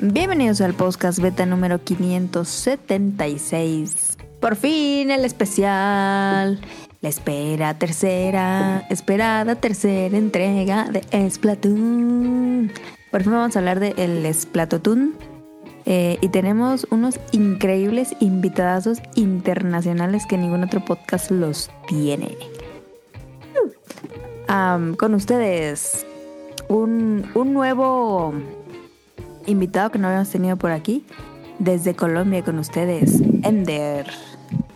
[0.00, 4.16] Bienvenidos al podcast beta número 576.
[4.40, 6.60] Por fin el especial.
[7.00, 12.70] La espera tercera, esperada tercera entrega de Splatoon.
[13.10, 15.16] Por fin vamos a hablar de el Splatoon.
[15.84, 22.36] Eh, y tenemos unos increíbles invitadazos internacionales que ningún otro podcast los tiene.
[24.46, 26.06] Con ustedes,
[26.68, 28.32] un, un nuevo
[29.48, 31.04] invitado que no habíamos tenido por aquí.
[31.58, 34.06] Desde Colombia con ustedes, Ender.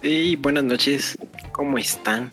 [0.02, 1.16] Y buenas noches,
[1.52, 2.32] ¿cómo están?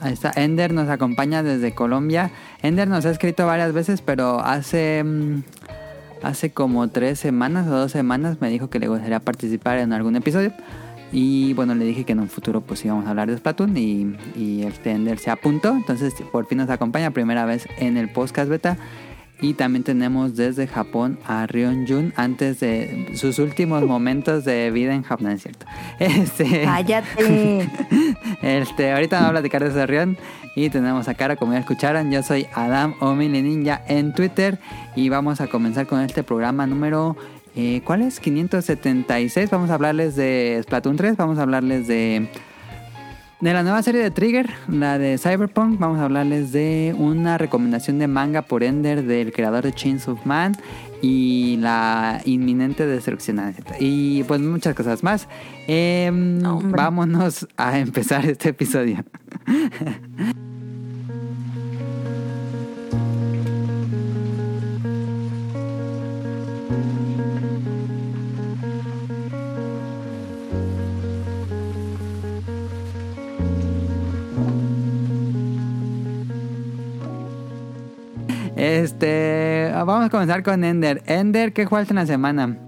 [0.00, 2.30] Ahí está, Ender nos acompaña desde Colombia.
[2.62, 5.42] Ender nos ha escrito varias veces, pero hace, mm,
[6.22, 10.14] hace como tres semanas o dos semanas me dijo que le gustaría participar en algún
[10.14, 10.52] episodio.
[11.12, 14.16] Y bueno, le dije que en un futuro pues íbamos a hablar de Splatoon y,
[14.36, 15.74] y este Ender se apuntó.
[15.74, 18.78] Entonces por fin nos acompaña primera vez en el podcast beta.
[19.42, 24.94] Y también tenemos desde Japón a Rion Jun antes de sus últimos momentos de vida
[24.94, 25.64] en Japón, ¿no es cierto?
[25.98, 27.68] Este, Cállate.
[28.42, 30.18] este, ahorita vamos a platicar de Rion.
[30.56, 32.10] Y tenemos a Cara, como ya escucharon.
[32.10, 34.58] Yo soy Adam Omili Ninja en Twitter.
[34.96, 37.16] Y vamos a comenzar con este programa número.
[37.54, 38.20] eh, ¿Cuál es?
[38.20, 39.48] 576.
[39.48, 41.16] Vamos a hablarles de Splatoon 3.
[41.16, 42.28] Vamos a hablarles de.
[43.40, 47.98] De la nueva serie de Trigger, la de Cyberpunk, vamos a hablarles de una recomendación
[47.98, 50.52] de manga por Ender del creador de Chains of Man
[51.00, 53.40] y la inminente destrucción.
[53.78, 55.26] Y pues muchas cosas más.
[55.66, 59.02] Em, vámonos a empezar este episodio.
[79.90, 81.02] vamos a comenzar con Ender.
[81.06, 82.58] Ender, ¿qué jugaste en la semana?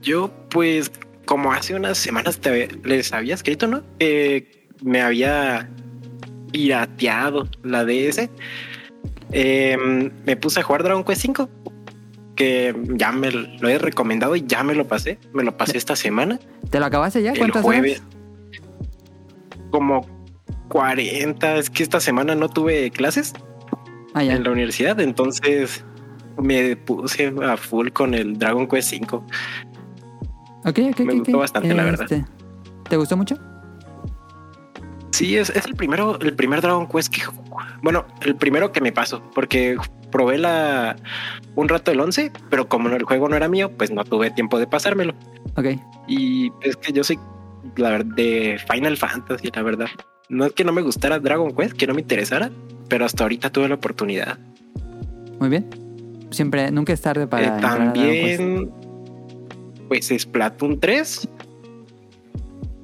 [0.00, 0.90] Yo, pues,
[1.24, 3.82] como hace unas semanas te, les había escrito, ¿no?
[3.98, 5.68] Que me había
[6.52, 8.30] pirateado la DS.
[9.32, 9.76] Eh,
[10.24, 11.48] me puse a jugar Dragon Quest 5,
[12.36, 15.18] que ya me lo he recomendado y ya me lo pasé.
[15.32, 16.38] Me lo pasé esta semana,
[16.70, 17.32] ¿Te lo acabaste ya?
[17.32, 18.00] el ¿Cuántas jueves.
[18.00, 18.18] horas?
[19.70, 20.06] Como
[20.68, 21.56] 40.
[21.56, 23.34] Es que esta semana no tuve clases
[24.18, 25.84] Ah, en la universidad, entonces
[26.36, 29.24] me puse a full con el Dragon Quest 5.
[30.64, 32.10] Ok, ok, Me gustó bastante, la verdad.
[32.10, 32.24] Este,
[32.88, 33.38] ¿Te gustó mucho?
[35.12, 37.22] Sí, es, es el primero, el primer Dragon Quest que
[37.82, 39.76] bueno, el primero que me pasó, porque
[40.10, 40.96] probé la
[41.54, 44.58] un rato el 11, pero como el juego no era mío, pues no tuve tiempo
[44.58, 45.14] de pasármelo.
[45.56, 45.66] Ok.
[46.08, 47.18] Y es que yo soy
[47.76, 49.88] la verdad de Final Fantasy, la verdad.
[50.28, 52.50] No es que no me gustara Dragon Quest, que no me interesara,
[52.88, 54.38] pero hasta ahorita tuve la oportunidad.
[55.40, 55.66] Muy bien.
[56.30, 58.70] Siempre, nunca es tarde para Eh, también,
[59.88, 61.28] pues Splatoon 3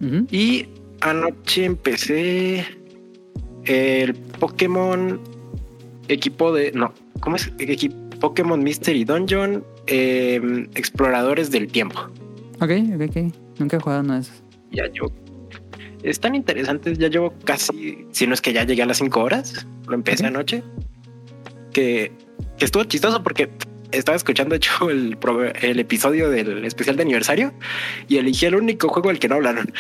[0.01, 0.27] Ujú.
[0.31, 0.67] Y
[1.01, 2.67] anoche empecé
[3.65, 5.21] el Pokémon
[6.09, 6.73] equipo de.
[6.73, 7.51] No, ¿cómo es?
[7.59, 12.01] Equi- Pokémon Mystery Dungeon eh, Exploradores del Tiempo.
[12.61, 13.35] Ok, ok, ok.
[13.59, 14.43] Nunca he jugado uno de esos.
[14.73, 15.07] Ya yo.
[16.05, 16.99] Están interesantes.
[16.99, 19.67] Ya llevo casi, si no es que ya llegué a las 5 horas.
[19.89, 20.63] Lo empecé anoche.
[21.73, 22.13] Que,
[22.59, 23.51] que estuvo chistoso porque
[23.91, 25.17] estaba escuchando, hecho, el
[25.81, 27.53] episodio del especial de aniversario
[28.07, 29.73] y elegí el único juego del que no hablaron.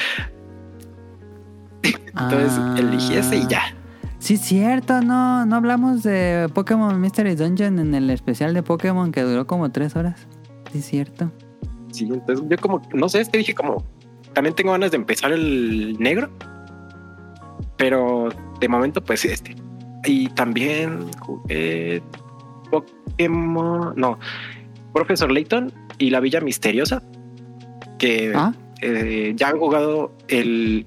[1.82, 2.76] Entonces Ah.
[2.78, 3.62] elegí ese y ya.
[4.18, 9.20] Sí, cierto, no, no hablamos de Pokémon Mystery Dungeon en el especial de Pokémon que
[9.22, 10.26] duró como tres horas.
[10.72, 11.30] Sí, cierto.
[11.92, 13.84] Sí, entonces yo como, no sé, es que dije como,
[14.34, 16.30] también tengo ganas de empezar el negro,
[17.76, 18.28] pero
[18.60, 19.56] de momento pues este.
[20.04, 22.02] Y también jugué
[22.70, 24.18] Pokémon, no,
[24.92, 27.02] Profesor Layton y la Villa Misteriosa,
[27.98, 30.86] que Ah, eh, ya han jugado el,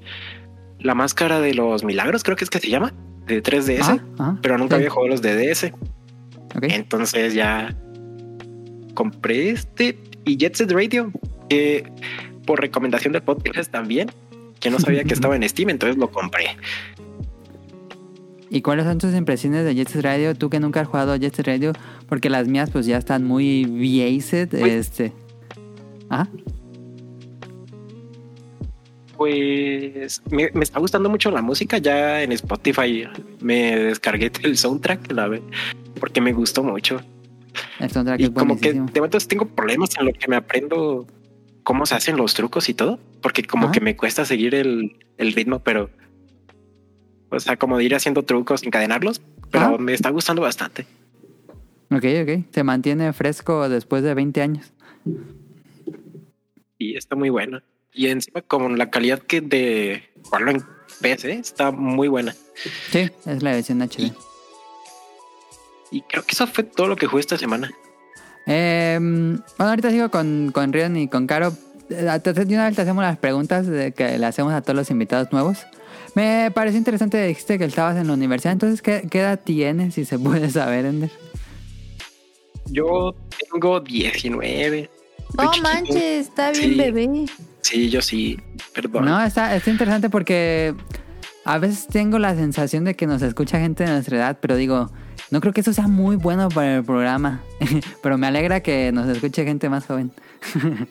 [0.80, 2.94] la máscara de los milagros, creo que es que se llama,
[3.26, 4.82] de 3DS, ah, ah, pero nunca sí.
[4.82, 5.74] había jugado los de DS.
[6.56, 6.64] Ok.
[6.64, 7.76] Entonces ya
[8.94, 11.12] compré este y Jet Set Radio,
[11.50, 11.84] que
[12.48, 14.10] por recomendación del podcast también,
[14.60, 16.58] que no sabía que estaba en Steam, entonces lo compré.
[18.50, 20.34] ¿Y cuáles son tus impresiones de Jet Set Radio?
[20.34, 21.74] Tú que nunca has jugado a Jet Set Radio,
[22.08, 24.70] porque las mías pues ya están muy viaced, Uy.
[24.70, 25.12] este.
[26.10, 26.28] Ah,
[29.18, 31.80] Pues me, me está gustando mucho la música.
[31.80, 33.06] Ya en Spotify
[33.42, 35.42] me descargué el soundtrack, la ve-
[36.00, 37.02] porque me gustó mucho.
[37.80, 41.08] el soundtrack Y es como que de momento tengo problemas en lo que me aprendo
[41.68, 45.34] cómo se hacen los trucos y todo, porque como que me cuesta seguir el, el
[45.34, 45.90] ritmo, pero
[47.30, 49.22] o sea, como de ir haciendo trucos, encadenarlos,
[49.52, 50.88] pero me está gustando bastante.
[51.92, 52.46] Ok, ok.
[52.54, 54.72] Se mantiene fresco después de 20 años.
[56.78, 57.62] Y está muy buena.
[57.92, 60.64] Y encima con la calidad que de jugarlo en
[61.02, 62.34] PC está muy buena.
[62.92, 64.14] Sí, es la versión HD.
[65.92, 67.70] Y creo que eso fue todo lo que jugué esta semana.
[68.48, 71.54] Eh, bueno, ahorita sigo con, con Rion y con Caro.
[71.90, 74.90] Eh, De una vez te hacemos las preguntas de que le hacemos a todos los
[74.90, 75.60] invitados nuevos.
[76.16, 80.04] Me pareció interesante, dijiste que estabas en la universidad, entonces, ¿qué, qué edad tienes, si
[80.06, 81.12] se puede saber, Ender?
[82.66, 83.16] Yo
[83.52, 84.90] tengo 19.
[85.30, 85.70] Estoy No chiquito.
[85.74, 86.76] manches, está bien Sí.
[86.76, 87.26] bebé.
[87.62, 88.40] Sí, yo sí.
[88.74, 89.06] Perdón.
[89.06, 90.74] No, está, está interesante porque
[91.46, 94.90] a veces tengo la sensación de que nos escucha gente de nuestra edad, pero digo,
[95.32, 97.42] no creo que eso sea muy bueno para el programa.
[98.04, 100.12] pero me alegra que nos escuche gente más joven.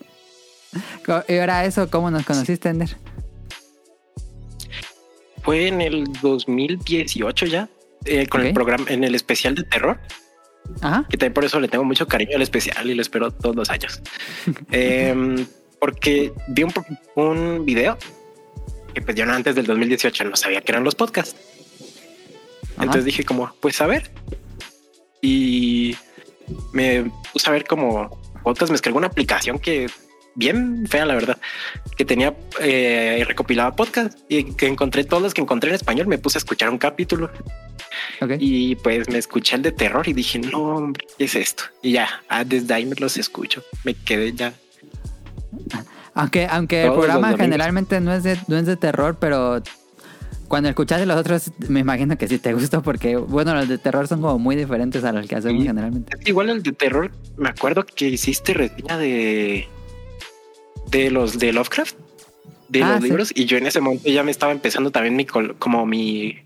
[1.28, 2.96] Y ahora eso, ¿cómo nos conociste, Ender?
[5.42, 7.68] Fue en el 2018 ya.
[8.04, 9.98] eh, con el programa, en el especial de terror.
[10.82, 11.06] Ajá.
[11.08, 13.70] que también por eso le tengo mucho cariño al especial y lo espero todos los
[13.70, 14.02] años.
[14.72, 15.46] Em,
[15.78, 16.72] porque vi un,
[17.14, 17.96] un video
[18.92, 21.36] que pues yo no- antes del 2018 no sabía que eran los podcasts.
[22.76, 22.84] Ajá.
[22.84, 24.10] Entonces dije como, pues a ver.
[25.20, 25.96] Y
[26.72, 29.88] me puse a ver como podcast, me descargué una aplicación que
[30.36, 31.38] bien fea, la verdad,
[31.96, 36.06] que tenía eh, recopilaba podcast y que encontré todos los que encontré en español.
[36.06, 37.30] Me puse a escuchar un capítulo
[38.20, 38.32] Ok.
[38.38, 41.64] y pues me escuché el de terror y dije, no, hombre, ¿qué es esto?
[41.82, 43.64] Y ya, ah, desde ahí me los escucho.
[43.84, 44.52] Me quedé ya.
[46.14, 49.62] Aunque, aunque el Todos programa generalmente no es, de, no es de terror, pero
[50.48, 54.06] cuando escuchaste los otros, me imagino que sí te gustó, porque bueno, los de terror
[54.08, 55.68] son como muy diferentes a los que hacemos Sí.
[55.68, 56.16] generalmente.
[56.24, 59.66] Igual el de terror, me acuerdo que hiciste reseña de
[60.90, 61.96] de los de Lovecraft,
[62.68, 63.08] de Ah, los sí.
[63.08, 66.38] libros, y yo en ese momento ya me estaba empezando también mi como mi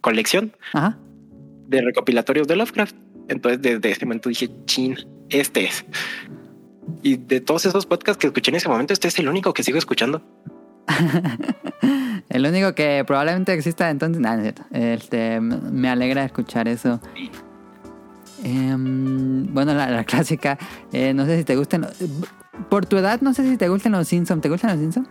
[0.00, 0.98] colección Ajá.
[1.68, 2.94] de recopilatorios de Lovecraft.
[3.28, 4.96] Entonces desde ese momento dije, chin,
[5.30, 5.84] este es.
[7.02, 9.62] Y de todos esos podcasts que escuché en ese momento, este es el único que
[9.62, 10.22] sigo escuchando.
[12.28, 14.62] El único que probablemente exista entonces, nada, no es cierto.
[14.72, 17.00] Este, me alegra escuchar eso.
[18.44, 20.58] Em, bueno, la, la clásica,
[20.92, 21.86] eh, no sé si te gustan.
[22.68, 24.42] Por tu edad, no sé si te gustan los Simpsons.
[24.42, 25.08] ¿Te gustan los Simpsons?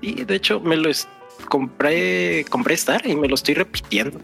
[0.00, 1.08] Y de hecho me los
[1.48, 4.20] compré, compré Star y me lo estoy repitiendo.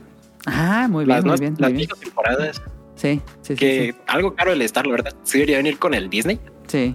[0.46, 1.54] Ah, muy bien, las muy bien.
[1.58, 1.90] las Muy bien.
[2.00, 2.62] temporadas.
[2.96, 3.54] Sí, sí, sí.
[3.54, 5.14] que Sí, algo caro el Star, la verdad.
[5.22, 6.94] Sí debería venir con el Disney, sí.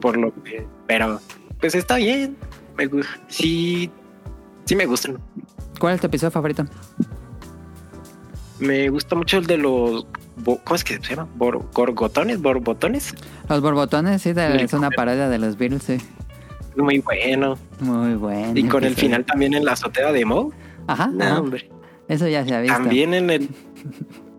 [0.00, 1.20] por lo que, pero
[1.60, 2.36] pues está bien.
[2.76, 2.88] Me
[3.28, 3.90] sí,
[4.64, 5.18] sí me gustan.
[5.80, 6.64] ¿Cuál es tu episodio favorito?
[8.58, 10.06] Me gusta mucho el de los,
[10.44, 11.28] ¿cómo es que se llama?
[11.36, 13.14] Bor- gorgotones, borbotones.
[13.48, 15.98] Los borbotones, sí, de- es una parodia de los Beatles, sí.
[16.76, 17.56] Muy bueno.
[17.80, 18.52] Muy bueno.
[18.54, 20.52] Y con el final también en la azotea de Mo.
[20.86, 21.68] Ajá, No, hombre.
[22.08, 22.76] Eso ya se ha visto.
[22.76, 23.48] También en el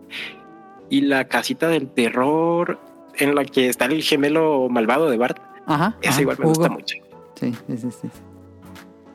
[0.90, 2.78] y la casita del terror
[3.16, 5.38] en la que está el gemelo malvado de Bart.
[5.66, 5.96] Ajá.
[6.00, 6.54] Ese ajá, igual me Hugo.
[6.54, 6.96] gusta mucho.
[7.40, 8.08] Sí, sí, sí, sí.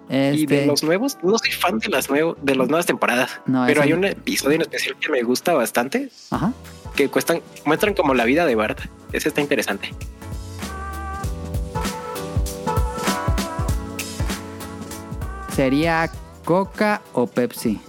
[0.10, 3.39] Y de Este, los nuevos, no soy fan de las nuevas, de las nuevas temporadas.
[3.45, 6.54] No, pero hay un episodio en especial que me gusta bastante, Ajá.
[6.95, 8.80] que cuestan, muestran como la vida de Bart.
[9.13, 9.89] Ese está interesante.
[15.55, 16.10] ¿Sería
[16.44, 17.79] Coca o Pepsi?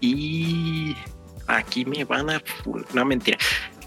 [0.00, 0.96] Y
[1.48, 2.42] aquí me van a
[2.94, 3.36] no mentira.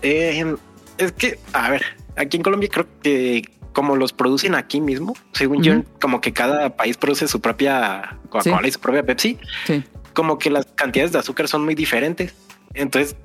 [0.02, 0.56] Eh,
[0.98, 1.84] es que, a ver,
[2.18, 5.86] aquí en Colombia creo que como los producen aquí mismo, según yo, Ujú.
[6.02, 8.68] como que cada país produce su propia Coca-Cola Sí.
[8.68, 9.84] y su propia Pepsi, Sí.
[10.14, 12.34] como que las cantidades de azúcar son muy diferentes.
[12.74, 13.16] Entonces,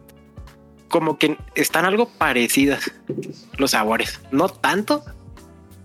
[0.89, 2.93] como que están algo parecidas
[3.59, 4.21] los sabores.
[4.31, 5.03] No tanto,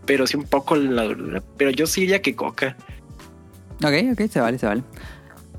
[0.05, 0.75] pero sí un poco.
[0.75, 2.75] la- pero yo sí diría que Coca.
[3.83, 4.83] Ok, ok, se vale, se vale.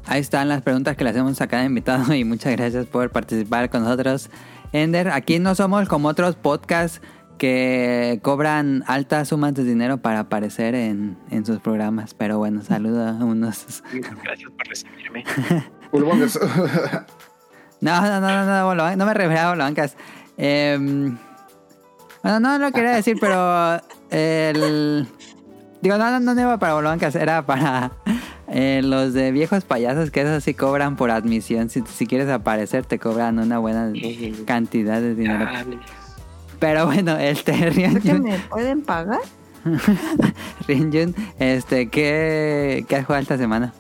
[0.07, 3.69] Ahí están las preguntas que le hacemos a cada invitado y muchas gracias por participar
[3.71, 4.31] con nosotros.
[4.73, 7.01] Ender, aquí no somos como otros podcasts
[7.43, 12.15] que cobran altas sumas de dinero para aparecer en, en sus programas.
[12.15, 13.83] Pero bueno, saludo a unos...
[14.23, 15.25] Gracias por recibirme.
[15.91, 16.39] Pulmongas.
[17.81, 19.97] No, no, no, no, no, no me refería a Bolobancas.
[20.37, 21.19] Em,
[22.23, 23.81] bueno, no lo quería decir, pero
[24.11, 25.09] el...
[25.81, 27.91] Digo, no, no, no iba para Bolobancas, era para
[28.47, 31.71] eh, los de viejos payasos, que esos sí cobran por admisión.
[31.71, 35.47] Si, si quieres aparecer, te cobran una buena Eh, cantidad de dinero.
[35.47, 35.79] dale.
[36.63, 39.19] Pero bueno, este, Rian ¿Por qué Jun, me pueden pagar?
[40.69, 43.75] Rian Jun, este, ¿qué, ¿qué has jugado esta semana?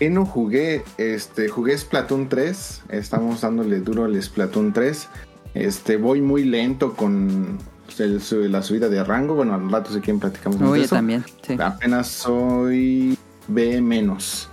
[0.00, 5.08] No jugué, este, jugué Splatoon 3, estamos dándole duro al Splatoon 3.
[5.54, 7.58] Este, voy muy lento con
[7.98, 10.96] el- la subida de rango, bueno, al rato si quieren platicamos Uy, de yo eso.
[10.96, 11.56] también, sí.
[11.60, 13.16] Apenas soy
[13.46, 14.48] B menos.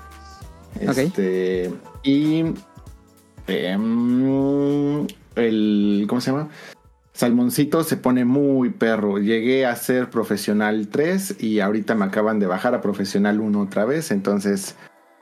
[0.87, 0.97] Ok.
[0.97, 1.71] Este,
[2.03, 2.43] Y
[3.47, 6.49] em, el, ¿cómo se llama?
[7.13, 9.17] Salmoncito se pone muy perro.
[9.17, 13.85] Llegué a ser profesional 3 y ahorita me acaban de bajar a profesional 1 otra
[13.85, 14.11] vez.
[14.11, 14.75] Entonces,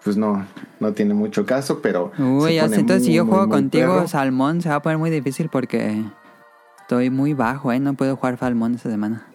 [0.03, 0.45] pues no,
[0.81, 2.11] no tiene mucho caso, pero.
[2.19, 4.07] Uy, ya entonces si yo muy, juego muy contigo, perro.
[4.09, 6.03] Salmón, se va a poner muy difícil porque
[6.81, 7.79] estoy muy bajo, ¿eh?
[7.79, 9.25] No puedo jugar Salmón esta semana.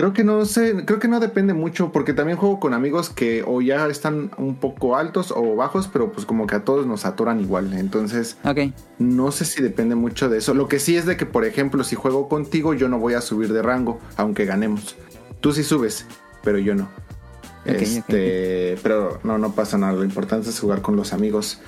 [0.00, 3.44] Creo que no sé, creo que no depende mucho, porque también juego con amigos que
[3.46, 7.04] o ya están un poco altos o bajos, pero pues como que a todos nos
[7.04, 7.74] atoran igual.
[7.74, 8.38] Entonces,
[8.98, 10.54] no sé si depende mucho de eso.
[10.54, 13.20] Lo que sí es de que, por ejemplo, si juego contigo, yo no voy a
[13.20, 14.96] subir de rango, aunque ganemos.
[15.40, 16.06] Tú sí subes,
[16.42, 16.88] pero yo no.
[17.66, 19.92] Este, pero no, no pasa nada.
[19.92, 21.60] Lo importante es jugar con los amigos.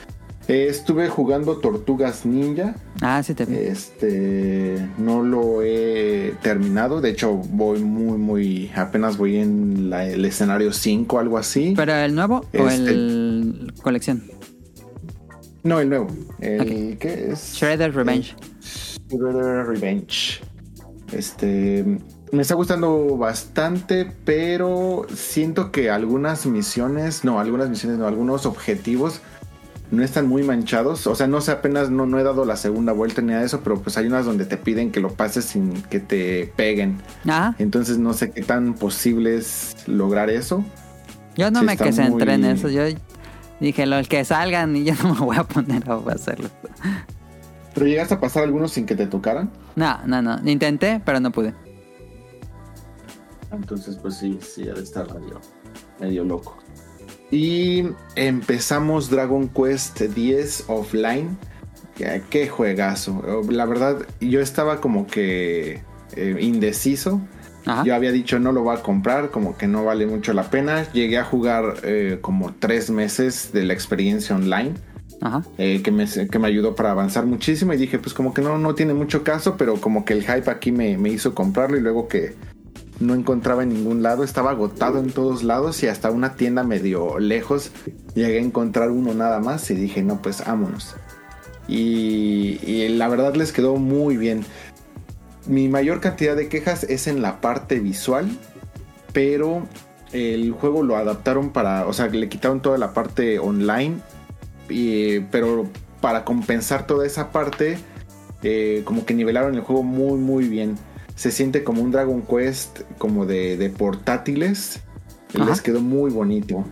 [0.49, 2.75] Eh, estuve jugando Tortugas Ninja.
[3.01, 3.55] Ah, sí te vi.
[3.55, 7.01] Este no lo he terminado.
[7.01, 8.71] De hecho, voy muy, muy.
[8.75, 11.75] Apenas voy en la- el escenario 5, algo así.
[11.77, 14.25] ¿Pero el nuevo o Este- el colección?
[15.63, 16.09] no, el nuevo.
[16.41, 17.55] El ¿qué es?
[17.55, 18.35] Shredder Revenge.
[19.09, 20.41] Shredder Revenge.
[21.13, 21.85] Este.
[22.33, 29.21] Me está gustando bastante, pero siento que algunas misiones, no, algunas misiones, no, algunos objetivos
[29.93, 31.07] no están muy manchados.
[31.07, 33.61] O sea, no sé, apenas no, no he dado la segunda vuelta ni de eso,
[33.63, 37.01] pero pues hay unas donde te piden que lo pases sin que te peguen.
[37.29, 40.65] Ah, Entonces no sé qué tan posible es lograr eso.
[41.37, 42.69] yo no sí me que en muy- eso.
[42.69, 42.83] Yo
[43.61, 46.49] dije, los que salgan y yo no me voy a poner a hacerlo.
[47.75, 49.51] ¿Pero llegaste a pasar algunos sin que te tocaran?
[49.77, 50.39] No, no, no.
[50.51, 51.55] Intenté, pero no pude.
[53.51, 55.41] Entonces, pues sí, sí, ha de estar medio,
[56.01, 56.57] medio loco.
[57.33, 61.37] Y empezamos Dragon Quest X offline.
[61.97, 63.43] Qué, qué juegazo.
[63.51, 65.81] La verdad, yo estaba como que
[66.15, 67.23] eh, indeciso.
[67.65, 67.85] Ajá.
[67.85, 70.93] Yo había dicho no lo voy a comprar, como que no vale mucho la pena.
[70.93, 74.75] Llegué a jugar eh, como tres meses de la experiencia online.
[75.23, 75.45] Ajá.
[75.57, 78.59] eh, que, me, que me ayudó para avanzar muchísimo y dije pues como que no,
[78.59, 81.81] no tiene mucho caso, pero como que el hype aquí me, me hizo comprarlo y
[81.81, 82.35] luego que
[83.01, 87.19] no encontraba en ningún lado, estaba agotado en todos lados y hasta una tienda medio
[87.19, 87.73] lejos
[88.15, 90.95] llegué a encontrar uno nada más y dije no pues vámonos.
[91.69, 94.45] Y, la verdad les quedó muy bien.
[95.47, 98.29] Mi mayor cantidad de quejas es en la parte visual,
[99.13, 99.67] pero
[100.13, 104.01] el juego lo adaptaron para, o sea, le quitaron toda la parte online
[105.31, 105.69] pero
[106.01, 107.79] para compensar toda esa parte,
[108.43, 110.77] eh, como que nivelaron el juego muy, muy bien.
[111.14, 114.81] Se siente como un Dragon Quest, como de, de portátiles.
[115.35, 115.47] Ajá.
[115.47, 116.64] Les quedó muy bonito.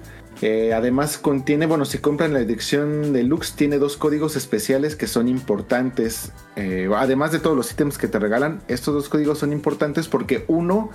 [0.43, 5.29] Eh, además contiene, bueno, si compran la edición deluxe, tiene dos códigos especiales que son
[5.29, 6.33] importantes.
[6.57, 10.45] Eh, además de todos los ítems que te regalan, estos dos códigos son importantes porque
[10.49, 10.91] uno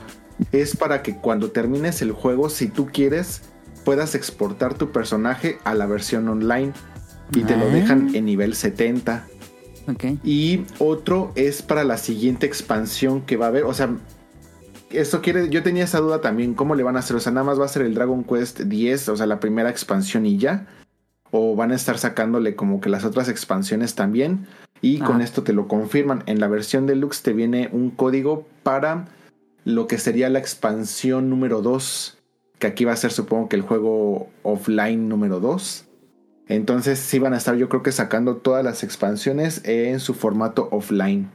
[0.52, 3.42] es para que cuando termines el juego, si tú quieres,
[3.84, 6.74] puedas exportar tu personaje a la versión online
[7.32, 7.70] y te lo Ah.
[7.74, 9.28] dejan en nivel 70.
[10.24, 13.64] Y otro es para la siguiente expansión que va a haber.
[13.64, 13.96] O sea,
[14.90, 15.50] esto quiere.
[15.50, 16.54] Yo tenía esa duda también.
[16.54, 17.16] ¿Cómo le van a hacer?
[17.16, 19.70] O sea, nada más va a ser el Dragon Quest 10, o sea, la primera
[19.70, 20.68] expansión y ya.
[21.32, 24.48] O van a estar sacándole como que las otras expansiones también.
[24.82, 26.24] Y con esto te lo confirman.
[26.28, 29.06] En la versión deluxe te viene un código para
[29.64, 32.18] lo que sería la expansión número 2.
[32.60, 35.86] Que aquí va a ser, supongo que el juego offline número 2.
[36.48, 40.68] Entonces sí van a estar yo creo que sacando todas las expansiones en su formato
[40.72, 41.30] offline.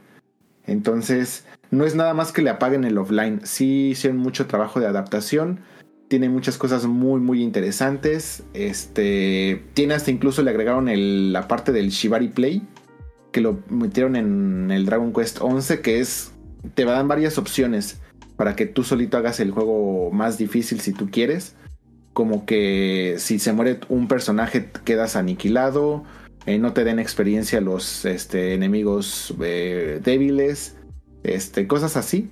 [0.67, 3.41] Entonces no es nada más que le apaguen el offline.
[3.43, 5.59] Sí hicieron mucho trabajo de adaptación.
[6.07, 8.43] Tiene muchas cosas muy muy interesantes.
[8.53, 12.63] Este tiene hasta incluso le agregaron el- la parte del Shibari Play
[13.31, 16.31] que lo metieron en el Dragon Quest 11 que es
[16.73, 17.99] te dan varias opciones
[18.35, 21.55] para que tú solito hagas el juego más difícil si tú quieres
[22.13, 26.03] como que si se muere un personaje quedas aniquilado,
[26.45, 30.77] eh, no te den experiencia los este, enemigos eh, débiles,
[31.23, 32.29] este, cosas así.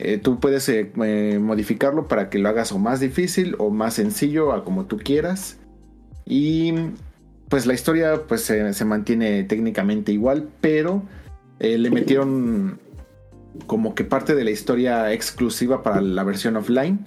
[0.00, 0.68] Eh, tú puedes
[1.40, 5.58] modificarlo para que lo hagas o más difícil o más sencillo, a como tú quieras.
[6.26, 6.74] Y
[7.48, 11.04] pues la historia pues se, mantiene técnicamente igual, pero
[11.60, 12.80] le metieron
[13.66, 17.06] como que parte de la historia exclusiva para la versión offline.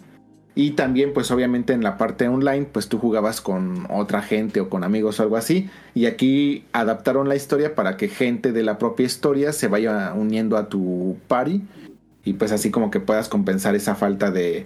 [0.59, 4.69] Y también, pues obviamente en la parte online, pues tú jugabas con otra gente o
[4.69, 5.69] con amigos o algo así.
[5.93, 10.57] Y aquí adaptaron la historia para que gente de la propia historia se vaya uniendo
[10.57, 11.61] a tu party.
[12.25, 14.65] Y pues así como que puedas compensar esa falta de,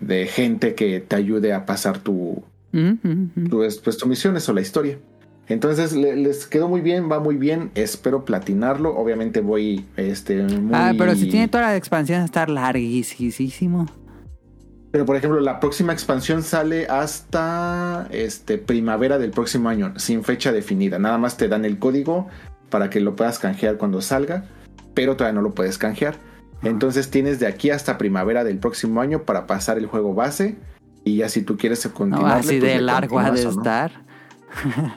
[0.00, 3.48] de gente que te ayude a pasar tu, Mm, mm, mm.
[3.48, 4.98] tu, pues, tus misiones o la historia.
[5.48, 7.70] Entonces le- les quedó muy bien, va muy bien.
[7.74, 8.94] Espero platinarlo.
[8.94, 10.70] Obviamente voy este, muy...
[10.74, 13.86] Ah, pero si tiene toda la expansión, va a estar larguísimo.
[14.90, 20.50] Pero por ejemplo, la próxima expansión sale hasta este primavera del próximo año, sin fecha
[20.50, 20.98] definida.
[20.98, 22.28] Nada más te dan el código
[22.70, 24.44] para que lo puedas canjear cuando salga,
[24.94, 26.16] pero todavía no lo puedes canjear.
[26.62, 30.56] Entonces tienes de aquí hasta primavera del próximo año para pasar el juego base
[31.04, 32.38] y ya si tú quieres No, continuar.
[32.38, 33.92] así de largo ha de estar.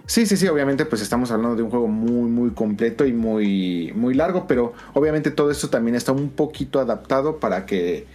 [0.06, 3.92] Sí, sí, sí, obviamente pues estamos hablando de un juego muy, muy completo y muy,
[3.96, 8.08] muy largo, pero obviamente todo esto también está un poquito adaptado para que.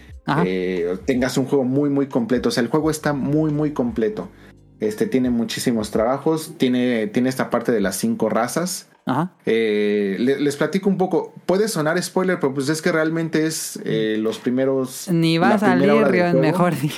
[0.45, 2.49] Eh, tengas un juego muy, muy completo.
[2.49, 4.29] O sea, el juego está muy, muy completo.
[4.79, 8.89] Este tiene muchísimos trabajos, tiene, tiene esta parte de las cinco razas.
[9.05, 9.31] Ajá.
[9.45, 11.33] Eh, le- les platico un poco.
[11.45, 15.09] Puede sonar spoiler, pero pues es que realmente es eh, los primeros.
[15.09, 16.93] Ni va a salir, Rion, mejor digo.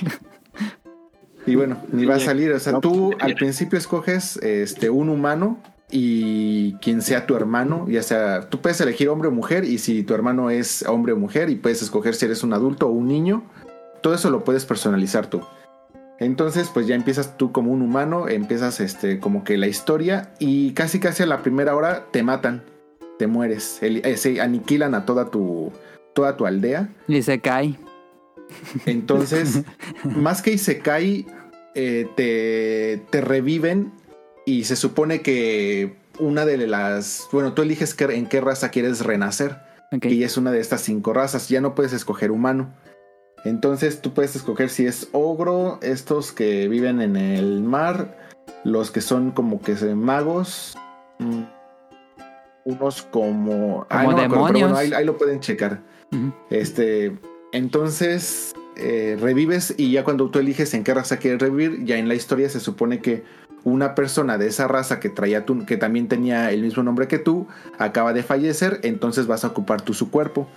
[1.45, 2.51] Y bueno, ni va a salir.
[2.51, 5.57] O sea, tú pues, al principio escoges este, un humano
[5.91, 10.03] y quien sea tu hermano, ya sea, tú puedes elegir hombre o mujer y si
[10.03, 13.08] tu hermano es hombre o mujer y puedes escoger si eres un adulto o un
[13.08, 13.43] niño,
[14.01, 15.41] todo eso lo puedes personalizar tú.
[16.19, 20.74] Entonces, pues ya empiezas tú como un humano, empiezas este como que la historia y
[20.74, 22.62] casi casi a la primera hora te matan,
[23.17, 25.72] te mueres, el- eh, se aniquilan a toda tu
[26.13, 26.89] toda tu aldea.
[27.08, 27.75] Y se cae.
[28.86, 29.63] Entonces,
[30.03, 31.25] más que Isekai,
[31.75, 33.91] eh, te, te reviven
[34.50, 37.27] y se supone que una de las...
[37.32, 39.58] Bueno, tú eliges qué- en qué raza quieres renacer
[40.10, 41.50] y es una de estas cinco razas.
[41.50, 42.74] Ya no puedes escoger humano.
[43.46, 48.18] Entonces tú puedes escoger si es ogro, estos que viven en el mar,
[48.63, 50.75] los que son como que magos,
[51.20, 51.44] mm,
[52.65, 53.86] unos como...
[53.89, 54.77] Ay, Como no me acuerdo, pero bueno, demonios.
[54.79, 55.82] ahí- ahí lo pueden checar.
[56.50, 57.18] Este,
[57.53, 62.08] entonces eh, revives y ya cuando tú eliges en qué raza quieres revivir, ya en
[62.08, 63.24] la historia se supone que
[63.63, 67.48] una persona de esa raza que traía que también tenía el mismo nombre que tú,
[67.78, 70.48] acaba de fallecer, entonces vas a ocupar tú su cuerpo.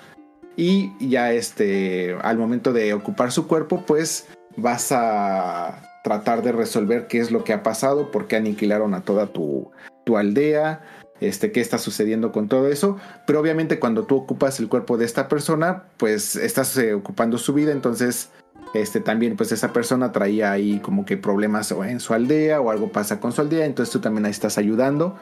[0.56, 7.06] Y ya este, al momento de ocupar su cuerpo, pues vas a tratar de resolver
[7.06, 9.70] qué es lo que ha pasado, por qué aniquilaron a toda tu,
[10.04, 10.82] tu aldea,
[11.20, 12.98] este, qué está sucediendo con todo eso.
[13.26, 17.54] Pero obviamente cuando tú ocupas el cuerpo de esta persona, pues estás eh, ocupando su
[17.54, 18.30] vida, entonces
[18.74, 22.90] este también pues esa persona traía ahí como que problemas en su aldea o algo
[22.90, 25.16] pasa con su aldea, entonces tú también ahí estás ayudando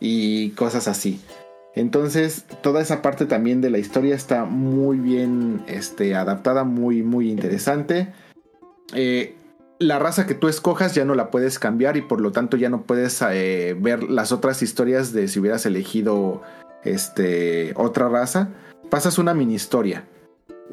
[0.00, 1.20] y cosas así.
[1.74, 7.30] Entonces, toda esa parte también de la historia está muy bien este, adaptada, muy, muy
[7.30, 8.12] interesante.
[8.94, 9.36] Eh,
[9.78, 12.68] la raza que tú escojas ya no la puedes cambiar y por lo tanto ya
[12.68, 16.42] no puedes eh, ver las otras historias de si hubieras elegido
[16.84, 18.48] este, otra raza.
[18.90, 20.04] Pasas una mini historia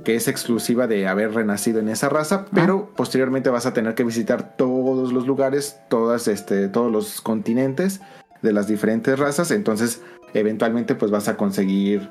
[0.03, 4.03] que es exclusiva de haber renacido en esa raza, pero posteriormente vas a tener que
[4.03, 8.01] visitar todos los lugares, todas, este, todos los continentes
[8.41, 9.51] de las diferentes razas.
[9.51, 10.01] Entonces,
[10.33, 12.09] eventualmente, pues vas a conseguir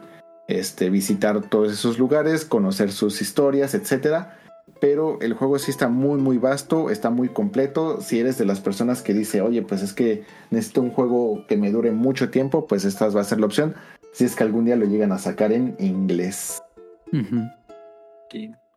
[0.49, 4.39] este, visitar todos esos lugares, conocer sus historias, etcétera
[4.81, 8.01] pero el juego sí está muy muy vasto, está muy completo.
[8.01, 11.57] Si eres de las personas que dice, oye, pues es que necesito un juego que
[11.57, 13.75] me dure mucho tiempo, pues esta va a ser la opción.
[14.13, 16.63] Si es que algún día lo llegan a sacar en inglés.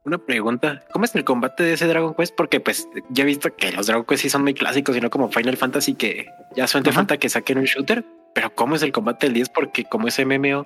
[0.06, 2.34] Una pregunta, ¿cómo es el combate de ese Dragon Quest?
[2.36, 5.10] Porque pues ya he visto que los Dragon Quest sí son muy clásicos y no
[5.10, 6.92] como Final Fantasy que ya Ajá.
[6.94, 8.06] falta que saquen un shooter.
[8.34, 9.50] Pero ¿cómo es el combate del 10?
[9.50, 10.66] Porque como es MMO,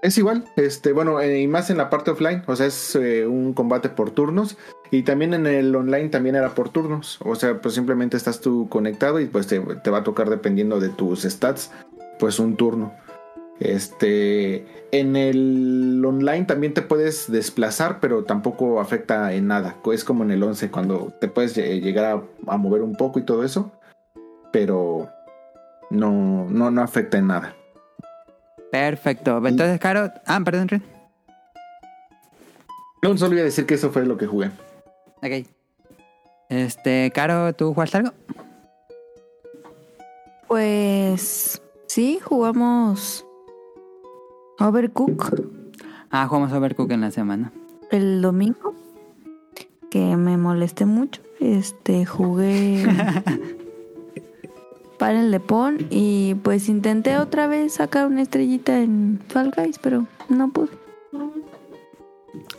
[0.00, 3.26] Es igual, este, bueno, eh, y más en la parte offline, o sea, es eh,
[3.26, 4.56] un combate por turnos.
[4.90, 7.18] Y también en el online también era por turnos.
[7.24, 10.80] O sea, pues simplemente estás tú conectado y pues te, te va a tocar dependiendo
[10.80, 11.70] de tus stats,
[12.18, 12.94] pues un turno.
[13.60, 19.76] Este, en el online también te puedes desplazar, pero tampoco afecta en nada.
[19.92, 23.18] Es como en el 11, cuando te puedes lle- llegar a, a mover un poco
[23.18, 23.72] y todo eso,
[24.52, 25.08] pero
[25.90, 27.54] no, no, no afecta en nada.
[28.70, 29.38] Perfecto.
[29.44, 30.12] Entonces, Caro.
[30.26, 30.82] Ah, perdón, Ren.
[33.02, 34.50] No, solo voy a decir que eso fue lo que jugué.
[35.22, 35.46] Ok.
[36.48, 38.12] Este, Caro, ¿tú jugaste algo?
[40.46, 43.24] Pues sí, jugamos
[44.58, 45.34] Overcook
[46.10, 47.52] Ah, jugamos Overcook en la semana.
[47.90, 48.74] el domingo,
[49.90, 51.20] que me molesté mucho.
[51.40, 52.86] Este, jugué
[54.98, 60.06] para el Lepón y pues intenté otra vez sacar una estrellita en Fall Guys, pero
[60.28, 60.70] no pude.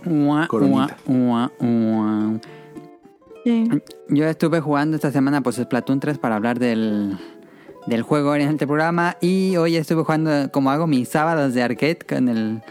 [0.06, 0.98] Ua, Coronita.
[1.08, 2.40] ua, ua, ua.
[3.44, 3.70] Sí.
[4.10, 7.18] Yo estuve jugando esta semana pues Splatoon 3 para hablar del,
[7.89, 11.97] del juego en este programa y hoy estuve jugando como hago mis sábados de arcade
[12.08, 12.62] con el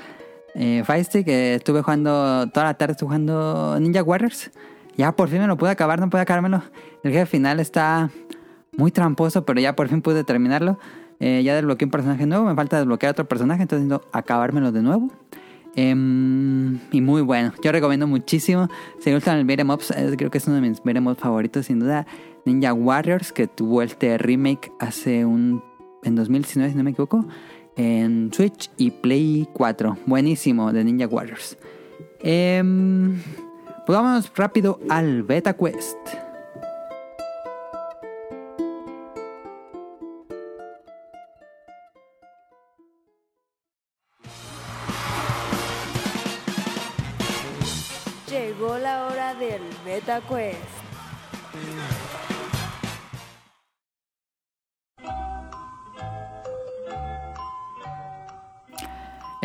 [0.54, 4.50] eh, Fire Stick, eh, estuve jugando toda la tarde estuve jugando Ninja Warriors.
[4.96, 6.62] Ya por fin me lo pude acabar, no pude acabármelo.
[7.02, 8.11] El jefe final está
[8.76, 10.78] muy tramposo, pero ya por fin pude terminarlo.
[11.20, 15.11] Eh, ya desbloqueé un personaje nuevo, me falta desbloquear otro personaje, entonces acabármelo de nuevo.
[15.74, 17.52] Em, y muy bueno.
[17.62, 18.68] Yo recomiendo muchísimo.
[19.00, 21.66] Si gustan el beat'em ups, eh, creo que es uno de mis beat'em ups favoritos,
[21.66, 22.07] sin duda.
[22.49, 25.63] Ninja Warriors, que tuvo este remake hace un.
[26.03, 27.27] en 2019, si no me equivoco.
[27.77, 29.99] En Switch y Play 4.
[30.07, 31.59] Buenísimo de Ninja Warriors.
[32.21, 35.99] Pues vámonos rápido al Beta Quest.
[48.31, 52.08] Llegó la hora del Beta Quest.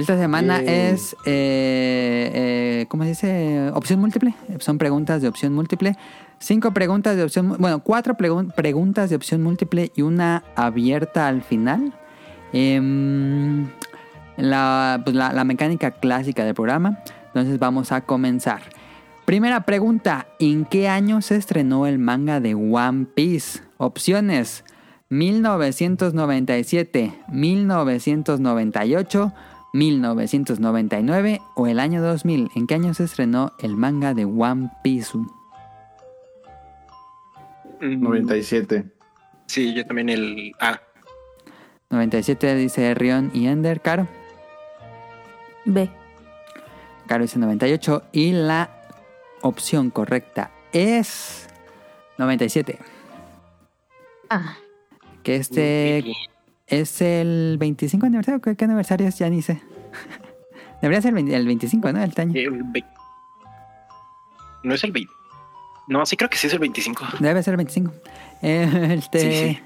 [0.04, 3.72] Esta semana es, eh, eh, ¿cómo se dice?
[3.74, 4.36] Opción múltiple.
[4.60, 5.96] Son preguntas de opción múltiple.
[6.40, 11.42] Cinco preguntas de opción, bueno, cuatro pregun- preguntas de opción múltiple y una abierta al
[11.42, 11.94] final.
[12.52, 13.70] Em,
[14.36, 17.00] la, pues, la- la mecánica clásica del programa.
[17.28, 18.60] Entonces vamos a comenzar.
[19.24, 23.62] Primera pregunta, ¿en qué año se estrenó el manga de One Piece?
[23.78, 24.66] Opciones,
[25.08, 29.32] 1997, 1998,
[29.74, 32.52] 1999 o el año 2000.
[32.56, 35.18] ¿En qué año se estrenó el manga de One Piece?
[37.82, 38.86] Mm, 97.
[39.48, 40.80] Sí, yo también el A.
[41.90, 44.08] 97 dice Rion y Ender, Caro.
[45.66, 45.90] B.
[47.08, 48.70] Caro dice 98 y la
[49.42, 51.48] opción correcta es
[52.18, 52.80] 97.
[54.30, 54.56] Ah,
[55.22, 56.04] Que este
[56.82, 58.42] es el 25 aniversario.
[58.42, 59.18] ¿Qué, qué aniversario es?
[59.18, 59.62] Ya ni sé.
[60.82, 62.04] Debería ser el 20 el 25, ¿no?
[62.04, 62.34] El año.
[62.36, 62.84] El ve-
[64.64, 65.12] No es el 20.
[65.88, 67.06] No, sí creo que sí es el 25.
[67.20, 67.94] Debe ser el 25.
[68.42, 69.60] Eh, este, Sí, sí.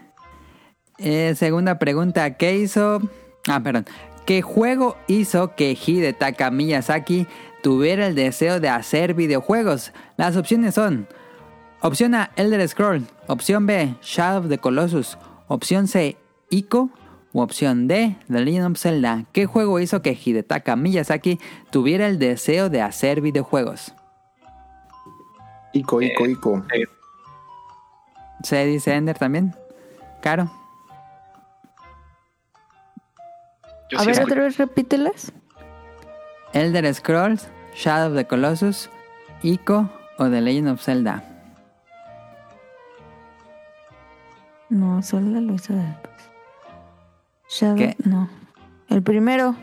[1.10, 2.36] eh, segunda pregunta.
[2.38, 3.02] ¿Qué hizo?
[3.48, 3.86] Ah, perdón.
[4.26, 7.28] ¿Qué juego hizo que Hidetaka Miyazaki
[7.64, 9.94] tuviera el deseo de hacer videojuegos?
[10.18, 11.08] Las opciones son...
[11.80, 13.06] Opción A, Elder Scroll.
[13.28, 15.18] Opción B, Shadow of the Colossus.
[15.48, 16.18] Opción C,
[16.50, 16.90] Ico.
[17.34, 19.26] U opción D, The Legend of Zelda.
[19.32, 23.94] ¿Qué juego hizo que Hidetaka Miyazaki tuviera el deseo de hacer videojuegos?
[25.74, 26.64] Ico, Ico, Eh, Ico.
[28.44, 29.54] Se dice Ender también.
[30.22, 30.50] Caro.
[33.90, 35.32] Yo a sí ver, otra vez repítelas.
[36.54, 38.90] Elder Scrolls, Shadow of the Colossus,
[39.44, 41.24] Ico o The Legend of Zelda.
[44.70, 46.17] No, solo lo hizo después.
[47.50, 47.96] Shadow, ¿Qué?
[48.04, 48.30] no.
[48.90, 49.56] El primero,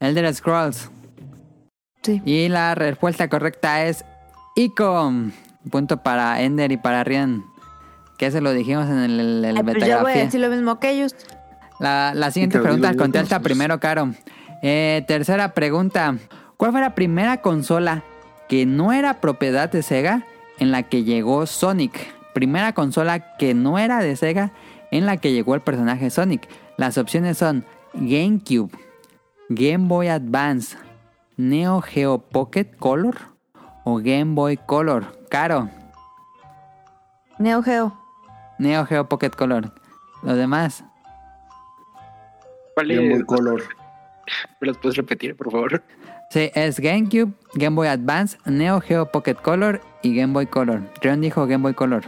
[0.00, 0.90] Elder Scrolls.
[2.02, 2.22] sí.
[2.24, 4.04] Y la respuesta correcta es
[4.54, 5.12] Ico.
[5.70, 7.44] Punto para Ender y para Rian.
[8.18, 10.48] Que eso lo dijimos en el, el, el Ay, pues ya voy a decir lo
[10.48, 11.14] mismo que ellos.
[11.80, 14.10] La, la siguiente pregunta yo, contesta primero, Caro.
[14.62, 16.16] Eh, tercera pregunta.
[16.56, 18.02] ¿Cuál fue la primera consola
[18.48, 20.24] que no era propiedad de Sega
[20.58, 21.92] en la que llegó Sonic?
[22.32, 24.52] Primera consola que no era de Sega
[24.90, 26.48] en la que llegó el personaje Sonic.
[26.76, 28.70] Las opciones son GameCube,
[29.48, 30.76] Game Boy Advance,
[31.36, 33.16] Neo Geo Pocket Color
[33.84, 35.26] o Game Boy Color.
[35.30, 35.70] Caro,
[37.38, 37.96] Neo Geo.
[38.58, 39.72] Neo Geo Pocket Color.
[40.22, 40.84] Los demás.
[42.74, 43.24] ¿Cuál Game Boy es?
[43.24, 43.62] Color.
[44.60, 45.82] ¿Me las puedes repetir, por favor?
[46.30, 50.82] Sí, es GameCube, Game Boy Advance, Neo Geo Pocket Color y Game Boy Color.
[51.00, 52.04] Rion dijo Game Boy Color.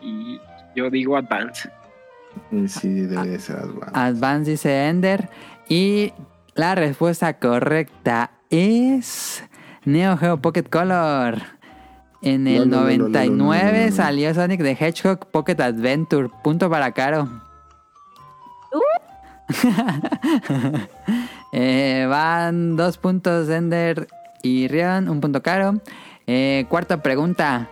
[0.00, 0.40] Y
[0.76, 1.70] yo digo Advance.
[2.52, 3.90] Y sí, debe de ser Advance.
[3.94, 5.28] Advance dice Ender.
[5.68, 6.12] Y
[6.54, 9.44] la respuesta correcta es
[9.84, 11.42] Neo Geo Pocket Color.
[12.22, 13.96] En el No, no, no, no, no, no, 99 no, no, no.
[13.96, 16.28] salió Sonic the Hedgehog Pocket Adventure.
[16.42, 17.28] Punto para Caro.
[21.52, 24.06] Eh, van dos puntos Ender
[24.42, 25.80] y Rion, un punto Caro.
[26.26, 27.68] Eh, cuarta pregunta.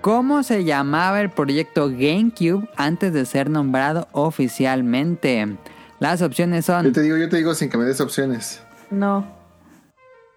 [0.00, 5.58] ¿Cómo se llamaba el proyecto GameCube antes de ser nombrado oficialmente?
[5.98, 6.92] Las opciones Yo son...
[6.94, 8.62] te digo, yo te digo sin que me des opciones.
[8.90, 9.26] No.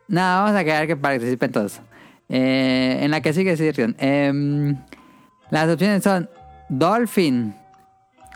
[0.09, 1.79] No, vamos a quedar que participen todos.
[2.27, 3.95] Eh, en la que sigue sí, Rion.
[3.99, 4.75] Em,
[5.49, 6.29] las opciones son
[6.67, 7.55] Dolphin,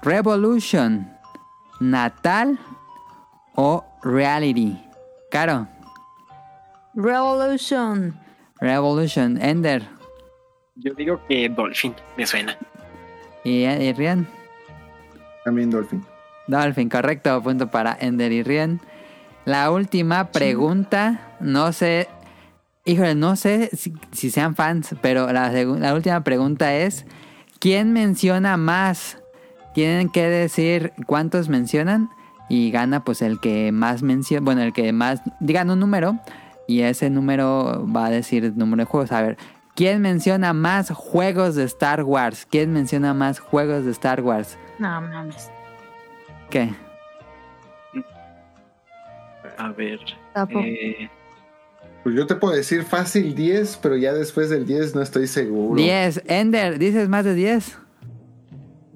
[0.03, 1.11] Revolution,
[1.81, 2.57] Natal
[3.55, 4.81] o Reality.
[5.29, 5.67] Caro,
[6.95, 8.17] Revolution.
[8.61, 9.96] Revolution, Ender
[10.79, 12.57] Yo digo que Dolphin, me suena.
[13.43, 14.27] y, y Rian.
[15.43, 16.03] También Dolphin.
[16.47, 18.79] Dolphin, correcto, punto para Ender y Rien.
[19.45, 22.07] La última pregunta, no sé,
[22.85, 27.05] híjole, no sé si, si sean fans, pero la, la última pregunta es,
[27.59, 29.17] ¿quién menciona más?
[29.73, 32.09] Tienen que decir cuántos mencionan
[32.49, 36.17] y gana pues el que más menciona, bueno, el que más digan un número
[36.67, 39.11] y ese número va a decir el número de juegos.
[39.11, 39.37] A ver,
[39.77, 42.45] ¿quién menciona más juegos de Star Wars?
[42.49, 44.57] ¿Quién menciona más juegos de Star Wars?
[44.79, 45.49] No mames.
[46.49, 46.73] ¿Qué?
[49.57, 49.99] A ver.
[50.49, 51.09] Eh,
[52.03, 55.75] Pues yo te puedo decir fácil 10, pero ya después del 10 no estoy seguro.
[55.81, 56.23] 10.
[56.25, 57.77] Ender, ¿dices más de 10?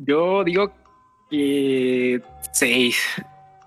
[0.04, 0.72] yo digo
[1.30, 2.22] que
[2.54, 2.98] seis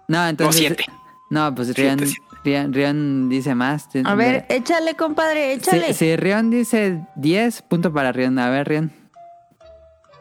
[0.08, 0.56] No, o entonces...
[0.60, 0.84] siete.
[1.30, 2.20] No, pues Siete, Rion, siete.
[2.44, 3.88] Rion, Rion dice más.
[4.04, 5.88] A ver, échale, compadre, échale.
[5.88, 8.38] Si, si Rion dice 10, punto para Rion.
[8.38, 8.92] A ver, Rion.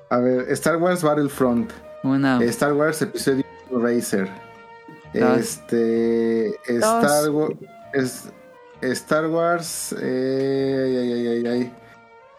[0.09, 1.71] A ver, Star Wars Battlefront.
[2.03, 2.41] Uno.
[2.41, 4.29] Star Wars Episodio Racer.
[5.13, 5.37] Dos.
[5.39, 6.47] Este.
[6.67, 8.29] Star Wars.
[8.81, 9.95] Star Wars.
[10.01, 11.71] eh, ay, ay, ay, ay,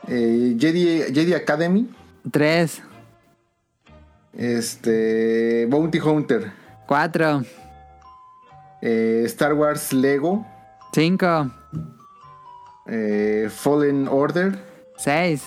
[0.09, 1.89] eh, Jedi, Jedi Academy.
[2.31, 2.83] 3,
[4.37, 5.67] Este.
[5.69, 6.53] Bounty Hunter.
[6.87, 7.43] 4,
[8.85, 10.47] eh, Star Wars Lego.
[10.93, 11.51] 5,
[12.87, 14.59] eh, Fallen Order.
[14.99, 15.43] 6.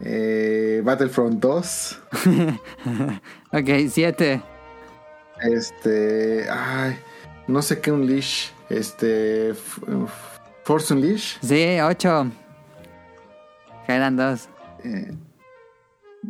[0.00, 2.02] eh, Battlefront 2.
[3.52, 4.42] ok, 7.
[5.42, 6.46] Este.
[6.50, 6.96] Ay.
[7.48, 8.50] No sé qué Unleash.
[8.68, 9.50] Este.
[9.50, 9.80] F-
[10.64, 11.38] Force Unleash.
[11.42, 12.30] Sí, 8.
[13.86, 14.48] Quedan 2.
[14.84, 15.12] Eh,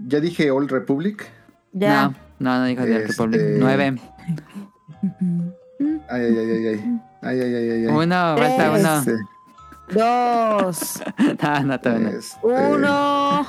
[0.08, 1.26] ya dije Old Republic.
[1.72, 2.08] ya.
[2.08, 3.40] No, no, no dijo de Este- Republic.
[3.58, 4.00] 9.
[6.08, 7.00] Ay, ay, ay, ay, ay.
[7.22, 7.86] Ay, ay, ay.
[7.86, 8.98] 1, falta 1.
[8.98, 9.14] Este,
[9.98, 11.02] Dos.
[11.42, 12.18] No, no, todavía no.
[12.18, 13.46] este, Uno.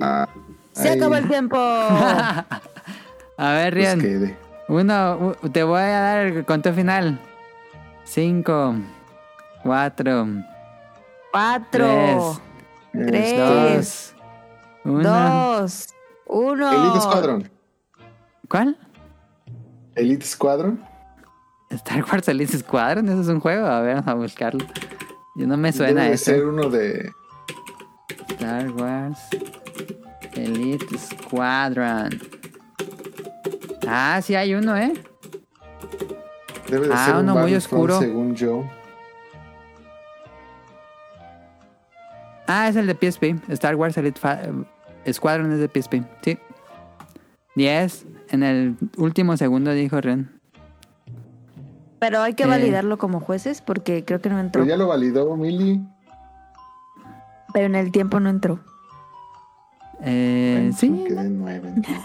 [0.00, 0.28] ah,
[0.72, 1.56] Se ay, acabó el tiempo.
[3.36, 4.00] A ver, pues Rion.
[4.00, 4.36] que de-
[4.68, 7.18] Uno, te voy a dar el conteo final.
[8.04, 8.74] 5,
[9.64, 10.26] 4,
[11.32, 12.40] Cuatro.
[12.92, 14.14] este, Tres.
[14.84, 15.02] 2, 1.
[15.60, 15.88] Dos.
[16.26, 16.72] Uno.
[16.72, 17.50] Elite Squadron.
[18.48, 18.76] ¿Cuál?
[19.94, 20.80] Elite Squadron.
[21.70, 23.66] Star Wars Elite Squadron, eso es un juego.
[23.66, 24.64] A ver, vamos a buscarlo.
[25.36, 26.24] Yo no me suena Debe de eso.
[26.26, 27.10] ser uno de.
[28.30, 29.18] Star Wars
[30.34, 32.10] Elite Squadron.
[33.86, 34.92] Ah, sí hay uno, ¿eh?
[36.68, 37.98] Debe de Ah, ser un uno muy oscuro.
[37.98, 38.64] Según yo.
[42.46, 43.36] Ah, es el de PSP.
[43.52, 44.40] Star Wars Elite Fa-
[45.04, 46.02] eh, Squadron es de PSP.
[46.22, 46.38] Sí.
[47.54, 48.06] 10.
[48.32, 50.30] En el último segundo dijo Ren.
[52.00, 52.46] Pero hay que Eh.
[52.48, 54.62] validarlo como jueces porque creo que no entró.
[54.62, 55.80] Pero ya lo validó Mili.
[57.52, 58.58] Pero en el tiempo no entró.
[60.00, 61.04] Eh, Bueno, sí.
[61.06, 62.04] Quedé en nueve entonces.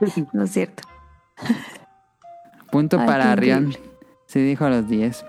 [0.32, 0.82] No es cierto.
[2.70, 3.74] Punto Ay, para Rion.
[4.26, 5.24] Sí, dijo los 10.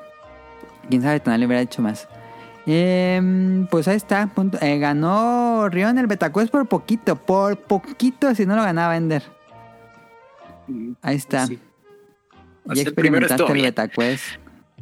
[0.89, 2.07] Quién sabe, Tonal le hubiera hecho más.
[2.65, 4.27] Em, pues ahí está.
[4.27, 4.57] punto.
[4.61, 7.15] Eh, ganó Rion el Betacuest por poquito.
[7.15, 9.23] Por poquito, si no lo ganaba Ender.
[11.01, 11.47] Ahí está.
[11.47, 11.59] Sí.
[12.65, 13.65] Ya experimentaste el bien.
[13.65, 14.23] Betacuest.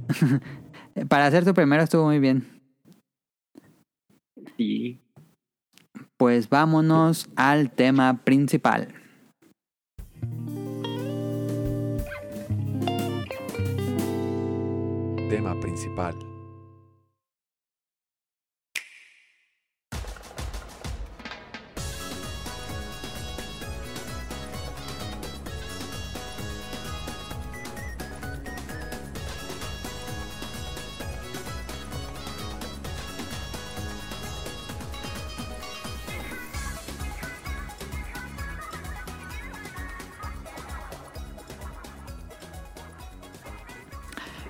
[1.09, 2.61] Para hacer tu primero estuvo muy bien.
[4.57, 4.99] Y
[6.17, 8.93] Pues vámonos al tema principal.
[15.29, 16.15] Tema principal.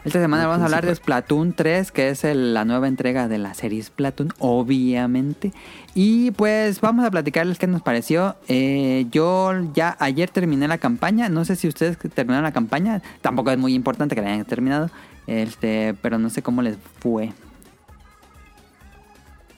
[0.04, 3.38] Esta semana vamos a hablar de Splatoon 3, que es el- la nueva entrega de
[3.38, 5.54] la serie Splatoon, obviamente.
[5.94, 8.36] Y pues vamos a platicarles qué nos pareció.
[8.48, 13.52] Eh, yo ya ayer terminé la campaña, no sé si ustedes terminaron la campaña, tampoco
[13.52, 14.90] es muy importante que la hayan terminado,
[15.28, 17.32] este, pero no sé cómo les fue.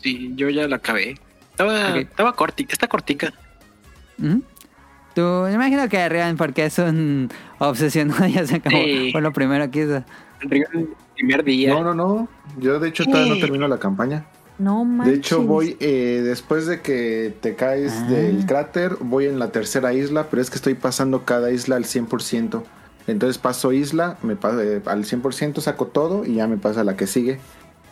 [0.01, 1.17] sí, yo ya la acabé.
[1.51, 3.31] Estaba, cortica, está cortica.
[4.17, 4.39] ¿Mm?
[5.15, 9.09] Tú, me imagino que Rian, porque es un obsesionado, ya cómo Sí.
[9.11, 10.03] fue lo primero que hizo.
[10.41, 11.73] El primer día.
[11.73, 12.27] No, no, no.
[12.59, 14.25] Yo de hecho todavía no termino la campaña.
[14.59, 15.17] No De manches.
[15.17, 18.07] hecho voy, eh, después de que te caes Ah.
[18.07, 21.85] del cráter, voy en la tercera isla, pero es que estoy pasando cada isla al
[21.85, 22.63] 100%.
[23.07, 26.95] Entonces paso isla, me paso, eh, al 100%, saco todo y ya me pasa la
[26.95, 27.39] que sigue.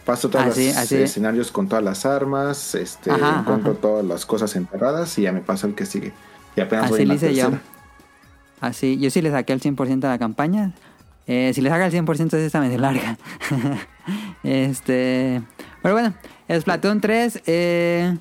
[0.06, 0.96] Paso todos Así, los así.
[0.96, 3.82] escenarios con todas las armas, este, Ajá, encuentro ajá.
[3.82, 6.14] todas las cosas enterradas y ya me paso el que sigue.
[6.56, 7.52] Y apenas voy Así la hice yo.
[8.60, 10.74] Así, yo sí le saqué el 100% a la campaña.
[11.28, 13.18] Eh, si le saca el 100% sí está medio larga.
[14.44, 15.42] este,
[15.82, 16.14] pero bueno,
[16.50, 18.18] Splatoon 3, eh,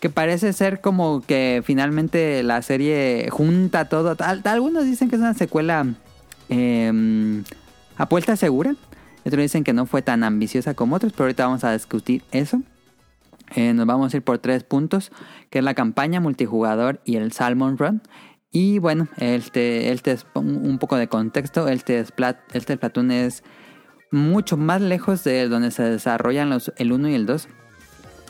[0.00, 4.16] que parece ser como que finalmente la serie junta todo.
[4.16, 5.86] Tal- algunos dicen que es una secuela
[6.48, 7.42] eh,
[7.96, 8.74] a puerta segura.
[9.26, 12.60] Otros dicen que no fue tan ambiciosa como otros, pero ahorita vamos a discutir eso.
[13.54, 15.12] Eh, nos vamos a ir por tres puntos,
[15.50, 18.02] que es la campaña, multijugador y el Salmon Run.
[18.50, 21.68] Y bueno, este, este es un, poco de contexto.
[21.68, 22.78] Este, Splat, este
[23.26, 23.42] es
[24.10, 27.48] mucho más lejos de donde se desarrollan los, el 1 y el 2.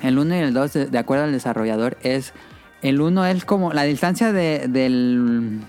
[0.03, 2.33] El 1 y el 2, de, de acuerdo al desarrollador, es...
[2.83, 5.61] El 1 es como la distancia de, del,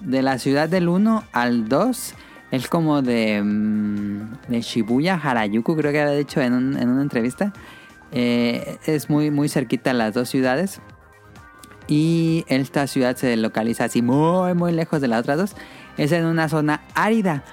[0.00, 2.14] de la ciudad del 1 al 2
[2.52, 7.02] es como de, mm, de Shibuya, Harajuku, creo que había dicho en, un- en una
[7.02, 7.52] entrevista.
[8.18, 10.80] Eh, es muy, muy cerquita las dos ciudades.
[11.86, 15.56] Y esta ciudad se localiza así muy, muy lejos de las otras dos.
[15.98, 17.44] Es en una zona árida,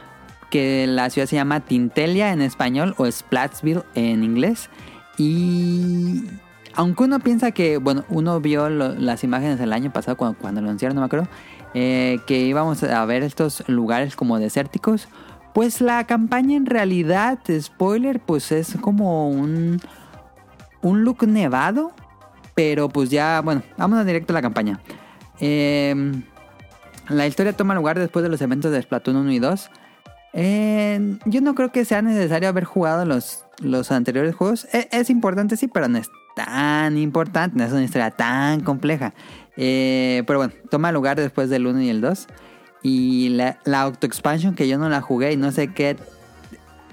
[0.49, 4.69] que la ciudad se llama Tintelia en español o Splatsville en inglés.
[5.17, 6.23] Y
[6.75, 10.67] aunque uno piensa que, bueno, uno vio las imágenes el año pasado cuando, cuando lo
[10.67, 11.27] anunciaron, no me acuerdo,
[11.73, 15.09] eh, que íbamos a ver estos lugares como desérticos.
[15.53, 19.81] Pues la campaña en realidad, spoiler, pues es como un,
[20.83, 21.91] un look nevado.
[22.55, 24.79] Pero pues ya, bueno, vámonos directo a la campaña.
[25.39, 25.95] Eh,
[27.09, 29.69] la historia toma lugar después de los eventos de Splatoon 1 y 2.
[30.33, 34.67] Eh, yo no creo que sea necesario haber jugado los, los anteriores juegos.
[34.73, 37.57] E- es importante, sí, pero no es tan importante.
[37.57, 39.13] No es una historia tan compleja.
[39.57, 42.27] Eh, pero bueno, toma lugar después del 1 y el 2.
[42.83, 45.97] Y la, la Auto Expansion, que yo no la jugué y no sé qué.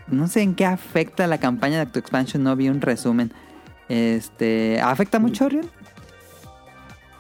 [0.07, 2.43] No sé en qué afecta la campaña de Auto Expansion.
[2.43, 3.33] No vi un resumen.
[3.91, 4.81] Este.
[4.81, 5.69] ¿Afecta mucho, Orion?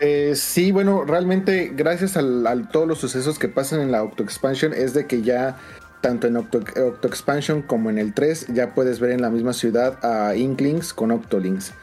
[0.01, 4.23] Eh, sí, bueno, realmente gracias al- a todos los sucesos que pasan en la Octo
[4.23, 5.59] Expansion es de que ya
[6.01, 9.53] tanto en Octo, Octo Expansion como en el 3 ya puedes ver en la misma
[9.53, 11.75] ciudad a Inklings con Octolinks.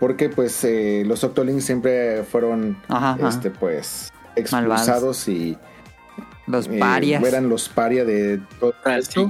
[0.00, 3.28] Porque pues eh, los Octolinks siempre fueron Ajá, ajá.
[3.28, 5.56] este pues expulsados y
[6.48, 7.22] Los eh, parias.
[7.22, 9.28] eran los parias de todo esto.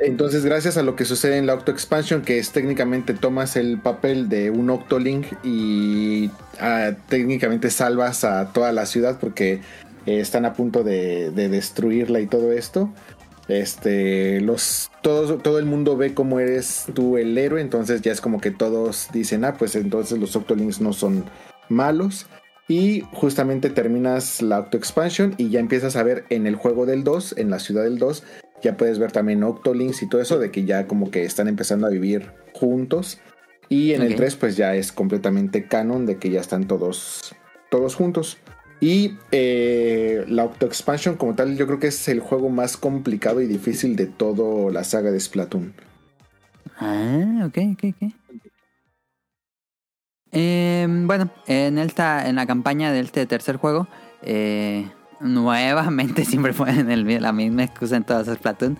[0.00, 3.78] Entonces, gracias a lo que sucede en la Octo Expansion, que es técnicamente tomas el
[3.78, 9.60] papel de un Octolink y ah, técnicamente salvas a toda la ciudad porque
[10.06, 12.92] eh, están a punto de, de destruirla y todo esto.
[13.48, 18.20] Este, los, todos, todo el mundo ve cómo eres tú el héroe, entonces ya es
[18.20, 21.24] como que todos dicen, ah, pues entonces los Octolinks no son
[21.68, 22.26] malos.
[22.68, 27.04] Y justamente terminas la Octo Expansion y ya empiezas a ver en el juego del
[27.04, 28.22] 2, en la ciudad del 2,
[28.62, 31.86] ya puedes ver también Octolinks y todo eso, de que ya como que están empezando
[31.86, 33.20] a vivir juntos.
[33.68, 34.18] Y en el Ok.
[34.18, 37.34] 3 pues ya es completamente canon de que ya están todos,
[37.70, 38.38] todos juntos.
[38.80, 43.40] Y eh, la Octo Expansion como tal yo creo que es el juego más complicado
[43.40, 45.72] y difícil de toda la saga de Splatoon.
[46.78, 48.12] Ah, ok, ok, ok.
[50.32, 53.86] Eh, bueno, en esta, en la campaña de este tercer juego,
[54.22, 54.90] eh,
[55.22, 58.78] nuevamente siempre ponen el- la misma excusa en todos los Splatoon,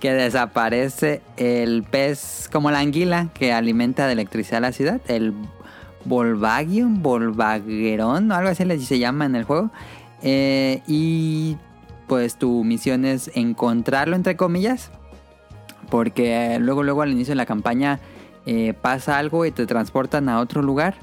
[0.00, 5.32] que desaparece el pez como la anguila que alimenta de electricidad la ciudad, el
[6.04, 9.70] Volvagium, Volvagerón, o algo así se llama en el juego.
[10.22, 11.56] Eh, y
[12.06, 14.90] pues tu misión es encontrarlo entre comillas
[15.90, 17.98] porque luego luego al inicio de la campaña
[18.46, 20.94] eh, pasa algo y te transportan a otro lugar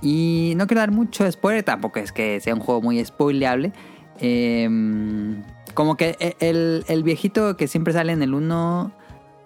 [0.00, 3.72] y no quiero dar mucho spoiler tampoco es que sea un juego muy spoileable
[4.20, 4.68] Eh,
[5.74, 8.92] como que e- el, el viejito que siempre sale en el 1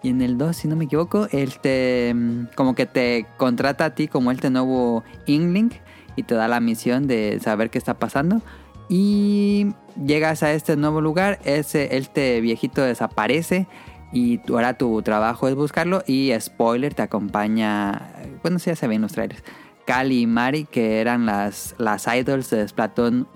[0.02, 3.86] y en el 2 si no me equivoco él te mm, como que te contrata
[3.86, 5.72] a ti como este nuevo Inkling
[6.16, 8.40] y te da la misión de saber qué está pasando.
[8.88, 13.66] Y llegas a este nuevo lugar ese este viejito desaparece
[14.12, 19.02] y ahora tu trabajo es buscarlo y spoiler te acompaña, bueno, sí ya se ven
[19.02, 19.42] los trailers,
[19.84, 23.26] Cali y Mari que eran las, las idols de Splatoon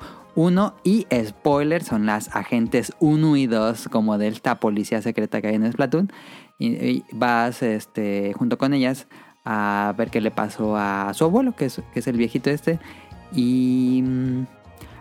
[0.41, 5.49] 1 y spoiler son las agentes 1 y 2 como de esta policía secreta que
[5.49, 6.11] hay en Splatoon
[6.59, 9.07] y, vas este, junto con ellas
[9.45, 12.79] a ver qué le pasó a su abuelo que es, que es el viejito este
[13.33, 14.03] y...
[14.05, 14.45] mm,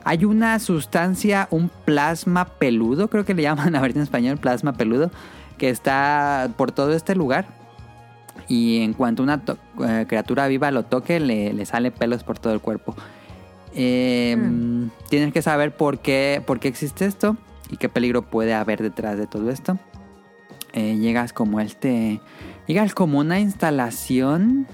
[0.04, 4.74] hay una sustancia, un plasma peludo, creo que le llaman a ver en español, plasma
[4.74, 5.12] peludo,
[5.58, 7.48] que está por todo este lugar.
[8.48, 9.42] Y en cuanto una
[9.86, 12.96] eh, criatura viva lo toque, le, le sale pelos por todo el cuerpo.
[13.76, 14.90] Eh, Mm.
[15.10, 17.36] Tienes que saber por qué, por qué existe esto
[17.70, 19.78] y qué peligro puede haber detrás de todo esto.
[20.74, 22.22] Eh, llegas como este.
[22.68, 24.68] Llegas como una instalación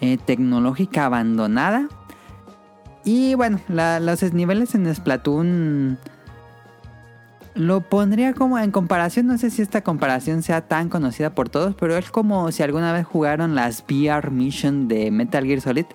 [0.00, 1.88] eh, tecnológica abandonada.
[3.04, 5.98] Y bueno, la- los niveles en Splatoon
[7.54, 11.74] lo pondría como en comparación, no sé si esta comparación sea tan conocida por todos,
[11.76, 15.86] pero es como si alguna vez jugaron las VR Mission de Metal Gear Solid.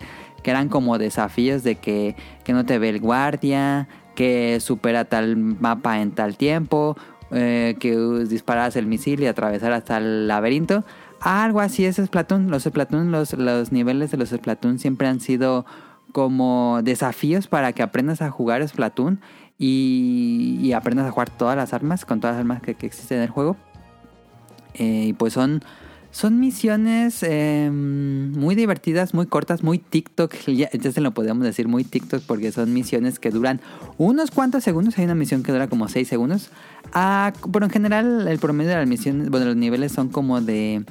[0.42, 5.38] Que eran como desafíos de que, que no te ve el guardia, que supera tal
[5.38, 6.98] mapa en tal tiempo,
[7.32, 7.96] eh, que
[8.28, 10.84] disparas el misil y atravesar hasta el laberinto.
[11.22, 12.50] Algo así es Splatoon.
[12.50, 15.66] Los Splatoon, los, los niveles de los Splatoon siempre han sido
[16.12, 19.22] como desafíos para que aprendas a jugar Splatoon
[19.58, 23.18] y, y aprendas a jugar todas las armas, con todas las armas que, que existen
[23.18, 23.58] en el juego.
[24.76, 25.64] Eh, y pues son,
[26.12, 30.34] son misiones eh, muy divertidas, muy cortas, muy TikTok.
[30.48, 33.62] Ya, se lo podemos decir muy TikTok porque son misiones que duran
[33.98, 34.98] unos cuantos segundos.
[34.98, 36.50] Hay una misión que dura como 6 segundos.
[36.94, 40.84] Ah, pero en general el promedio de las misiones, bueno, los niveles son como de,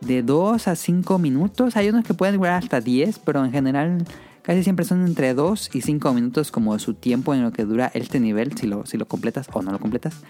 [0.00, 1.76] de 2 a 5 minutos.
[1.76, 4.04] Hay unos que pueden durar hasta 10, pero en general
[4.44, 7.90] casi siempre son entre 2 y 5 minutos como su tiempo en lo que dura
[7.94, 10.22] este nivel, si lo, si lo completas o no lo completas.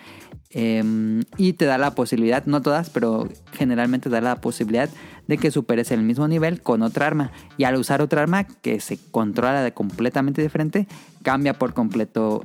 [0.50, 4.88] Eh, y te da la posibilidad, no todas, pero generalmente te da la posibilidad
[5.26, 7.32] de que superes el mismo nivel con otra arma.
[7.56, 10.86] Y al usar otra arma que se controla de completamente diferente,
[11.22, 12.44] cambia por completo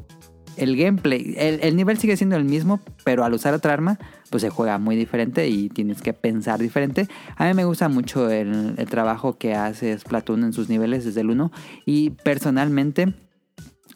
[0.59, 1.35] el gameplay.
[1.37, 3.97] El, el, nivel sigue siendo el mismo, pero al usar otra arma,
[4.29, 7.07] pues se juega muy diferente y tienes que pensar diferente.
[7.35, 11.21] A mí me gusta mucho el, el trabajo que hace Splatoon en sus niveles desde
[11.21, 11.51] el 1
[11.85, 13.13] y personalmente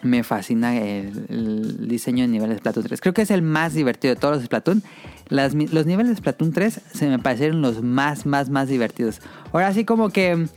[0.04, 3.02] me fascina el, diseño de niveles de Splatoon 3.
[3.02, 4.84] Creo que es el más divertido de todos los Splatoon.
[5.30, 9.22] Los niveles de Splatoon 3 se me parecieron los más, más, más divertidos.
[9.52, 10.48] Ahora sí como que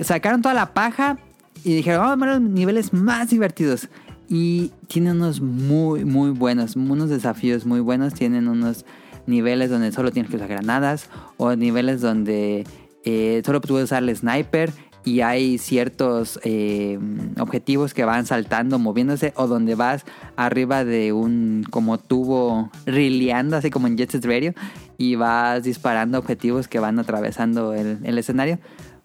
[0.00, 1.18] sacaron toda la paja
[1.64, 3.88] y dijeron, vamos a ver los niveles más divertidos.
[4.28, 8.14] Y tienen unos muy, muy buenos, unos desafíos muy buenos.
[8.14, 8.84] Tienen unos
[9.26, 12.66] niveles donde solo tienes que usar granadas o niveles donde
[13.04, 14.72] eh, solo puedes usar el sniper
[15.04, 16.98] y hay ciertos eh,
[17.38, 20.04] objetivos que van saltando, moviéndose o donde vas
[20.34, 24.52] arriba de un como tubo rileando, así como en Jet Set Radio
[24.98, 28.58] y vas disparando objetivos que van atravesando el, escenario.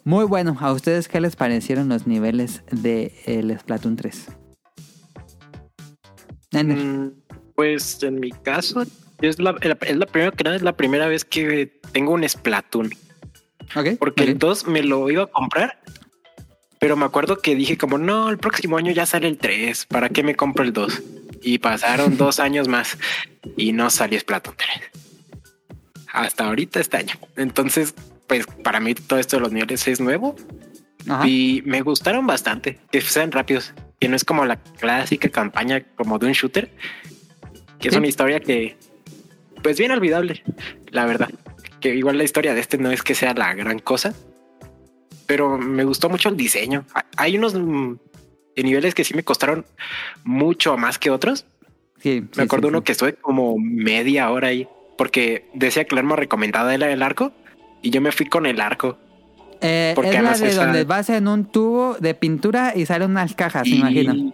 [0.04, 4.41] Muy bueno, ¿a ustedes qué les parecieron los niveles de el Splatoon 3?
[6.52, 7.08] Mm,
[7.56, 8.84] pues en mi caso,
[9.22, 12.90] es la, es la primera que es la primera vez que tengo un Splatoon.
[13.76, 14.34] Okay, Porque okay.
[14.34, 15.80] el 2 me lo iba a comprar,
[16.80, 20.10] pero me acuerdo que dije como, no, el próximo año ya sale el 3, ¿para
[20.10, 21.02] qué me compro el 2?
[21.42, 22.98] Y pasaron dos años más
[23.56, 24.70] y no salió Splatoon 3.
[26.12, 27.14] Hasta ahorita este año.
[27.38, 27.94] Entonces,
[28.28, 30.36] pues para mí todo esto de los niveles es nuevo
[31.08, 31.26] Ajá.
[31.26, 36.20] y me gustaron bastante, que sean rápidos, que no es como la clásica campaña como
[36.20, 36.70] de un shooter,
[37.80, 37.98] que es ¿Sí?
[37.98, 38.76] una historia que,
[39.62, 40.44] pues bien olvidable,
[40.90, 41.30] la verdad
[41.82, 44.14] que igual la historia de este no es que sea la gran cosa,
[45.26, 46.86] pero me gustó mucho el diseño.
[47.18, 47.96] Hay unos mm,
[48.56, 49.66] niveles que sí me costaron
[50.24, 51.46] mucho más que otros.
[52.00, 56.02] Sí, me acuerdo sí, uno que estuve como media hora ahí porque decía que la
[56.02, 57.34] arma recomendada era el arco
[57.82, 58.98] y yo me fui con el arco.
[59.62, 60.66] Eh, porque es la de esa...
[60.66, 63.72] donde vas en un tubo de pintura y salen unas cajas, y...
[63.72, 64.34] me imagino.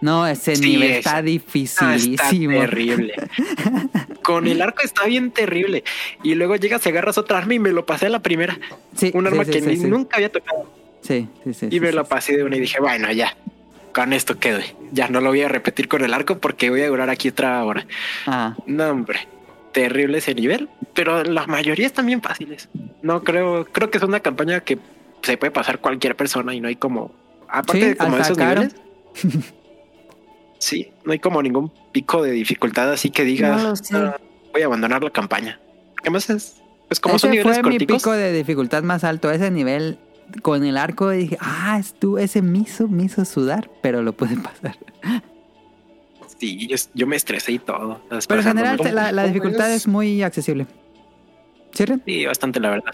[0.00, 0.98] No, ese sí, nivel es...
[0.98, 2.52] está dificilísimo.
[2.52, 3.14] Está terrible.
[4.22, 5.82] Con el arco está bien terrible.
[6.22, 8.58] Y luego llegas y agarras otra arma y me lo pasé a la primera.
[8.94, 10.72] Sí, un arma sí, que ni, nunca había tocado.
[11.02, 11.68] Sí, sí, sí.
[11.70, 13.36] Y me lo pasé de una y dije, bueno, ya.
[13.92, 14.60] Con esto quedo.
[14.92, 17.64] Ya no lo voy a repetir con el arco porque voy a durar aquí otra
[17.64, 17.86] hora.
[18.26, 18.54] Ah.
[18.66, 19.26] No, hombre.
[19.72, 20.68] Terrible ese nivel.
[20.94, 22.68] Pero la mayoría están bien fáciles.
[23.02, 24.78] No creo, creo que es una campaña que
[25.22, 27.12] se puede pasar cualquier persona y no hay como.
[27.48, 28.62] Aparte de como esos caro.
[28.62, 28.80] niveles.
[30.58, 33.96] Sí, no hay como ningún pico de dificultad así que digas No sé.
[33.96, 34.18] "Ah,
[34.52, 35.60] voy a abandonar la campaña.
[36.02, 36.56] ¿Qué más es?
[36.88, 38.02] Pues como Ese son niveles fue mi corticos.
[38.02, 39.30] pico de dificultad más alto.
[39.30, 39.98] Ese nivel
[40.42, 44.12] con el arco dije, ah, es tú, ese me hizo, me hizo sudar, pero lo
[44.14, 44.76] pude pasar.
[46.38, 48.00] Sí, yo, yo me estresé y todo.
[48.28, 49.82] Pero en general ¿cómo- la, la dificultad es?
[49.82, 50.66] es muy accesible.
[51.72, 52.02] ¿Sí, Ren?
[52.06, 52.92] Sí, bastante la verdad.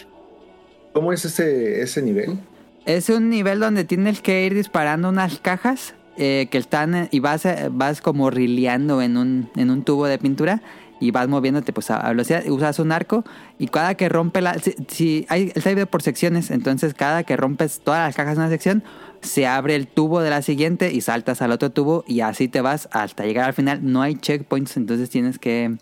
[0.93, 2.39] ¿Cómo es ese, ese nivel?
[2.87, 7.19] Es un nivel donde tienes que ir disparando unas cajas eh, que están eh, y
[7.21, 10.63] vas, eh, vas como rileando en un, en un tubo de pintura
[11.01, 13.25] y vas moviéndote pues a, velocidad, usas un arco
[13.59, 14.59] y cada que rompe la...
[14.59, 18.41] Si, si hay, está dividido por secciones, entonces cada que rompes todas las cajas de
[18.43, 18.83] una sección,
[19.21, 22.61] se abre el tubo de la siguiente y saltas al otro tubo y así te
[22.61, 23.81] vas hasta llegar al final.
[23.83, 25.77] No hay checkpoints, entonces tienes que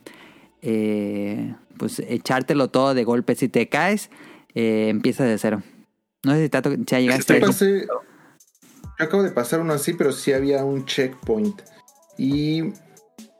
[0.62, 3.34] eh, pues echártelo todo de golpe.
[3.34, 4.10] Si te caes,
[4.54, 5.62] eh, empiezas de cero.
[6.24, 8.00] No sé si, te ha to- si ha llegado pasé- yo
[8.98, 11.60] acabo de pasar uno así, pero sí había un checkpoint.
[12.16, 12.72] Y.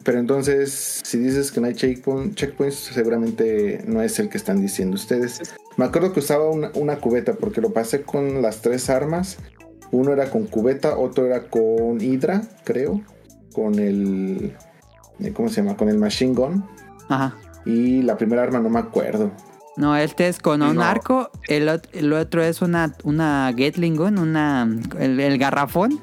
[0.05, 4.61] Pero entonces, si dices que no hay checkpoint, checkpoints, seguramente no es el que están
[4.61, 5.55] diciendo ustedes.
[5.77, 9.39] Me acuerdo que usaba una, una cubeta porque lo pasé con las tres armas.
[9.91, 13.01] Uno era con cubeta, otro era con hidra, creo.
[13.55, 14.57] Con el.
[15.21, 15.77] eh, ¿Cómo se llama?
[15.77, 16.65] Con el machine gun.
[17.09, 17.37] Ajá.
[17.65, 19.31] Y la primera arma no me acuerdo.
[19.77, 20.83] No, este es con un No.
[20.83, 26.01] arco, el, el otro es una, una Gatling gun, una, el, el garrafón.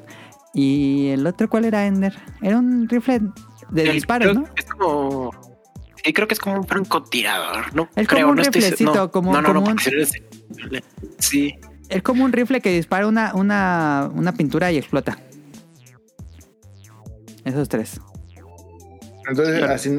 [0.54, 2.14] Y el otro, ¿cuál era Ender?
[2.42, 3.20] Era un rifle
[3.70, 4.48] de El- disparos, creo ¿no?
[4.56, 5.30] Es como.
[6.02, 7.82] Sí, creo que es como un francotirador, ¿no?
[7.94, 9.78] Es como creo, un no estoy riflecito, no, como- No, no, como no, un-
[11.18, 11.54] Sí.
[11.90, 15.18] Es como un rifle que dispara una, una, una pintura y explota.
[17.44, 18.00] Esos tres.
[19.28, 19.74] Entonces, Claro.
[19.74, 19.90] así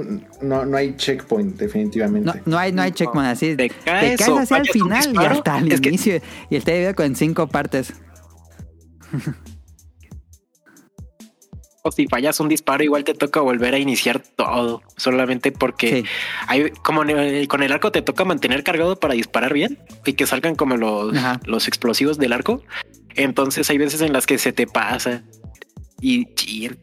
[0.41, 2.25] no, no hay checkpoint, definitivamente.
[2.25, 3.55] No, no hay, no hay checkpoint así.
[3.55, 6.21] Te Te caes caes o hacia el final y hasta el Es que- inicio.
[6.49, 7.93] Y está dividido con cinco partes.
[11.83, 14.83] O si fallas un disparo, igual te toca volver a iniciar todo.
[14.97, 16.09] Solamente porque Sí.
[16.47, 20.27] hay, como el- con el arco te toca mantener cargado para disparar bien y que
[20.27, 21.39] salgan como los, Ajá.
[21.45, 22.61] los explosivos del arco.
[23.15, 25.23] Entonces hay veces en las que se te pasa
[25.99, 26.27] y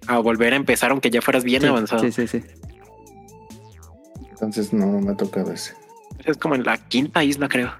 [0.08, 2.02] a volver a empezar, aunque ya fueras bien Sí, avanzado.
[2.02, 2.42] sí, sí, sí.
[4.30, 5.74] Entonces no, no me ha tocado ese.
[6.24, 7.72] Es como en la quinta isla, creo.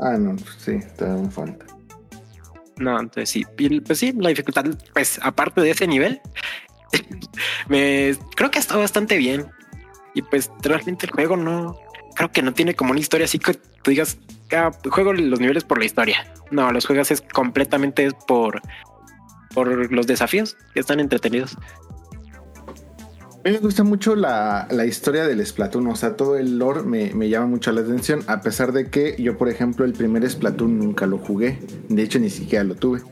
[0.00, 1.66] Ah, no, pues sí, todavía me falta.
[2.76, 3.44] No, entonces sí.
[3.86, 6.20] Pues sí, la dificultad, pues aparte de ese nivel,
[7.68, 9.46] me creo que está bastante bien.
[10.14, 11.76] Y pues realmente el juego no,
[12.14, 14.18] creo que no tiene como una historia así que tú digas,
[14.52, 16.32] ah, juego los niveles por la historia.
[16.50, 18.62] No, los juegas es completamente por,
[19.52, 21.56] por los desafíos que están entretenidos.
[23.44, 26.82] A mí me gusta mucho la, la historia del Splatoon, o sea, todo el lore
[26.82, 30.26] me, me llama mucho la atención, a pesar de que yo, por ejemplo, el primer
[30.26, 31.58] Splatoon nunca lo jugué,
[31.90, 33.02] de hecho ni siquiera lo tuve.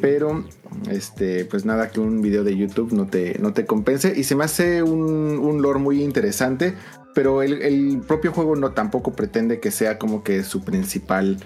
[0.00, 0.44] Pero,
[0.88, 4.36] este, pues nada, que un video de YouTube no te, no te compense y se
[4.36, 6.74] me hace un, un lore muy interesante,
[7.12, 11.38] pero el, el propio juego no tampoco pretende que sea como que su principal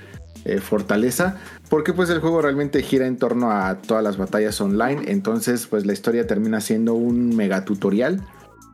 [0.44, 1.36] eh, fortaleza,
[1.68, 5.84] porque pues el juego realmente gira en torno a todas las batallas online, entonces pues
[5.84, 8.22] la historia termina siendo un mega tutorial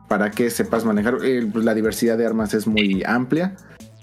[0.07, 3.57] para que sepas manejar, eh, pues, la diversidad de armas es muy amplia,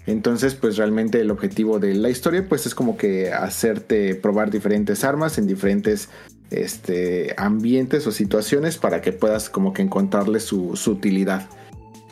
[0.06, 5.02] entonces pues realmente el objetivo de la historia pues es como que hacerte probar diferentes
[5.02, 6.10] armas en diferentes
[6.50, 11.48] este, ambientes o situaciones para que puedas como que encontrarle su, utilidad.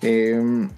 [0.01, 0.69] Eh,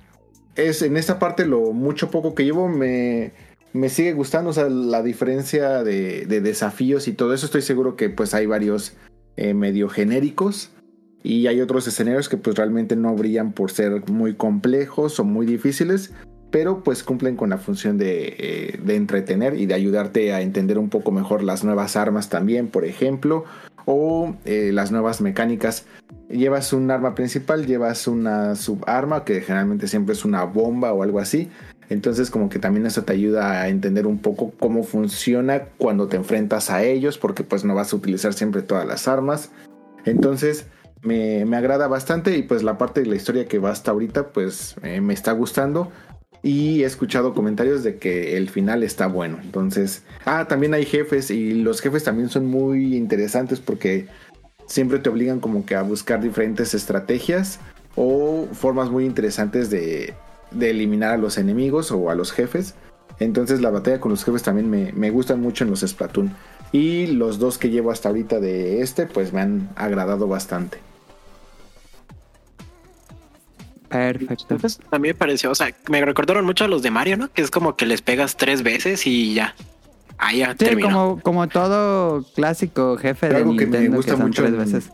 [0.56, 3.32] es en esta parte lo mucho poco que llevo me,
[3.74, 7.44] me sigue gustando, o sea, la diferencia de, de desafíos y todo eso.
[7.44, 8.94] Estoy seguro que pues hay varios
[9.36, 10.70] eh, medio genéricos
[11.24, 15.44] y hay otros escenarios que pues realmente no brillan por ser muy complejos o muy
[15.44, 16.12] difíciles,
[16.52, 20.88] pero pues cumplen con la función de, eh, entretener y de ayudarte a entender un
[20.88, 23.44] poco mejor las nuevas armas también, por ejemplo,
[23.86, 25.86] o eh, las nuevas mecánicas.
[26.28, 31.18] Llevas un arma principal, llevas una subarma que generalmente siempre es una bomba o algo
[31.18, 31.50] así.
[31.88, 36.16] Entonces como que también eso te ayuda a entender un poco cómo funciona cuando te
[36.16, 39.50] enfrentas a ellos, porque pues no vas a utilizar siempre todas las armas.
[40.04, 40.66] Entonces
[41.02, 44.28] me, me agrada bastante y pues la parte de la historia que va hasta ahorita
[44.28, 45.92] pues eh, me está gustando.
[46.42, 49.38] Y he escuchado comentarios de que el final está bueno.
[49.42, 54.08] Entonces, ah, también hay jefes y los jefes también son muy interesantes porque
[54.66, 57.60] siempre te obligan como que a buscar diferentes estrategias
[57.96, 60.12] o formas muy interesantes de,
[60.54, 62.74] de eliminar a los enemigos o a los jefes.
[63.20, 66.34] Entonces la batalla con los jefes también me, me gustan mucho en los Splatoon.
[66.72, 70.78] Y los dos que llevo hasta ahorita de este pues me han agradado bastante.
[73.88, 74.54] Perfecto.
[74.54, 77.32] Entonces también me pareció, o sea, me recordaron mucho a los de Mario, ¿no?
[77.32, 79.54] Que es como que les pegas tres veces y ya.
[80.18, 80.88] Ahí ya Sí, terminó.
[80.88, 84.42] como, como todo clásico jefe Pero de algo que me Nintendo gusta que son mucho
[84.42, 84.90] tres veces.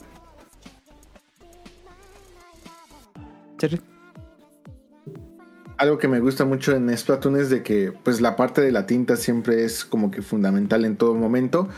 [5.81, 8.85] Algo que me gusta mucho en Splatoon es de que pues la parte de la
[8.85, 11.71] tinta siempre es como que fundamental en todo momento.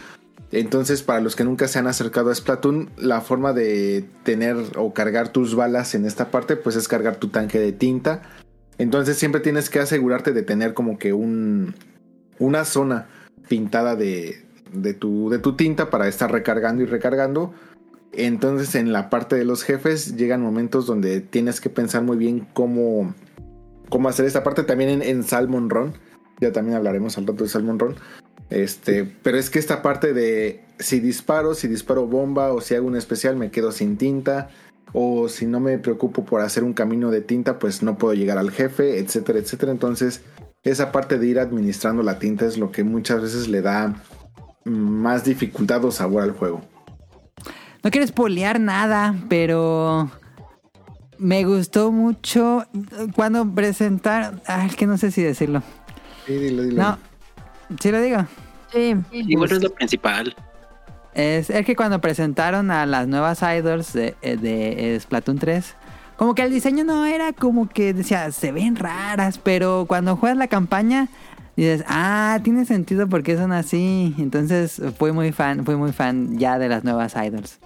[0.50, 4.92] Entonces para los que nunca se han acercado a Splatoon, la forma de tener o
[4.92, 8.22] cargar tus balas en esta parte pues es cargar tu tanque de tinta.
[8.76, 11.76] Entonces siempre tienes que asegurarte de tener como que un,
[12.40, 13.07] una zona
[13.48, 17.55] pintada de, de, tu, de tu tinta para estar recargando y recargando.
[18.12, 22.48] Entonces en la parte de los jefes llegan momentos donde tienes que pensar muy bien
[22.53, 23.14] cómo,
[23.93, 25.93] cómo hacer esta parte también en, Salmon Run.
[26.40, 27.97] Ya también hablaremos al rato de Salmon Run.
[28.49, 32.86] Este, pero es que esta parte de si disparo, si disparo bomba o si hago
[32.86, 34.49] un especial me quedo sin tinta.
[34.95, 38.38] O si no me preocupo por hacer un camino de tinta, pues no puedo llegar
[38.38, 39.72] al jefe, etcétera, etcétera.
[39.72, 40.22] Entonces,
[40.62, 44.03] esa parte de ir administrando la tinta es lo que muchas veces le da
[44.64, 46.62] más dificultad o sabor al juego.
[47.82, 50.11] No quiero spoilear nada, pero
[51.23, 52.66] me gustó mucho
[53.14, 54.43] cuando presentaron.
[54.47, 55.62] Ah, es que no sé si decirlo.
[56.27, 56.83] Sí, dilo, dilo.
[56.83, 56.99] No,
[57.81, 58.27] sí lo digo.
[58.73, 58.95] Sí.
[59.12, 60.35] Y bueno, es lo principal.
[61.14, 65.75] Es, es que cuando presentaron a las nuevas idols de, eh, de Splatoon 3,
[66.16, 70.39] como que el diseño no era como que decía, se ven raras, pero cuando juegas
[70.39, 71.09] la campaña
[71.57, 74.14] dices, ah, tiene sentido porque son así.
[74.18, 77.59] Entonces fui muy fan, fui muy fan ya de las nuevas idols.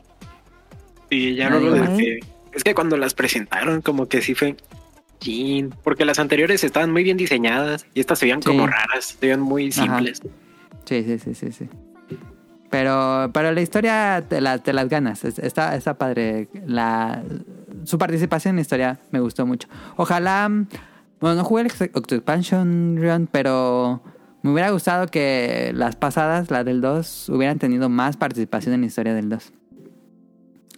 [1.08, 1.96] Y ya no lo igual.
[1.96, 2.35] dejé.
[2.56, 4.56] Es que cuando las presentaron, como que sí fue.
[5.20, 8.48] chin, Porque las anteriores estaban muy bien diseñadas y estas se veían Sí.
[8.48, 9.82] como raras, se veían muy Ajá.
[9.82, 10.20] simples.
[10.84, 11.68] Sí, sí, sí, sí, sí.
[12.70, 15.24] Pero, pero la historia te, la- te las ganas.
[15.24, 16.48] Es- Está, está padre.
[16.66, 17.22] La,
[17.84, 19.68] su participación en la historia me gustó mucho.
[19.96, 20.50] Ojalá.
[21.20, 24.02] Bueno, no jugué el Octo Expansion Run, pero
[24.42, 28.86] me hubiera gustado que las pasadas, la del 2, hubieran tenido más participación en la
[28.88, 29.52] historia del 2.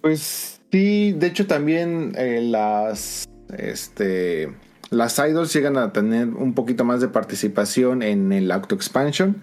[0.01, 3.25] Pues sí, de hecho también eh, las
[3.57, 4.49] este
[4.91, 9.41] las idols llegan a tener un poquito más de participación en el Auto Expansion,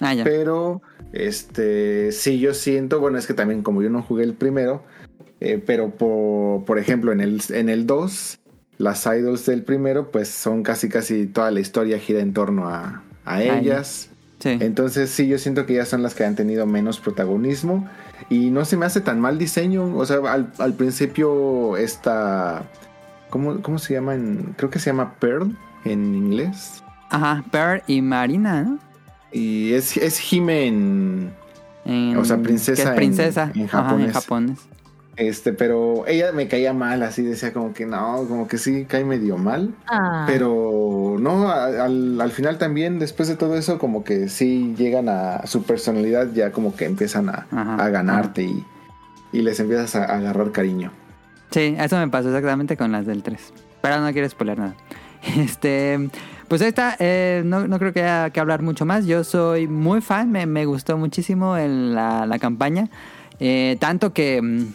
[0.00, 0.24] Ah, ya.
[0.24, 4.82] pero este sí yo siento, bueno, es que también como yo no jugué el primero,
[5.40, 8.38] eh, pero por, por ejemplo en el en el 2
[8.78, 13.02] las idols del primero pues son casi casi toda la historia gira en torno a,
[13.24, 13.58] a ya.
[13.58, 14.08] ellas.
[14.40, 14.58] Sí.
[14.60, 17.88] Entonces sí, yo siento que ya son las que han tenido menos protagonismo
[18.30, 19.96] y no se me hace tan mal diseño.
[19.96, 22.62] O sea, al, al principio esta...
[23.30, 24.14] ¿cómo, ¿Cómo se llama?
[24.14, 26.82] En, creo que se llama Pearl en inglés.
[27.10, 28.78] Ajá, Pearl y Marina, ¿no?
[29.32, 31.32] Y es, es Hime en...
[31.84, 33.50] En- O sea, princesa que es en- princesa.
[33.54, 34.58] en Ajá, en japonés.
[35.16, 39.04] Este, pero ella me caía mal, así decía como que no, como que sí cae
[39.04, 39.72] medio mal.
[39.86, 45.08] Ah, Pero no, al, al final también, después de todo eso, como que sí llegan
[45.08, 48.64] a su personalidad, ya como que empiezan a, Ajá, a ganarte y,
[49.32, 50.90] y les empiezas a, a agarrar cariño.
[51.50, 53.52] Sí, eso me pasó exactamente con las del 3.
[53.82, 54.74] Pero no quiero spoiler nada.
[55.38, 56.10] Este,
[56.48, 56.96] pues ahí está.
[56.98, 59.06] eh, no, no creo que haya que hablar mucho más.
[59.06, 62.90] Yo soy muy fan, me, me gustó muchísimo el- la, la campaña.
[63.40, 64.66] Eh, tanto que, mm,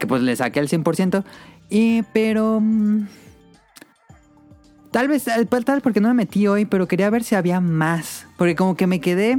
[0.00, 1.22] que pues le saqué el 100%.
[1.68, 2.58] Y, pero...
[2.60, 3.06] mm,
[4.90, 7.60] Tal vez, eh, tal vez porque no me metí hoy, pero quería ver si había
[7.60, 8.26] más.
[8.36, 9.38] Porque como que me quedé...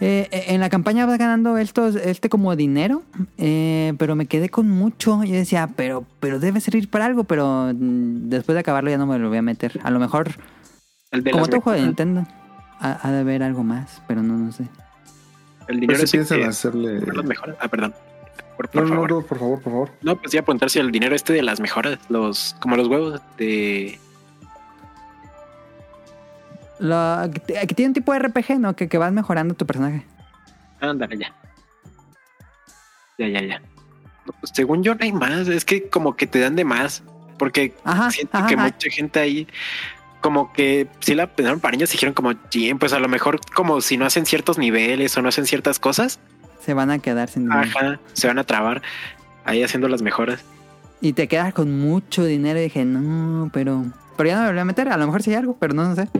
[0.00, 3.02] eh, en la campaña vas ganando estos, este como dinero,
[3.36, 5.24] eh, pero me quedé con mucho.
[5.24, 9.08] Yo decía, pero, pero debe servir para algo, pero mm, después de acabarlo ya no
[9.08, 9.80] me lo voy a meter.
[9.82, 10.30] A lo mejor,
[11.10, 11.86] El de como todo juego de.
[11.86, 12.24] Nintendo,
[12.78, 14.68] ha, ha de haber algo más, pero no, no sé.
[15.66, 17.00] El dinero si piensan hacerle...
[17.00, 17.56] por las mejoras.
[17.60, 17.92] Ah, perdón.
[18.58, 19.10] Por, No, por no, favor.
[19.12, 19.90] no, por favor, por favor.
[20.02, 22.88] No, pues iba a preguntar si el dinero este de las mejoras, los, como los
[22.88, 23.98] huevos de.
[26.80, 28.76] Lo, que, que tiene un tipo de RPG, ¿no?
[28.76, 30.04] Que, que vas mejorando tu personaje.
[30.80, 31.34] Ándale, ya.
[33.18, 33.60] Ya, ya, ya.
[34.26, 37.02] No, pues, según yo no hay más, es que como que te dan de más,
[37.38, 38.64] porque Ajá, siento ajá, que ajá.
[38.64, 39.48] mucha gente ahí
[40.20, 43.80] como que si la pensaron para niños dijeron como, "Chin, pues a lo mejor como
[43.80, 46.18] si no hacen ciertos niveles o no hacen ciertas cosas,
[46.68, 47.62] Se van a quedar sin dinero.
[47.62, 48.82] ajá, se van a trabar
[49.46, 50.44] ahí haciendo las mejoras.
[51.00, 53.86] Y te quedas con mucho dinero y dije, no, pero...
[54.18, 55.88] Pero ya no me volví a meter, a lo mejor sí hay algo, pero no,
[55.88, 56.10] no sé.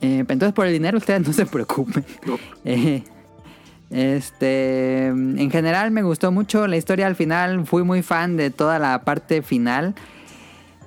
[0.00, 2.02] Eh, entonces por el dinero ustedes no se preocupen.
[2.26, 2.38] No.
[2.64, 3.04] Eh,
[3.90, 8.78] este, en general me gustó mucho la historia al final, fui muy fan de toda
[8.78, 9.94] la parte final.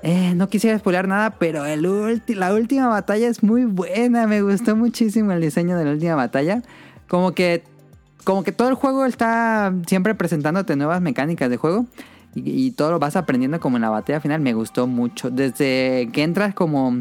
[0.03, 4.41] Eh, no quisiera spoiler nada, pero el ulti- la última batalla es muy buena, me
[4.41, 6.63] gustó muchísimo el diseño de la última batalla.
[7.07, 7.63] Como que
[8.27, 11.85] como que todo el juego está siempre presentándote nuevas mecánicas de juego
[12.35, 14.41] y, todo lo vas aprendiendo como en la batalla final.
[14.41, 15.31] Me gustó mucho.
[15.31, 16.93] Desde que entras como...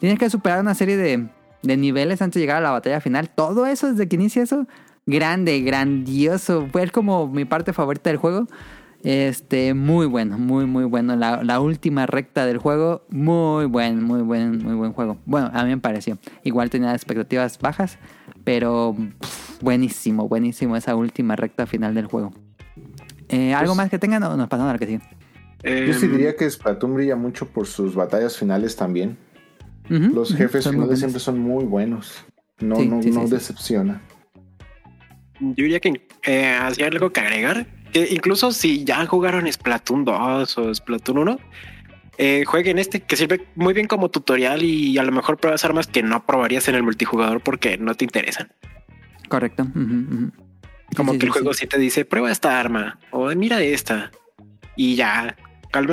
[0.00, 1.28] Tienes que superar una serie de,
[1.76, 3.28] niveles antes de llegar a la batalla final.
[3.30, 4.66] Todo eso, desde que inicia eso,
[5.06, 6.66] grande, grandioso.
[6.72, 8.48] Fue como mi parte favorita del juego.
[9.04, 11.14] Este, muy bueno, muy, muy bueno.
[11.14, 15.16] La última recta del juego, muy buen, muy buen, muy buen juego.
[15.26, 16.18] Bueno, a mí me pareció.
[16.42, 17.98] Igual tenía expectativas bajas,
[18.44, 22.32] pero pff, buenísimo, buenísimo esa última recta final del juego.
[23.28, 25.00] Eh, ¿Algo Pues- más que tengan o nos pasamos a la que sigue?
[25.64, 29.16] Yo sí Em, diría que Splatoon brilla mucho por sus batallas finales también.
[29.88, 30.98] Los jefes finales buenos.
[30.98, 32.24] siempre son muy buenos.
[32.60, 33.32] No, Sí, no, sí, sí, no sí.
[33.32, 34.00] decepciona.
[35.40, 37.66] Yo diría que eh, hacía algo que agregar.
[37.92, 41.38] Que incluso si ya jugaron Splatoon 2 o Splatoon 1,
[42.24, 45.88] eh, jueguen este que sirve muy bien como tutorial y a lo mejor pruebas armas
[45.88, 48.52] que no probarías en el multijugador porque no te interesan.
[49.28, 49.66] Correcto.
[50.96, 51.62] Como sí, que el sí, juego sí.
[51.62, 54.12] sí te dice prueba esta arma o mira esta
[54.76, 55.36] y ya.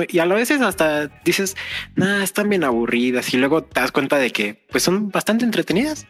[0.08, 1.56] Y a veces hasta dices,
[1.96, 6.06] nah, están bien aburridas y luego te das cuenta de que pues son bastante entretenidas.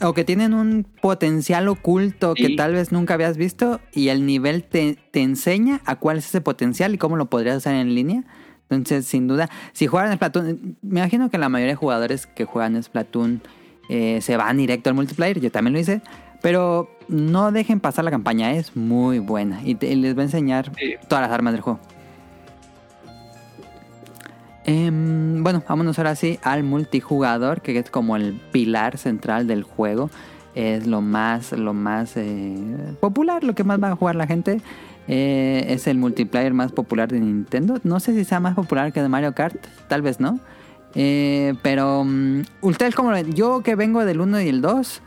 [0.00, 4.64] O que tienen un potencial oculto que tal vez nunca habías visto y el nivel
[4.64, 8.24] te, te enseña a cuál es ese potencial y cómo lo podrías usar en línea.
[8.70, 12.80] Entonces, sin duda, si juegan Splatoon, me imagino que la mayoría de jugadores que juegan
[12.82, 13.42] Splatoon
[13.88, 16.00] eh, se van directo al multiplayer, yo también lo hice,
[16.40, 20.24] pero no dejen pasar la campaña, es muy buena y, te- y les va a
[20.24, 20.94] enseñar Sí.
[21.08, 21.80] todas las armas del juego.
[24.64, 30.10] Em, bueno, vámonos ahora sí al multijugador, que es como el pilar central del juego.
[30.54, 32.56] Es lo más, lo más eh,
[33.00, 34.60] popular, lo que más va a jugar la gente.
[35.12, 37.80] Eh, es el multiplayer más popular de Nintendo.
[37.82, 39.56] No sé si sea más popular que de Mario Kart,
[39.88, 40.38] tal vez no.
[40.94, 43.34] Eh, pero, mm, ¿ustedes ven?
[43.34, 45.02] Yo que vengo del 1 y el 2,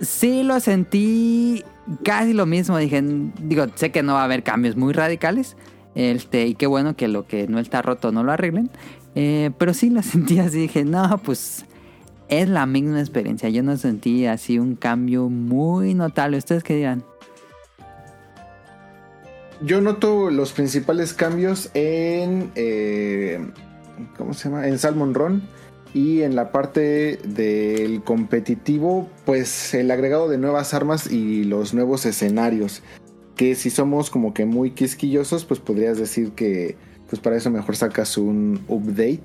[0.00, 1.64] sí lo sentí
[2.02, 2.78] casi lo mismo.
[2.78, 3.02] Dije,
[3.42, 5.58] digo, sé que no va a haber cambios muy radicales.
[5.94, 8.70] Este, y qué bueno que lo que no está roto no lo arreglen.
[9.14, 10.60] Eh, pero sí lo sentí así.
[10.60, 11.66] Dije, no, pues
[12.30, 13.50] es la misma experiencia.
[13.50, 16.38] Yo no sentí así un cambio muy notable.
[16.38, 17.04] ¿Ustedes qué dirán?
[19.60, 22.50] Yo noto los principales cambios en.
[22.54, 23.40] eh,
[24.16, 24.68] ¿Cómo se llama?
[24.68, 25.42] En Salmon Run.
[25.94, 32.04] Y en la parte del competitivo, pues el agregado de nuevas armas y los nuevos
[32.04, 32.82] escenarios.
[33.36, 36.76] Que si somos como que muy quisquillosos, pues podrías decir que
[37.08, 39.22] pues para eso mejor sacas un update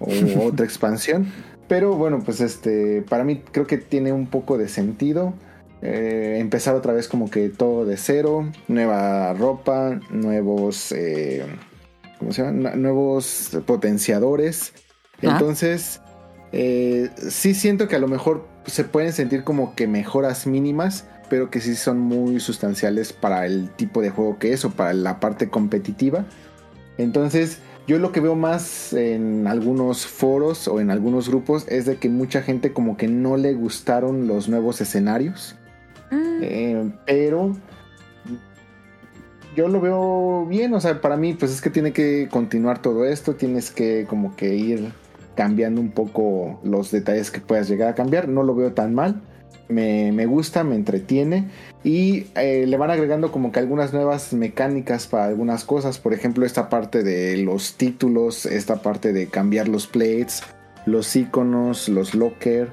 [0.00, 0.08] o
[0.46, 1.32] otra expansión.
[1.68, 5.34] Pero bueno, pues este, para mí creo que tiene un poco de sentido.
[5.80, 11.46] Eh, empezar otra vez como que todo de cero, nueva ropa, nuevos, eh,
[12.18, 12.70] ¿cómo se llama?
[12.70, 14.72] Nuevos potenciadores.
[15.22, 15.32] Ah.
[15.32, 16.00] Entonces,
[16.52, 21.50] eh, sí siento que a lo mejor se pueden sentir como que mejoras mínimas, pero
[21.50, 25.20] que sí son muy sustanciales para el tipo de juego que es o para la
[25.20, 26.24] parte competitiva.
[26.96, 31.96] Entonces, yo lo que veo más en algunos foros o en algunos grupos es de
[31.96, 35.56] que mucha gente como que no le gustaron los nuevos escenarios.
[36.10, 36.40] Mm.
[36.42, 37.56] Eh, pero
[39.56, 43.04] yo lo veo bien, o sea, para mí pues es que tiene que continuar todo
[43.04, 44.92] esto, tienes que como que ir
[45.34, 49.22] cambiando un poco los detalles que puedas llegar a cambiar, no lo veo tan mal,
[49.68, 51.48] me, me gusta, me entretiene
[51.84, 56.46] y eh, le van agregando como que algunas nuevas mecánicas para algunas cosas, por ejemplo
[56.46, 60.42] esta parte de los títulos, esta parte de cambiar los plates,
[60.86, 62.72] los iconos, los locker,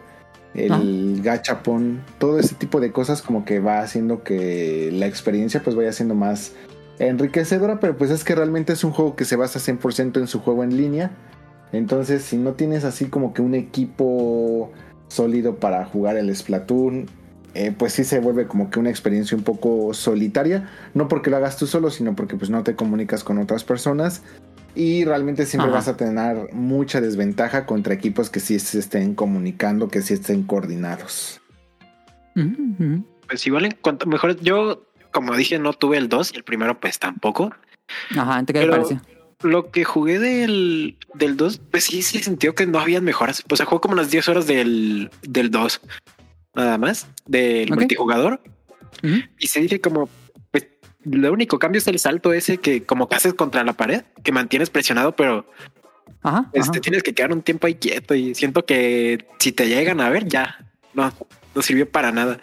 [0.56, 5.76] el gachapon, todo ese tipo de cosas como que va haciendo que la experiencia pues
[5.76, 6.54] vaya siendo más
[7.00, 10.40] enriquecedora, pero pues es que realmente es un juego que se basa 100% en su
[10.40, 11.12] juego en línea.
[11.72, 14.72] Entonces, si no tienes así como que un equipo
[15.10, 17.08] sólido para jugar el Splatoon,
[17.54, 20.70] eh, pues sí se vuelve como que una experiencia un poco solitaria.
[20.94, 24.22] No porque lo hagas tú solo, sino porque pues no te comunicas con otras personas.
[24.76, 25.78] Y realmente siempre Ajá.
[25.78, 30.44] vas a tener mucha desventaja contra equipos que sí se estén comunicando, que sí estén
[30.44, 31.42] coordinados.
[33.28, 36.78] Pues igual en cuanto mejor, yo como dije no tuve el 2 y el primero
[36.80, 37.54] pues tampoco.
[38.18, 39.02] Ajá, ¿qué te pareció?
[39.42, 43.44] Lo que jugué del, del 2, pues sí, sí sintió que no habían mejoras.
[43.48, 45.82] Pues jugué como unas 10 horas del, del 2.
[46.56, 47.08] Nada más.
[47.26, 48.42] Del multijugador.
[49.38, 50.10] Y se dije como,
[51.06, 54.32] lo único cambio es el salto ese que como que haces contra la pared, que
[54.32, 55.50] mantienes presionado, pero
[56.22, 56.82] Ajá, pues, ajá.
[56.82, 60.28] tienes que quedar un tiempo ahí quieto y siento que si te llegan a ver
[60.28, 61.14] ya no,
[61.54, 62.40] no sirvió para nada.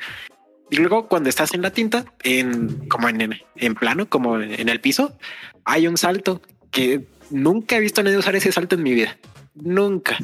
[0.71, 4.81] Y luego cuando estás en la tinta, en como en, en plano, como en el
[4.81, 5.17] piso,
[5.65, 6.41] hay un salto
[6.71, 9.19] que nunca he visto a nadie usar ese salto en mi vida.
[9.55, 10.17] Nunca.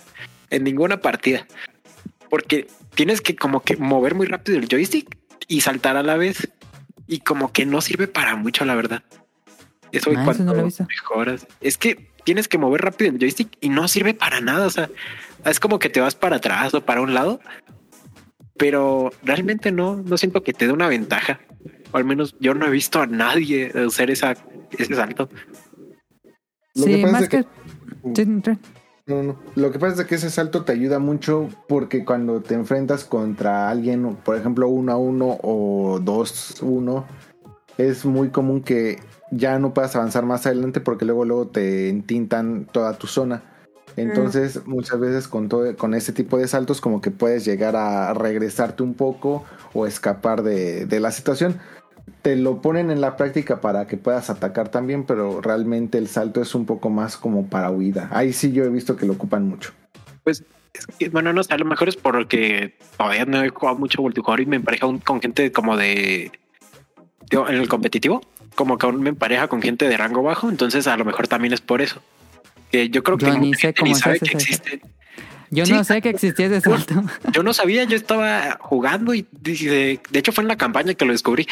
[0.50, 1.46] En ninguna partida.
[2.30, 5.18] Porque tienes que como que mover muy rápido el joystick
[5.48, 6.48] y saltar a la vez.
[7.08, 9.02] Y como que no sirve para mucho, la verdad.
[9.90, 10.84] Eso, Ah, eso no lo visto.
[10.86, 11.46] mejoras.
[11.60, 14.66] Es que tienes que mover rápido el joystick y no sirve para nada.
[14.66, 14.90] O sea,
[15.46, 17.40] es como que te vas para atrás o para un lado.
[18.58, 21.40] Pero realmente no, no siento que te dé una ventaja.
[21.92, 24.36] O al menos yo no he visto a nadie hacer esa,
[24.76, 25.30] ese salto.
[26.74, 27.44] Lo sí, que pasa más es que...
[28.14, 28.58] sí.
[29.08, 29.38] No, no.
[29.54, 33.70] Lo que pasa es que ese salto te ayuda mucho porque cuando te enfrentas contra
[33.70, 37.06] alguien, por ejemplo, uno a uno o dos uno,
[37.78, 39.00] es muy común que
[39.30, 43.42] ya no puedas avanzar más adelante porque luego luego te entintan toda tu zona.
[43.96, 48.12] Entonces, muchas veces con todo, con ese tipo de saltos, como que puedes llegar a
[48.14, 51.58] regresarte un poco o escapar de, de la situación.
[52.22, 56.42] Te lo ponen en la práctica para que puedas atacar también, pero realmente el salto
[56.42, 58.08] es un poco más como para huida.
[58.12, 59.72] Ahí sí yo he visto que lo ocupan mucho.
[60.24, 60.42] Pues,
[60.74, 64.02] es que, bueno, no sé, a lo mejor es porque todavía no he jugado mucho
[64.02, 66.32] multijugador y me empareja un- con gente como de,
[67.30, 68.20] digo, en el competitivo,
[68.54, 71.54] como que aún me empareja con gente de rango bajo, entonces a lo mejor también
[71.54, 72.02] es por eso.
[72.72, 74.80] Que yo creo que Yo ni sé cómo ni sabe que existe.
[75.50, 75.72] Yo Sí.
[75.72, 77.02] no sé que existía ese salto.
[77.32, 81.12] Yo no sabía, yo estaba jugando y de hecho fue en la campaña que lo
[81.12, 81.46] descubrí,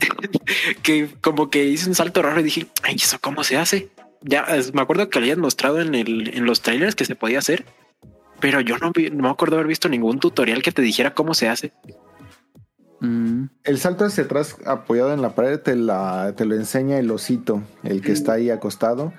[0.82, 3.88] que como que hice un salto raro y dije, ay, ¿eso cómo se hace?
[4.22, 7.14] Ya es- me acuerdo que lo habían mostrado en, el, en los trailers que se
[7.14, 7.66] podía hacer,
[8.40, 11.34] pero yo no, vi- no me acuerdo haber visto ningún tutorial que te dijera cómo
[11.34, 11.72] se hace.
[13.00, 17.10] Mm, El salto hacia atrás apoyado en la pared te, la, te lo enseña el
[17.10, 19.12] osito, el que está ahí acostado.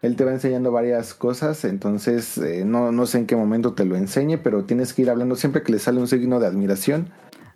[0.00, 3.84] Él te va enseñando varias cosas, entonces eh, no, no sé en qué momento te
[3.84, 7.10] lo enseñe, pero tienes que ir hablando siempre que le sale un signo de admiración.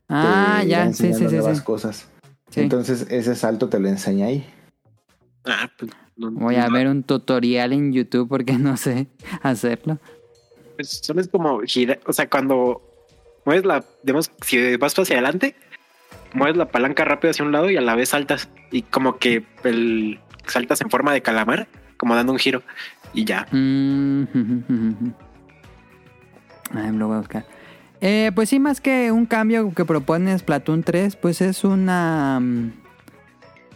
[0.09, 1.25] Ah, ya, sí, sí, sí.
[1.25, 1.65] nuevas sí.
[1.65, 2.09] cosas.
[2.51, 2.61] Sí.
[2.61, 4.47] Entonces ese salto te lo enseña ahí.
[5.45, 9.07] Ah, pues, no- Voy a no, ver un tutorial en YouTube porque no sé
[9.43, 9.99] hacerlo.
[10.77, 12.83] Pues solo es como girar, o sea, cuando
[13.45, 15.55] mueves la, digamos, si vas hacia adelante,
[16.35, 19.45] mueves la palanca rápido hacia un lado y a la vez saltas y como que
[19.65, 21.69] el saltas en forma de calamar,
[22.03, 22.65] como dando un giro
[23.15, 23.47] y ya.
[23.53, 24.25] Mm,
[26.75, 27.47] Ay, lo voy a buscar.
[28.01, 32.41] Eh, pues sí, más que un cambio que propone Splatoon 3, pues es una...
[32.41, 32.73] mm,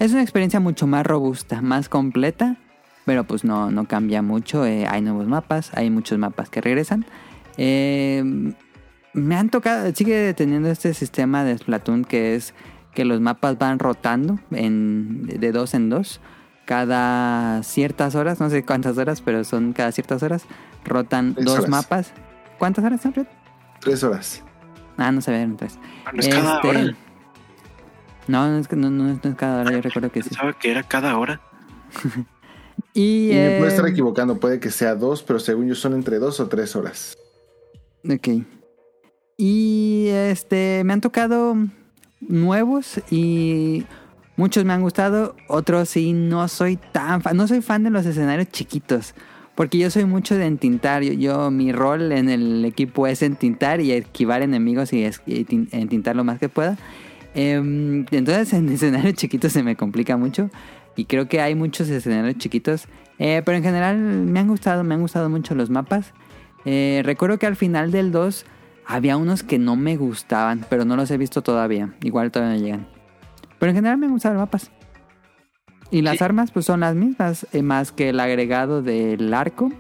[0.01, 2.57] Es una experiencia mucho más robusta, más completa,
[3.05, 4.67] pero pues no, no cambia mucho.
[4.67, 7.07] eh, hay nuevos mapas, hay muchos mapas que regresan.
[7.59, 8.25] Eh,
[9.13, 12.55] me han tocado, sigue teniendo este sistema de Splatoon que es
[12.93, 16.21] que los mapas van rotando en, de dos en dos.
[16.67, 20.45] Cada ciertas horas, no sé cuántas horas, pero son cada ciertas horas,
[20.85, 21.71] rotan Tres dos horas.
[21.71, 22.13] mapas.
[22.59, 23.15] ¿Cuántas horas son?
[23.81, 24.43] Tres horas.
[24.99, 25.79] Ah, no se ven tres.
[26.05, 26.81] Ah, No es cada Este, hora.
[28.29, 30.29] No, no es, no, no es- no es cada hora, yo recuerdo que sí.
[30.31, 31.41] Pensaba que era cada hora.
[32.93, 35.95] Y, Y me puede eh, estar equivocando, puede que sea dos, pero según yo son
[35.95, 37.17] entre dos o tres horas.
[38.09, 38.29] Ok.
[39.39, 41.57] Y este, me han tocado
[42.21, 43.85] nuevos y
[44.37, 48.05] muchos me han gustado, otros sí no soy tan fan, no soy fan de los
[48.07, 49.15] escenarios chiquitos,
[49.55, 53.81] porque yo soy mucho de entintar, yo, yo- mi rol en el equipo es entintar
[53.81, 56.77] y esquivar enemigos y, es- entintar lo más que pueda.
[57.35, 60.51] Em, entonces en escenarios chiquitos se me complica mucho
[60.97, 62.87] y creo que hay muchos escenarios chiquitos,
[63.19, 66.13] eh, pero en general me han gustado, me han gustado mucho los mapas.
[66.65, 68.45] Eh, recuerdo que al final del 2
[68.87, 71.95] había unos que no me gustaban, pero no los he visto todavía.
[72.03, 72.96] Igual todavía no llegan.
[73.59, 74.71] Pero en general me gustan los mapas.
[75.91, 76.25] Y las Sí.
[76.25, 79.71] armas pues son las mismas, eh, más que el agregado del arco.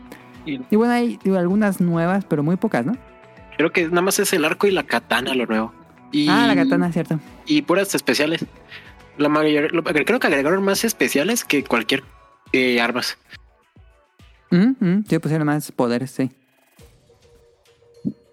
[0.44, 2.96] Y Y bueno, hay digo, algunas nuevas, pero muy pocas, ¿no?
[3.56, 5.72] creo que nada más es el arco y la katana lo nuevo.
[6.12, 7.18] Y, Ah, la katana, cierto.
[7.46, 8.44] Y puras especiales.
[9.16, 12.04] La mayor, lo- creo que agregaron más especiales que cualquier
[12.52, 13.16] eh, armas.
[14.50, 16.30] Mm, mm, sí, pusieron más poderes, sí.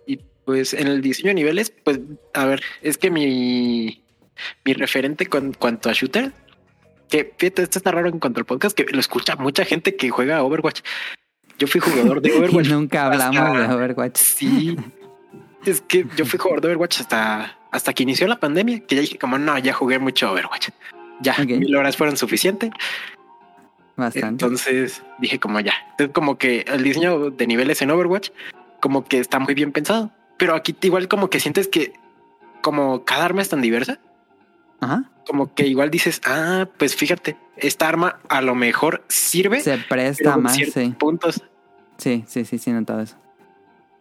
[0.05, 1.99] Y pues en el diseño de niveles, pues
[2.33, 4.02] a ver, es que mi,
[4.65, 6.31] mi referente con cuanto a shooter,
[7.09, 10.09] que fíjate, esto está raro en cuanto al podcast, que lo escucha mucha gente que
[10.09, 10.81] juega Overwatch.
[11.59, 12.67] Yo fui jugador de Y Overwatch.
[12.69, 14.17] nunca hablamos hasta- de Overwatch.
[14.17, 14.75] Sí.
[15.65, 19.01] Es que yo fui jugador de Overwatch hasta, hasta que inició la pandemia, que ya
[19.01, 20.69] dije como no, ya jugué mucho Overwatch.
[21.21, 22.71] Ya, mil horas fueron suficientes.
[23.95, 24.27] Bastante.
[24.45, 25.73] Entonces dije como ya.
[25.91, 28.31] Entonces como que el diseño de niveles en Overwatch
[28.81, 30.11] como que está muy bien pensado.
[30.37, 31.93] Pero aquí igual como que sientes que
[32.61, 33.99] como cada arma es tan diversa,
[34.83, 35.11] Ajá.
[35.27, 40.37] como que igual dices, ah, pues fíjate, esta arma a lo mejor sirve Se presta
[40.37, 40.95] más, sí.
[40.97, 41.43] puntos.
[41.97, 43.15] Sí, sí, sí, sí, notado eso.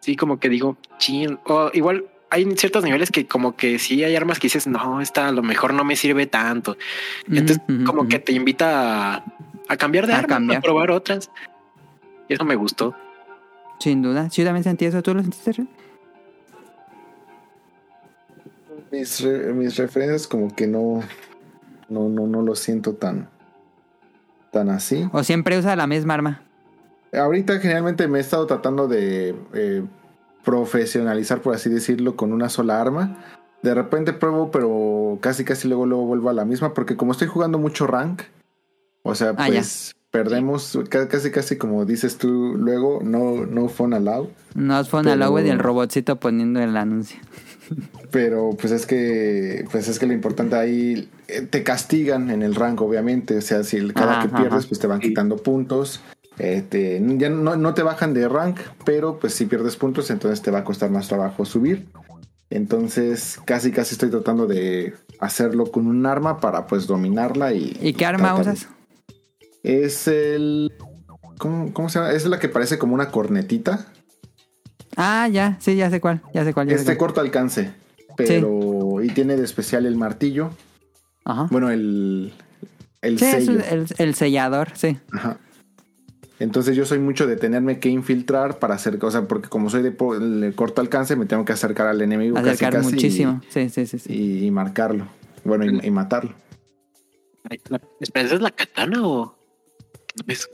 [0.00, 1.38] Sí, como que digo, chin.
[1.44, 5.28] O igual hay ciertos niveles que como que sí hay armas que dices, no, esta
[5.28, 6.76] a lo mejor no me sirve tanto.
[7.28, 9.24] Entonces como que te invita a,
[9.68, 10.58] a cambiar de A arma, cambiar.
[10.58, 11.30] a probar otras.
[12.28, 12.96] Y eso me gustó.
[13.78, 14.30] Sin duda.
[14.30, 15.02] Sí, yo también sentí eso.
[15.02, 15.52] ¿Tú lo sentiste,
[18.92, 21.00] Mis, re- mis referencias como que no,
[21.88, 23.28] no, no, no lo siento tan,
[24.52, 25.08] tan así.
[25.12, 26.42] ¿O siempre usa la misma arma?
[27.12, 29.82] Ahorita generalmente me he estado tratando de eh,
[30.44, 33.16] profesionalizar, por así decirlo, con una sola arma.
[33.62, 37.28] De repente pruebo, pero casi casi luego luego vuelvo a la misma, porque como estoy
[37.28, 38.22] jugando mucho rank,
[39.02, 39.54] o sea, Ah, ya.
[39.60, 44.28] pues perdemos ca- casi casi como dices tú luego, no, no fun allowed.
[44.88, 47.20] Fue una Pero- logo y el robotcito poniendo el anuncio.
[48.10, 52.54] Pero pues es que pues es que lo importante ahí eh, te castigan en el
[52.54, 53.36] rank, obviamente.
[53.36, 54.68] O sea, si el- cada Ajá, que pierdes, ajá.
[54.68, 56.00] pues te van quitando puntos.
[56.38, 60.40] Eh, te- ya no, no te bajan de rank, pero pues si pierdes puntos, entonces
[60.42, 61.86] te va a costar más trabajo subir.
[62.50, 67.76] Entonces, casi casi estoy tratando de hacerlo con un arma para pues dominarla y.
[67.80, 68.68] ¿Y qué arma tratar usas?
[69.62, 70.72] Es el.
[71.38, 72.12] ¿cómo, cómo se llama?
[72.12, 73.86] Es la que parece como una cornetita.
[74.96, 76.68] Ah, ya, sí, ya sé cuál, ya sé cuál.
[76.68, 77.08] Ya sé Este cuál.
[77.08, 77.72] corto alcance.
[78.16, 79.02] Pero.
[79.02, 80.50] Y tiene de especial el martillo.
[81.24, 81.48] Ajá.
[81.50, 82.32] Bueno, el.
[83.00, 83.60] El Sí, es sello.
[83.70, 84.98] el, el sellador, sí.
[85.12, 85.38] Ajá.
[86.38, 89.90] Entonces yo soy mucho de tenerme que infiltrar para hacer cosas, porque como soy de,
[89.90, 93.40] de corto alcance, me tengo que acercar al enemigo casi, Acercar casi muchísimo.
[93.48, 93.98] Sí, sí, sí.
[93.98, 94.12] sí.
[94.12, 95.06] Y, y marcarlo.
[95.44, 96.32] Bueno, y, y matarlo.
[98.00, 99.36] Espera, ¿esa es la katana o...?
[100.16, 100.48] No, es-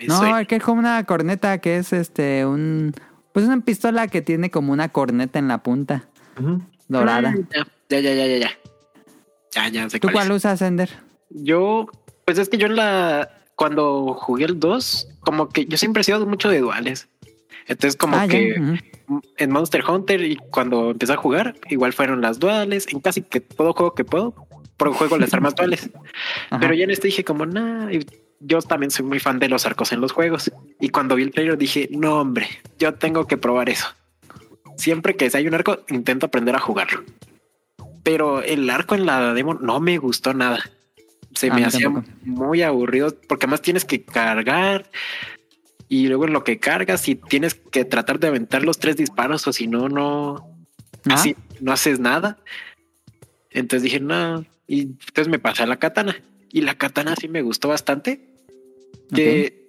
[0.00, 0.40] me No, suena.
[0.42, 2.92] es que es como una corneta que es este un
[3.34, 6.06] pues una pistola que tiene como una corneta en la punta
[6.88, 7.34] dorada.
[7.54, 8.50] Ah, Ya, ya, ya, ya, ya.
[9.52, 10.36] Ya, ya sé ¿Tú cuál es.
[10.38, 10.88] usas, Ender?
[11.30, 11.86] Yo,
[12.24, 13.28] pues es que yo en la...
[13.56, 17.08] cuando jugué el 2, como que yo siempre he sido mucho de duales.
[17.66, 18.54] Entonces, como Ah, que
[19.38, 22.86] en Monster Hunter y cuando empecé a jugar, igual fueron las duales.
[22.92, 24.32] En casi que todo juego que puedo,
[24.78, 25.90] juego las armas duales.
[26.50, 26.60] Ajá.
[26.60, 28.04] Pero ya en este dije como, nah, y
[28.46, 30.50] yo también soy muy fan de los arcos en los juegos.
[30.80, 33.86] Y cuando vi el trailer dije, no hombre, yo tengo que probar eso.
[34.76, 37.04] Siempre que hay un arco, intento aprender a jugarlo.
[38.02, 40.58] Pero el arco en la demo no me gustó nada.
[41.34, 42.06] Se A me hacía tampoco.
[42.22, 44.90] muy aburrido porque además tienes que cargar
[45.88, 49.46] y luego en lo que cargas y tienes que tratar de aventar los tres disparos
[49.46, 50.50] o si no, no,
[51.08, 52.38] Ah, así no haces nada.
[53.50, 56.16] Entonces dije, no, y entonces me pasé a la katana.
[56.50, 58.33] Y la katana sí me gustó bastante.
[59.12, 59.64] Que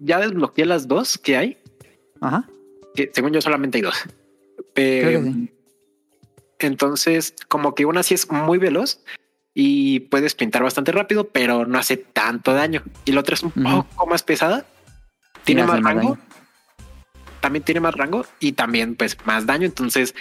[0.00, 1.58] ya desbloqueé las dos que hay,
[2.20, 2.48] Ajá.
[2.94, 3.96] que según yo solamente hay dos.
[4.74, 5.50] Pero sí.
[6.60, 9.02] entonces, como que una sí es muy veloz
[9.54, 12.82] y puedes pintar bastante rápido, pero no hace tanto daño.
[13.04, 14.66] Y la otra es un poco más pesada.
[15.44, 16.00] Tiene más rango.
[16.10, 16.18] daño.
[17.40, 19.66] También tiene más rango y también pues más daño.
[19.66, 20.14] Entonces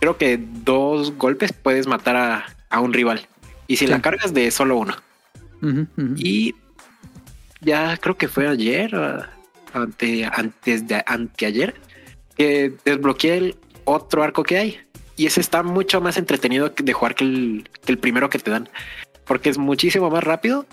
[0.00, 3.26] creo que dos golpes puedes matar a, a un rival.
[3.66, 3.90] Y si Sí.
[3.90, 4.94] la cargas de solo uno.
[6.16, 6.54] Y
[7.64, 9.24] ya creo que fue ayer, o
[9.72, 11.74] ante, antes de anteayer,
[12.36, 14.80] que desbloqueé el otro arco que hay.
[15.16, 18.50] Y ese está mucho más entretenido de jugar que el, que el primero que te
[18.50, 18.68] dan.
[19.24, 20.66] Porque es muchísimo más rápido.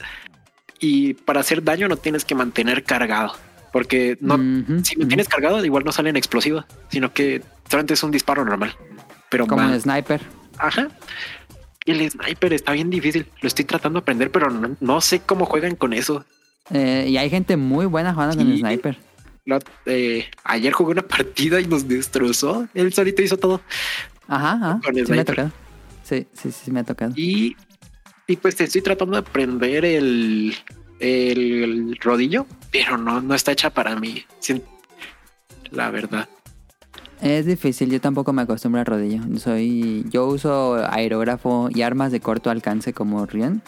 [0.79, 3.33] Y para hacer daño no tienes que mantener cargado.
[3.71, 4.37] Porque no,
[4.83, 5.07] si lo ujú.
[5.07, 8.75] tienes cargado, igual no salen explosivos, sino que solamente es un disparo normal.
[9.29, 10.21] Pero Como el sniper.
[10.57, 10.89] Ajá.
[11.85, 13.27] El sniper está bien difícil.
[13.41, 16.25] Lo estoy tratando de aprender, pero no, no sé cómo juegan con eso.
[16.69, 18.97] Eh, y hay gente muy buena jugando con el sniper.
[19.85, 22.67] Eh, ayer jugué una partida y nos destrozó.
[22.73, 23.61] Él solito hizo todo.
[24.27, 24.79] Ajá, ajá.
[24.83, 25.35] Con el Sí me ha sniper.
[25.35, 25.51] tocado.
[26.03, 27.13] Sí, sí, sí, me ha tocado.
[27.15, 27.55] Y,
[28.27, 30.53] y pues estoy tratando de aprender el,
[30.99, 34.23] el, el rodillo, pero no, no está hecha para mí.
[35.71, 36.29] La verdad.
[37.21, 39.21] Es difícil, yo tampoco me acostumbro al rodillo.
[39.39, 43.61] Soy, yo uso aerógrafo y armas de corto alcance como Rion,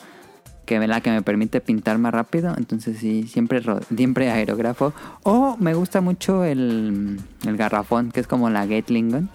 [0.66, 2.54] que es la que me permite pintar más rápido.
[2.58, 3.62] Entonces sí, siempre,
[3.96, 4.94] siempre aerógrafo.
[5.24, 9.30] O me gusta mucho el, el garrafón, que es como la Gatling gun.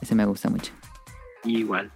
[0.00, 0.72] Ese me gusta mucho.
[1.44, 1.90] Igual.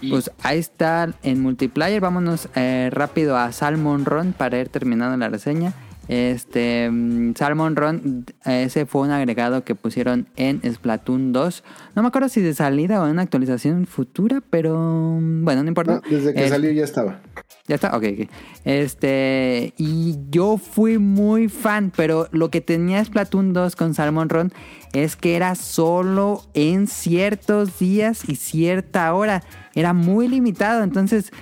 [0.00, 2.00] Y- Pues ahí está en multiplayer.
[2.00, 5.72] Vámonos eh, rápido a Salmon Run para ir terminando la reseña.
[6.08, 11.64] Este mm, Salmon Run, ese fue un agregado que pusieron en Splatoon 2.
[11.94, 15.68] No me acuerdo si de salida o en una actualización futura, pero mm, bueno, no
[15.68, 15.94] importa.
[15.94, 17.20] No, desde que salió ya estaba.
[17.68, 18.30] ya está, ok, ok.
[18.64, 24.52] Este, y yo fui muy fan, pero lo que tenía Splatoon 2 con Salmon Run
[24.92, 29.42] es que era solo en ciertos días y cierta hora.
[29.74, 31.32] Era muy limitado, entonces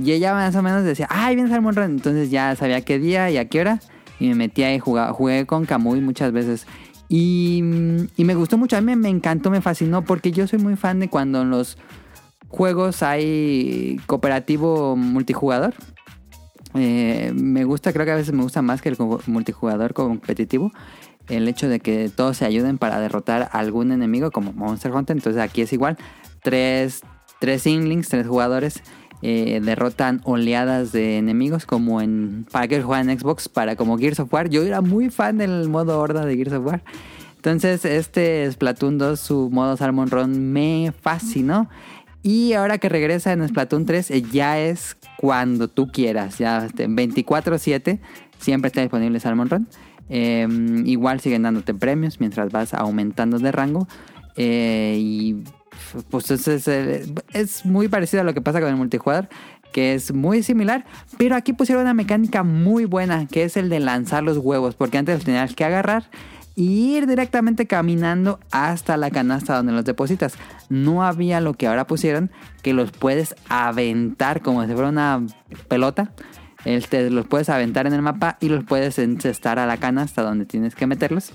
[0.00, 1.90] yo ya más o menos decía, ay, viene Salmon Run.
[1.90, 3.80] Entonces ya sabía qué día y a qué hora.
[4.18, 6.66] Y me metía y jugaba, jugué con Kamui muchas veces.
[7.08, 7.62] Y,
[8.16, 10.98] y me gustó mucho, a mí me, encantó, me fascinó, porque yo soy muy fan
[10.98, 11.78] de cuando en los
[12.48, 15.74] juegos hay cooperativo multijugador.
[16.74, 18.96] Eh, me gusta, creo que a veces me gusta más que el
[19.26, 20.72] multijugador competitivo.
[21.28, 25.16] El hecho de que todos se ayuden para derrotar a algún enemigo como Monster Hunter.
[25.16, 25.96] Entonces aquí es igual.
[26.42, 27.02] Tres,
[27.40, 28.82] tres tres jugadores
[29.22, 32.46] eh, derrotan oleadas de enemigos como en...
[32.50, 34.48] Para que juegan Xbox, para como Gears of War.
[34.48, 36.82] Yo era muy fan del modo horda de Gears of War.
[37.36, 41.68] Entonces este Splatoon 2, su modo Salmon Run me fascinó.
[42.22, 46.38] Y ahora que regresa en Splatoon 3, eh, ya es cuando tú quieras.
[46.38, 48.00] Ya este, 24-7
[48.38, 49.68] siempre está disponible Salmon Run.
[50.08, 50.46] Eh,
[50.84, 53.86] igual siguen dándote premios mientras vas aumentando de rango.
[54.36, 55.36] Eh,
[56.10, 59.28] pues es, es, eh, es muy parecido a lo que pasa con el multijugador,
[59.72, 60.84] que es muy similar.
[61.18, 64.74] Pero aquí pusieron una mecánica muy buena, que es el de lanzar los huevos.
[64.74, 66.10] Porque antes los tenías que agarrar
[66.56, 70.34] y ir directamente caminando hasta la canasta donde los depositas.
[70.70, 72.30] No había lo que ahora pusieron,
[72.62, 75.24] que los puedes aventar como si fuera una
[75.68, 76.12] pelota.
[76.64, 80.46] Este, los puedes aventar en el mapa y los puedes encestar a la canasta donde
[80.46, 81.32] tienes que meterlos.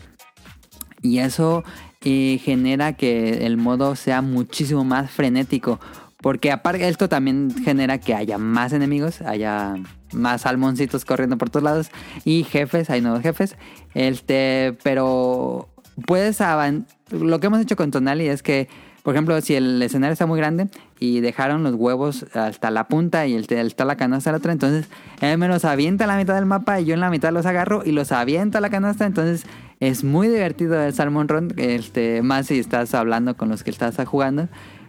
[1.01, 1.63] Y eso
[2.03, 5.79] eh, genera que el modo sea muchísimo más frenético.
[6.17, 9.73] Porque aparte esto también genera que haya más enemigos, haya
[10.13, 11.91] más salmoncitos corriendo por todos lados
[12.25, 13.55] y jefes, hay nuevos jefes.
[13.95, 15.67] Este, pero
[16.05, 18.67] puedes avan- lo que hemos hecho con Tonali es que,
[19.01, 20.67] por ejemplo, si el escenario está muy grande
[20.99, 24.51] y dejaron los huevos hasta la punta y el está la canasta a la otra,
[24.51, 24.89] entonces
[25.21, 27.47] él me los avienta a la mitad del mapa y yo en la mitad los
[27.47, 29.47] agarro y los aviento a la canasta, entonces
[29.81, 33.97] es muy divertido el Salmon Run, este, más si estás hablando con los que estás
[34.07, 34.47] jugando.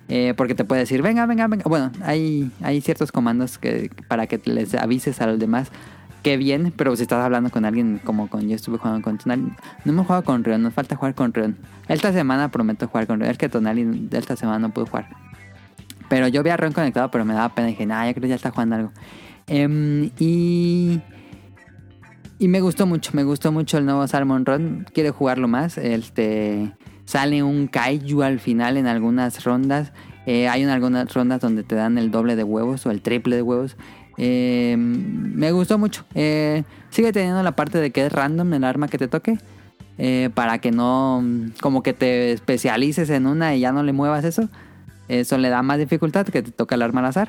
[0.09, 1.65] Eh, porque te puede decir, venga, venga, venga.
[1.67, 5.71] Bueno, hay, hay ciertos comandos que para que les avises a los demás
[6.23, 9.53] que bien, pero si estás hablando con alguien como con yo estuve jugando con Tonali,
[9.85, 11.57] no hemos jugado con Rion, nos falta jugar con Rion.
[11.89, 15.09] Esta semana prometo jugar con Rion, es que Tonali esta semana no pudo jugar.
[16.09, 17.69] Pero yo vi a Rion conectado, pero me daba pena.
[17.69, 18.93] Dije, nah, yo creo que ya está jugando algo.
[19.47, 21.01] Em, y.
[22.43, 24.85] Y me gustó mucho, me gustó mucho el nuevo Salmon Run.
[24.93, 25.79] Quiero jugarlo más.
[25.79, 26.73] Este.
[27.05, 29.93] Sale un kaiju al final en algunas rondas.
[30.27, 33.37] Eh, hay en algunas rondas donde te dan el doble de huevos o el triple
[33.37, 33.77] de huevos.
[34.19, 36.05] Eh, me gustó mucho.
[36.17, 39.39] Eh, sigue teniendo la parte de que es random el arma que te toque.
[40.35, 41.23] para que no.
[41.61, 44.49] Como que te especialices en una y ya no le muevas eso.
[45.07, 47.29] Eso le da más dificultad que te toca el arma al azar.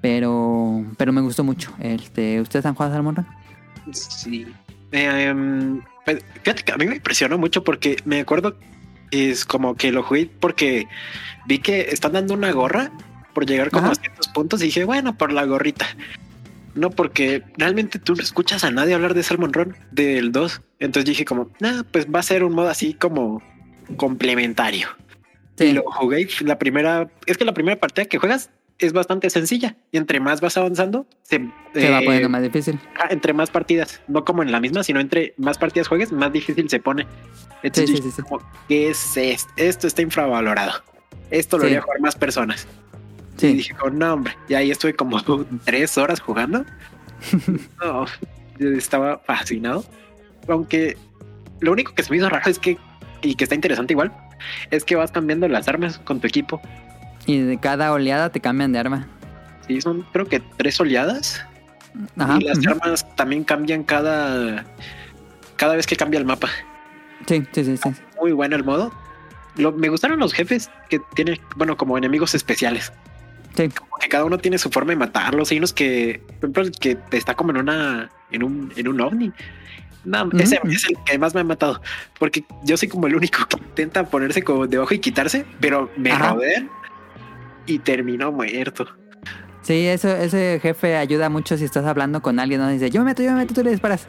[0.00, 0.84] Pero.
[0.96, 1.72] Pero me gustó mucho.
[1.80, 3.26] Este, ¿Ustedes han jugado Salmon Run?
[3.92, 4.46] Sí.
[4.92, 8.56] Em, pues, fíjate que a mí me impresionó mucho porque me acuerdo
[9.10, 10.86] que es como que lo jugué porque
[11.46, 12.90] vi que están dando una gorra
[13.34, 13.92] por llegar como Ajá.
[13.92, 15.86] a ciertos puntos y dije, bueno, por la gorrita.
[16.74, 20.60] No, porque realmente tú no escuchas a nadie hablar de Salmon Run del 2.
[20.80, 23.42] Entonces dije como, nah, pues va a ser un modo así como
[23.96, 24.88] complementario.
[25.58, 29.76] Y lo jugué la primera, es que la primera partida que juegas es bastante sencilla
[29.90, 32.78] y entre más vas avanzando, se, Se va eh, poniendo más difícil.
[33.10, 36.68] Entre más partidas, no como en la misma, sino entre más partidas juegues, más difícil
[36.70, 37.06] se pone.
[37.62, 38.22] Entonces, Sí, sí, dije sí, sí.
[38.22, 39.52] como, ¿qué es esto?
[39.56, 40.82] Esto está infravalorado.
[41.30, 41.66] Esto lo Sí.
[41.70, 42.66] haría jugar más personas.
[43.40, 45.20] Y dije, como, no, hombre, y ahí estuve como
[45.64, 46.64] tres horas jugando.
[47.82, 48.06] no,
[48.58, 49.84] estaba fascinado.
[50.48, 50.96] Aunque
[51.60, 52.78] lo único que se me hizo raro es que,
[53.22, 54.12] y que está interesante igual,
[54.70, 56.60] es que vas cambiando las armas con tu equipo.
[57.28, 59.06] Y de cada oleada te cambian de arma.
[59.66, 61.44] Sí, son creo que tres oleadas.
[62.16, 62.38] Ajá.
[62.40, 64.64] y las armas también cambian cada
[65.56, 66.48] cada vez que cambia el mapa.
[67.26, 67.90] Sí, sí, sí, sí.
[68.20, 68.92] Muy bueno el modo.
[69.56, 72.92] Lo- me gustaron los jefes que tienen, bueno, como enemigos especiales.
[73.56, 73.68] Sí.
[73.68, 75.50] Como que cada uno tiene su forma de matarlos.
[75.50, 79.00] Hay unos que, por ejemplo, el que está como en una, en un, en un
[79.00, 79.32] ovni.
[80.04, 81.82] No, Ujú, ese es el que más me ha matado.
[82.20, 86.16] Porque yo soy como el único que intenta ponerse como debajo y quitarse, pero me
[86.16, 86.70] rodean
[87.68, 88.86] y terminó muerto.
[89.62, 92.68] Sí, eso, ese jefe ayuda mucho si estás hablando con alguien, ¿no?
[92.70, 94.08] Dice, yo me meto, yo me meto, tú le disparas.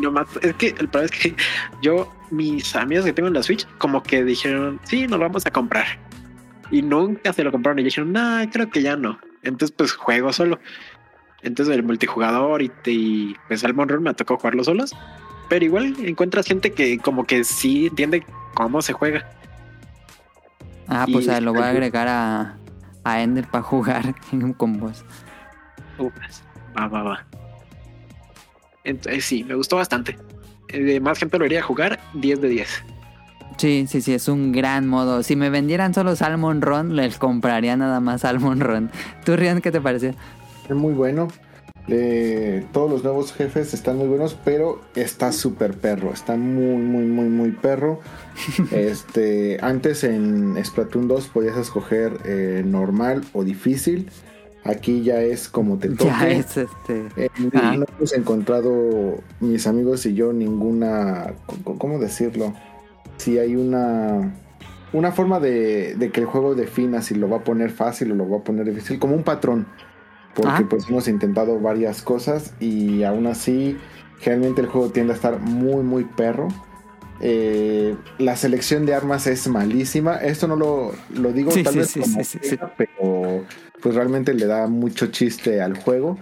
[0.00, 0.38] No mato.
[0.42, 1.34] Es que el problema es que
[1.80, 5.46] yo, mis amigos que tengo en la Switch, como que dijeron, sí, nos lo vamos
[5.46, 5.86] a comprar.
[6.70, 9.18] Y nunca se lo compraron y dijeron, no, creo que ya no.
[9.42, 10.58] Entonces, pues juego solo.
[11.42, 14.94] Entonces, el multijugador y, te- y pues Salmon Run me tocó jugarlo solos.
[15.48, 19.26] Pero igual encuentras gente que como que sí entiende cómo se juega.
[20.88, 22.57] Ah, Y pues ah, lo voy a agregar a,
[23.14, 24.14] a Ender para jugar
[24.56, 25.04] con vos.
[25.98, 26.42] Ufas.
[26.76, 27.26] Va, va, va.
[28.84, 30.16] Entonces, sí, me gustó bastante.
[30.68, 32.84] Eh, más gente lo iría a jugar, 10 de 10.
[33.56, 35.22] Sí, sí, sí, es un gran modo.
[35.22, 38.90] Si me vendieran solo Salmon Run, les compraría nada más Salmon Run.
[39.24, 40.14] ¿Tú, Rian, qué te pareció?
[40.68, 41.28] Es muy bueno.
[41.88, 46.12] Eh, todos los nuevos jefes están muy buenos, pero está súper perro.
[46.12, 48.00] Está muy, muy, muy, muy perro.
[48.70, 54.08] Este, antes en Splatoon 2 podías escoger eh, normal o difícil.
[54.64, 56.04] Aquí ya es como te toque.
[56.04, 57.06] Ya es este.
[57.16, 57.74] Eh, Ah.
[57.78, 61.34] no hemos encontrado mis amigos y yo ninguna,
[61.78, 62.52] ¿cómo decirlo?
[63.16, 64.34] Si hay una
[64.92, 68.14] una forma de, de que el juego defina si lo va a poner fácil o
[68.14, 69.66] lo va a poner difícil, como un patrón.
[70.34, 70.66] Porque Ajá.
[70.68, 73.76] pues hemos intentado varias cosas y aún así
[74.20, 76.48] generalmente el juego tiende a estar muy muy perro.
[77.20, 80.16] Eh, la selección de armas es malísima.
[80.16, 81.90] Esto no lo, lo digo Sí, tal sí, vez
[82.28, 83.44] sí, como pero
[83.80, 86.18] pues realmente le da mucho chiste al juego.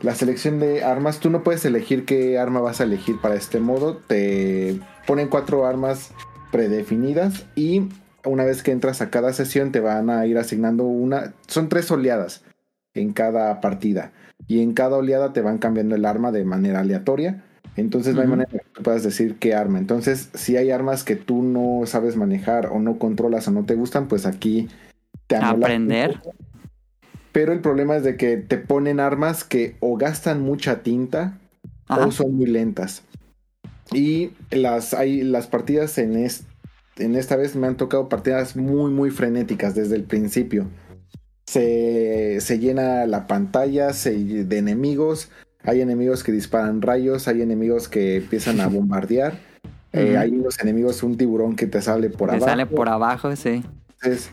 [0.00, 3.58] La selección de armas, tú no puedes elegir qué arma vas a elegir para este
[3.58, 3.96] modo.
[3.96, 6.12] Te ponen cuatro armas
[6.52, 7.88] predefinidas y
[8.24, 11.34] una vez que entras a cada sesión te van a ir asignando una.
[11.46, 12.44] Son tres oleadas
[12.94, 14.12] en cada partida.
[14.46, 17.44] Y en cada oleada te van cambiando el arma de manera aleatoria.
[17.80, 18.36] Entonces no hay Ujú.
[18.36, 19.78] manera que tú puedas decir qué arma.
[19.78, 23.74] Entonces, si hay armas que tú no sabes manejar o no controlas o no te
[23.74, 24.68] gustan, pues aquí
[25.26, 26.20] te Aprender.
[26.22, 26.34] poco.
[27.32, 31.38] Pero el problema es de que te ponen armas que o gastan mucha tinta
[31.86, 32.06] Ajá.
[32.06, 33.02] o son muy lentas.
[33.92, 36.44] Y las, hay, las partidas en, es-
[36.96, 40.66] en esta vez me han tocado partidas muy, muy frenéticas desde el principio.
[41.46, 45.30] Se, se llena la pantalla se- de enemigos.
[45.64, 49.34] Hay enemigos que disparan rayos, hay enemigos que empiezan a bombardear.
[49.92, 52.50] Eh, hay unos enemigos, un tiburón que te sale por Te abajo.
[52.50, 53.62] sale por abajo, sí.
[54.00, 54.30] Entonces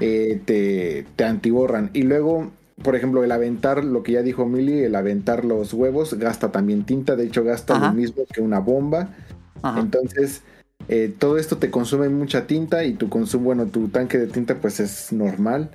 [0.00, 1.90] eh, te, te antiborran.
[1.92, 2.50] Y luego,
[2.82, 6.84] por ejemplo, el aventar, lo que ya dijo Millie, el aventar los huevos gasta también
[6.84, 7.16] tinta.
[7.16, 7.88] De hecho, gasta Ajá.
[7.88, 9.10] lo mismo que una bomba.
[9.62, 9.80] Ajá.
[9.80, 10.42] Entonces,
[10.88, 14.56] Eh, todo esto te consume mucha tinta y tu consumo, bueno, tu tanque de tinta
[14.56, 15.70] pues es normal.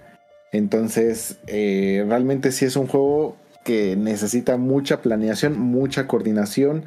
[0.52, 3.36] Entonces, realmente sí es un juego
[3.70, 6.86] que necesita mucha planeación, mucha coordinación.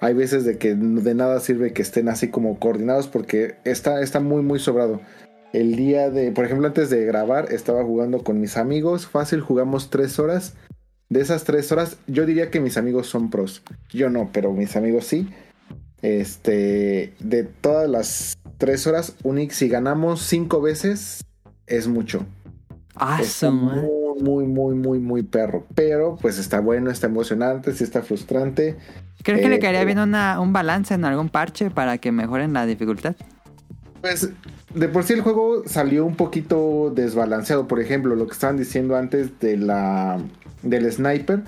[0.00, 4.18] Hay veces de que de nada sirve que estén así como coordinados porque está, está
[4.18, 5.00] muy, muy sobrado.
[5.52, 9.06] El día de, por ejemplo, antes de grabar, estaba jugando con mis amigos.
[9.06, 10.54] Fácil, jugamos tres horas.
[11.08, 13.62] De esas tres horas, yo diría que mis amigos son pros.
[13.90, 15.28] Yo no, pero mis amigos sí.
[16.02, 21.24] Este, de todas las tres horas, Unix, si ganamos cinco veces,
[21.68, 22.26] es mucho.
[22.96, 23.52] Ah, Está
[24.20, 25.66] muy, muy, muy, muy, muy perro.
[25.74, 28.76] Pero pues está bueno, está emocionante, sí está frustrante.
[29.22, 32.12] ¿Crees que Eh, le caería pero- bien una- un balance en algún parche para que
[32.12, 33.14] mejoren la dificultad?
[34.00, 34.30] Pues
[34.74, 37.66] de por sí el juego salió un poquito desbalanceado.
[37.66, 40.18] Por ejemplo, lo que estaban diciendo antes de la
[40.62, 41.42] del sniper.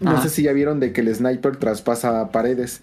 [0.00, 0.22] No Ajá.
[0.22, 2.82] sé si ya vieron de que el sniper traspasa paredes.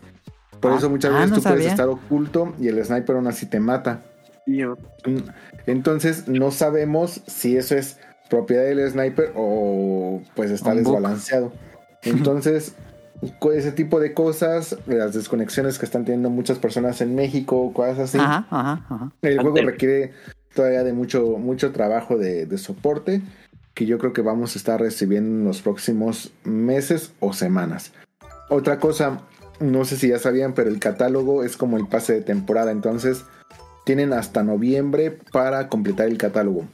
[0.62, 3.28] Por Ah, eso muchas ah, veces no tú puedes estar oculto y el sniper aún
[3.28, 4.04] así te mata.
[5.66, 7.98] Entonces no sabemos si eso es
[8.32, 11.52] propiedad del sniper o pues está desbalanceado.
[12.02, 12.74] Entonces,
[13.38, 18.00] con ese tipo de cosas, las desconexiones que están teniendo muchas personas en México, cosas
[18.00, 18.18] así.
[18.18, 19.12] Ajá, ajá, ajá.
[19.22, 20.14] El juego requiere
[20.56, 23.22] todavía de mucho, mucho trabajo de, de soporte
[23.74, 27.94] que yo creo que vamos a estar recibiendo en los próximos meses o semanas.
[28.50, 29.22] Otra cosa,
[29.60, 33.24] no sé si ya sabían, pero el catálogo es como el pase de temporada, entonces
[33.86, 36.66] tienen hasta noviembre para completar el catálogo.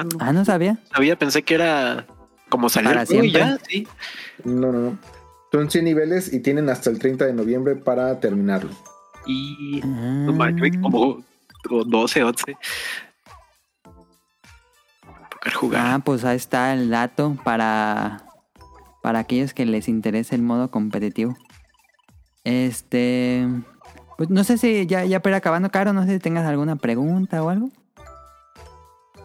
[0.00, 0.78] Ah, no Ah, no sabía.
[0.94, 2.06] sabía, pensé que era
[2.48, 3.50] como salir Para el juego y siempre.
[3.52, 3.88] ya, sí.
[4.44, 4.98] No, no, no.
[5.50, 8.70] Son 100 niveles y tienen hasta el 30 de noviembre para terminarlo.
[9.26, 9.86] Y Ah.
[10.26, 11.22] no manches, como
[11.64, 12.56] como 12, 11.
[15.40, 15.86] Poder jugar.
[15.86, 18.24] Ah, pues ahí está el dato para,
[19.02, 21.36] para aquellos que les interese el modo competitivo.
[22.44, 23.46] Este.
[24.16, 26.76] Pues no sé si ya, ya para ir acabando, Caro, no sé si tengas alguna
[26.76, 27.70] pregunta o algo.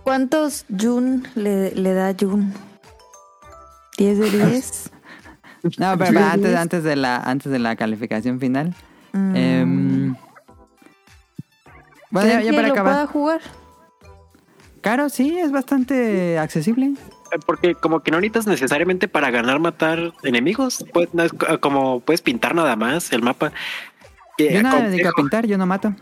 [0.08, 2.54] ¿Cuántos Jun le, le da Jun?
[3.98, 4.90] ¿10 de 10?
[5.78, 8.74] No, pero, antes, antes, de la, antes de la calificación final.
[9.12, 9.36] Mm.
[9.36, 10.16] Em,
[12.10, 12.94] bueno, ya, ¿Creen ya que para acabar.
[12.94, 13.42] pueda jugar?
[14.80, 16.86] Caro, sí, es bastante accesible.
[17.34, 20.86] Eh, Porque como que no necesitas necesariamente para ganar matar enemigos.
[20.94, 23.52] Pues, no es co- como puedes pintar nada más el mapa.
[24.38, 25.94] Eh, Yo no me dedico a pintar, yo no mato.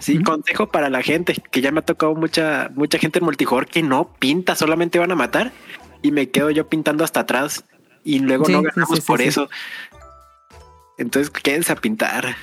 [0.00, 3.68] Sí, consejo para la gente, que ya me ha tocado mucha, mucha gente en multijugador
[3.68, 5.52] que no pinta, solamente van a matar
[6.02, 7.64] y me quedo yo pintando hasta atrás
[8.02, 9.28] y luego Sí, no ganamos sí, sí, por sí.
[9.28, 9.48] eso.
[10.98, 12.36] Entonces quédense a pintar,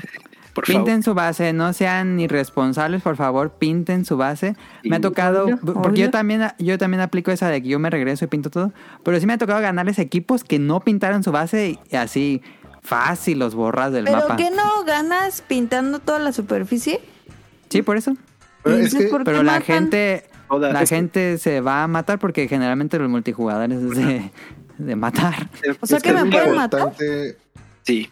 [0.54, 4.56] por Pinten su base, no sean irresponsables, por favor, pinten su base.
[4.84, 6.06] Me ha tocado, Obvio, porque obvio.
[6.06, 8.72] yo también, yo también aplico esa de que yo me regreso y pinto todo,
[9.04, 12.42] pero sí me ha tocado ganarles equipos que no pintaron su base y así
[12.82, 14.36] fácil los borras del ¿Pero mapa.
[14.38, 17.00] qué no ganas pintando toda la superficie?
[17.70, 18.16] Sí, por eso.
[18.64, 19.64] Pero es que ¿por qué Pero la matan?
[19.64, 24.32] gente, Toda- la gente se va a matar porque generalmente los multijugadores es de,
[24.78, 25.50] de matar.
[25.82, 26.94] O sea es que me pueden matar.
[27.84, 28.10] Sí,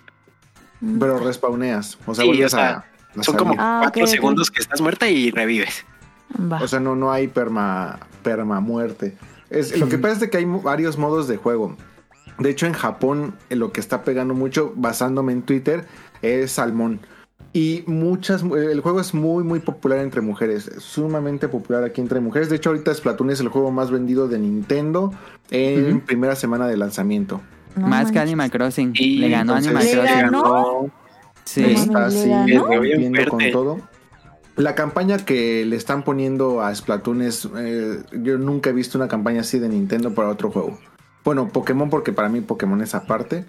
[0.99, 1.97] pero respawneas.
[2.05, 2.69] O sea, Sí, vuelves o sea,
[3.15, 3.55] a, a son como.
[3.57, 5.85] Ah, cuatro segundos que estás muerta y revives.
[6.39, 6.61] Va.
[6.61, 9.17] O sea, no, no hay perma, perma muerte.
[9.49, 11.75] Es, lo que pasa es de que hay varios modos de juego.
[12.37, 15.85] De hecho, en Japón, eh, lo que está pegando mucho, basándome en Twitter,
[16.21, 16.99] es Salmón.
[17.53, 20.67] Y muchas, el juego es muy, muy popular entre mujeres.
[20.67, 22.49] Es sumamente popular aquí entre mujeres.
[22.49, 25.11] De hecho, ahorita Splatoon es el juego más vendido de Nintendo
[25.49, 27.41] en primera semana de lanzamiento.
[27.75, 28.19] No Más que.
[28.19, 28.91] Animal Crossing.
[28.95, 30.21] Y le ganó entonces- Animal ¿Le Crossing.
[30.31, 30.91] ganó?
[31.45, 31.63] Sí.
[31.63, 33.79] Está así ¿le con todo.
[34.55, 37.47] La campaña que le están poniendo a Splatoon es.
[37.57, 40.77] eh, yo nunca he visto una campaña así de Nintendo para otro juego.
[41.23, 43.45] Bueno, Pokémon, porque para mí Pokémon es aparte.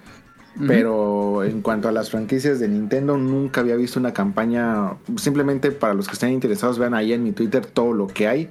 [0.67, 4.95] Pero en cuanto a las franquicias de Nintendo, nunca había visto una campaña.
[5.17, 8.51] Simplemente para los que estén interesados, vean ahí en mi Twitter todo lo que hay.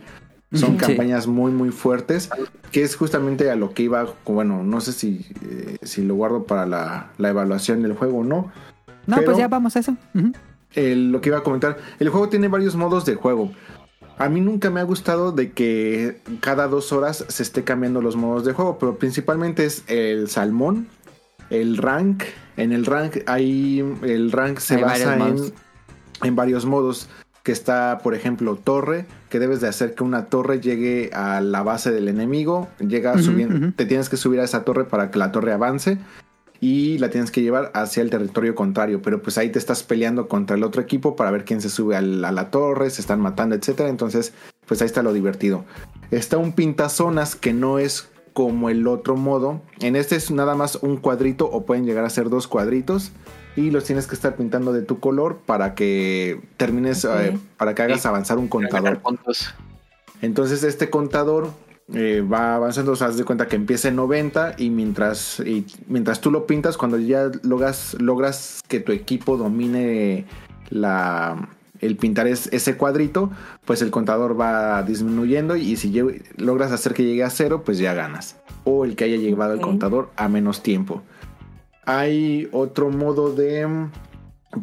[0.53, 2.30] Son campañas muy, muy fuertes.
[2.72, 4.07] Que es justamente a lo que iba.
[4.26, 8.24] Bueno, no sé si, eh, si lo guardo para la, la evaluación del juego o
[8.24, 8.52] no.
[9.06, 9.95] No, pero- pues ya vamos a eso.
[10.76, 11.78] Lo que iba a comentar.
[11.99, 13.52] El juego tiene varios modos de juego.
[14.19, 18.15] A mí nunca me ha gustado de que cada dos horas se esté cambiando los
[18.15, 20.88] modos de juego, pero principalmente es el salmón,
[21.49, 22.24] el rank.
[22.57, 25.53] En el rank hay el rank se Hay basa varios
[26.22, 27.10] en, en varios modos.
[27.44, 31.64] Que está, por ejemplo, torre, que debes de hacer que una torre llegue a la
[31.64, 32.68] base del enemigo.
[32.80, 33.72] Llega Ujú, subiendo, ujú.
[33.72, 35.98] te tienes que subir a esa torre para que la torre avance
[36.60, 39.02] y la tienes que llevar hacia el territorio contrario.
[39.02, 41.95] Pero pues ahí te estás peleando contra el otro equipo para ver quién se sube
[41.95, 43.88] al- a la torre, se están matando, etcétera.
[43.88, 44.34] Entonces,
[44.65, 45.64] pues ahí está lo divertido.
[46.11, 49.62] Está un pintazonas que no es como el otro modo.
[49.80, 53.12] En este es nada más un cuadrito o pueden llegar a ser dos cuadritos.
[53.56, 57.82] y los tienes que estar pintando de tu color para que termines, eh, para que
[57.82, 58.08] hagas Sí.
[58.08, 59.00] avanzar un contador.
[59.00, 59.56] puntos.
[60.22, 61.50] Entonces este contador
[61.92, 65.66] eh, va avanzando, o sea, haz de cuenta que empieza en 90 y mientras, y
[65.88, 70.26] mientras tú lo pintas, cuando ya logras, logras que tu equipo domine
[70.70, 71.50] la,
[71.82, 73.32] el pintar es- ese cuadrito,
[73.66, 75.94] pues el contador va disminuyendo y si
[76.38, 78.38] logras hacer que llegue a cero, pues ya ganas.
[78.64, 81.04] O el que haya llevado el contador a menos tiempo.
[81.86, 83.91] Hay otro modo de mm,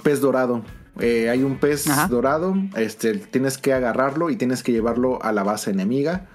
[0.02, 0.62] pez dorado.
[1.00, 2.06] Eh, hay un pez Ajá.
[2.06, 6.26] dorado, este, tienes que agarrarlo y tienes que llevarlo a la base enemiga.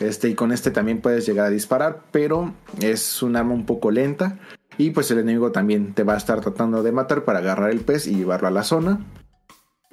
[0.00, 3.90] Este, y con este también puedes llegar a disparar, pero es un arma un poco
[3.90, 4.38] lenta.
[4.78, 7.80] Y pues el enemigo también te va a estar tratando de matar para agarrar el
[7.80, 9.00] pez y llevarlo a la zona.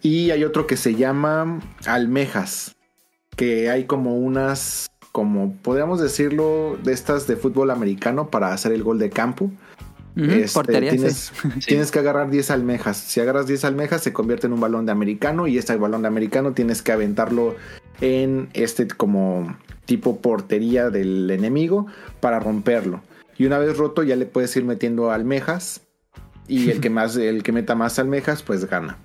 [0.02, 2.76] Y hay otro que se llama almejas,
[3.36, 8.84] que hay como unas, como podríamos decirlo, de estas de fútbol americano para hacer el
[8.84, 9.52] gol de campo.
[10.16, 10.98] Este, portería, sí.
[10.98, 11.32] tienes,
[11.66, 12.98] tienes que agarrar 10 almejas.
[12.98, 15.48] Si agarras 10 almejas, se convierte en un balón de americano.
[15.48, 17.56] Y este balón de americano tienes que aventarlo
[18.02, 21.88] en este como tipo portería del enemigo
[22.20, 23.02] para romperlo.
[23.38, 25.82] Y una vez roto, ya le puedes ir metiendo almejas.
[26.48, 28.98] Y el que más, el que meta más almejas, pues gana.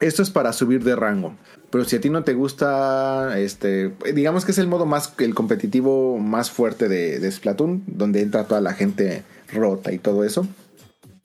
[0.00, 1.34] Esto es para subir de rango.
[1.70, 5.34] Pero si a ti no te gusta, este, digamos que es el modo más, el
[5.34, 10.46] competitivo más fuerte de, de Splatoon, donde entra toda la gente rota y todo eso.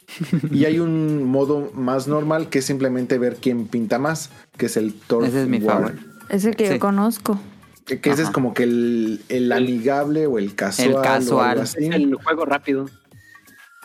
[0.52, 4.76] Y hay un modo más normal que es simplemente ver quién pinta más, que es
[4.78, 6.02] el Turf Ese es mi favorito.
[6.30, 6.74] Es el que Sí.
[6.74, 7.40] yo conozco.
[7.86, 10.96] Que, que ese es como que el, el amigable o el casual.
[10.96, 11.50] o casual.
[11.52, 11.86] algo así.
[11.88, 12.86] Es el juego rápido.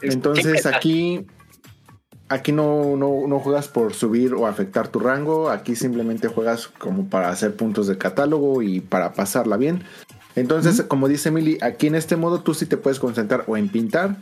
[0.02, 1.26] Es- Entonces aquí,
[2.28, 7.09] aquí no, no, no juegas por subir o afectar tu rango, aquí simplemente juegas como
[7.09, 9.85] para hacer puntos de catálogo y para pasarla bien.
[10.35, 13.69] Entonces, como dice Emily, aquí en este modo tú sí te puedes concentrar o en
[13.69, 14.16] pintar,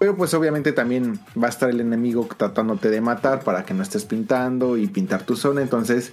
[0.00, 3.82] pero pues obviamente también va a estar el enemigo tratándote de matar para que no
[3.82, 5.62] estés pintando y pintar tu zona.
[5.62, 6.12] Entonces,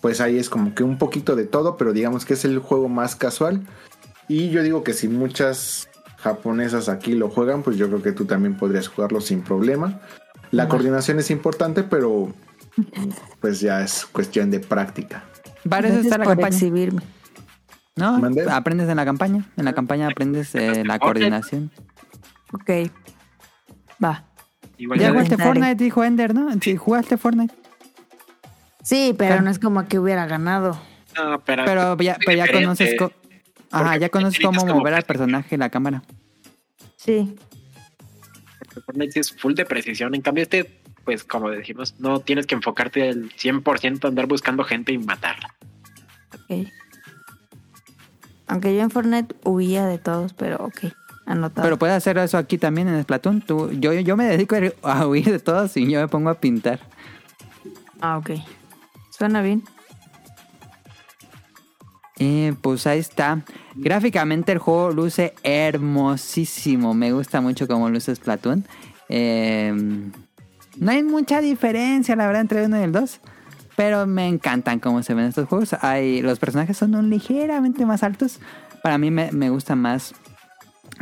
[0.00, 2.88] pues ahí es como que un poquito de todo, pero digamos que es el juego
[2.88, 3.60] más casual.
[4.26, 8.24] Y yo digo que si muchas japonesas aquí lo juegan, pues yo creo que tú
[8.24, 10.00] también podrías jugarlo sin problema.
[10.50, 12.32] La coordinación es importante, pero
[13.40, 15.24] pues ya es cuestión de práctica.
[15.68, 16.54] Para eso Gracias está la por campaña.
[16.56, 17.02] exhibirme.
[17.96, 18.20] No,
[18.52, 19.44] aprendes en la campaña.
[19.56, 21.70] En la campaña aprendes eh, la coordinación.
[22.52, 22.90] Ok.
[24.02, 24.24] Va.
[24.78, 25.38] Igual Ya jugaste.
[25.38, 26.48] Fortnite, dijo Ender, ¿no?
[26.60, 27.54] Sí, jugaste Fortnite.
[28.82, 29.42] Sí, pero Claro.
[29.42, 30.78] no es como que hubiera ganado.
[31.16, 32.94] No, pero, Pero ya, pero ya diferente, conoces...
[32.98, 33.12] co-
[33.72, 36.02] Ajá, ya conoces cómo como mover al personaje y la cámara.
[36.96, 37.34] Sí.
[38.76, 40.14] Porque Fortnite sí es full de precisión.
[40.14, 44.64] En cambio, este, pues como dijimos, no tienes que enfocarte al 100% a andar buscando
[44.64, 45.54] gente y matarla.
[46.34, 46.68] Ok.
[48.48, 50.92] Aunque yo en Fortnite huía de todos, pero ok.
[51.24, 51.64] Anotado.
[51.64, 53.40] Pero puedes hacer eso aquí también en Splatoon.
[53.40, 56.78] Tú, yo, yo me dedico a huir de todos y yo me pongo a pintar.
[58.00, 58.30] Ah, ok.
[59.10, 59.64] Suena bien.
[62.18, 63.42] Eh, pues ahí está.
[63.74, 66.94] Gráficamente el juego luce hermosísimo.
[66.94, 68.64] Me gusta mucho cómo luce Splatoon.
[69.08, 69.74] Eh,
[70.78, 73.20] no hay mucha diferencia, la verdad, entre 1 y el 2.
[73.76, 75.76] Pero me encantan cómo se ven estos juegos.
[76.22, 78.40] Los personajes son ligeramente más altos.
[78.82, 80.14] Para mí me, me gusta más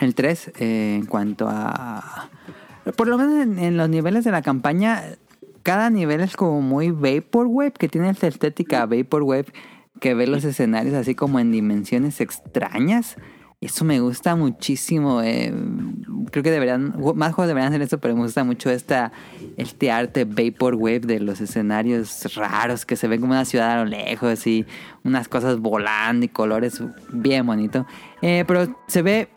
[0.00, 2.28] el 3 eh, en cuanto a...
[2.96, 5.02] Por lo menos en, en los niveles de la campaña,
[5.62, 9.46] cada nivel es como muy Vaporwave, que tiene esta estética Vaporwave
[10.00, 13.16] que ve los escenarios así como en dimensiones extrañas.
[13.60, 15.22] Eso me gusta muchísimo.
[15.22, 15.52] eh,
[16.30, 19.12] creo que deberían, más juegos deberían hacer esto, pero me gusta mucho esta,
[19.56, 23.86] este arte Vaporwave de los escenarios raros que se ven como una ciudad a lo
[23.86, 24.66] lejos y
[25.02, 27.86] unas cosas volando y colores bien bonito.
[28.20, 29.28] Eh, pero se ve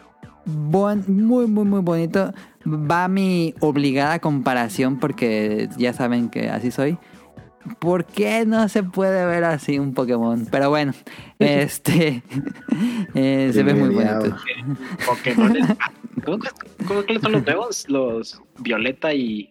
[0.46, 2.34] bon- muy, muy, muy bonito.
[2.66, 6.98] Va mi obligada comparación porque ya saben que así soy.
[7.80, 10.45] ¿Por qué no se puede ver así un Pokémon?
[10.52, 10.94] Pero bueno,
[11.39, 12.23] este
[13.15, 14.35] eh, se ve muy bonito.
[15.06, 15.53] Pokémon.
[16.26, 16.39] ¿Cómo,
[16.88, 17.85] cómo que son los nuevos?
[17.89, 19.49] Los Violeta y.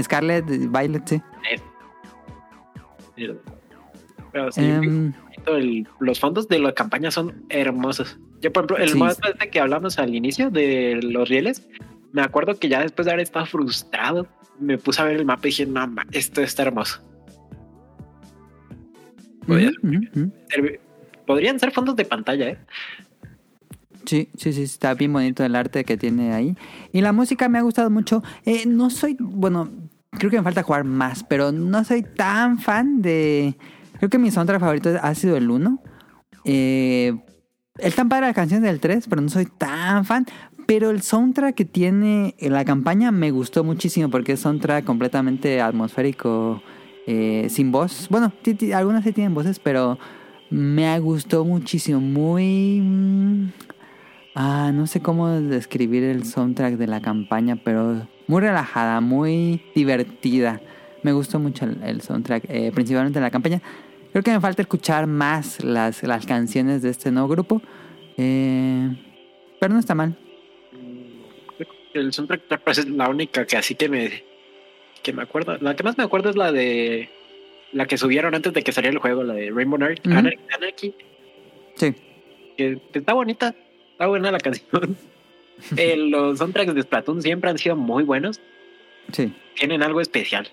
[0.00, 1.22] Scarlet, Violet, sí.
[4.32, 5.12] Pero sí, Em,
[5.46, 8.18] el- los fondos de la campaña son hermosos.
[8.40, 9.28] Yo, por ejemplo, el Sí.
[9.30, 11.66] este que hablamos al inicio de los rieles,
[12.12, 14.26] me acuerdo que ya después de haber estado frustrado,
[14.58, 17.00] me puse a ver el mapa y dije, no, esto está hermoso.
[21.26, 22.58] Podrían ser fondos de pantalla, ¿eh?
[24.06, 26.56] Sí, sí, sí, está bien bonito el arte que tiene ahí.
[26.92, 28.22] Y la música me ha gustado mucho.
[28.44, 29.70] Eh, no soy, bueno,
[30.10, 33.56] creo que me falta jugar más, pero no soy tan fan de...
[33.98, 35.82] Creo que mi soundtrack favorito ha sido el 1.
[36.44, 37.16] Eh,
[37.78, 40.26] están padre las canciones del 3, pero no soy tan fan.
[40.66, 46.62] pero el soundtrack que tiene la campaña me gustó muchísimo porque es soundtrack completamente atmosférico,
[47.06, 48.08] eh, sin voz.
[48.08, 48.32] Bueno,
[48.74, 49.98] algunas sí tienen voces, pero
[50.50, 52.00] me gustó muchísimo.
[52.00, 52.80] Muy...
[52.80, 53.48] mm,
[54.36, 60.60] Ah, no sé cómo describir el soundtrack de la campaña, pero muy relajada, muy divertida.
[61.04, 63.62] Me gustó mucho el, soundtrack, eh, principalmente la campaña.
[64.10, 67.62] Creo que me falta escuchar más las, las canciones de este nuevo grupo.
[68.16, 68.96] Eh,
[69.60, 70.18] pero no está mal.
[71.92, 74.24] El soundtrack pues, es la única que así que me,
[75.04, 75.56] que me acuerdo.
[75.60, 77.08] La que más me acuerdo es la de
[77.72, 80.10] la que subieron antes de que saliera el juego, la de Rainbow Ujú.
[80.10, 80.94] Anar- Anarchy,
[81.76, 81.94] Sí.
[82.56, 83.54] que está bonita,
[83.92, 84.96] está buena la canción.
[85.76, 88.40] Eh, los soundtracks de Splatoon siempre han sido muy buenos,
[89.12, 89.32] Sí.
[89.56, 90.48] tienen algo especial,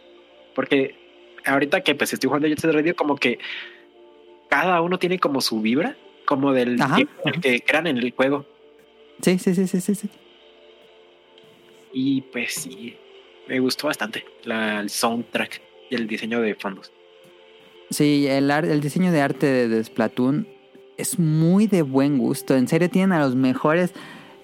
[0.54, 0.94] porque
[1.44, 3.40] ahorita que pues estoy jugando Jet Set Radio, como que
[4.48, 5.96] cada uno tiene como su vibra,
[6.26, 7.42] como del Ajá, tiempo en el ajá.
[7.42, 8.46] que crean en el juego.
[9.24, 10.10] Sí, sí, sí, sí, sí, sí.
[11.94, 12.96] Y pues sí,
[13.52, 16.90] me gustó bastante la, el soundtrack y el diseño de fondos.
[17.90, 20.48] Sí, el, el diseño de arte de, de Splatoon
[20.98, 22.56] es muy de buen gusto.
[22.56, 23.92] En serio, tienen a los mejores.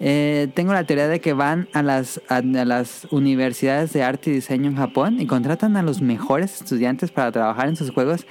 [0.01, 4.29] eh, tengo la teoría de que van a las, a, a las universidades de arte
[4.29, 8.25] y diseño en Japón y contratan a los mejores estudiantes para trabajar en sus juegos.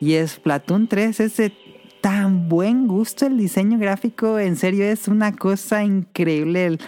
[0.00, 1.52] Y Splatoon 3 es de
[2.00, 4.38] tan buen gusto el diseño gráfico.
[4.38, 6.64] En serio, es una cosa increíble.
[6.64, 6.80] El,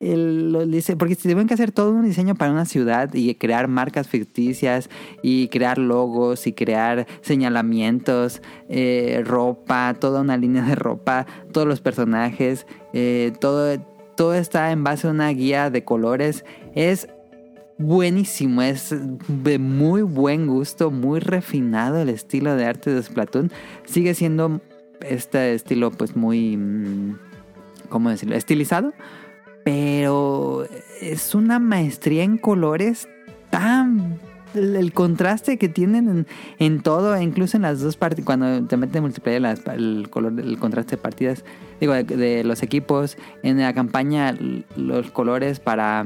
[0.00, 4.08] el- dice, porque tienen que hacer todo un diseño para una ciudad y crear marcas
[4.08, 4.88] ficticias
[5.22, 8.40] y crear logos y crear señalamientos,
[8.70, 13.78] eh, ropa, toda una línea de ropa, todos los personajes, eh, todo,
[14.16, 16.44] todo está en base a una guía de colores.
[16.74, 17.08] Es
[17.76, 18.94] buenísimo, es
[19.28, 23.50] de muy buen gusto, muy refinado el estilo de arte de Splatoon.
[23.84, 24.60] Sigue siendo
[25.00, 27.18] este estilo pues muy, mm,
[27.88, 28.36] ¿cómo decirlo?
[28.36, 28.92] Estilizado,
[29.64, 30.66] pero
[31.00, 33.08] es una maestría en colores
[33.50, 34.18] tan...
[34.52, 36.26] El, contraste que tienen en,
[36.58, 40.58] en todo, incluso en las dos partes, cuando te meten multiplayer, las- el color, el
[40.58, 41.44] contraste de partidas,
[41.80, 44.34] digo, de, de los equipos, en la campaña,
[44.74, 46.04] los colores para...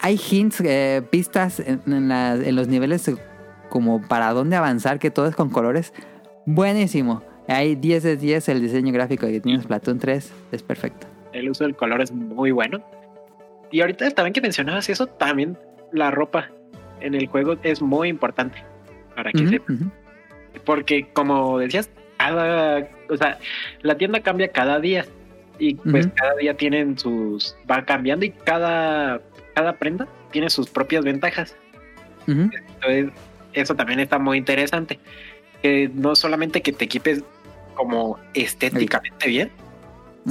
[0.00, 3.10] Hay hints, eh, pistas en, en en los niveles
[3.70, 5.94] como para dónde avanzar, que todo es con colores.
[6.44, 7.22] Buenísimo.
[7.46, 11.06] Hay 10 de 10, el diseño gráfico que tiene Splatoon 3 es perfecto.
[11.32, 12.82] El uso del color es muy bueno.
[13.70, 15.58] Y ahorita también que mencionabas eso, también
[15.92, 16.50] la ropa
[17.00, 18.62] en el juego es muy importante
[19.14, 19.90] para que ujú.
[20.64, 23.38] Porque como decías, cada, o sea,
[23.82, 25.04] la tienda cambia cada día
[25.58, 29.20] y pues cada día tienen sus, va cambiando y cada,
[29.54, 31.56] cada prenda tiene sus propias ventajas.
[32.26, 33.10] Entonces,
[33.54, 34.98] eso también está muy interesante.
[35.62, 37.24] Que no solamente que te equipes
[37.74, 39.50] como estéticamente bien,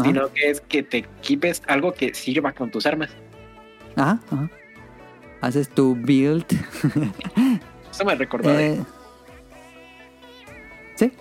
[0.02, 0.04] Ajá.
[0.06, 3.10] sino que es que te equipes algo que sirva con tus armas.
[3.96, 4.50] Ajá, ajá.
[5.42, 6.46] Haces tu build.
[7.92, 8.84] Eso me recordó de Eh,
[10.96, 11.12] sí.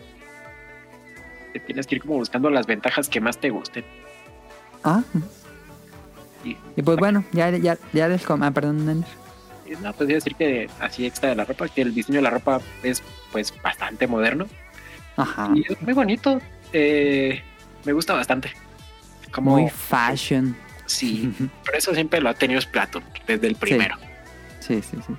[1.52, 3.84] que tienes que ir como buscando las ventajas que más te gusten.
[4.84, 5.02] Ah.
[6.44, 9.08] Y- Y pues bueno, ya, ya, ya les com- Ah, perdón, Ender.
[9.66, 12.30] Y No, pues decir que así extra de la ropa, que el diseño de la
[12.30, 14.46] ropa es pues bastante moderno
[15.16, 15.50] Ajá.
[15.54, 16.40] y es muy bonito.
[16.72, 17.42] Eh,
[17.84, 18.50] me gusta bastante.
[19.36, 20.56] Como Muy fashion.
[20.86, 21.32] sí,
[21.64, 23.94] pero eso siempre lo ha tenido Splatoon desde el primero.
[24.60, 25.12] Sí, sí, sí.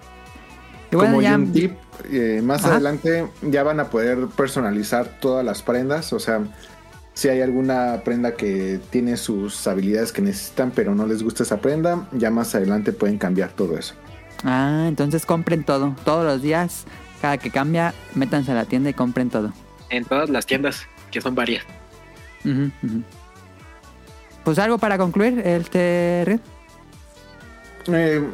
[0.92, 1.36] Y bueno, Como ya.
[1.36, 1.74] un tip,
[2.12, 2.74] eh, más Ajá.
[2.74, 6.14] adelante ya van a poder personalizar todas las prendas.
[6.14, 6.42] O sea,
[7.14, 11.58] si hay alguna prenda que tiene sus habilidades que necesitan, pero no les gusta esa
[11.58, 13.94] prenda, ya más adelante pueden cambiar todo eso.
[14.44, 15.96] Ah, entonces compren todo.
[16.06, 16.86] Todos los días,
[17.22, 19.52] cada que cambia, métanse a la tienda y compren todo.
[19.90, 21.64] En todas las tiendas, que son varias.
[22.46, 23.04] Ujú, ujú.
[24.48, 26.40] Pues algo para concluir, este Red.
[27.92, 28.26] Eh,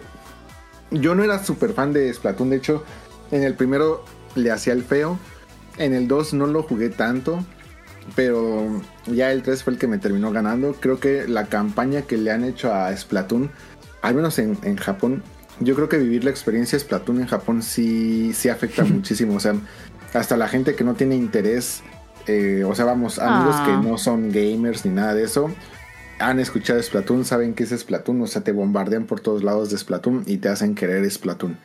[0.91, 2.83] yo no era súper fan de Splatoon, de hecho,
[3.31, 5.17] en el primero le hacía el feo,
[5.79, 7.43] en el 2 no lo jugué tanto,
[8.15, 10.73] pero ya el 3 fue el que me terminó ganando.
[10.79, 13.49] Creo que la campaña que le han hecho a Splatoon,
[14.03, 15.23] al menos en, en Japón,
[15.61, 19.55] yo creo que vivir la experiencia Splatoon en Japón sí, sí afecta muchísimo, o sea,
[20.13, 21.81] hasta la gente que no tiene interés,
[22.27, 23.65] eh, o sea, vamos, amigos Ah.
[23.65, 25.49] que no son gamers ni nada de eso,
[26.19, 29.77] han escuchado Splatoon, saben que es Splatoon, o sea, te bombardean por todos lados de
[29.77, 31.57] Splatoon y te hacen querer Splatoon.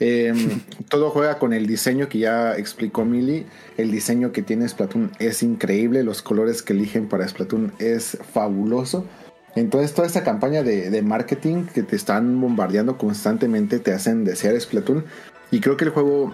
[0.00, 0.32] Eh,
[0.88, 3.46] todo juega con el diseño que ya explicó Mili.
[3.76, 6.02] El diseño que tiene Splatoon es increíble.
[6.02, 9.06] Los colores que eligen para Splatoon es fabuloso.
[9.54, 14.60] Entonces, toda esta campaña de, de marketing que te están bombardeando constantemente te hacen desear
[14.60, 15.04] Splatoon.
[15.50, 16.32] Y creo que el juego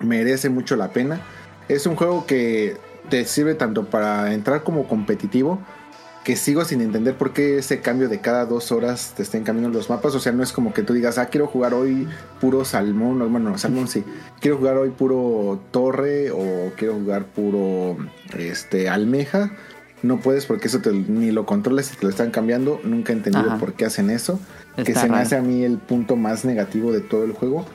[0.00, 1.20] merece mucho la pena.
[1.68, 2.76] Es un juego que
[3.08, 5.60] te sirve tanto para entrar como competitivo
[6.24, 9.76] que sigo sin entender por qué ese cambio de cada dos horas te estén cambiando
[9.76, 10.14] los mapas.
[10.14, 12.06] O sea, no es como que tú digas, ah, quiero jugar hoy
[12.40, 14.04] puro salmón, o bueno, salmón sí,
[14.40, 17.96] quiero jugar hoy puro torre o quiero jugar puro
[18.38, 19.52] este almeja.
[20.02, 22.80] No puedes porque eso te- ni lo controlas y te lo están cambiando.
[22.84, 23.58] Nunca he entendido Ajá.
[23.58, 24.38] por qué hacen eso.
[24.84, 27.66] que se me hace a mí el punto más negativo de todo el juego.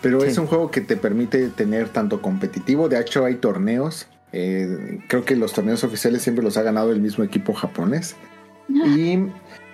[0.00, 0.28] Pero Sí.
[0.28, 2.88] es un juego que te permite tener tanto competitivo.
[2.88, 4.06] De hecho, hay torneos.
[4.32, 8.16] Eh, creo que los torneos oficiales siempre los ha ganado el mismo equipo japonés.
[8.68, 9.18] Y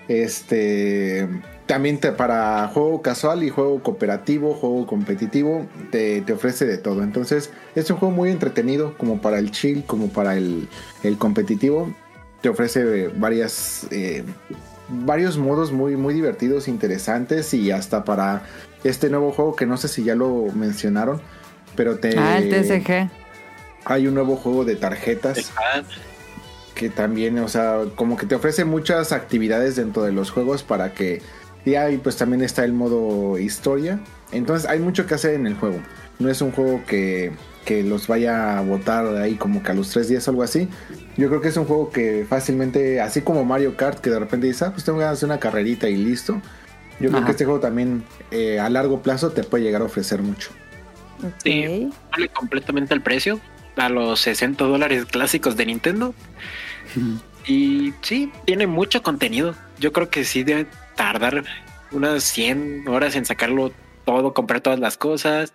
[0.06, 1.28] este
[1.66, 7.02] también te, para juego casual y juego cooperativo, juego competitivo, te, te ofrece de todo.
[7.02, 10.68] Entonces, es un juego muy entretenido, como para el chill, como para el,
[11.02, 11.92] el competitivo.
[12.42, 14.22] Te ofrece varias eh,
[14.88, 18.42] varios modos muy, muy divertidos, interesantes y hasta para
[18.84, 21.20] este nuevo juego que no sé si ya lo mencionaron,
[21.74, 23.23] pero te Ah, el TSG.
[23.84, 25.52] Hay un nuevo juego de tarjetas
[26.74, 30.92] que también, o sea, como que te ofrece muchas actividades dentro de los juegos para
[30.92, 31.22] que
[31.64, 34.00] y ahí pues también está el modo historia.
[34.32, 35.80] Entonces hay mucho que hacer en el juego.
[36.18, 37.32] No es un juego que,
[37.64, 40.68] que los vaya a botar ahí como que a los tres días o algo así.
[41.16, 44.46] Yo creo que es un juego que fácilmente, así como Mario Kart, que de repente
[44.46, 46.40] dices, ah, pues tengo ganas de hacer una carrerita y listo.
[47.00, 50.22] Yo creo que este juego también eh, a largo plazo te puede llegar a ofrecer
[50.22, 50.50] mucho.
[51.42, 51.90] Sí.
[52.10, 53.40] vale completamente el precio
[53.76, 56.14] a los 60 dólares clásicos de Nintendo.
[57.46, 59.54] Y sí, tiene mucho contenido.
[59.78, 61.44] Yo creo que sí debe tardar
[61.92, 63.72] unas 100 horas en sacarlo
[64.04, 65.52] todo, comprar todas las cosas,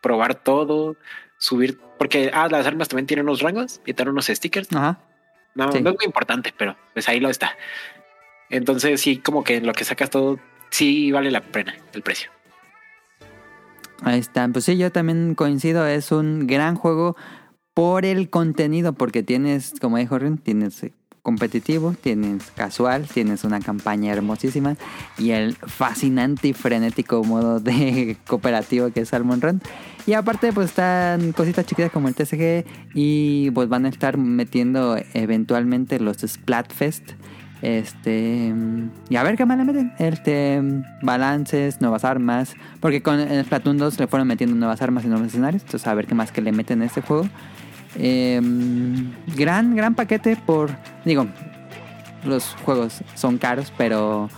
[0.00, 0.96] probar todo,
[1.38, 1.78] subir.
[1.98, 4.68] Porque ah, las armas también tienen unos rangos y tienen unos stickers.
[4.72, 4.98] Ajá.
[5.54, 5.80] No, Sí.
[5.80, 7.56] no es muy importante, pero pues ahí lo está.
[8.50, 10.38] Entonces sí, como que en lo que sacas todo,
[10.70, 12.30] sí vale la pena el precio.
[14.02, 14.52] Ahí están.
[14.52, 15.86] Pues sí, yo también coincido.
[15.86, 17.16] Es un gran juego
[17.76, 23.60] por el contenido, porque tienes, como dijo Rin, tienes eh, competitivo, tienes casual, tienes una
[23.60, 24.76] campaña hermosísima
[25.18, 29.60] y el fascinante y frenético modo de cooperativo que es Salmon Run.
[30.06, 34.96] Y aparte, pues están cositas chiquitas como el TCG y pues van a estar metiendo
[35.12, 37.10] eventualmente los Splatfest.
[37.60, 38.54] Este.
[39.10, 39.92] Y a ver qué más le meten.
[39.98, 40.62] Este.
[41.02, 42.54] Balances, nuevas armas.
[42.80, 45.62] Porque con el Splatoon 2 le fueron metiendo nuevas armas y nuevos escenarios.
[45.62, 47.28] Entonces, a ver qué más que le meten a este juego.
[47.98, 48.40] Eh,
[49.36, 50.70] gran, gran paquete por.
[51.04, 51.26] Digo,
[52.24, 54.28] los juegos son caros, pero.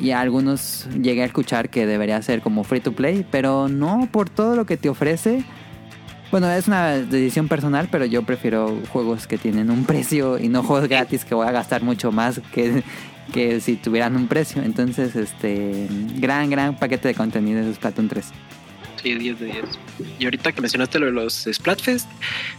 [0.00, 4.30] Y algunos llegué a escuchar que debería ser como free to play, pero no por
[4.30, 5.44] todo lo que te ofrece.
[6.30, 10.62] Bueno, es una decisión personal, pero yo prefiero juegos que tienen un precio y no
[10.62, 12.82] juegos gratis que voy a gastar mucho más que,
[13.34, 14.62] que si tuvieran un precio.
[14.62, 18.32] Entonces, este gran, gran paquete de contenido de Splatoon 3.
[19.02, 19.64] Sí, 10 de 10.
[20.18, 22.08] Y ahorita que mencionaste lo de los Splatfest,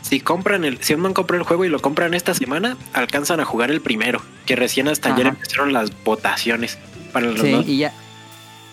[0.02, 3.45] si compran el, si no compran el juego y lo compran esta semana, alcanzan a
[3.45, 6.78] jugar el primero, que recién hasta ayer empezaron las votaciones
[7.14, 7.68] para los Sí, dos.
[7.68, 7.94] y ya,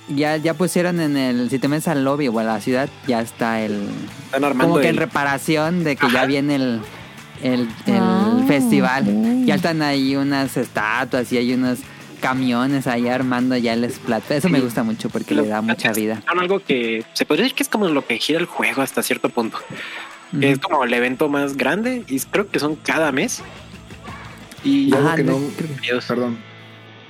[0.09, 3.21] ya, ya pusieron en el, si te metes al lobby o a la ciudad, ya
[3.21, 3.89] está el,
[4.27, 6.81] Están armando como que el- en reparación de que ya viene el,
[7.43, 9.45] el, el Ah, festival.
[9.47, 11.79] Ya están ahí unas estatuas y hay unos
[12.21, 14.31] camiones ahí armando ya el Splat.
[14.31, 16.23] Eso me gusta mucho porque los le da mucha vida.
[16.29, 19.03] Son algo que se podría decir que es como lo que gira el juego hasta
[19.03, 19.59] cierto punto.
[20.41, 20.69] Es Ujú.
[20.69, 23.43] como el evento más grande y creo que son cada mes.
[24.63, 25.47] Y Y algo Ajá, que no, no,
[26.07, 26.39] perdón,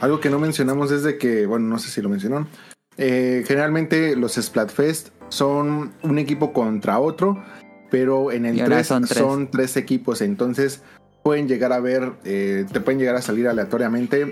[0.01, 2.49] algo que no mencionamos es de que, bueno, no sé si lo mencionaron.
[2.97, 7.43] eh, generalmente los Splatfest son un equipo contra otro,
[7.91, 9.73] pero en el Y ahora 3 son son tres.
[9.73, 9.77] tres.
[9.77, 10.83] equipos, entonces
[11.23, 14.31] pueden llegar a ver, eh, te pueden llegar a salir aleatoriamente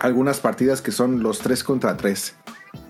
[0.00, 2.34] algunas partidas que son los 3 contra 3.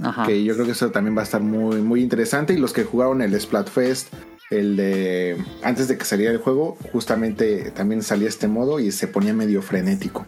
[0.03, 0.27] Ajá.
[0.27, 2.55] Que yo creo que eso también va a estar muy, muy interesante.
[2.55, 4.13] Y los que jugaron el Splatfest,
[4.51, 9.07] el de antes de que saliera el juego, justamente también salía este modo y se
[9.09, 10.25] ponía medio frenético.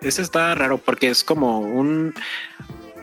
[0.00, 2.14] Eso está raro porque es como un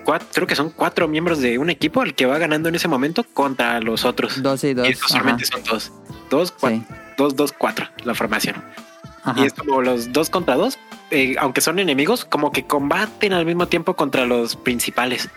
[0.03, 2.87] cuatro, creo que son cuatro miembros de un equipo el que va ganando en ese
[2.87, 4.41] momento contra los otros.
[4.41, 4.89] Dos y dos.
[4.89, 5.91] y solamente son dos.
[6.29, 6.83] Dos, cua- Sí.
[7.17, 8.55] dos, dos, cuatro, la formación.
[9.27, 9.41] Ajá.
[9.41, 10.79] Y es como los dos contra dos,
[11.11, 15.29] eh, aunque son enemigos, como que combaten al mismo tiempo contra los principales.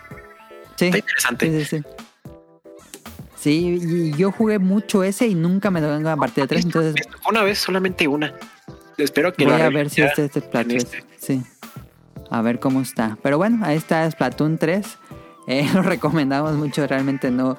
[0.77, 0.85] Sí.
[0.85, 1.45] Está interesante.
[1.49, 1.83] Sí, sí, sí.
[3.41, 6.93] Sí, y yo jugué mucho ese y nunca me vengo a partir de tres, entonces
[7.27, 8.35] Una vez, solamente una.
[8.97, 10.83] Espero que voy lo a ver si este es Splatoon en 3.
[10.83, 11.03] este.
[11.17, 11.43] Sí.
[12.29, 13.17] A ver cómo está.
[13.23, 14.97] Pero bueno, ahí está Splatoon 3.
[15.47, 17.57] Eh, lo recomendamos mucho, realmente no.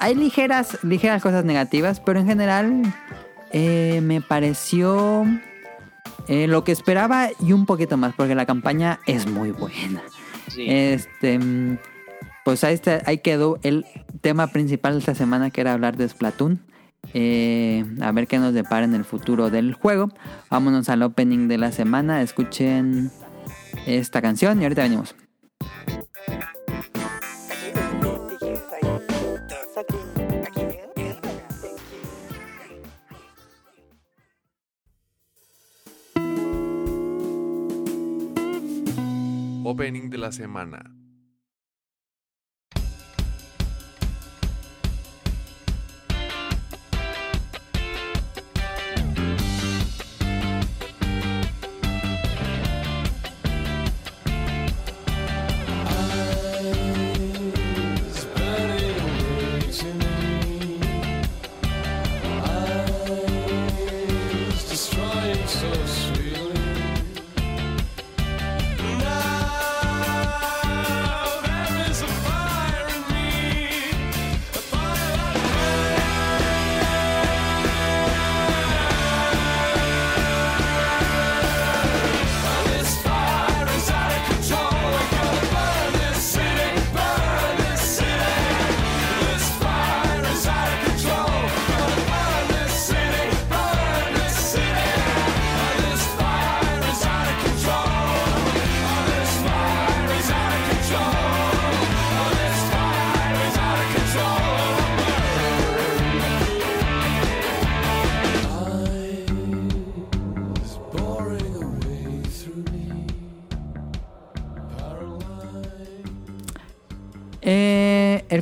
[0.00, 2.82] Hay ligeras, ligeras cosas negativas, pero en general
[3.52, 5.26] eh, me pareció
[6.28, 10.02] eh, lo que esperaba y un poquito más, porque la campaña es muy buena.
[10.48, 10.66] Sí.
[10.68, 11.78] Este, mm,
[12.44, 13.86] pues ahí, está, ahí quedó el
[14.20, 16.60] tema principal de esta semana, que era hablar de Splatoon.
[17.14, 20.10] Eh, a ver qué nos depara en el futuro del juego.
[20.50, 22.22] Vámonos al opening de la semana.
[22.22, 23.10] Escuchen
[23.86, 25.14] esta canción y ahorita venimos.
[39.78, 40.97] Opening de la semana.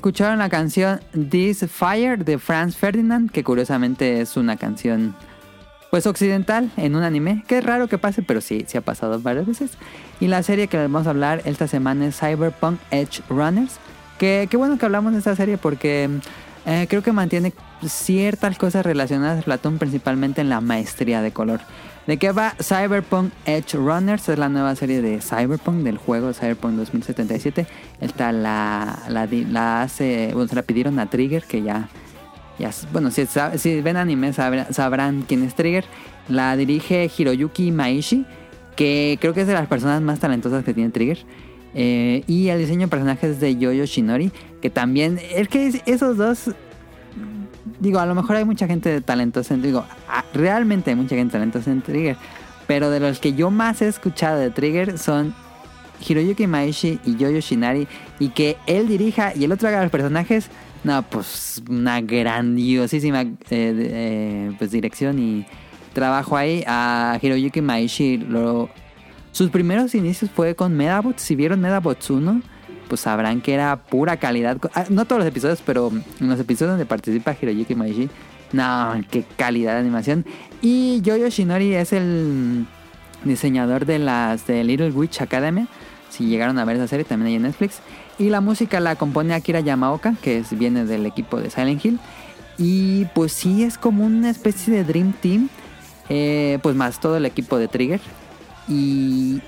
[0.06, 1.00] Escucharon la canción
[1.30, 5.16] This Fire de Franz Ferdinand, que curiosamente es una canción
[5.90, 9.18] pues occidental en un anime, que es raro que pase, pero sí, sí ha pasado
[9.18, 9.72] varias veces.
[10.20, 13.80] Y la serie que les vamos a hablar esta semana es Cyberpunk Edge Runners,
[14.16, 16.08] que qué bueno que hablamos de esta serie porque
[16.66, 17.52] eh, creo que mantiene
[17.84, 21.62] ciertas cosas relacionadas a Platón, principalmente en la maestría de color.
[22.06, 24.28] ¿De qué va Cyberpunk Edge Runners?
[24.28, 27.66] Es la nueva serie de Cyberpunk, del juego Cyberpunk 2077.
[28.00, 31.88] Esta la, la, hace, bueno, se la pidieron a Trigger, que ya,
[32.60, 33.24] ya bueno, si,
[33.56, 35.84] si ven anime sabrán, quién es Trigger.
[36.28, 38.24] La dirige Hiroyuki Maishi,
[38.76, 41.18] que creo que es de las personas más talentosas que tiene Trigger.
[41.74, 44.30] Eh, y el diseño de personajes es de Yoyo Shinori,
[44.62, 46.50] que también, es que es- esos dos
[47.80, 51.32] digo, a lo mejor hay mucha gente talentosa en digo, ah, realmente hay mucha gente
[51.32, 52.16] talentosa en Trigger,
[52.66, 55.34] pero de los que yo más he escuchado de Trigger son
[56.06, 57.86] Hiroyuki Maishi y Yoyo Shinari
[58.18, 60.48] y que él dirija y el otro haga los personajes,
[60.84, 65.46] no, pues una grandiosísima eh, de- eh, pues dirección y
[65.92, 66.62] trabajo ahí.
[66.66, 68.68] A Hiroyuki Maishi lo
[69.32, 72.40] sus primeros inicios fue con Medabots, si vieron Medabots 1
[72.88, 74.58] pues sabrán que era pura calidad.
[74.74, 75.90] Ah, No todos los episodios, pero
[76.20, 78.08] en los episodios donde participa Hiroyuki Maishi,
[78.52, 80.24] no, qué calidad de animación.
[80.62, 82.66] Y Yoyo Shinori es el
[83.24, 85.66] diseñador de las de Little Witch Academia.
[86.10, 87.80] Si llegaron a ver esa serie, también hay en Netflix.
[88.18, 91.98] Y la música la compone Akira Yamaoka, que es- viene del equipo de Silent Hill.
[92.56, 95.48] Y pues sí, es como una especie de Dream Team.
[96.08, 98.00] eh, pues más todo el equipo de Trigger.
[98.68, 99.40] Y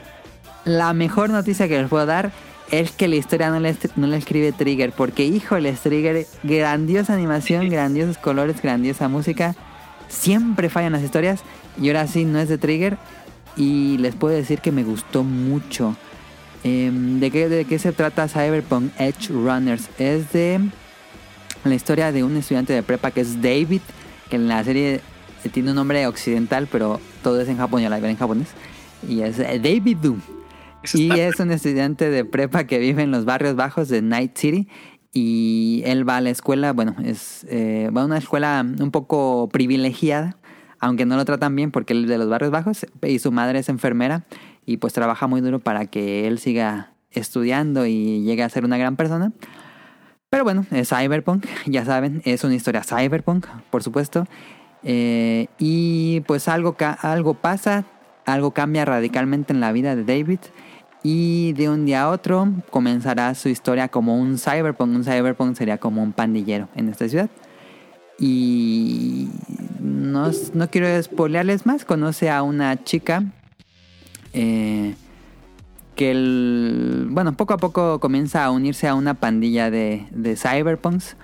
[0.65, 2.33] la mejor noticia que les puedo dar
[2.71, 4.93] es que la historia no la, escribe Trigger.
[4.93, 9.55] Porque, híjole, Trigger, grandiosa animación, grandiosos colores, grandiosa música.
[10.09, 11.41] Siempre fallan las historias.
[11.81, 12.99] Y ahora sí, no es de Trigger.
[13.57, 15.97] Y les puedo decir que me gustó mucho.
[16.65, 19.89] Em, ¿de, qué, ¿De qué se trata Cyberpunk Edge Runners?
[19.99, 20.61] Es de
[21.65, 23.81] la historia de un estudiante de prepa que es David.
[24.31, 25.01] Que en la serie
[25.53, 28.49] tiene un nombre occidental, pero todo es en yo la en japonés.
[29.09, 30.38] Y es David Doom.
[30.95, 34.69] Y es un estudiante de prepa que vive en los barrios bajos de Night City.
[35.13, 39.49] Y él va a la escuela, bueno, es eh, va a una escuela un poco
[39.49, 40.37] privilegiada,
[40.81, 43.59] aunque no lo tratan bien porque él es de los barrios bajos y su madre
[43.59, 44.27] es enfermera
[44.67, 48.77] y pues trabaja muy duro para que él siga estudiando y llegue a ser una
[48.77, 49.33] gran persona.
[50.31, 54.27] Pero bueno, es cyberpunk, ya saben, es una historia cyberpunk, por supuesto.
[54.83, 57.85] Eh, y pues algo, algo pasa,
[58.27, 60.41] algo cambia radicalmente en la vida de David.
[61.03, 64.97] Y de un día a otro comenzará su historia como un cyberpunk.
[64.97, 67.31] Un cyberpunk sería como un pandillero en esta ciudad.
[68.19, 69.29] Y
[69.81, 71.85] no, no quiero spoilearles más.
[71.85, 73.23] Conoce a una chica
[74.33, 74.97] eh,
[75.95, 81.17] que el, bueno, poco a poco comienza a unirse a una pandilla de, de cyberpunks.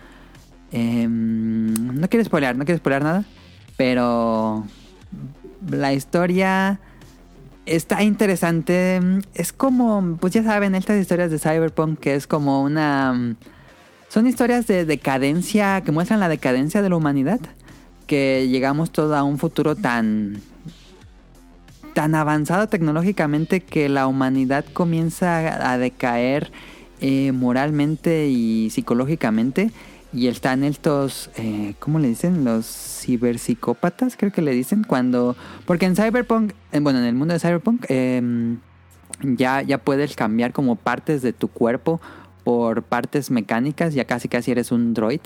[0.70, 3.24] Em, no quiero spoilear, no quiero spoilear nada.
[3.76, 4.64] Pero
[5.68, 6.80] la historia
[7.66, 9.00] está interesante.
[9.34, 13.36] Es como, pues ya saben, estas historias de cyberpunk que es como una...
[14.08, 17.40] Son historias de decadencia, que muestran la decadencia de la humanidad.
[18.06, 20.42] que llegamos todo a un futuro tan
[21.94, 26.50] tan avanzado tecnológicamente que la humanidad comienza a, a decaer
[27.00, 29.70] eh, moralmente y psicológicamente
[30.14, 32.44] y están estos eh, ¿cómo le dicen?
[32.44, 35.36] los ciberpsicópatas creo que le dicen cuando
[35.66, 38.58] porque en Cyberpunk eh, bueno en el mundo de Cyberpunk em,
[39.22, 42.00] ya, ya puedes cambiar como partes de tu cuerpo
[42.44, 45.20] por partes mecánicas, ya casi casi eres un droid.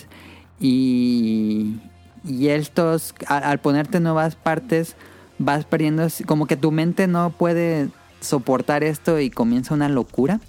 [0.60, 1.80] Y,
[2.24, 4.94] y estos, a- al, ponerte nuevas partes,
[5.38, 7.88] vas perdiendo, como que tu mente no puede
[8.20, 10.40] soportar esto y comienza una locura.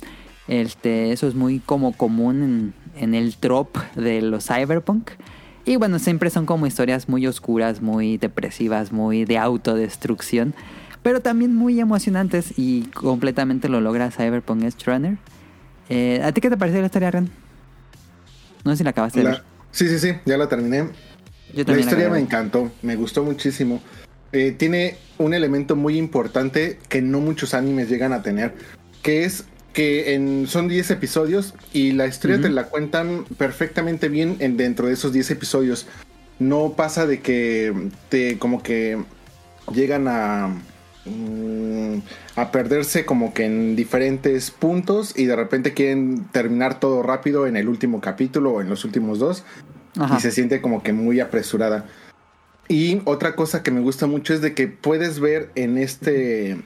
[0.48, 5.12] Este, eso es muy como común en, en el trope de los cyberpunk.
[5.66, 10.54] Y bueno, siempre son como historias muy oscuras, muy depresivas, muy de autodestrucción.
[11.04, 15.18] Pero también muy emocionantes y completamente lo logra Cyberpunk Edge Runner.
[15.88, 17.30] Eh, ¿A ti qué te pareció la historia, Ren?
[18.64, 19.44] No sé si la acabaste de ver.
[19.72, 20.90] sí, sí, sí, ya la terminé.
[21.54, 23.82] Yo La historia me encantó, me gustó muchísimo.
[24.32, 28.54] Eh, tiene un elemento muy importante que no muchos animes llegan a tener,
[29.02, 34.38] que es que en, son 10 episodios y la historia te la cuentan perfectamente bien
[34.40, 35.88] en, dentro de esos 10 episodios.
[36.40, 38.98] No pasa de que te como que
[39.74, 40.50] llegan a
[41.06, 41.98] mm,
[42.36, 47.58] a perderse como que en diferentes puntos y de repente quieren terminar todo rápido en
[47.58, 49.44] el último capítulo o en los últimos dos
[49.98, 50.18] Ajá.
[50.18, 51.86] y se siente como que muy apresurada.
[52.68, 56.58] Y otra cosa que me gusta mucho es de que puedes ver en este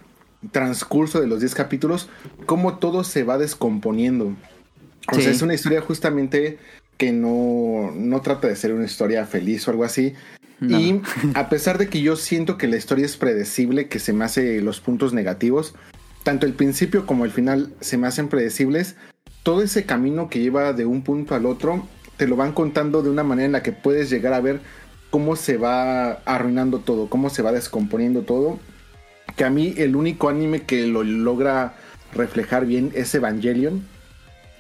[0.52, 2.10] transcurso de los 10 capítulos
[2.46, 4.36] cómo todo se va descomponiendo.
[5.12, 5.22] O Sí.
[5.24, 6.58] sea, es una historia justamente
[6.98, 10.14] que no, no trata de ser una historia feliz o algo así.
[10.60, 10.80] No.
[10.80, 11.02] Y
[11.34, 14.62] a pesar de que yo siento que la historia es predecible, que se me hace
[14.62, 15.74] los puntos negativos,
[16.24, 18.96] tanto el principio como el final se me hacen predecibles,
[19.44, 23.10] todo ese camino que lleva de un punto al otro, te lo van contando de
[23.10, 24.62] una manera en la que puedes llegar a ver
[25.10, 28.60] cómo se va arruinando todo, cómo se va descomponiendo todo.
[29.36, 31.76] Que a mí el único anime que lo logra
[32.14, 33.84] reflejar bien es Evangelion,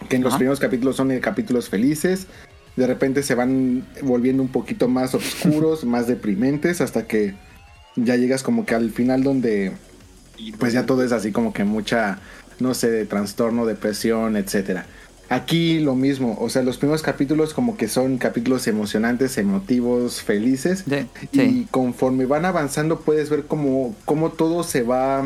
[0.10, 2.28] que en los primeros capítulos son eh, capítulos felices,
[2.76, 7.36] de repente se van volviendo un poquito más oscuros, más deprimentes, hasta que
[7.96, 9.72] ya llegas como que al final donde
[10.60, 12.20] pues ya todo es así como que mucha,
[12.60, 14.88] no sé, de trastorno, depresión, etcétera.
[15.34, 20.84] Aquí lo mismo, o sea, los primeros capítulos como que son capítulos emocionantes, emotivos, felices.
[20.86, 21.08] Sí,
[21.42, 25.24] Y conforme van avanzando puedes ver cómo, cómo todo se va...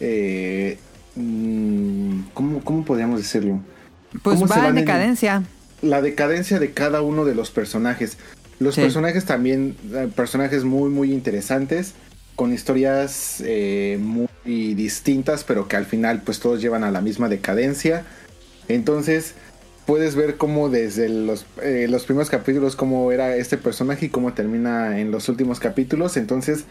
[0.00, 0.78] Eh,
[1.16, 3.60] mm, ¿cómo, ¿Cómo podríamos decirlo?
[4.22, 5.42] Pues va en decadencia.
[5.82, 8.16] la decadencia de cada uno de los personajes.
[8.60, 8.80] Los Sí.
[8.80, 11.92] personajes también, eh, personajes muy, muy interesantes,
[12.36, 17.28] con historias eh, muy distintas, pero que al final pues todos llevan a la misma
[17.28, 18.04] decadencia.
[18.68, 19.34] Entonces
[19.86, 24.32] puedes ver cómo desde los, eh, los primeros capítulos cómo era este personaje y cómo
[24.32, 26.16] termina en los últimos capítulos.
[26.16, 26.64] Entonces,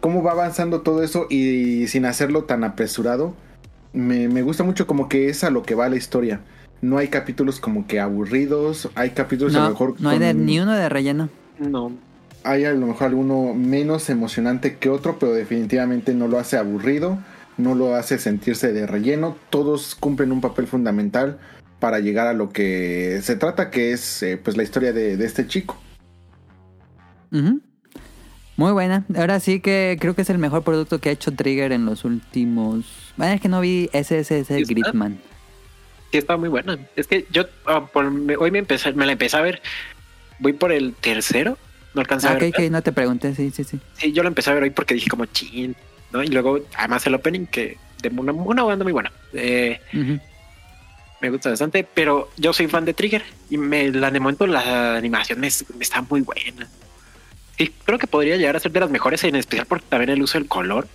[0.00, 3.34] cómo va avanzando todo eso y sin hacerlo tan apresurado.
[3.92, 6.40] Me, me gusta mucho como que es a lo que va la historia.
[6.80, 10.60] No hay capítulos como que aburridos, hay capítulos a lo mejor no hay de- ni
[10.60, 11.28] uno de relleno.
[11.58, 11.92] No.
[12.42, 17.18] hay a lo mejor alguno menos emocionante que otro, pero definitivamente no lo hace aburrido,
[17.60, 19.36] no lo hace sentirse de relleno.
[19.50, 21.38] Todos cumplen un papel fundamental
[21.78, 25.24] para llegar a lo que se trata, que es eh, pues la historia de, de
[25.26, 25.80] este chico.
[28.56, 29.04] Muy buena.
[29.16, 32.04] Ahora sí que creo que es el mejor producto que ha hecho Trigger en los
[32.04, 32.84] últimos...
[33.16, 34.64] Bueno, es que no vi SSS ¿Sí?
[34.64, 35.18] Gridman.
[36.12, 36.78] Sí, está muy buena.
[36.96, 39.62] Es que yo ah, por- me- hoy me empecé, me la empecé a ver.
[40.40, 41.56] Voy por el tercero.
[41.94, 42.52] No alcancé Ah, a ok, ver.
[42.54, 43.78] ok, no te pregunté, sí, sí, sí.
[43.94, 45.74] Sí, yo la empecé a ver hoy porque dije como chin,
[46.12, 46.22] ¿no?
[46.22, 49.12] Y luego, además el opening que de una, una banda muy buena.
[49.32, 49.80] Eh,
[51.20, 54.96] me gusta bastante, pero yo soy fan de Trigger y me, la de momento la
[54.96, 56.68] animación me, me está muy buena.
[57.58, 60.22] Sí, creo que podría llegar a ser de las mejores, en especial porque también el
[60.22, 60.88] uso del color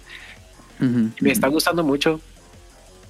[0.79, 2.19] me está gustando mucho.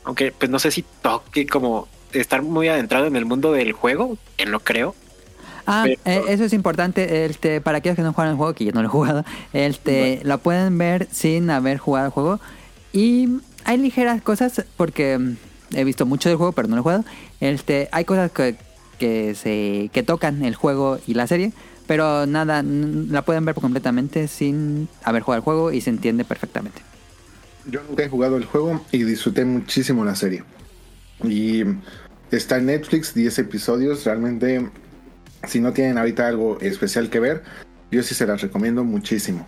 [0.03, 4.17] Aunque, pues no sé si toque como estar muy adentrado en el mundo del juego,
[4.37, 4.95] que no creo.
[5.65, 7.25] Ah, Pero- eh, eso es importante.
[7.25, 10.21] Este, para aquellos que no juegan el juego, que yo no lo he jugado, este,
[10.23, 12.39] lo pueden ver sin haber jugado el juego.
[12.93, 13.29] Y
[13.63, 15.35] hay ligeras cosas, porque mm,
[15.73, 17.05] he visto mucho del juego, pero no lo he jugado.
[17.39, 18.55] Este, hay cosas que,
[18.99, 21.51] que se que tocan el juego y la serie,
[21.87, 26.81] pero nada, la pueden ver completamente sin haber jugado el juego y se entiende perfectamente.
[27.69, 30.43] Yo nunca he jugado el juego y disfruté muchísimo la serie.
[31.23, 31.63] Y
[32.31, 34.03] está en Netflix, 10 episodios.
[34.05, 34.69] Realmente,
[35.47, 37.43] si no tienen ahorita algo especial que ver,
[37.91, 39.47] yo sí se las recomiendo muchísimo.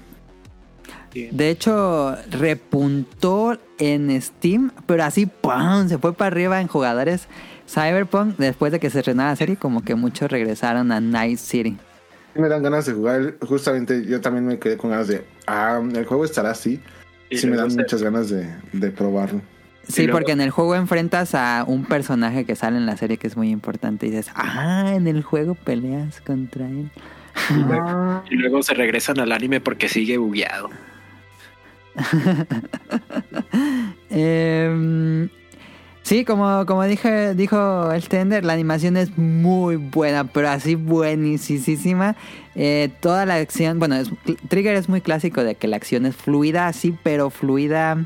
[1.14, 5.88] De hecho, repuntó en Steam, pero así ¡pum!
[5.88, 7.28] se fue para arriba en jugadores
[7.68, 11.78] Cyberpunk después de que se estrenara la serie, como que muchos regresaron a Night City.
[12.34, 13.36] sí me dan ganas de jugar.
[13.41, 15.26] Justamente yo también me quedé con ganas de.
[15.48, 16.80] Ah, el juego estará así.
[17.30, 19.41] Y sí me dan muchas ganas de, de probarlo.
[19.88, 23.18] Sí, luego- porque en el juego enfrentas a un personaje que sale en la serie
[23.18, 26.89] que es muy importante y dices, ah, en el juego peleas contra él.
[28.30, 30.69] Y luego se regresan al anime porque sigue bugueado.
[34.09, 35.30] Em,
[36.03, 42.15] sí, como, como dije, dijo el Tender, la animación es muy buena, pero así buenísima.
[42.55, 44.09] Eh, toda la acción, bueno, es-
[44.47, 48.05] Trigger es muy clásico de que la acción es fluida, así, pero fluida,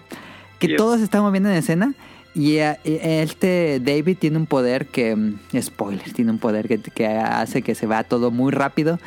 [0.61, 0.77] que Yep.
[0.77, 1.93] todo se está moviendo en escena.
[2.33, 7.07] Y eh, este David tiene un poder que, mm, spoiler, tiene un poder que, que
[7.07, 8.99] hace que se vea todo muy rápido.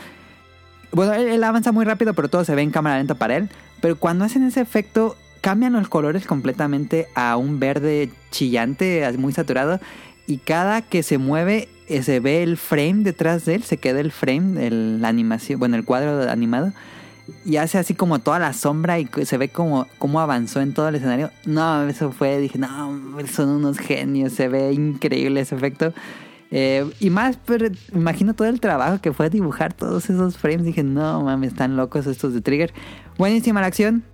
[0.92, 3.48] Bueno, él, él avanza muy rápido, pero todo se ve en cámara lenta para él.
[3.80, 9.80] Pero cuando hacen ese efecto, cambian los colores completamente a un verde chillante, muy saturado.
[10.26, 14.00] Y cada que se mueve, eh, se ve el frame detrás de él, se queda
[14.00, 16.72] el frame, el, la animación, bueno, el cuadro animado.
[17.44, 20.88] Y hace así como toda la sombra y se ve como, como avanzó en todo
[20.88, 21.30] el escenario.
[21.46, 25.94] No, eso fue, dije, no, son unos genios, se ve increíble ese efecto.
[26.56, 30.64] Eh, y más, pero imagino todo el trabajo que fue dibujar todos esos frames.
[30.64, 32.72] Dije, no mames, están locos estos de Trigger.
[33.18, 34.04] Buenísima la acción.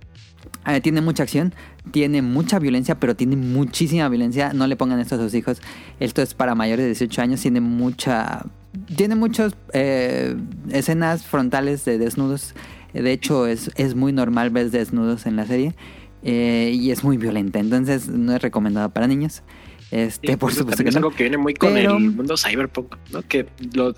[0.65, 1.53] Eh, tiene mucha acción,
[1.91, 4.53] tiene mucha violencia, pero tiene muchísima violencia.
[4.53, 5.61] No le pongan esto a sus hijos.
[5.99, 7.41] Esto es para mayores de 18 años.
[7.41, 8.45] Tiene mucha.
[8.95, 12.55] Tiene muchas escenas frontales de desnudos.
[12.93, 15.73] De hecho, es, es muy normal ver desnudos en la serie.
[16.23, 17.57] eh, y es muy violenta.
[17.59, 19.41] Entonces, no es recomendado para niños.
[19.89, 20.99] Este, por eso supuesto que es no.
[20.99, 23.21] algo que viene muy con Pero- el mundo cyberpunk, ¿no?
[23.27, 23.93] Que lo...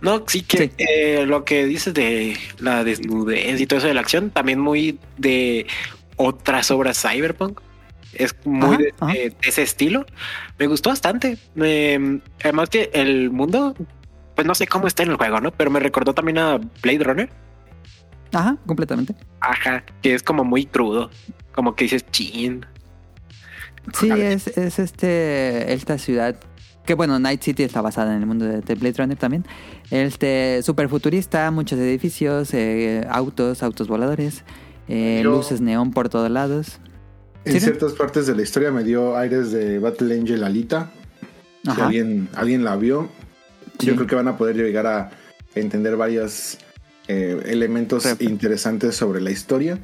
[0.00, 0.70] No, sí que Sí.
[0.78, 4.98] eh, lo que dices de la desnudez y todo eso de la acción, también muy
[5.18, 5.66] de
[6.16, 7.60] otras obras cyberpunk.
[8.14, 9.12] Es muy Ajá, de, ajá.
[9.12, 10.06] de- de ese estilo.
[10.58, 11.36] Me gustó bastante.
[11.54, 13.74] Me- además que el mundo,
[14.34, 15.50] pues no sé cómo está en el juego, ¿no?
[15.50, 17.30] Pero me recordó también a Blade Runner.
[18.32, 19.14] Ajá, completamente.
[19.40, 21.10] Ajá, que es como muy crudo.
[21.54, 22.66] Como que dices, chin.
[23.94, 26.36] Sí, es, es este esta ciudad
[26.84, 29.44] que bueno, Night City está basada en el mundo de, de Blade Runner también.
[29.90, 34.44] Este super futurista, muchos edificios, eh, autos, autos voladores,
[34.88, 36.78] eh, Yo- luces neón por todos lados.
[37.44, 37.60] En ¿Sí?
[37.60, 40.90] ciertas partes de la historia me dio aires de Battle Angel Alita.
[41.62, 43.08] Si alguien, alguien la vio,
[43.78, 43.86] Sí.
[43.88, 45.10] yo creo que van a poder llegar a
[45.54, 46.58] entender varios
[47.08, 49.78] eh, elementos Rep- interesantes sobre la historia.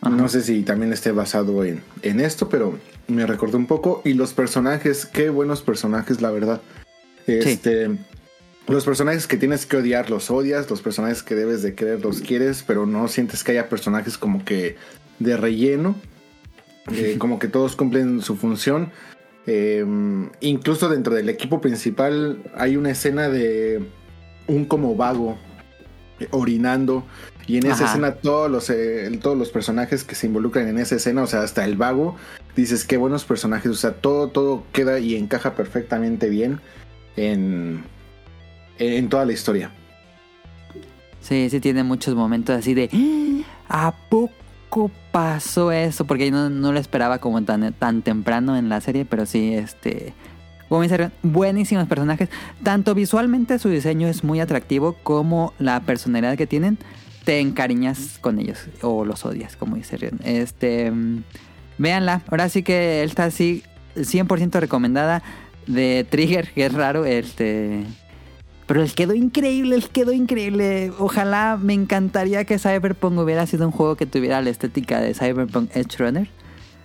[0.00, 0.14] Ajá.
[0.14, 2.78] No sé si también esté basado en, en esto, pero
[3.08, 4.02] me recordó un poco.
[4.04, 6.60] Y los personajes, qué buenos personajes, la verdad.
[7.26, 7.90] Este,
[8.66, 10.70] Los personajes que tienes que odiar, los odias.
[10.70, 12.64] Los personajes que debes de querer, los quieres.
[12.66, 14.76] Pero no sientes que haya personajes como que
[15.18, 15.96] de relleno.
[16.92, 18.90] Eh, como que todos cumplen su función.
[19.46, 19.84] Eh,
[20.40, 23.82] incluso dentro del equipo principal hay una escena de
[24.46, 25.38] un como vago
[26.30, 27.04] orinando.
[27.46, 27.84] Y en esa Ajá.
[27.86, 31.42] escena todos los, eh, todos los personajes que se involucran en esa escena, o sea,
[31.42, 32.16] hasta el vago,
[32.54, 36.60] dices qué buenos personajes, o sea, todo, todo queda y encaja perfectamente bien
[37.16, 37.82] en,
[38.78, 39.72] en toda la historia.
[41.20, 42.88] Sí, sí tiene muchos momentos así de
[43.68, 46.04] "Ah, ¿A poco pasó eso?
[46.06, 49.54] Porque yo no, no lo esperaba como tan, tan temprano en la serie, pero sí,
[49.54, 50.14] este...
[50.70, 52.28] Como dice, buenísimos personajes.
[52.62, 56.78] Tanto visualmente su diseño es muy atractivo como la personalidad que tienen.
[57.24, 60.20] Te encariñas con ellos o los odias, como dice Rion.
[60.22, 60.92] Este...
[60.92, 61.24] mm,
[61.78, 62.22] Véanla.
[62.30, 63.64] Ahora sí que está así
[63.96, 65.24] 100% recomendada
[65.66, 67.04] de Trigger, que es raro.
[67.04, 67.84] Este...
[68.68, 70.92] Pero les quedó increíble, les quedó increíble.
[71.00, 75.74] Ojalá me encantaría que Cyberpunk hubiera sido un juego que tuviera la estética de Cyberpunk
[75.74, 76.28] Edge Runner.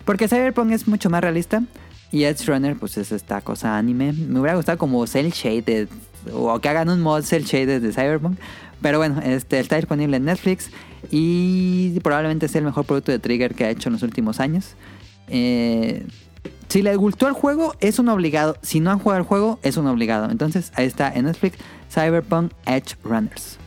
[0.06, 1.62] Porque Cyberpunk es mucho más realista.
[2.11, 4.14] Y Edge Runner, pues es esta cosa anime.
[4.14, 5.90] Me hubiera gustado como Cell Shaded.
[6.34, 8.38] O que hagan un mod Cell Shaded de Cyberpunk.
[8.82, 10.69] Pero bueno, este está disponible en Netflix.
[11.11, 14.76] Y probablemente sea el mejor producto de Trigger que ha hecho en los últimos años.
[15.27, 16.06] Eh,
[16.68, 18.57] si les gustó el juego, es un obligado.
[18.61, 20.30] Si no han jugado el juego, es un obligado.
[20.30, 21.57] Entonces, ahí está en Netflix,
[21.90, 23.57] Cyberpunk Edge Runners.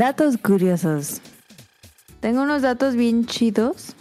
[0.00, 1.22] Datos curiosos.
[2.20, 3.94] Tengo unos datos bien chidos.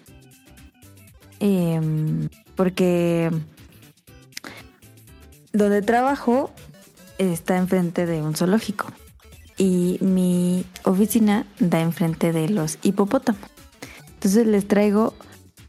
[1.39, 3.31] Em, porque
[5.53, 6.51] donde trabajo
[7.17, 8.87] está enfrente de un zoológico.
[9.57, 13.49] y mi oficina da enfrente de los hipopótamos.
[14.15, 15.13] Entonces les traigo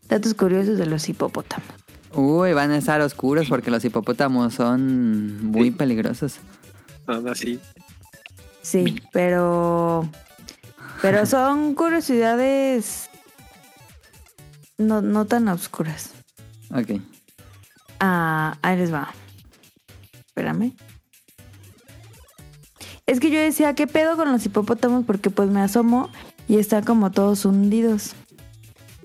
[0.09, 1.69] datos curiosos de los hipopótamos.
[2.13, 5.71] Uy, van a estar oscuros porque los hipopótamos son muy Sí.
[5.71, 6.39] peligrosos.
[7.07, 7.61] Nada así.
[8.67, 10.09] Sí, pero
[11.01, 13.09] pero son curiosidades
[14.77, 16.11] no, no tan oscuras.
[16.75, 17.01] Ok.
[18.01, 19.15] Ah, ahí les va.
[20.27, 20.75] Espérame.
[23.07, 25.05] Es que yo decía, ¿qué pedo con los hipopótamos?
[25.05, 26.11] Porque pues me asomo
[26.49, 28.17] y están como todos hundidos.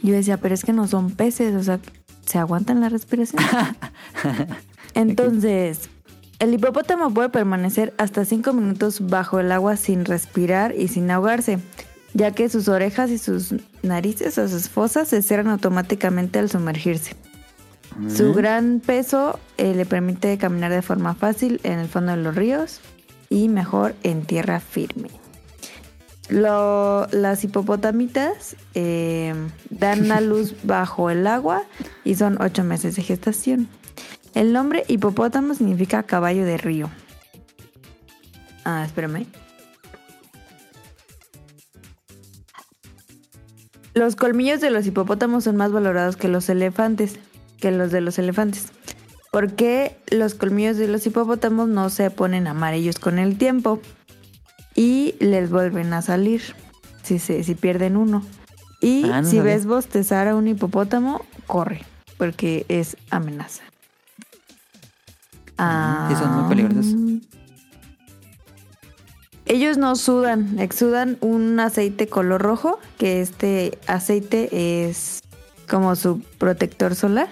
[0.01, 1.79] Yo decía, pero es que no son peces, o sea,
[2.25, 3.43] ¿se aguantan la respiración?
[4.95, 5.91] Entonces,
[6.41, 11.59] el hipopótamo puede permanecer hasta 5 minutos bajo el agua sin respirar y sin ahogarse,
[12.13, 13.53] ya que sus orejas y sus
[13.83, 17.15] narices o sus fosas se cierran automáticamente al sumergirse.
[18.09, 22.35] Su gran peso eh, le permite caminar de forma fácil en el fondo de los
[22.35, 22.79] ríos
[23.29, 25.09] y mejor en tierra firme.
[26.29, 29.33] Lo- las hipopotamitas eh,
[29.69, 31.63] dan a luz bajo el agua
[32.05, 33.67] y son ocho meses de gestación.
[34.33, 36.89] El nombre hipopótamo significa caballo de río.
[38.63, 39.25] Ah, espérame.
[43.93, 47.19] Los colmillos de los hipopótamos son más valorados que los elefantes,
[47.59, 48.67] que los de los elefantes.
[49.31, 53.81] Porque los colmillos de los hipopótamos no se ponen amarillos con el tiempo
[54.75, 56.41] y les vuelven a salir
[57.03, 58.23] si, se, si pierden uno.
[58.79, 59.53] Y Ah, no si sabía.
[59.55, 61.81] ves bostezar a un hipopótamo, corre,
[62.17, 63.63] porque es amenaza.
[65.63, 66.95] Ah, sí, son muy peligrosos.
[69.45, 75.21] Ellos no sudan, exudan un aceite color rojo, que este aceite es
[75.69, 77.27] como su protector solar.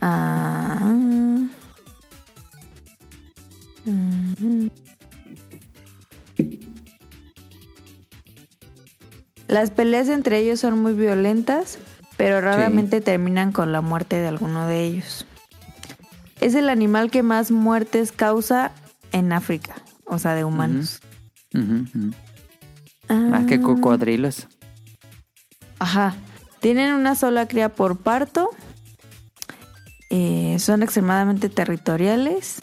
[0.00, 0.92] Ah.
[9.46, 11.78] Las peleas entre ellos son muy violentas,
[12.16, 15.24] pero raramente terminan con la muerte de alguno de ellos.
[16.40, 18.72] Es el animal que más muertes causa
[19.12, 19.74] en África,
[20.06, 21.00] o sea, de humanos.
[21.54, 22.12] Ujú, ujú.
[23.30, 24.46] Más que cocodrilos.
[25.78, 26.14] Ajá.
[26.60, 28.50] Tienen una sola cría por parto.
[30.10, 32.60] Eh, son extremadamente territoriales.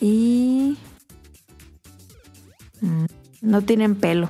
[0.00, 0.78] Y...
[2.80, 3.04] mm,
[3.40, 4.28] No tienen pelo.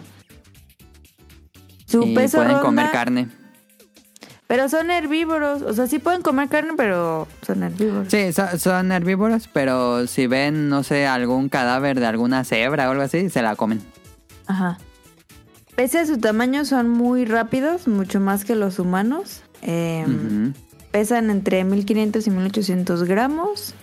[1.86, 3.28] Su Y peso pueden comer carne.
[4.48, 5.62] Pero son herbívoros.
[5.62, 8.08] O sea, sí pueden comer carne, pero son herbívoros.
[8.10, 12.90] Sí, so- son herbívoros, pero si ven, no sé, algún cadáver de alguna cebra o
[12.92, 13.80] algo así, se la comen.
[14.46, 14.78] Ajá.
[15.76, 19.42] Pese a su tamaño, son muy rápidos, mucho más que los humanos.
[19.62, 20.52] Ujú.
[20.90, 23.74] Pesan entre 1500 y 1800 gramos.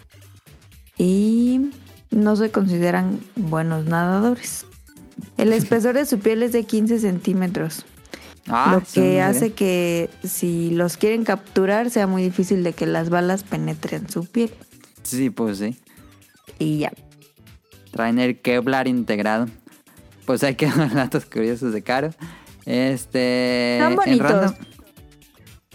[0.97, 1.71] Y
[2.09, 4.65] no se consideran buenos nadadores.
[5.37, 7.85] El espesor de su piel es de 15 centímetros.
[8.47, 13.09] Ah, lo que hace que si los quieren capturar sea muy difícil de que las
[13.09, 14.51] balas penetren su piel.
[15.03, 15.80] Sí, pues sí.
[16.59, 16.91] Y ya.
[17.91, 19.47] Traen el Kevlar integrado.
[20.26, 22.09] Pues hay que dar datos curiosos de Caro.
[22.65, 23.76] Este.
[23.77, 24.31] Están en bonitos.
[24.31, 24.57] random-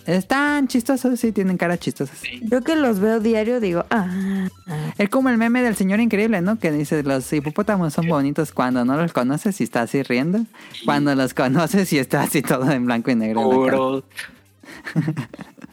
[0.07, 2.21] Están chistosos, sí, tienen caras chistosas.
[2.43, 4.93] Yo que los veo diario digo, ah, ah.
[4.99, 6.59] Es como el meme del señor increíble, ¿no?
[6.59, 10.41] Que dice, los hipopótamos son bonitos cuando no los conoces y está así riendo.
[10.85, 13.49] Cuando los conoces y está así todo en blanco y negro.
[13.49, 13.77] cara.
[13.77, 14.05] Puro.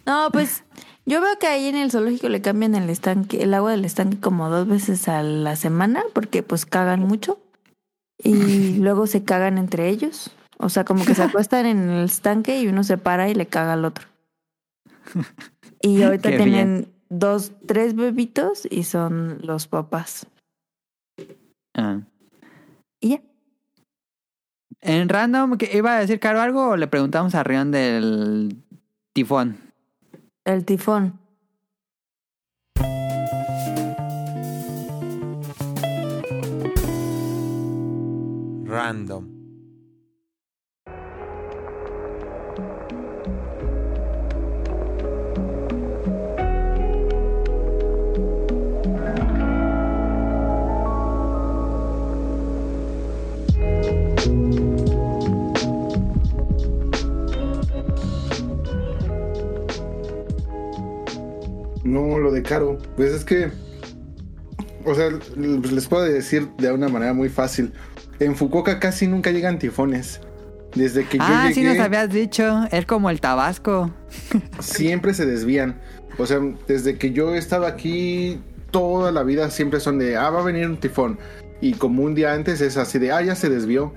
[0.06, 0.64] No, pues
[1.06, 4.22] yo veo que ahí en el zoológico le cambian el estanque, el agua del estanque
[4.22, 7.40] como dos veces a la semana, porque pues cagan mucho.
[8.18, 10.32] Y luego se cagan entre ellos.
[10.58, 13.48] O sea, como que se acuestan en el estanque y uno se para y le
[13.48, 14.08] caga al otro.
[15.82, 20.26] Y ahorita Qué tienen dos, tres bebitos y son los papás.
[21.76, 22.02] Ah.
[23.00, 23.22] Y ya.
[24.82, 28.64] En random, ¿qué- ¿iba a decir Caro algo o le preguntamos a Rion del
[29.14, 29.58] tifón?
[30.46, 31.20] El tifón.
[38.66, 39.37] Random.
[61.88, 62.78] No, lo de Caro.
[62.96, 63.50] Pues es que.
[64.86, 67.72] O sea, pues les puedo decir de una manera muy fácil.
[68.20, 70.20] En Fukuoka casi nunca llegan tifones.
[70.76, 72.66] Desde que Ah, yo sí llegué, nos habías dicho.
[72.72, 73.92] Es como el Tabasco.
[74.60, 75.80] siempre se desvían.
[76.18, 78.40] O sea, desde que yo he estado aquí,
[78.72, 81.20] toda la vida siempre son de, ah, va a venir un tifón.
[81.62, 83.94] y como un día antes es así de, ah, ya se desvió.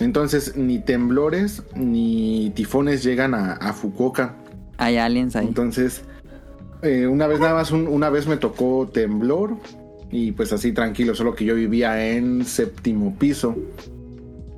[0.00, 4.34] Entonces ni temblores ni tifones llegan a, a Fukuoka.
[4.78, 5.46] Hay aliens ahí.
[5.46, 6.02] Entonces,
[6.84, 9.56] eh, una vez nada más, un- una vez me tocó temblor
[10.10, 13.56] y pues así tranquilo, solo que yo vivía en séptimo piso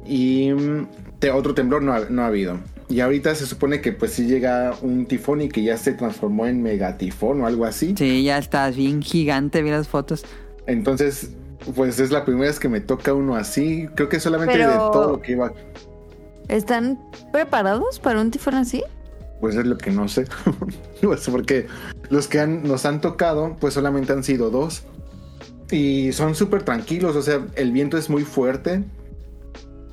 [0.07, 0.87] y mm,
[1.19, 2.59] te- otro temblor no ha, no ha habido.
[2.89, 6.47] Y ahorita se supone que pues sí llega un tifón y que ya se transformó
[6.47, 7.95] en megatifón o algo así.
[7.99, 10.25] Sí, ya estás bien gigante, vi las fotos.
[10.69, 11.31] Entonces,
[11.75, 13.89] pues es la primera vez que me toca uno así.
[13.97, 15.53] Creo que solamente Pero- de todo lo que iba,
[16.49, 17.01] ¿Están
[17.33, 18.85] preparados para un tifón así?
[19.41, 20.25] Pues es lo que no sé.
[21.03, 21.67] Pues, porque
[22.11, 24.83] los que han- nos han tocado, pues solamente han sido dos.
[25.71, 28.85] Y son súper tranquilos, o sea, el viento es muy fuerte.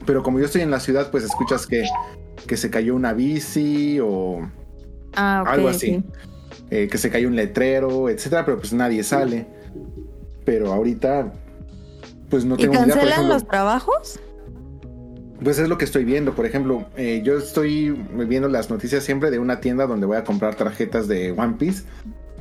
[0.05, 1.83] Pero como yo estoy en la ciudad, pues escuchas que,
[2.47, 4.49] que se cayó una bici o
[5.15, 6.03] Ah, algo así.
[6.71, 9.47] eh, que se cayó un letrero, etcétera, pero pues nadie sale.
[10.45, 11.31] Pero ahorita,
[12.29, 12.87] pues no ¿Y tengo ni idea.
[12.95, 14.19] Cancelan ejemplo, los trabajos?
[15.43, 16.33] Pues es lo que estoy viendo.
[16.33, 20.23] Por ejemplo, eh, yo estoy viendo las noticias siempre de una tienda donde voy a
[20.23, 21.83] comprar tarjetas de One Piece.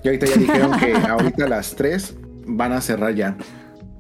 [0.03, 2.15] Y ahorita ya dijeron que ahorita a las 3
[2.47, 3.37] van a cerrar ya.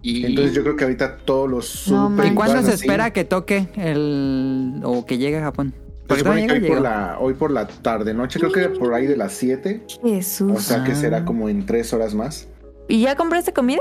[0.02, 3.12] Y Entonces yo creo que ahorita todos los No super ¿Y cuándo se así, espera
[3.12, 4.80] que toque el.
[4.84, 5.72] o que llegue a Japón?
[5.72, 8.92] Se Porque supone que hoy por, la, hoy por la tarde, noche, creo que por
[8.94, 9.84] ahí de las 7.
[10.02, 10.52] Jesús.
[10.52, 12.48] O sea que será como en 3 horas más.
[12.88, 13.80] ¿Y ya compraste comida?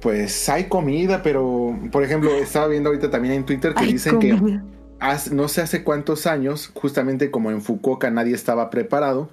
[0.00, 4.60] Pues hay comida, pero por ejemplo, estaba viendo ahorita también en Twitter que dicen que
[5.32, 9.30] no sé hace cuántos años, justamente como en Fukuoka nadie estaba preparado,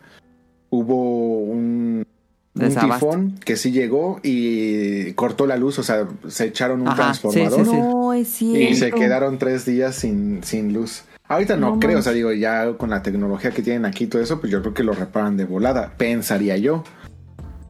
[0.70, 2.06] hubo un,
[2.54, 7.66] tifón que sí llegó y cortó la luz, o sea, se echaron un Ajá, transformador
[7.66, 7.78] sí, sí.
[7.78, 8.72] No, es cierto.
[8.72, 11.04] y se quedaron tres días sin, sin luz.
[11.28, 14.08] Ahorita no, No creo, o sea, digo, ya con la tecnología que tienen aquí y
[14.08, 16.84] todo eso, pues yo creo que lo reparan de volada, pensaría yo.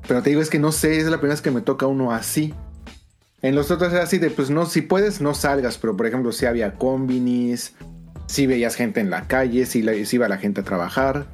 [0.08, 2.12] Pero te digo, es que no sé, es la primera vez que me toca uno
[2.12, 2.56] así.
[3.42, 6.32] En los otros era así de, pues no, si puedes, no salgas, pero por ejemplo,
[6.32, 7.74] si había combinis,
[8.28, 11.26] si veías gente en la calle, si, iba la gente a trabajar.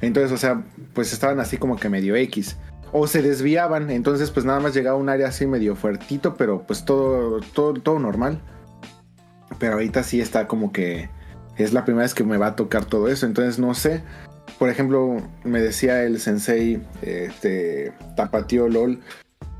[0.00, 0.64] Entonces, o sea,
[0.94, 2.56] pues estaban así como que medio X.
[2.92, 6.62] O se desviaban, entonces pues nada más llegaba a un área así medio fuertito, pero
[6.66, 8.40] pues todo, todo, todo normal.
[9.58, 11.08] Pero ahorita sí está como que
[11.56, 14.02] es la primera vez que me va a tocar todo eso, entonces no sé.
[14.58, 17.92] Por ejemplo, me decía el sensei, este,
[18.50, 19.00] LOL,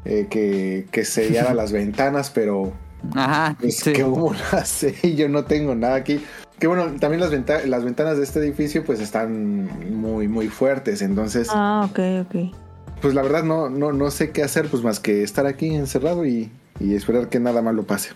[0.05, 2.73] eh, que, que sellara las ventanas, pero
[3.15, 3.93] Ajá, pues sí.
[3.93, 6.23] que lo hace, yo no tengo nada aquí.
[6.59, 11.03] Que bueno, también las, venta- las ventanas de este edificio pues están muy, muy fuertes,
[11.03, 12.55] entonces Ah, ok, ok.
[13.01, 16.25] pues la verdad no, no, no sé qué hacer, pues más que estar aquí encerrado
[16.25, 18.11] y, y esperar que nada malo pase.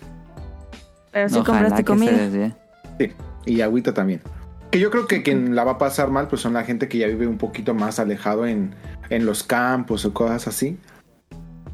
[1.11, 2.55] Pero sí Ojalá compraste comida.
[2.99, 3.11] Sí,
[3.45, 4.21] y agüita también.
[4.71, 6.97] Que yo creo que quien la va a pasar mal, pues son la gente que
[6.99, 8.75] ya vive un poquito más alejado en,
[9.09, 10.77] en los campos o cosas así.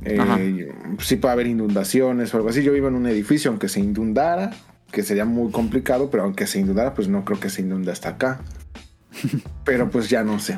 [0.05, 2.63] Eh, sí puede haber inundaciones o algo así.
[2.63, 4.51] Yo vivo en un edificio, aunque se inundara,
[4.91, 8.09] que sería muy complicado, pero aunque se inundara, pues no creo que se inunde hasta
[8.09, 8.41] acá.
[9.63, 10.57] Pero pues ya no sé.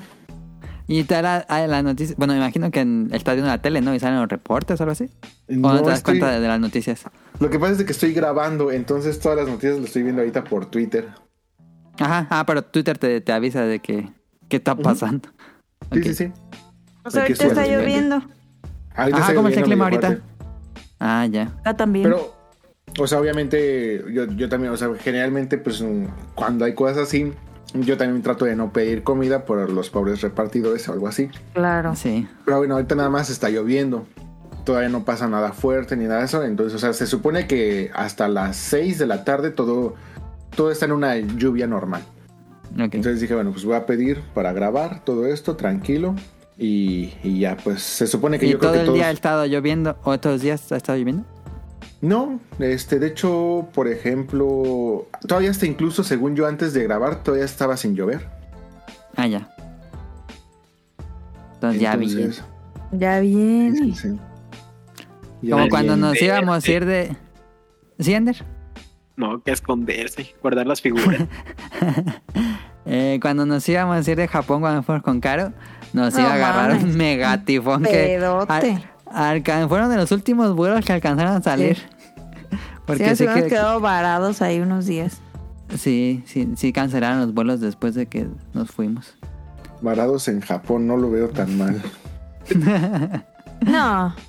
[0.87, 2.15] Y te la, ah, la noticia.
[2.17, 3.95] Bueno, me imagino que en, estás viendo la tele, ¿no?
[3.95, 5.09] Y salen los reportes o algo así.
[5.49, 7.03] ¿O no, No te das estoy- cuenta de, de las noticias?
[7.39, 10.21] Lo que pasa es de que estoy grabando, entonces todas las noticias las estoy viendo
[10.21, 11.07] ahorita por Twitter.
[11.99, 14.09] Ajá, ah, pero Twitter te, te avisa de que.
[14.47, 15.29] ¿Qué está pasando?
[15.91, 16.23] Sí, sí, sí.
[16.25, 18.21] Hay que ahorita está lloviendo.
[18.95, 20.19] Ahorita Ajá, está ¿cómo está el clima ahorita?
[20.99, 21.51] Ah, ya.
[21.61, 22.03] Acá también.
[22.03, 22.33] Pero,
[22.99, 26.05] o sea, obviamente, yo, yo también, o sea, generalmente, pues mm,
[26.35, 27.33] cuando hay cosas así,
[27.73, 31.29] yo también trato de no pedir comida por los pobres repartidores o algo así.
[31.53, 31.95] claro.
[31.95, 32.27] Sí.
[32.45, 34.05] Pero bueno, ahorita nada más está lloviendo.
[34.63, 36.43] Todavía no pasa nada fuerte ni nada de eso.
[36.43, 39.95] Entonces, o sea, se supone que hasta las 6 de la tarde todo,
[40.55, 42.01] todo está en una lluvia normal.
[42.77, 46.15] Entonces dije, bueno, pues voy a pedir para grabar todo esto tranquilo.
[46.57, 48.95] Y, y ya, pues se supone que ¿Y yo creo todo que el todos...
[48.97, 49.97] día ha estado lloviendo?
[50.03, 51.23] ¿O todos los días ha estado lloviendo?
[52.01, 57.45] No, este, de hecho, por ejemplo, todavía hasta incluso, según yo antes de grabar, todavía
[57.45, 58.27] estaba sin llover.
[59.15, 59.49] Ah, ya.
[61.55, 62.11] Entonces, ya vi.
[62.11, 62.43] Entonces,
[62.91, 63.77] Ya viene.
[63.77, 64.19] sí, sí.
[65.41, 65.69] Ya Como bien.
[65.69, 67.15] cuando nos íbamos a ir de.
[67.99, 68.43] ¿Sí, Ander?
[69.17, 71.21] no, que esconderse, guardar las figuras.
[72.87, 75.53] Eh, cuando nos íbamos a ir de Japón cuando fuimos con Caro,
[75.95, 76.83] nos No iba a agarrar mames.
[76.83, 78.53] un megatifón que Pedote.
[79.07, 81.77] al- alcan- fueron de los últimos vuelos que alcanzaron a salir.
[81.77, 81.83] Sí.
[82.85, 85.19] Porque sí, sí, nos hemos que, quedado varados ahí unos días.
[85.75, 89.15] sí, sí, sí cancelaron los vuelos después de que nos fuimos.
[89.81, 91.81] Varados en Japón, no lo veo tan mal.
[93.61, 94.13] No.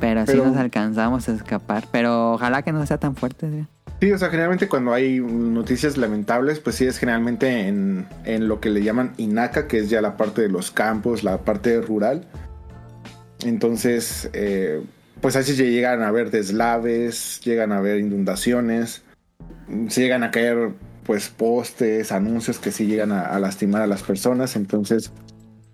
[0.00, 1.84] Pero, sí Pero- nos alcanzamos a escapar.
[1.92, 3.50] Pero ojalá que no sea tan fuerte.
[3.50, 3.66] ¿sí?
[4.00, 8.58] Sí, o sea, generalmente cuando hay noticias lamentables, pues sí es generalmente en, en lo
[8.60, 12.24] que le llaman Inaka, que es ya la parte de los campos, la parte rural.
[13.44, 14.82] Entonces, eh,
[15.20, 19.02] pues así llegan a haber deslaves, llegan a haber inundaciones,
[19.88, 20.70] se llegan a caer
[21.04, 24.56] pues postes, anuncios que sí llegan a, a lastimar a las personas.
[24.56, 25.12] Entonces,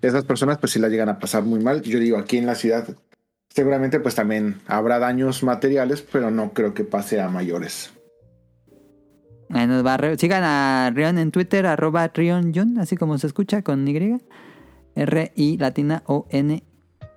[0.03, 1.83] esas personas pues sí la llegan a pasar muy mal.
[1.83, 2.87] Yo digo, aquí en la ciudad
[3.57, 7.91] seguramente pues también habrá daños materiales, pero no creo que pase a mayores.
[9.49, 13.63] Ahí nos va Re- Sigan a Rion en Twitter, arroba RionJun, así como se escucha
[13.63, 14.21] con Y.
[14.95, 16.63] R-I latina O-N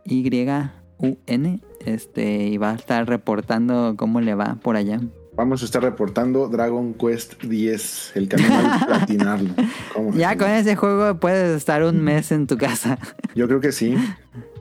[0.05, 1.61] Y-U-N.
[1.85, 4.99] Este, y va a estar reportando cómo le va por allá.
[5.35, 9.49] Vamos a estar reportando Dragon Quest 10, el camino al platinarlo.
[9.93, 12.97] ¿Cómo Ya con ese juego puedes estar un mes en tu casa.
[13.35, 13.95] Yo creo que sí.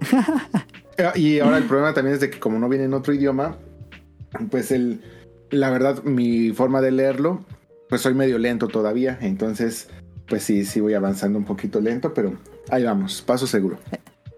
[1.15, 3.57] Y ahora el problema también es de que como no viene en otro idioma,
[4.51, 5.01] pues el,
[5.51, 7.45] la verdad, mi forma de leerlo,
[7.89, 9.19] pues soy medio lento todavía.
[9.21, 9.89] Entonces,
[10.29, 12.35] pues sí, sí voy avanzando un poquito lento, pero
[12.71, 13.79] ahí vamos, paso seguro.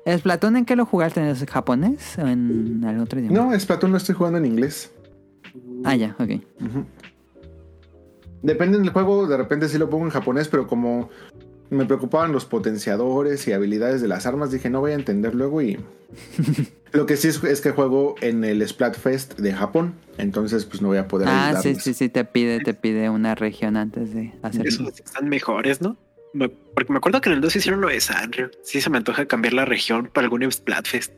[0.05, 1.21] ¿Es Platón en qué lo jugaste?
[1.21, 3.37] ¿En japonés o en algún otro idioma?
[3.37, 4.93] No, Splatoon lo estoy jugando en inglés.
[5.85, 6.31] Ah, ya, ok.
[6.61, 6.85] Ujú.
[8.43, 11.11] Depende del juego, de repente sí lo pongo en japonés, pero como
[11.71, 15.63] me preocupaban los potenciadores y habilidades de las armas, dije no voy a entender luego
[15.63, 15.79] y...
[16.93, 20.89] lo que sí es, es que juego en el Splatfest de Japón, entonces pues no
[20.89, 21.83] voy a poder Ah, sí, ayudarlos.
[21.85, 24.69] sí, sí, te pide, te pide una región antes de hacerlo.
[24.69, 25.97] Esos están mejores, ¿no?
[26.75, 28.51] Porque me acuerdo que en el 2 hicieron lo de Sanrio.
[28.63, 31.13] Sí se me antoja cambiar la región para algún Splatfest.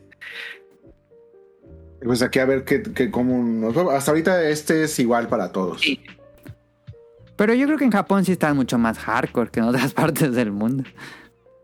[2.03, 3.77] Pues aquí a ver qué, qué cómo nos.
[3.77, 5.81] Hasta ahorita este es igual para todos.
[5.81, 5.99] Sí.
[7.35, 10.33] Pero yo creo que en Japón sí están mucho más hardcore que en otras partes
[10.35, 10.83] del mundo.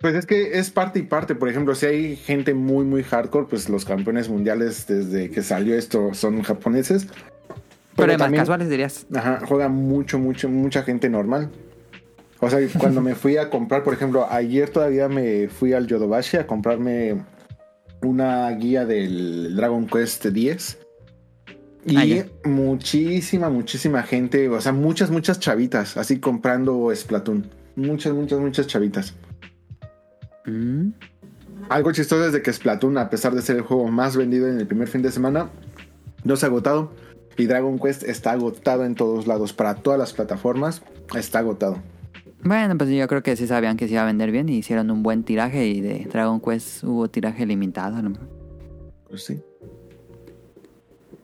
[0.02, 1.36] Pues es que es parte y parte.
[1.36, 5.76] Por ejemplo, si hay gente muy, muy hardcore, pues los campeones mundiales desde que salió
[5.76, 7.08] esto son japoneses.
[7.96, 9.06] Pero, hay más también- casuales dirías.
[9.14, 11.52] Ajá, juega mucho, mucho, mucha gente normal.
[12.40, 16.38] O sea, cuando me fui a comprar, por ejemplo, ayer todavía me fui al Yodobashi
[16.38, 17.26] a comprarme
[18.02, 20.80] una guía del Dragon Quest 10.
[21.86, 22.26] Y Ah, ya.
[22.44, 27.48] muchísima, muchísima gente, o sea, muchas, muchas chavitas, así comprando Splatoon.
[27.76, 29.14] Muchas, muchas, muchas chavitas.
[30.46, 30.90] Mm.
[31.70, 34.60] Algo chistoso es de que Splatoon, a pesar de ser el juego más vendido en
[34.60, 35.50] el primer fin de semana,
[36.24, 36.92] no se ha agotado.
[37.38, 40.82] Y Dragon Quest está agotado en todos lados, para todas las plataformas,
[41.16, 41.82] está agotado.
[42.44, 44.92] Bueno, pues yo creo que sí sabían que se iba a vender bien y hicieron
[44.92, 48.02] un buen tiraje y de Dragon Quest hubo tiraje limitado.
[48.02, 48.28] mejor.
[49.10, 49.42] Pues sí.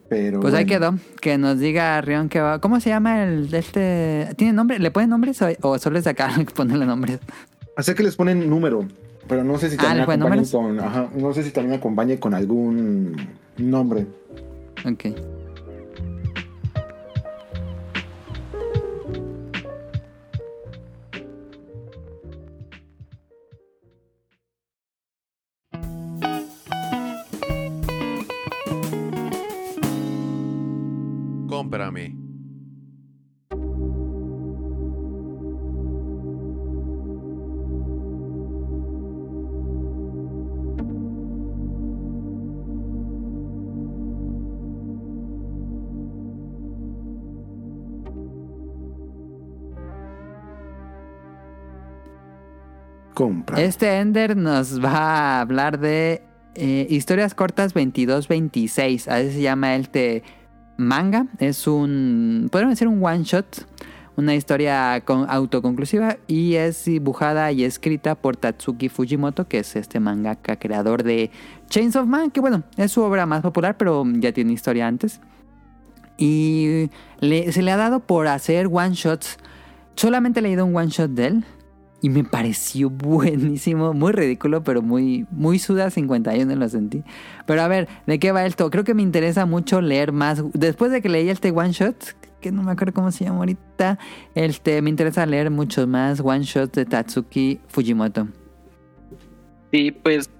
[0.08, 0.40] Pero.
[0.40, 0.98] Pues ahí bueno.
[0.98, 1.14] quedó.
[1.20, 2.60] Que nos diga Rion que va.
[2.60, 4.28] ¿Cómo se llama el de este?
[4.36, 4.78] ¿Tiene nombre?
[4.78, 7.18] ¿Le ponen nombres o, o solo es acá ponerle nombres?
[7.76, 8.86] Así que les ponen número,
[9.28, 10.80] pero no sé si Ah, también ¿le ponen acompañe con.
[10.80, 13.16] Ajá, no sé si también acompañe con algún
[13.58, 14.06] nombre.
[14.84, 15.06] Ok.
[53.58, 56.22] Este Ender nos va a hablar de
[56.54, 59.08] eh, historias cortas 22-26.
[59.08, 60.22] Así se llama este
[60.76, 61.26] manga.
[61.38, 62.48] Es un.
[62.50, 63.66] Podríamos decir un one shot.
[64.16, 66.16] Una historia con- autoconclusiva.
[66.26, 71.30] Y es dibujada y escrita por Tatsuki Fujimoto, que es este mangaka creador de
[71.68, 72.30] Chains of Man.
[72.30, 75.20] Que bueno, es su obra más popular, pero ya tiene historia antes.
[76.18, 76.88] Y
[77.20, 79.36] se le ha dado por hacer one shots.
[79.96, 81.44] Solamente he leído un one shot de él.
[82.06, 87.02] Y me pareció buenísimo, muy ridículo, pero muy, muy Suda 51 lo sentí.
[87.46, 88.70] Pero a ver, ¿de qué va esto?
[88.70, 90.40] Creo que me interesa mucho leer más.
[90.52, 91.96] Después de que leí este one shot,
[92.40, 93.98] que no me acuerdo cómo se llama ahorita,
[94.36, 98.28] este, me interesa leer muchos más one shots de Tatsuki Fujimoto.
[99.72, 100.30] Sí, pues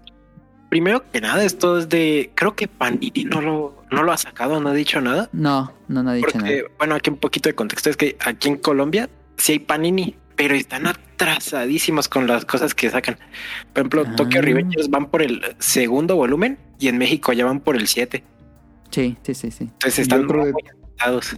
[0.68, 2.30] primero que nada, esto es de.
[2.36, 5.28] Creo que Panini no lo, no lo ha sacado, no ha dicho nada.
[5.32, 6.68] No, no, no he dicho Porque, nada.
[6.78, 10.54] bueno, aquí un poquito de contexto es que aquí en Colombia sí hay Panini, pero
[10.54, 13.16] están atrasadísimos con las cosas que sacan.
[13.72, 14.16] Por ejemplo, Ah.
[14.16, 18.22] Tokyo Revengers van por el segundo volumen y en México ya van por el 7.
[18.90, 19.64] Sí, sí, sí, sí.
[19.64, 21.36] Entonces están otro muy de- atrasados.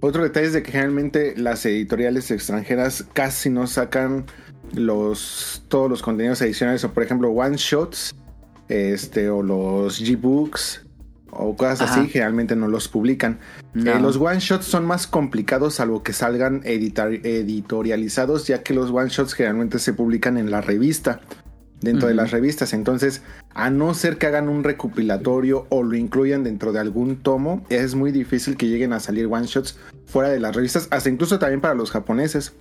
[0.00, 4.26] Otro detalle es de que generalmente las editoriales extranjeras casi no sacan
[4.74, 8.14] los todos los contenidos adicionales o por ejemplo one shots
[8.68, 10.85] este o los G-books
[11.38, 12.00] o cosas Ajá.
[12.00, 13.38] así generalmente no los publican.
[13.74, 13.92] No.
[13.92, 19.08] Eh, los one shots son más complicados salvo que salgan editorializados ya que los one
[19.08, 21.20] shots generalmente se publican en la revista
[21.80, 22.72] dentro de las revistas.
[22.72, 23.22] Entonces,
[23.54, 27.94] a no ser que hagan un recopilatorio o lo incluyan dentro de algún tomo, es
[27.94, 31.60] muy difícil que lleguen a salir one shots fuera de las revistas, hasta incluso también
[31.60, 32.54] para los japoneses.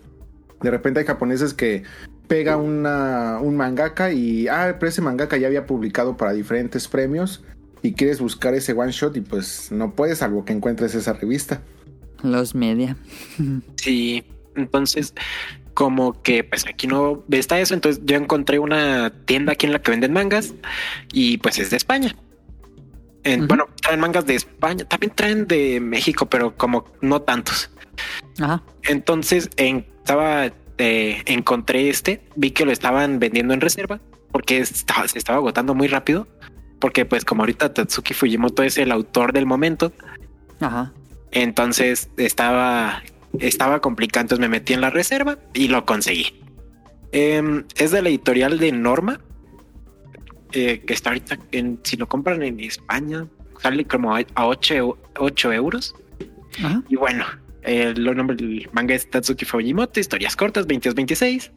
[0.62, 1.84] De repente hay japoneses que
[2.28, 7.44] pega una, un mangaka y, ah, pero ese mangaka ya había publicado para diferentes premios
[7.82, 11.62] y quieres buscar ese one shot y pues no puedes, salvo que encuentres esa revista.
[12.24, 12.98] Los media.
[13.78, 14.24] Sí,
[14.56, 15.14] entonces
[15.74, 19.80] como que pues aquí no está eso, entonces yo encontré una tienda aquí en la
[19.82, 20.54] que venden mangas
[21.12, 22.16] y pues es de España.
[23.24, 23.48] En-.
[23.48, 27.70] Bueno, traen mangas de España, también traen de México, pero como no tantos.
[28.40, 28.64] Ajá.
[28.84, 34.00] Entonces en- estaba, eh, encontré este, vi que lo estaban vendiendo en reserva
[34.32, 36.28] porque estaba- se estaba agotando muy rápido.
[36.80, 39.94] Porque pues como ahorita Tatsuki Fujimoto es el autor del momento,
[40.60, 40.94] Ajá.
[41.32, 43.02] entonces estaba,
[43.40, 44.24] estaba complicado.
[44.24, 46.42] Entonces me metí en la reserva y lo conseguí.
[47.12, 49.22] Em, es de la editorial de Norma,
[50.52, 53.28] eh, que está ahorita en, si lo compran en España,
[53.62, 55.96] sale como a, a 8, euros.
[56.60, 56.84] Ajá.
[56.90, 57.26] Y bueno,
[57.64, 61.52] el nombre del manga es Tatsuki Fujimoto, historias cortas, 22-26.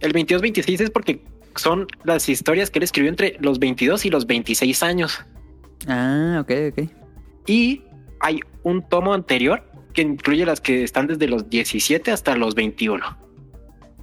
[0.00, 1.22] El 22-26 es porque
[1.56, 5.24] son las historias que él escribió entre los 22 y los 26 años.
[5.88, 6.90] Ah, ok, ok.
[7.46, 7.82] Y
[8.20, 13.04] hay un tomo anterior que incluye las que están desde los 17 hasta los 21.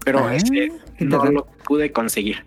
[0.06, 2.46] Pero Ah, ese no lo pude conseguir.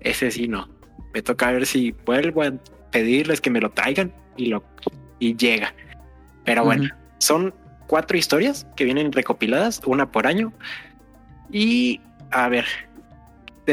[0.00, 0.68] Ese sí no.
[1.12, 2.52] Me toca ver si vuelvo a
[2.90, 4.62] pedirles que me lo traigan y lo
[5.18, 5.74] y llega.
[6.44, 6.88] Pero bueno,
[7.18, 7.54] son
[7.86, 10.52] cuatro historias que vienen recopiladas, una por año.
[11.50, 12.00] Y
[12.30, 12.66] a ver,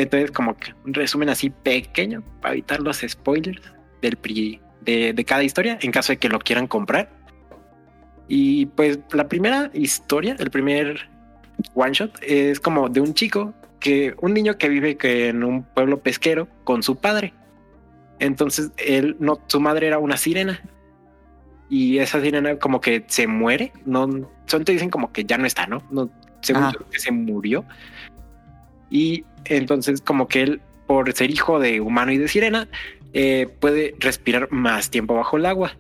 [0.02, 3.62] entonces como que un resumen así pequeño para evitar los spoilers
[4.02, 7.10] del pri- de, de cada historia en caso de que lo quieran comprar.
[8.28, 11.10] Y pues la primera historia, el primer
[11.74, 15.64] one shot es como de un chico que un niño que vive que en un
[15.64, 17.34] pueblo pesquero con su padre.
[18.20, 20.62] Entonces él no, su madre era una sirena
[21.70, 23.74] y esa sirena como que se muere.
[23.86, 24.08] No,
[24.46, 26.10] son te dicen como que ya no está, no, no
[26.42, 26.74] según Ajá.
[26.80, 27.66] yo, que se murió.
[28.90, 32.68] Y entonces como que él por ser hijo de humano y de sirena
[33.14, 35.78] eh, puede respirar más tiempo bajo el agua.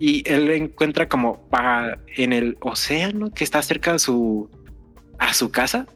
[0.00, 4.48] Y él encuentra como pa- en el océano que está cerca de su
[5.18, 5.86] a su casa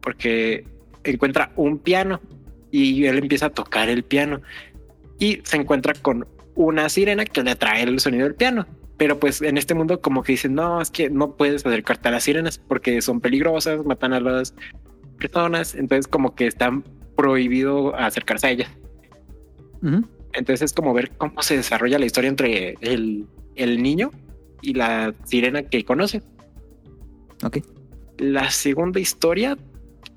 [0.00, 0.64] porque
[1.04, 2.20] encuentra un piano
[2.70, 4.40] y él empieza a tocar el piano
[5.18, 8.66] y se encuentra con una sirena que le atrae el sonido del piano.
[8.96, 12.12] Pero pues en este mundo como que dicen, no, es que no puedes acercarte a
[12.12, 14.54] las sirenas porque son peligrosas, matan a las
[15.22, 16.70] personas, entonces como que está
[17.16, 18.70] prohibido acercarse a ellas.
[20.32, 23.26] Entonces es como ver cómo se desarrolla la historia entre el,
[23.56, 24.10] el niño
[24.60, 26.22] y la sirena que conoce.
[27.44, 27.58] Ok.
[28.18, 29.56] La segunda historia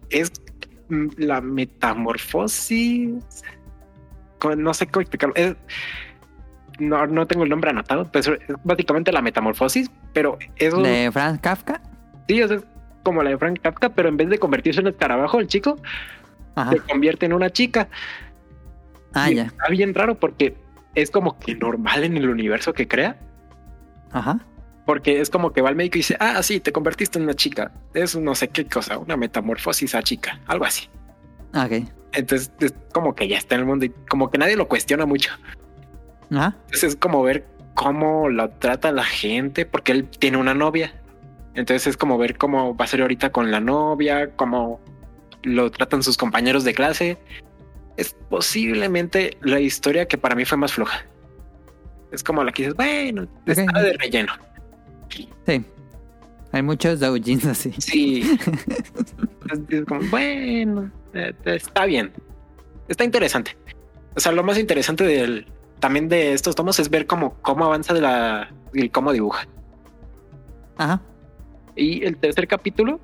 [0.10, 0.32] es
[1.18, 3.14] la metamorfosis.
[4.58, 5.36] No sé cómo explicarlo.
[5.36, 5.56] Es-
[6.78, 11.40] no, no tengo el nombre anotado, pero es básicamente la metamorfosis, pero eso De Franz
[11.40, 11.82] Kafka.
[12.28, 12.64] sí, eso es
[13.06, 15.78] como la de Frank Kafka, pero en vez de convertirse en escarabajo, el chico
[16.56, 16.72] Ajá.
[16.72, 17.88] se convierte en una chica.
[19.14, 19.44] Ah, Y ya.
[19.44, 20.58] Está bien raro porque
[20.96, 23.18] es como que normal en el universo que crea.
[24.12, 24.40] Ajá.
[24.86, 27.34] Porque es como que va al médico y dice, ah, sí, te convertiste en una
[27.36, 27.72] chica.
[27.94, 30.90] Es no sé qué cosa, una metamorfosis a chica, algo así.
[31.54, 31.88] Ok.
[32.14, 35.06] Entonces es como que ya está en el mundo y como que nadie lo cuestiona
[35.06, 35.32] mucho.
[36.32, 36.56] Ajá.
[36.66, 37.46] Entonces es como ver
[37.76, 40.94] cómo lo trata la gente, porque él tiene una novia.
[41.56, 44.80] Entonces es como ver cómo va a ser ahorita con la novia, cómo
[45.44, 47.18] lo tratan sus compañeros de clase.
[47.98, 51.06] Es posiblemente la historia que para mí fue más floja.
[52.12, 54.34] Es como la que dices, bueno, está de relleno.
[55.46, 55.66] Sí.
[56.52, 57.74] Hay muchos doujins así.
[57.78, 58.38] Sí.
[59.52, 62.12] es, es como, bueno, eh, está bien.
[62.88, 63.58] Está interesante.
[64.16, 65.48] O sea, lo más interesante del
[65.80, 69.48] también de estos tomos es ver cómo, cómo avanza de la y cómo dibuja.
[70.78, 71.02] Ajá.
[71.76, 73.00] Y el tercer capítulo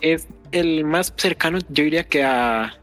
[0.00, 2.78] es el más cercano, yo diría que a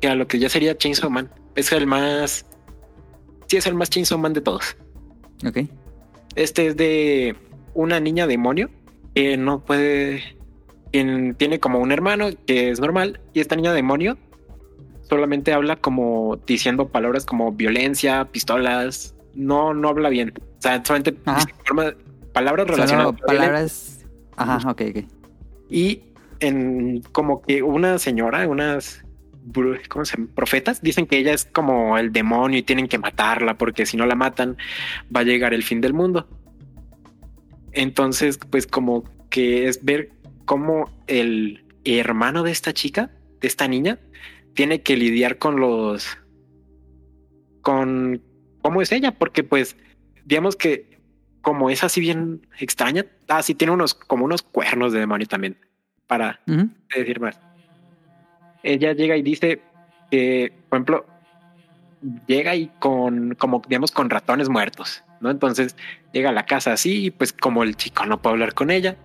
[0.00, 1.30] que a lo que ya sería Chainsaw Man.
[1.54, 2.46] Es el más
[3.48, 4.76] sí es el más Chainsaw Man de todos.
[5.46, 5.58] Ok.
[6.36, 7.36] Este es de
[7.74, 8.70] una niña demonio
[9.14, 10.22] que no puede.
[10.92, 14.16] quien tiene como un hermano que es normal y esta niña demonio
[15.08, 19.14] solamente habla como diciendo palabras como violencia, pistolas.
[19.34, 20.32] No, no habla bien.
[20.58, 21.14] O sea, solamente
[21.64, 21.94] forma-
[22.32, 23.06] palabras Solo relacionadas.
[23.06, 23.38] con violencia.
[23.48, 23.99] palabras.
[24.40, 25.04] Ajá, ok, ok.
[25.68, 26.02] Y
[26.40, 29.04] en como que una señora, unas
[29.88, 33.84] ¿cómo se profetas dicen que ella es como el demonio y tienen que matarla porque
[33.84, 34.56] si no la matan
[35.14, 36.26] va a llegar el fin del mundo.
[37.72, 40.10] Entonces, pues como que es ver
[40.46, 43.10] cómo el hermano de esta chica,
[43.40, 43.98] de esta niña,
[44.54, 46.16] tiene que lidiar con los
[47.60, 48.22] con
[48.62, 49.76] cómo es ella, porque pues
[50.24, 50.89] digamos que
[51.42, 55.56] como es así bien extraña, ah, sí tiene unos como unos cuernos de demonio también
[56.06, 56.40] para
[56.94, 57.38] decir más.
[58.62, 59.62] Ella llega y dice
[60.10, 61.06] que, por ejemplo,
[62.26, 65.30] llega y con, como digamos, con ratones muertos, ¿no?
[65.30, 65.76] Entonces
[66.12, 68.96] llega a la casa así y pues como el chico no puede hablar con ella,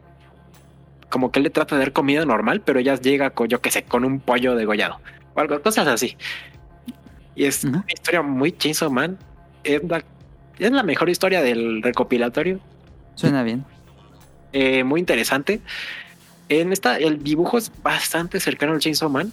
[1.09, 3.71] como que él le trata de dar comida normal, pero ella llega con, yo que
[3.71, 4.99] sé, con un pollo degollado
[5.33, 6.17] o algo, cosas así.
[7.35, 9.17] Y es una historia muy Chainsaw Man.
[9.63, 10.03] Es la,
[10.59, 12.59] es la mejor historia del recopilatorio
[13.15, 13.63] Suena bien.
[14.53, 15.61] eh, muy interesante.
[16.49, 19.31] En esta, el dibujo es bastante cercano al Chainsaw Man.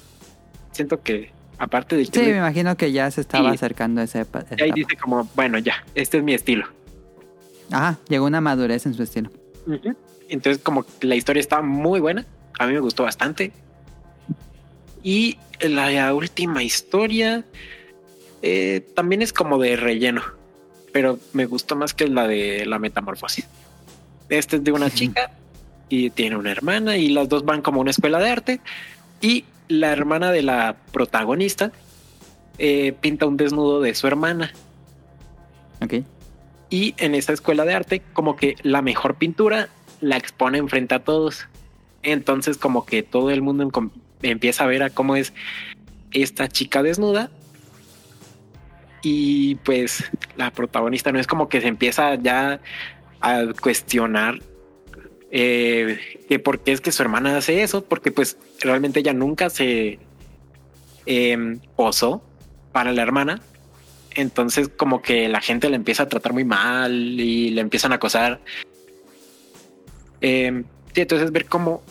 [0.72, 4.46] Siento que, aparte de Sí, me imagino que ya se estaba acercando a esa epa-
[4.50, 4.74] ahí etapa.
[4.74, 6.66] dice como, bueno, ya, este es mi estilo.
[7.70, 9.30] Ajá, llegó una madurez en su estilo.
[10.28, 12.24] Entonces, como la historia está muy buena.
[12.58, 13.52] A mí me gustó bastante.
[15.02, 17.44] Y la última historia
[18.40, 20.22] eh, también es como de relleno,
[20.92, 23.46] pero me gustó más que la de la metamorfosis.
[24.28, 25.30] Este es de una chica
[25.88, 28.60] y tiene una hermana y las dos van como a una escuela de arte
[29.20, 31.72] y la hermana de la protagonista
[32.58, 34.52] eh, pinta un desnudo de su hermana
[35.82, 35.94] Ok.
[36.70, 39.68] y en esa escuela de arte como que la mejor pintura
[40.00, 41.46] la expone enfrente a todos.
[42.02, 43.90] Entonces como que todo el mundo em-
[44.22, 45.32] empieza a ver a cómo es
[46.12, 47.30] esta chica desnuda
[49.02, 50.04] y pues
[50.36, 52.60] la protagonista no es como que se empieza ya
[53.20, 54.40] a cuestionar
[55.30, 55.98] eh,
[56.28, 59.98] que por qué es que su hermana hace eso, porque pues realmente ella nunca se
[61.06, 62.22] em, posó
[62.72, 63.40] para la hermana
[64.14, 67.96] entonces como que la gente la empieza a tratar muy mal y le empiezan a
[67.96, 68.40] acosar.
[70.20, 70.62] Eh,
[70.94, 71.82] sí, entonces ver cómo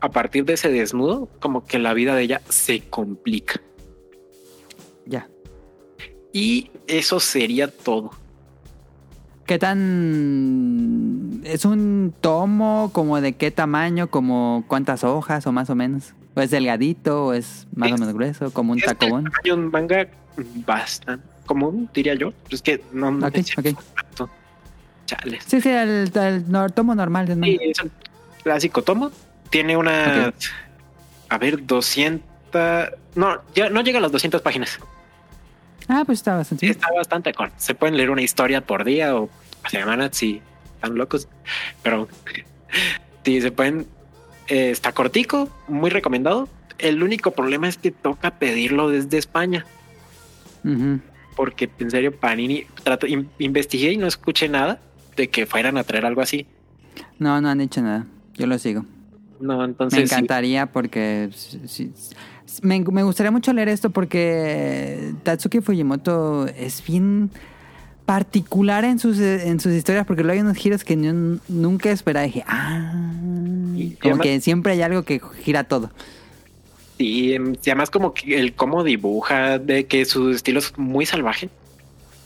[0.00, 3.60] a partir de ese desnudo, como que la vida de ella se complica.
[5.06, 5.28] Ya.
[6.32, 8.10] Y eso sería todo.
[9.46, 11.40] ¿Qué tan...
[11.44, 12.90] ¿Es un tomo?
[12.92, 14.08] ¿Como de qué tamaño?
[14.08, 16.12] ¿Como cuántas hojas o más o menos?
[16.36, 17.26] ¿O es delgadito?
[17.26, 18.52] ¿O es más o menos grueso?
[18.52, 19.30] ¿Como un Es del tacobón?
[19.42, 20.06] de un manga
[20.66, 22.32] bastante común, diría yo.
[22.48, 23.82] Es que no, no Ok, me sé ok.
[23.96, 24.30] tanto.
[25.06, 25.42] Chales.
[25.44, 27.26] Sí, sí, el, el no- tomo normal.
[27.26, 27.90] del Sí, es el
[28.44, 29.10] clásico tomo.
[29.50, 30.32] Tiene una.
[31.28, 32.22] A ver, 200.
[33.16, 34.78] No, ya no llega a las 200 páginas.
[35.92, 37.54] Ah, pues está bastante Sí, está bastante corto.
[37.58, 39.28] Se pueden leer una historia por día o
[39.68, 40.40] semana si
[40.76, 41.26] están locos.
[41.82, 42.06] Pero
[43.24, 43.86] sí, se pueden.
[44.48, 46.48] eh, está cortico, muy recomendado.
[46.78, 49.66] El único problema es que toca pedirlo desde España.
[51.36, 52.66] Porque en serio, Panini.
[52.84, 54.78] trato- in- investigué y no escuché nada
[55.16, 56.46] de que fueran a traer algo así.
[57.18, 58.06] No, no han dicho nada.
[58.34, 58.84] Yo lo sigo.
[59.40, 59.98] No, entonces.
[60.00, 60.14] Me sí.
[60.14, 61.30] encantaría porque...
[61.34, 61.92] sí, sí,
[62.62, 67.30] me, me gustaría mucho leer esto porque Tatsuki Fujimoto es bien
[68.06, 71.12] particular en sus, en sus historias porque luego hay unos giros que yo
[71.48, 72.26] nunca esperaba.
[72.26, 72.92] Dije, ah...
[73.76, 75.90] Y Como además- que siempre hay algo que gira todo.
[76.98, 81.48] Em, y además como que el cómo dibuja, de que su estilo es muy salvaje.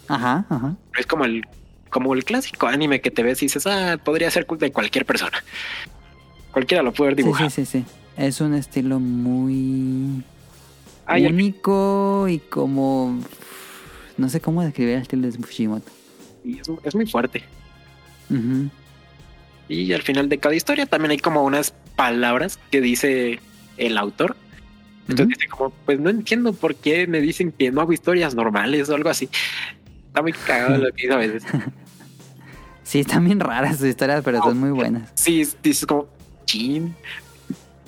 [0.08, 0.74] Ajá, ajá.
[0.98, 1.44] Es como el,
[1.90, 5.44] como el clásico anime que te ves y dices, ah, podría ser de cualquier persona.
[6.50, 7.84] Cualquiera lo puede haber Sí, sí, sí, sí.
[8.16, 10.22] Es un estilo muy
[11.06, 13.18] Ay, único y como...
[14.16, 15.90] No sé cómo describir el estilo de Fujimoto.
[16.44, 17.42] y es, es muy fuerte.
[19.68, 23.40] Y al final de cada historia también hay como unas palabras que dice
[23.76, 24.36] el autor.
[25.08, 28.88] Entonces dice como, pues no entiendo por qué me dicen que no hago historias normales
[28.88, 29.28] o algo así.
[30.06, 31.44] Está muy cagado lo que dice a veces.
[32.84, 35.10] Sí, están bien raras sus historias, pero son muy buenas.
[35.14, 36.06] Sí, dices como,
[36.44, 36.94] chin.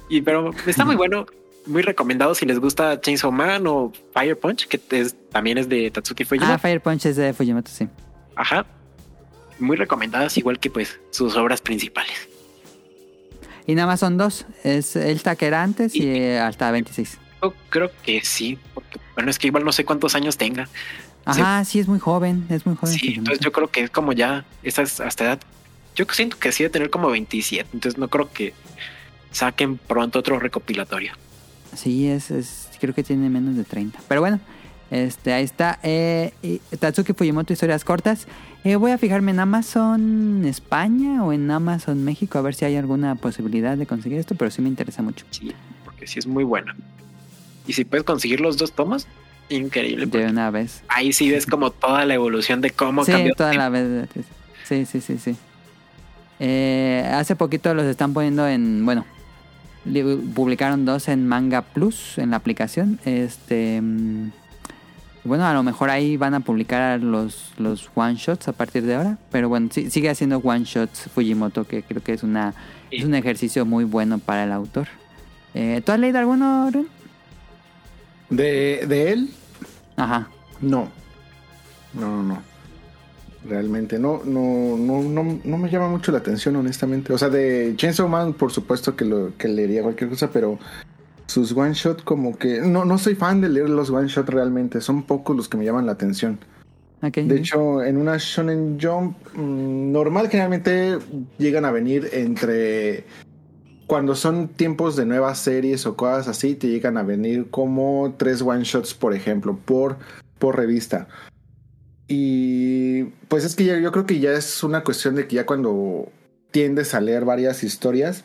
[0.08, 1.26] Y pero está muy bueno,
[1.66, 5.90] muy recomendado si les gusta Chainsaw Man o Fire Punch, que es- también es de
[5.90, 6.52] Tatsuki Fujimoto.
[6.52, 7.88] Ah, Fire Punch es de Fujimoto, sí.
[8.34, 8.66] Ajá.
[9.58, 12.28] Muy recomendadas, igual que pues sus obras principales.
[13.66, 14.46] Y nada más son dos.
[14.62, 17.18] Es el Takera antes y Y- eh, hasta 26.
[17.42, 20.68] Yo creo que sí, porque bueno, es que igual no sé cuántos años tenga.
[21.24, 22.46] Ajá, sí, es muy joven.
[22.48, 22.92] Es muy joven.
[22.94, 23.18] Sí, Fujimoto.
[23.20, 25.40] entonces yo creo que es como ya, esa es hasta edad.
[25.96, 28.52] Yo siento que sí de tener como 27, entonces no creo que
[29.36, 31.12] saquen pronto otro recopilatorio.
[31.74, 33.98] Sí, es, es- creo que tiene menos de 30.
[34.08, 34.40] Pero bueno,
[34.90, 35.78] este, ahí está.
[35.82, 36.32] Eh,
[36.78, 38.26] Tatsuki Fujimoto, historias cortas.
[38.64, 42.76] Eh, voy a fijarme en Amazon España o en Amazon México a ver si hay
[42.76, 45.24] alguna posibilidad de conseguir esto, pero sí me interesa mucho.
[45.30, 45.52] Sí,
[45.84, 46.74] porque sí es muy buena.
[47.66, 49.06] Y si puedes conseguir los dos tomas,
[49.48, 50.06] increíble.
[50.06, 50.82] De una vez.
[50.88, 53.34] Ahí sí ves como toda la evolución de cómo sí, cambió.
[53.34, 54.08] toda la vez.
[54.64, 55.36] Sí, sí, sí, sí.
[56.38, 59.04] Eh, hace poquito los están poniendo en, bueno,
[60.34, 62.98] publicaron dos en Manga Plus, en la aplicación.
[63.04, 63.80] Este.
[63.82, 64.30] mm,
[65.24, 68.94] bueno, a lo mejor ahí van a publicar los, los one shots a partir de
[68.94, 69.18] ahora.
[69.30, 72.54] Pero bueno, sí- sigue haciendo one shots Fujimoto, que creo que es una
[72.90, 74.86] es un ejercicio muy bueno para el autor.
[75.54, 76.86] Eh, ¿Tú has leído alguno, Run?
[78.30, 79.30] De, de él,
[79.96, 80.28] Ajá.
[80.60, 80.88] no.
[81.94, 82.42] No, no, no.
[83.48, 87.12] Realmente no, no, no, no, no me llama mucho la atención, honestamente.
[87.12, 90.58] O sea, de Chainsaw Man, por supuesto que lo que leería cualquier cosa, pero
[91.26, 94.80] sus one shot como que no, no soy fan de leer los one shot realmente.
[94.80, 96.38] Son pocos los que me llaman la atención.
[97.00, 100.98] De hecho, en una Shonen Jump mm, normal generalmente
[101.38, 103.04] llegan a venir entre
[103.86, 108.42] cuando son tiempos de nuevas series o cosas así, te llegan a venir como tres
[108.42, 109.98] one shots, por ejemplo, por,
[110.38, 111.06] por revista.
[112.08, 115.46] Y pues es que ya- yo creo que ya es una cuestión de que ya
[115.46, 116.08] cuando
[116.50, 118.22] tiendes a leer varias historias,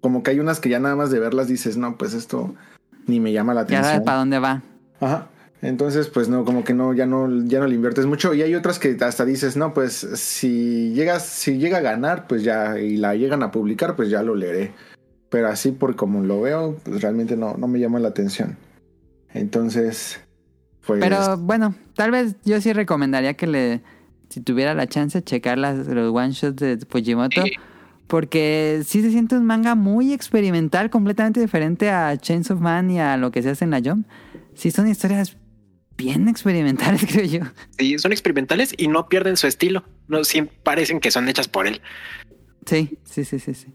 [0.00, 2.54] como que hay unas que ya nada más de verlas dices, no, pues esto
[3.06, 3.84] ni me llama la ya atención.
[3.84, 4.62] sabes para dónde va.
[5.00, 5.28] Ajá.
[5.62, 8.34] Entonces, pues no, como que no, ya no, ya no le inviertes mucho.
[8.34, 12.42] Y hay otras que hasta dices, no, pues si llegas, si llega a ganar, pues
[12.42, 14.72] ya, y la llegan a publicar, pues ya lo leeré.
[15.30, 18.58] Pero así por como lo veo, pues realmente no, no me llama la atención.
[19.32, 20.20] Entonces,
[20.86, 21.00] pues.
[21.00, 23.82] Pero bueno, tal vez yo sí recomendaría que le,
[24.28, 27.42] si tuviera la chance, checar las, los one shots de Fujimoto.
[27.42, 27.52] Sí.
[28.06, 33.00] Porque sí se siente un manga muy experimental, completamente diferente a Chains of Man y
[33.00, 34.06] a lo que se hace en la Jump.
[34.54, 35.36] Sí son historias
[35.96, 37.40] bien experimentales, creo yo.
[37.78, 39.84] Sí, son experimentales y no pierden su estilo.
[40.08, 41.80] No, sí parecen que son hechas por él.
[42.66, 43.68] Sí, sí, sí, sí, sí.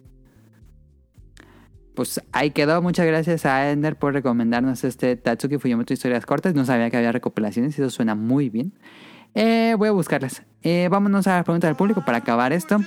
[2.00, 2.82] Pues ahí quedó.
[2.82, 6.56] Muchas gracias a Ender por recomendarnos este Tatsuki Fujimoto Historias Cortas.
[6.56, 8.72] No sabía que había recopilaciones y eso suena muy bien.
[9.36, 10.44] Eh, voy a buscarlas.
[10.62, 12.80] Eh, vámonos a la pregunta del público para acabar esto.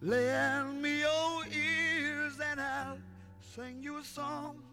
[0.00, 2.96] Lend me your ears and I'll
[3.42, 4.67] sing you a song.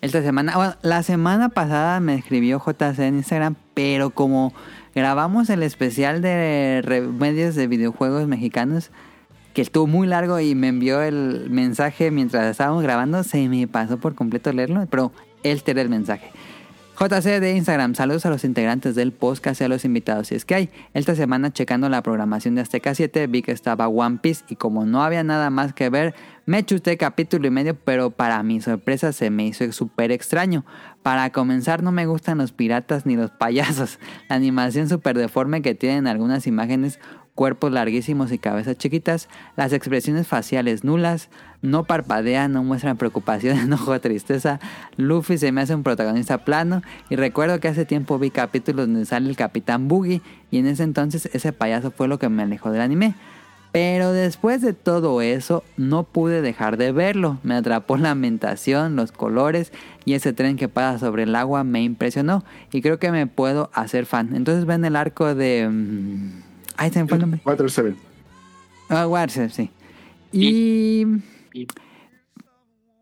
[0.00, 4.54] Esta semana, bueno, la semana pasada me escribió JC en Instagram, pero como
[4.94, 8.90] grabamos el especial de remedios de videojuegos mexicanos,
[9.54, 13.98] que estuvo muy largo y me envió el mensaje mientras estábamos grabando, se me pasó
[13.98, 15.12] por completo leerlo, pero
[15.42, 16.32] él te el mensaje.
[17.00, 20.28] JC de Instagram, saludos a los integrantes del podcast y a los invitados.
[20.28, 23.88] Si es que hay, esta semana checando la programación de Azteca 7 vi que estaba
[23.88, 26.14] One Piece y como no había nada más que ver,
[26.44, 30.66] me chuté capítulo y medio, pero para mi sorpresa se me hizo súper extraño.
[31.02, 33.98] Para comenzar no me gustan los piratas ni los payasos.
[34.28, 37.00] La animación súper deforme que tienen algunas imágenes,
[37.34, 41.28] cuerpos larguísimos y cabezas chiquitas, las expresiones faciales nulas,
[41.62, 44.60] no parpadean, no muestran preocupación, enojo tristeza.
[44.96, 49.06] Luffy se me hace un protagonista plano y recuerdo que hace tiempo vi capítulos donde
[49.06, 52.70] sale el Capitán Boogie y en ese entonces ese payaso fue lo que me alejó
[52.70, 53.14] del anime.
[53.72, 57.38] Pero después de todo eso, no pude dejar de verlo.
[57.44, 59.72] Me atrapó la ambientación, los colores
[60.04, 63.70] y ese tren que pasa sobre el agua me impresionó y creo que me puedo
[63.72, 64.34] hacer fan.
[64.34, 65.70] Entonces ven el arco de...
[66.82, 67.40] Ay, se me fue el nombre.
[67.44, 67.96] Water Seven.
[68.88, 69.70] Ah, Warcraft, sí.
[70.32, 71.04] Y...
[71.52, 71.66] Y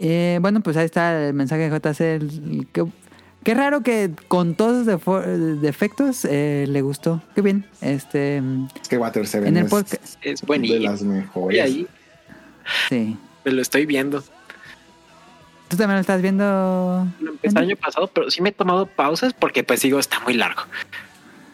[0.00, 2.00] eh, bueno, pues ahí está el mensaje de JC.
[2.16, 2.84] el- Qué,
[3.44, 7.22] qué raro que con todos los defectos eh, le gustó.
[7.34, 7.66] Qué bien.
[7.80, 8.42] Este...
[8.80, 10.16] Es que Water Seven En el es podcast...
[10.22, 10.80] es de buenísimo.
[10.84, 11.62] las Estoy mejores.
[11.62, 11.86] ahí,
[12.88, 13.16] Sí.
[13.44, 14.22] me lo estoy viendo.
[15.68, 17.06] ¿Tú también lo estás viendo?
[17.20, 20.18] Lo empecé el año pasado, pero sí me he tomado pausas porque pues digo, está
[20.20, 20.62] muy largo.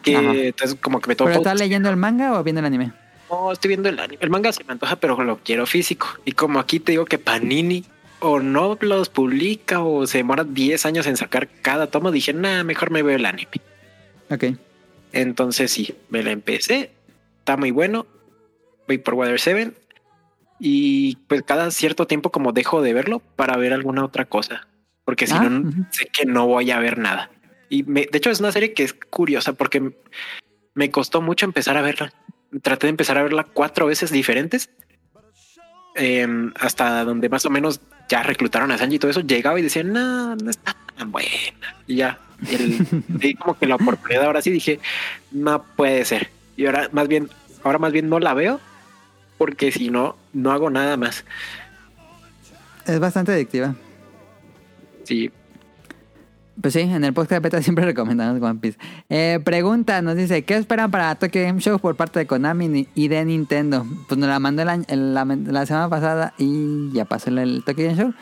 [0.05, 0.33] Que Ajá.
[0.33, 2.93] entonces como que me tomo ¿Pero estás leyendo el manga o viendo el anime?
[3.29, 4.19] No, estoy viendo el anime.
[4.21, 6.07] El manga se me antoja, pero lo quiero físico.
[6.25, 7.83] Y como aquí te digo que Panini
[8.19, 12.63] o no los publica o se demora 10 años en sacar cada tomo, dije, nah,
[12.63, 13.51] mejor me veo el anime.
[14.29, 14.45] Ok.
[15.11, 16.91] Entonces sí, me la empecé.
[17.39, 18.05] Está muy bueno.
[18.87, 19.71] Voy por Water 7.
[20.59, 24.67] Y pues cada cierto tiempo como dejo de verlo para ver alguna otra cosa.
[25.03, 27.29] Porque si Ah, no, sé que no voy a ver nada.
[27.69, 29.93] Y me, de hecho es una serie que es curiosa porque
[30.73, 32.13] me costó mucho empezar a verla.
[32.61, 34.69] Traté de empezar a verla cuatro veces diferentes.
[35.97, 37.79] em, hasta donde más o menos
[38.09, 39.21] ya reclutaron a Sanji y todo eso.
[39.21, 41.29] Llegaba y decía, no, no está tan buena.
[41.87, 42.19] Y ya,
[42.49, 44.79] el, di como que la oportunidad ahora sí dije,
[45.31, 46.29] no puede ser.
[46.57, 47.29] Y ahora más bien,
[47.63, 48.59] ahora más bien no la veo
[49.37, 51.23] porque si no, no hago nada más.
[52.85, 53.75] Es bastante adictiva.
[55.03, 55.31] Sí,
[56.61, 58.77] Pues sí, en el podcast beta siempre recomendamos One Piece.
[59.09, 63.07] Eh, pregunta, nos dice, ¿qué esperan para Tokyo Game Show por parte de Konami y
[63.09, 63.85] de Nintendo?
[64.07, 68.13] Pues nos la mandó la, semana pasada y ya pasó el, Tokyo Game Show.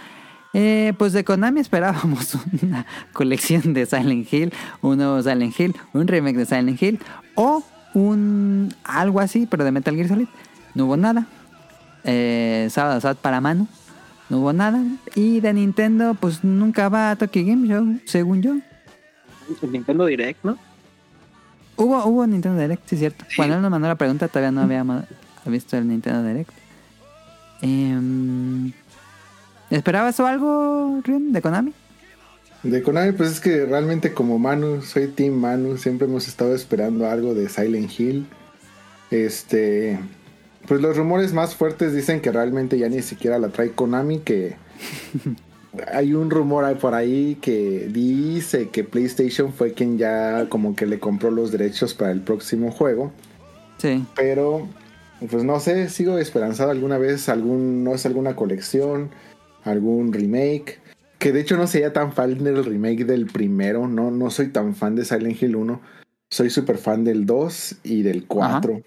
[0.55, 6.07] Eh, pues de Konami esperábamos una colección de Silent Hill, un nuevo Silent Hill, un
[6.07, 6.99] remake de Silent Hill
[7.35, 10.27] o un algo así, pero de Metal Gear Solid.
[10.73, 11.27] No hubo nada.
[12.03, 13.67] Eh, Sábado Sad para mano.
[14.33, 14.83] No hubo nada.
[15.13, 18.55] Y de Nintendo, pues nunca va a Tokyo Game Show, según yo.
[19.61, 20.57] El Nintendo Direct, ¿no?
[21.75, 23.25] Hubo, hubo Nintendo Direct, sí, cierto.
[23.29, 23.35] Sí.
[23.35, 24.83] Cuando él nos mandó la pregunta, todavía no había
[25.45, 26.49] visto el Nintendo Direct.
[27.61, 28.71] Em,
[29.69, 31.73] ¿Esperabas o algo, Rion, de Konami?
[32.63, 37.07] De Konami, pues es que realmente como Manu, soy Team Manu, siempre hemos estado esperando
[37.07, 38.25] algo de Silent Hill.
[39.11, 39.99] Este,
[40.67, 44.55] pues los rumores más fuertes dicen que realmente ya ni siquiera la trae Konami, que
[45.91, 50.99] hay un rumor por ahí que dice que PlayStation fue quien ya como que le
[50.99, 53.11] compró los derechos para el próximo juego.
[53.77, 54.05] Sí.
[54.15, 54.67] Pero,
[55.29, 59.09] pues no sé, sigo esperanzado alguna vez, algún, no sé, alguna colección,
[59.63, 60.79] algún remake.
[61.19, 64.75] Que de hecho no sería tan fan del remake del primero, no, no soy tan
[64.75, 65.81] fan de Silent Hill 1.
[66.29, 68.81] Soy súper fan del 2 y del 4.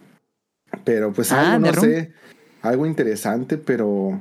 [0.84, 1.84] Pero pues Ah, algo, ¿de no Room?
[1.86, 2.12] sé,
[2.62, 4.20] algo interesante, pero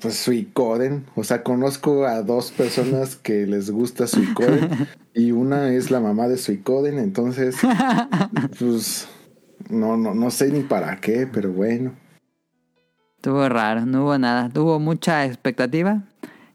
[0.00, 1.06] pues Suicoden.
[1.14, 4.68] O sea, conozco a dos personas que les gusta Suicoden
[5.14, 7.56] y una es la mamá de Suicoden, entonces
[8.58, 9.08] pues
[9.70, 11.92] no, no, no sé ni para qué, pero bueno.
[13.16, 14.50] Estuvo raro, no hubo nada.
[14.50, 16.02] Tuvo mucha expectativa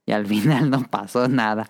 [0.06, 1.68] y al final no pasó nada.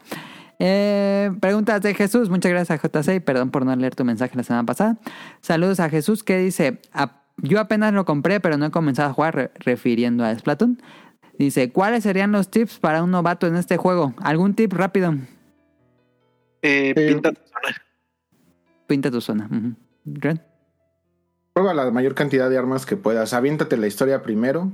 [0.59, 2.29] Eh, preguntas de Jesús.
[2.29, 3.21] Muchas gracias a JC.
[3.21, 4.97] Perdón por no leer tu mensaje la semana pasada.
[5.41, 9.13] Saludos a Jesús que dice: "A- Yo apenas lo compré, pero no he comenzado a
[9.13, 10.81] jugar, re- refiriendo a Splatoon.
[11.37, 14.13] Dice: ¿Cuáles serían los tips para un novato en este juego?
[14.21, 15.13] ¿Algún tip rápido?
[16.61, 17.75] Eh, Eh, pinta tu zona.
[18.87, 19.49] Pinta tu zona.
[20.05, 20.41] Ren.
[21.53, 23.33] Prueba la mayor cantidad de armas que puedas.
[23.33, 24.69] Aviéntate la historia primero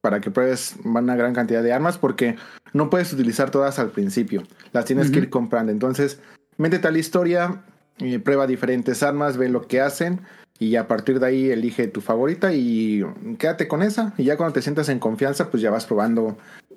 [0.00, 2.36] para que pruebes una gran cantidad de armas porque
[2.72, 4.42] no puedes utilizar todas al principio.
[4.72, 5.72] Las tienes que ir comprando.
[5.72, 6.20] Entonces,
[6.58, 7.62] métete a la historia,
[7.98, 10.20] y prueba diferentes armas, ve lo que hacen
[10.58, 13.04] y a partir de ahí elige tu favorita y
[13.38, 14.14] quédate con esa.
[14.16, 16.36] Y ya cuando te sientas en confianza, pues ya vas probando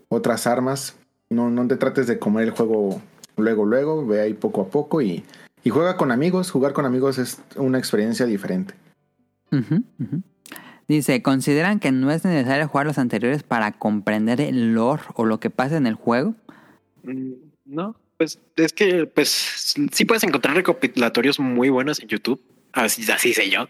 [0.10, 0.96] otras armas.
[1.30, 3.02] No, no te trates de comer el juego
[3.38, 4.06] luego, luego.
[4.06, 5.24] Ve ahí poco a poco y,
[5.64, 6.52] y juega con amigos.
[6.52, 8.74] Jugar con amigos es una experiencia diferente.
[9.52, 10.22] Ujú, ujú.
[10.90, 15.40] Dice, ¿consideran que no es necesario jugar los anteriores para comprender el lore o lo
[15.40, 16.34] que pasa en el juego?
[17.04, 17.34] Mm,
[17.66, 22.42] No, pues es que pues sí puedes encontrar recopilatorios muy buenos en YouTube.
[22.74, 23.70] Así, así sé yo.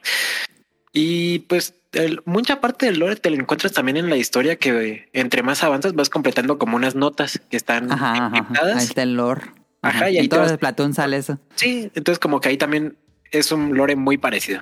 [0.93, 5.09] Y pues el- mucha parte del lore te lo encuentras también en la historia que
[5.11, 8.77] entre más avanzas vas completando como unas notas que están Ajá, ajá, ajá.
[8.77, 9.41] Ahí está el lore.
[9.81, 11.37] Ajá, y ahí en todos vas- los Platón sale eso.
[11.55, 12.97] Sí, entonces como que ahí también
[13.31, 14.61] es un lore muy parecido.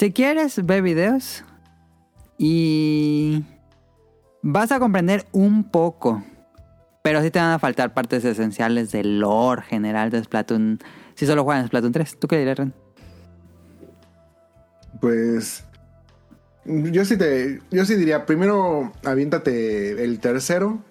[0.00, 1.44] Si quieres, ve videos
[2.38, 3.44] y
[4.40, 6.24] vas a comprender un poco,
[7.02, 10.78] pero sí te van a faltar partes esenciales del lore general de Splatoon.
[11.16, 12.72] Si solo juegan Splatoon 3, ¿tú qué dirías, Ren?
[15.02, 15.64] Pues
[16.64, 20.82] yo sí te, yo sí diría, primero aviéntate el tercero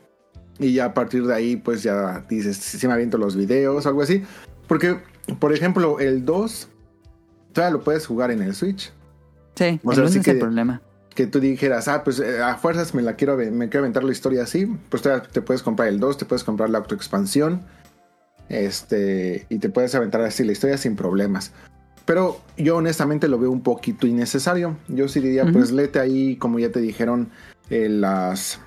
[0.59, 3.89] y ya a partir de ahí pues ya dices si me aviento los videos o
[3.89, 4.21] algo así.
[4.67, 4.99] Porque,
[5.39, 6.69] por ejemplo, el 2
[7.53, 8.93] todavía lo puedes jugar en el Switch.
[9.55, 10.81] Sí, O el sea, uno sí es el que- problema.
[11.15, 14.11] Que tú dijeras, ah, pues eh, a fuerzas me la quiero, me quiero aventar la
[14.11, 14.65] historia así.
[14.89, 17.61] Pues todavía te puedes comprar el 2, te puedes comprar la autoexpansión.
[18.47, 21.51] Este, y te puedes aventar así la historia sin problemas.
[22.05, 24.77] Pero yo honestamente lo veo un poquito innecesario.
[24.87, 25.53] Yo sí diría, Ujú.
[25.53, 27.29] pues lete ahí, como ya te dijeron,
[27.69, 28.59] eh, las.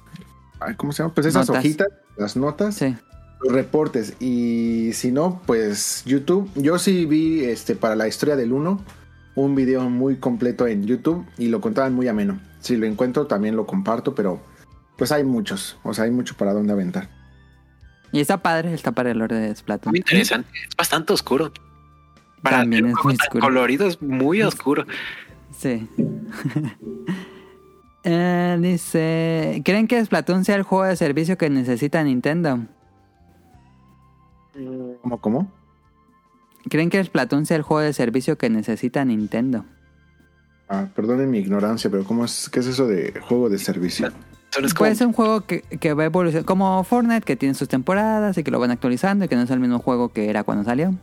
[0.77, 1.15] ¿Cómo se llama?
[1.15, 1.65] Pues esas Notas.
[1.65, 2.95] hojitas, las notas, Sí.
[3.43, 4.15] los reportes.
[4.21, 6.49] Y si no, pues YouTube.
[6.55, 8.81] Yo sí vi este para la historia del 1
[9.35, 12.41] un video muy completo en YouTube y lo contaban muy ameno.
[12.61, 14.41] Si lo encuentro, también lo comparto, pero
[14.97, 15.79] pues hay muchos.
[15.83, 17.09] O sea, hay mucho para dónde aventar.
[18.13, 19.91] Y está padre, está padre el lore de Splatoon.
[19.91, 20.49] Muy interesante.
[20.69, 21.53] Es bastante oscuro.
[22.43, 23.41] Para También es muy oscuro.
[23.41, 24.87] colorido es muy oscuro.
[25.57, 25.89] Sí.
[28.05, 32.59] Eh, dice, ¿creen que Splatoon sea el juego de servicio que necesita Nintendo?
[35.03, 35.53] ¿Cómo, cómo?
[36.69, 39.65] ¿Creen que Splatoon sea el juego de servicio que necesita Nintendo?
[40.69, 44.07] Ah, perdonen mi ignorancia, pero ¿cómo es, ¿qué es eso de juego de servicio?
[44.09, 47.69] Es como- Pues es un juego que, que va evolucionando, como Fortnite, que tiene sus
[47.69, 50.45] temporadas y que lo van actualizando y que no es el mismo juego que era
[50.45, 50.95] cuando salió.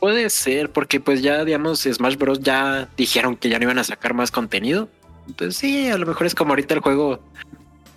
[0.00, 2.40] Puede ser, porque pues ya, digamos, Smash Bros.
[2.40, 4.88] ya dijeron que ya no iban a sacar más contenido.
[5.26, 7.20] Entonces sí, a lo mejor es como ahorita el juego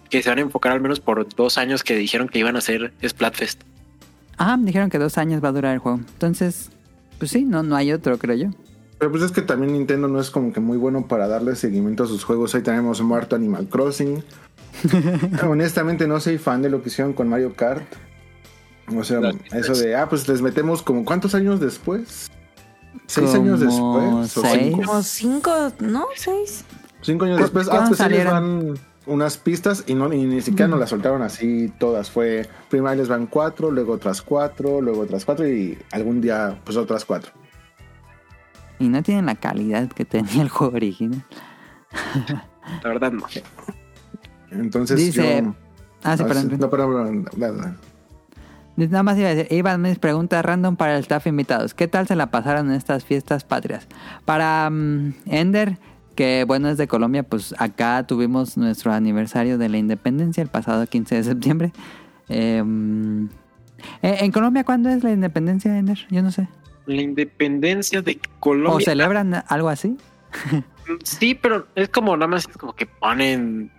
[0.09, 2.59] que se van a enfocar al menos por dos años que dijeron que iban a
[2.59, 3.61] hacer Splatfest.
[4.37, 5.97] Ah, dijeron que dos años va a durar el juego.
[5.97, 6.69] Entonces,
[7.17, 8.49] pues sí, no, no hay otro, creo yo.
[8.99, 12.03] Pero pues es que también Nintendo no es como que muy bueno para darle seguimiento
[12.03, 12.55] a sus juegos.
[12.55, 14.23] Ahí tenemos Muerto Animal Crossing.
[15.47, 17.83] Honestamente no soy fan de lo que hicieron con Mario Kart.
[18.95, 22.29] O sea, No, eso de, ah, pues les metemos como cuántos años después.
[23.05, 24.37] ¿Seis años después?
[24.37, 24.59] ¿O seis.
[24.63, 24.81] cinco?
[24.85, 26.05] Como cinco, ¿no?
[26.15, 26.63] Seis.
[27.01, 27.67] Cinco años ¿Cu- después.
[27.67, 28.67] Ah, cuándo pues sí les salieron?
[28.69, 32.11] van unas pistas y, no, y ni siquiera nos las soltaron así todas.
[32.11, 36.77] Fue, primero les van cuatro, luego otras cuatro, luego otras cuatro y algún día pues
[36.77, 37.31] otras cuatro.
[38.79, 41.23] Y no tienen la calidad que tenía el juego original.
[42.83, 43.25] La verdad no.
[44.51, 45.55] Entonces Dice- yo...
[46.03, 46.57] Ah, sí, Ah, perdón.
[46.59, 47.77] No, perdón, perdón, perdón.
[48.75, 51.73] Nada más iba a decir, Iván, mis preguntas random para el staff invitados.
[51.73, 53.87] ¿Qué tal se la pasaron en estas fiestas patrias?
[54.23, 55.79] Para mm, Ender,
[56.17, 60.85] que bueno es de Colombia, pues acá tuvimos nuestro aniversario de la independencia el pasado
[60.85, 61.71] 15 de septiembre.
[62.27, 62.61] Eh,
[64.01, 65.99] eh, ¿En Colombia cuándo es la independencia, Ender?
[66.09, 66.49] Yo no sé.
[66.87, 68.85] La independencia de ¿O Colombia.
[68.85, 69.95] celebran algo así?
[71.03, 73.71] Sí, pero es como nada más es como que ponen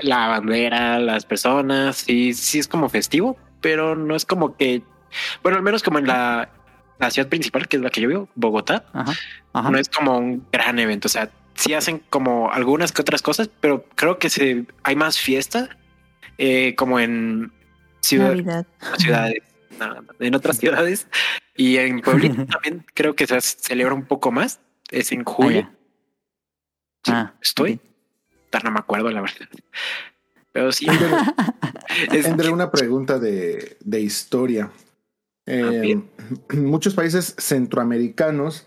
[0.00, 4.82] la bandera, las personas, sí, sí es como festivo, pero no es como que,
[5.42, 6.48] bueno, al menos como en la,
[6.98, 9.12] la ciudad principal, que es la que yo vivo, Bogotá, Ajá.
[9.52, 9.70] Ajá.
[9.70, 13.50] no es como un gran evento, o sea, sí hacen como algunas que otras cosas,
[13.60, 15.76] pero creo que se, hay más fiesta
[16.38, 17.52] eh, como en
[18.00, 18.64] ciudad,
[18.98, 19.42] ciudades,
[19.78, 21.06] no, no, en otras ciudades
[21.56, 25.70] y en pueblitos también creo que se celebra un poco más, es en Ah, julio.
[27.04, 27.72] Sí, Ah, estoy.
[27.74, 27.80] ok.
[28.50, 29.48] Ta- No me acuerdo, la verdad.
[30.52, 30.86] Pero sí.
[32.12, 34.70] es Tendré que- una pregunta de, de historia.
[35.46, 38.66] Eh, Ah, muchos países centroamericanos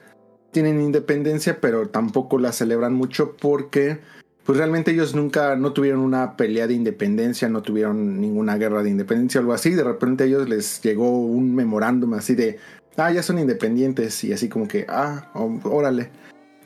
[0.54, 4.00] tienen independencia, pero tampoco la celebran mucho porque
[4.46, 8.90] pues realmente ellos nunca no tuvieron una pelea de independencia, no tuvieron ninguna guerra de
[8.90, 9.72] independencia o algo así.
[9.72, 12.60] De repente a ellos les llegó un memorándum así de,
[12.98, 15.32] ah, ya son independientes y así como que, ah,
[15.64, 16.10] órale.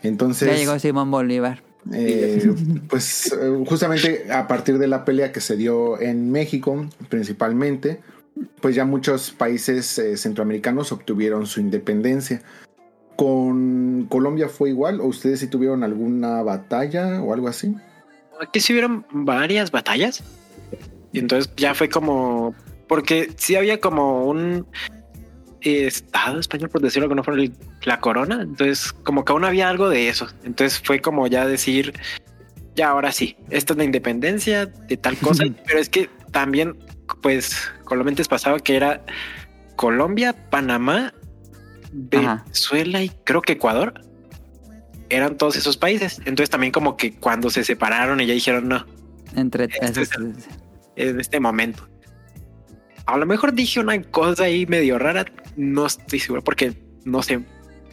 [0.02, 0.50] Entonces...
[0.50, 1.64] Ya llegó Simón Bolívar.
[1.94, 2.54] Eh,
[2.90, 3.36] pues
[3.68, 8.02] justamente a partir de la pelea que se dio en México, principalmente,
[8.60, 12.42] pues ya muchos países eh, centroamericanos obtuvieron su independencia.
[13.18, 15.02] ¿Con Colombia fue igual?
[15.02, 17.76] ¿O ustedes sí tuvieron alguna batalla o algo así?
[18.40, 20.24] Aquí sí hubieron varias batallas.
[21.12, 22.54] Y entonces ya fue como.
[22.88, 24.68] Porque sí había como un
[25.62, 27.44] eh, estado español, por decirlo que no fuera
[27.86, 28.44] la corona.
[28.44, 30.28] Entonces, como que aún había algo de eso.
[30.44, 31.94] Entonces fue como ya decir.
[32.76, 36.78] Ya ahora sí, esta es la independencia de tal cosa, pero es que también,
[37.24, 39.04] pues, con lo antes pasaba que era
[39.76, 41.16] Colombia, Panamá,
[42.14, 42.44] Ajá.
[42.46, 44.02] Venezuela y creo que Ecuador
[45.10, 46.20] eran todos esos países.
[46.20, 48.86] Entonces también como que cuando se separaron y ya dijeron no,
[49.36, 50.12] Entre Este es
[50.96, 51.88] en este momento.
[53.06, 55.26] A lo mejor dije una cosa ahí medio rara,
[55.56, 56.74] no estoy seguro porque
[57.06, 57.40] no sé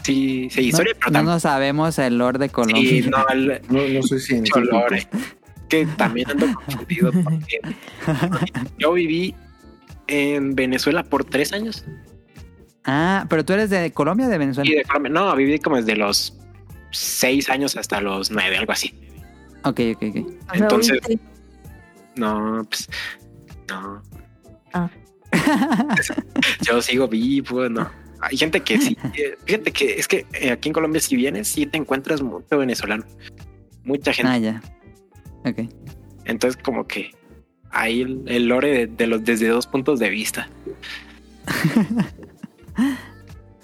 [0.02, 2.90] si se no, historia, pero no también nos sabemos el lore de Colombia.
[2.90, 4.60] sí, no, el- No, no soy científico.
[4.60, 5.06] Cholore.
[5.68, 7.60] Que también ando confundido porque
[8.78, 9.34] yo viví
[10.08, 11.84] en Venezuela por tres años
[12.86, 14.70] Ah, pero tú eres de Colombia o de Venezuela.
[14.70, 16.36] y de Colombia, no, viví como desde los
[16.90, 18.94] seis años hasta los nueve, algo así.
[19.64, 20.32] Ok, ok, ok.
[20.54, 21.00] Entonces-
[22.16, 22.88] No, pues
[23.68, 24.02] no.
[24.72, 24.90] Ah.
[26.62, 27.90] Yo sigo vivo, no.
[28.20, 28.96] Hay gente que sí.
[29.16, 32.58] eh, Fíjate que es que eh, aquí en Colombia, si vienes, sí te encuentras mucho
[32.58, 33.04] venezolano.
[33.84, 34.30] Mucha gente.
[34.32, 34.62] Ah, ya.
[35.44, 35.68] Ok.
[36.26, 37.10] Entonces, como que
[37.70, 40.48] hay el, el lore de, de los desde dos puntos de vista.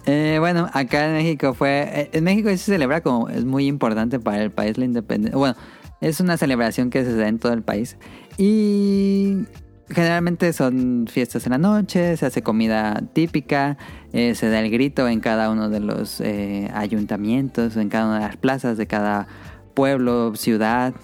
[0.07, 1.83] Eh, bueno, acá en México fue.
[1.93, 3.29] eh, En México se celebra como.
[3.29, 5.37] Es muy importante para el país la independencia.
[5.37, 5.57] Bueno,
[6.01, 7.97] es una celebración que se da en todo el país.
[8.39, 9.39] Y.
[9.93, 13.77] Generalmente son fiestas en la noche, se hace comida típica,
[14.13, 16.23] eh, se da el grito en cada uno de los
[16.73, 19.27] ayuntamientos, en cada una de las plazas de cada
[19.75, 20.95] pueblo, ciudad.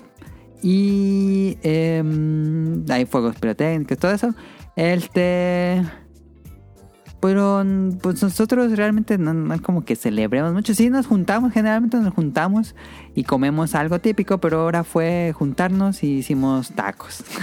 [0.63, 4.35] Y em, hay fuegos pirotécnicos, todo eso.
[4.77, 5.83] Este.
[7.21, 7.65] Pero
[8.03, 10.75] pues nosotros realmente no, no es como que celebremos mucho.
[10.75, 12.75] Sí nos juntamos, generalmente nos juntamos
[13.15, 17.25] y comemos algo típico, pero ahora fue juntarnos y hicimos tacos.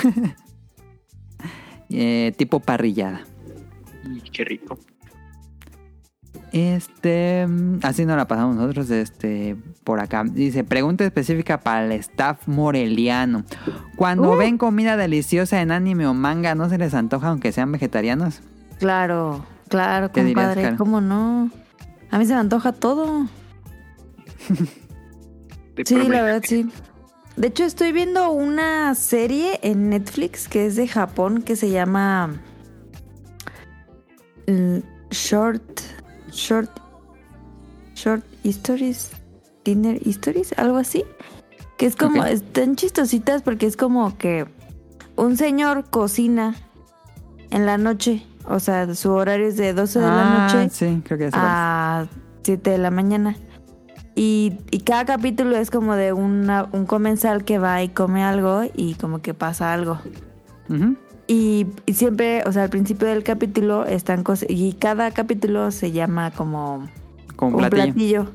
[1.96, 3.22] Eh, tipo parrillada.
[4.04, 4.80] Y qué rico.
[6.52, 7.48] Este,
[7.82, 10.24] así nos la pasamos nosotros, este, por acá.
[10.24, 13.44] Dice, pregunta específica para el staff moreliano.
[13.96, 14.38] Cuando Uh.
[14.38, 18.42] ven comida deliciosa en anime o manga, ¿no se les antoja aunque sean vegetarianos?
[18.80, 20.78] Claro, claro, ¿Qué dirías, compadre.
[20.78, 21.50] ¿Cómo no?
[22.12, 23.28] A mí se me antoja todo.
[25.86, 26.70] Sí, la verdad, sí.
[27.36, 32.40] De hecho, estoy viendo una serie en Netflix que es de Japón que se llama
[34.46, 34.78] mm,
[35.10, 35.82] Short.
[36.32, 36.70] Short.
[37.96, 39.10] Short Stories,
[39.66, 41.04] Dinner Stories, algo así.
[41.78, 44.46] Que es como, están chistositas porque es como que
[45.16, 46.54] un señor cocina
[47.50, 48.28] en la noche.
[48.46, 52.06] O sea, su horario es de 12 de la Ah, noche sí, creo que a
[52.44, 53.36] 7 de la mañana.
[54.16, 58.64] Y, y cada capítulo es como de una- un comensal que va y come algo
[58.76, 59.98] y como que pasa algo.
[61.28, 64.50] Y, y siempre, o sea, al principio del capítulo están cosas.
[64.50, 66.88] Y cada capítulo se llama como
[67.36, 68.26] Como un platillo.
[68.26, 68.28] platillo.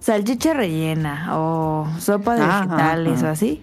[0.00, 3.26] Salchicha rellena o sopa de Ah, vegetales ah.
[3.26, 3.62] o así.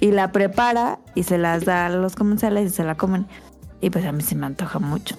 [0.00, 3.26] Y la prepara y se las da a los comensales y se la comen.
[3.80, 5.16] Y pues a mí se me antoja mucho.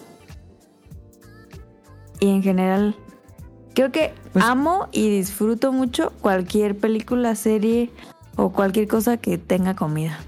[2.19, 2.95] Y en general,
[3.73, 7.89] creo que Pues- amo y disfruto mucho cualquier película, serie
[8.35, 10.19] o cualquier cosa que tenga comida.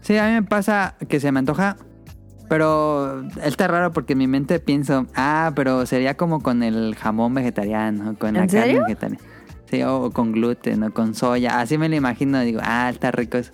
[0.00, 1.76] Sí, a mí me pasa que se me antoja,
[2.48, 7.34] pero está raro porque en mi mente pienso, ah, pero sería como con el jamón
[7.34, 9.18] vegetariano, con la ¿En carne vegetariana.
[9.70, 11.60] Sí, o, o con gluten, o con soya.
[11.60, 13.52] Así me lo imagino, digo, ah, está rico eso.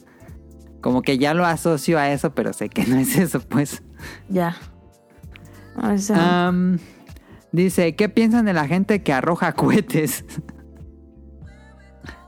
[0.85, 3.83] Como que ya lo asocio a eso, pero sé que no es eso, pues.
[4.29, 4.55] Ya.
[5.83, 6.53] O sea,
[7.53, 10.27] dice, ¿qué piensan de la gente que arroja cohetes?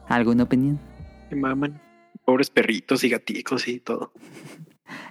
[0.09, 0.81] ¿Alguna opinión?
[1.31, 1.79] Me maman.
[2.25, 4.11] Pobres perritos y gaticos y todo.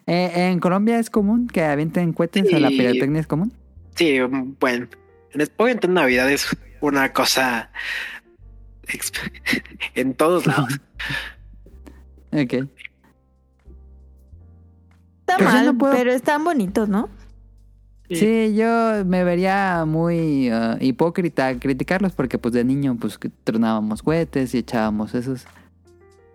[0.07, 2.77] Eh, ¿En Colombia es común que avienten cohetes o la Sí.
[2.79, 3.53] pirotecnia es común?
[3.93, 4.87] Sí, mm, bueno.
[5.33, 6.47] En Obviamente en Navidad es
[6.81, 7.69] una cosa
[9.93, 10.81] en todos lados.
[12.31, 12.67] Ok.
[15.25, 17.09] Está pero mal, no puedo- pero están bonitos, ¿no?
[18.07, 18.15] Sí.
[18.17, 24.03] Sí, yo me vería muy ah, hipócrita criticarlos porque pues de niño pues que tronábamos
[24.03, 25.45] cohetes y echábamos esos.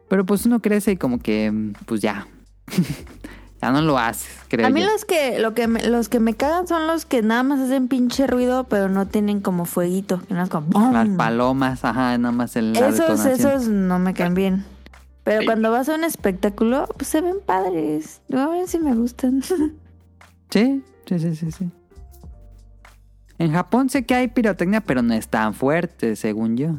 [0.08, 2.26] Pero pues uno crece y como que pues ya.
[3.62, 4.90] ya no lo haces, creo A mí yo.
[4.90, 7.86] los que, lo que me, los que me cagan son los que nada más hacen
[7.86, 10.20] pinche ruido, pero no tienen como fueguito.
[10.26, 10.90] Que no es como.
[10.92, 14.64] Las palomas, ajá, nada más el Esos, esos no me caen bien.
[15.24, 15.46] Pero Sí.
[15.46, 18.20] cuando vas a un espectáculo, pues se ven padres.
[18.32, 19.42] A ver si me gustan.
[20.52, 21.70] Sí, sí, sí, sí, sí.
[23.38, 26.70] En Japón sé que hay pirotecnia, pero no es tan fuerte, según yo.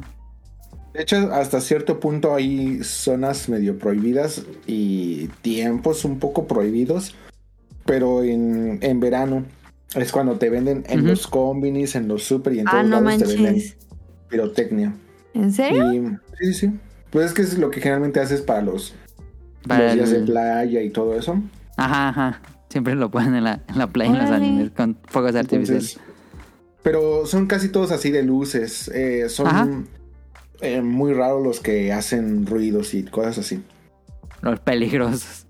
[0.92, 7.14] De hecho, hasta cierto punto hay zonas medio prohibidas y tiempos un poco prohibidos,
[7.86, 9.44] pero en, en verano
[9.94, 13.00] es cuando te venden en los combinis, en los super y en ah, todos no
[13.00, 13.76] lados te venden manches.
[14.28, 14.92] pirotecnia.
[15.32, 15.92] ¿En serio?
[15.94, 16.70] Y sí, sí.
[17.12, 18.94] Pues es que es lo que generalmente haces para los,
[19.68, 21.40] Para los días el- de playa y todo eso.
[21.76, 22.40] Ajá, ajá.
[22.70, 26.00] Siempre lo ponen en la, en la playa, en los animes, con fuegos artificiales.
[26.82, 28.88] Pero son casi todos así de luces.
[28.88, 29.86] eh, son
[30.62, 33.62] eh, muy raros los que hacen ruidos y cosas así.
[34.40, 35.46] Los peligrosos.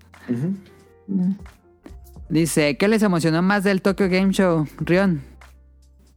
[1.07, 1.31] Mm.
[2.29, 5.21] Dice, ¿qué les emocionó más del Tokyo Game Show, Rion?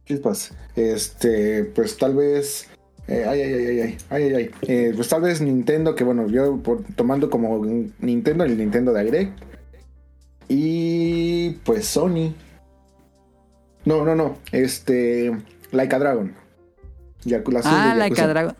[0.05, 0.53] Chispas.
[0.75, 2.67] Este, pues tal vez.
[3.07, 6.57] Eh, ay, ay, ay, ay, ay, ay, eh, pues tal vez Nintendo, que bueno, yo
[6.57, 7.65] por, tomando como
[7.99, 9.39] Nintendo el Nintendo de Direct.
[10.49, 12.33] Y pues Sony.
[13.85, 14.37] No, no, no.
[14.51, 15.31] Este.
[15.71, 16.33] Like a Dragon.
[17.23, 18.55] Yakula, ah, Like a Dragon.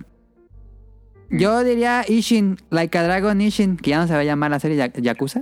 [1.30, 1.38] Mm.
[1.38, 4.60] Yo diría Ishin, Like a Dragon Ishin, que ya no se va a llamar la
[4.60, 5.42] serie Yakuza.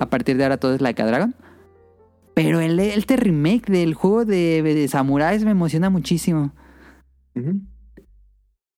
[0.00, 1.34] A partir de ahora todo es Like a Dragon.
[2.34, 6.52] Pero el, este remake del juego de, de samuráis me emociona muchísimo.
[7.34, 7.60] Uh.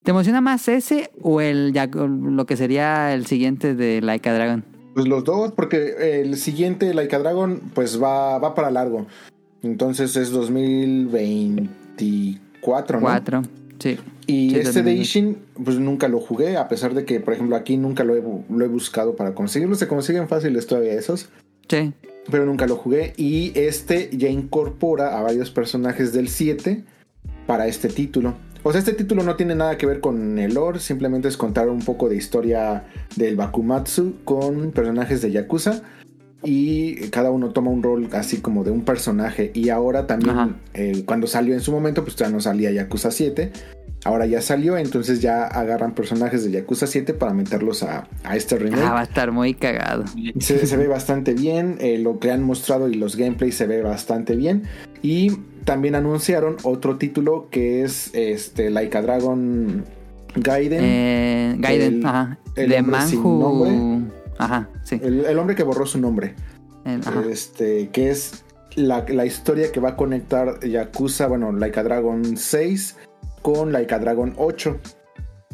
[0.09, 4.33] ¿Te emociona más ese o el Yaku- lo que sería el siguiente de Like a
[4.33, 4.65] Dragon?
[4.95, 9.05] Pues los dos, porque el siguiente Laika Dragon, pues va, va para largo.
[9.61, 13.05] Entonces es 2024, ¿no?
[13.05, 13.43] Cuatro.
[13.77, 13.99] Sí.
[14.25, 14.93] Y Sí, este de.
[14.93, 18.23] Ishin, pues nunca lo jugué, a pesar de que, por ejemplo, aquí nunca lo he,
[18.49, 19.75] lo he buscado para conseguirlo.
[19.75, 21.29] Se consiguen fáciles todavía esos,
[21.67, 21.93] Sí.
[22.31, 23.13] pero nunca lo jugué.
[23.15, 26.83] Y este ya incorpora a varios personajes del 7
[27.45, 28.33] para este título.
[28.63, 31.69] O sea, este título no tiene nada que ver con el lore, simplemente es contar
[31.69, 32.83] un poco de historia
[33.15, 35.81] del Bakumatsu con personajes de Yakuza.
[36.41, 39.51] Y cada uno toma un rol así como de un personaje.
[39.53, 43.51] Y ahora también, eh, cuando salió en su momento, pues ya no salía Yakuza 7.
[44.05, 48.57] Ahora ya salió, entonces ya agarran personajes de Yakuza 7 para meterlos a, a este
[48.57, 48.81] remake.
[48.81, 50.05] Ah, va a estar muy cagado.
[50.39, 53.81] Se, se ve bastante bien, eh, lo que han mostrado y los gameplays se ve
[53.81, 54.63] bastante bien.
[55.01, 59.85] Y también anunciaron otro título que es este Laika Dragon
[60.35, 60.79] Gaiden.
[60.83, 62.39] Eh, Gaiden, El- ajá.
[62.55, 63.39] el de hombre sin Manju.
[63.39, 64.11] nombre.
[64.37, 64.99] Ajá, sí.
[65.03, 66.35] el, el hombre que borró su nombre.
[66.85, 67.23] El- ajá.
[67.29, 68.43] Este, que es
[68.75, 72.95] la, la historia que va a conectar Yakuza, bueno, Laika Dragon 6
[73.41, 74.77] con Laika Dragon 8.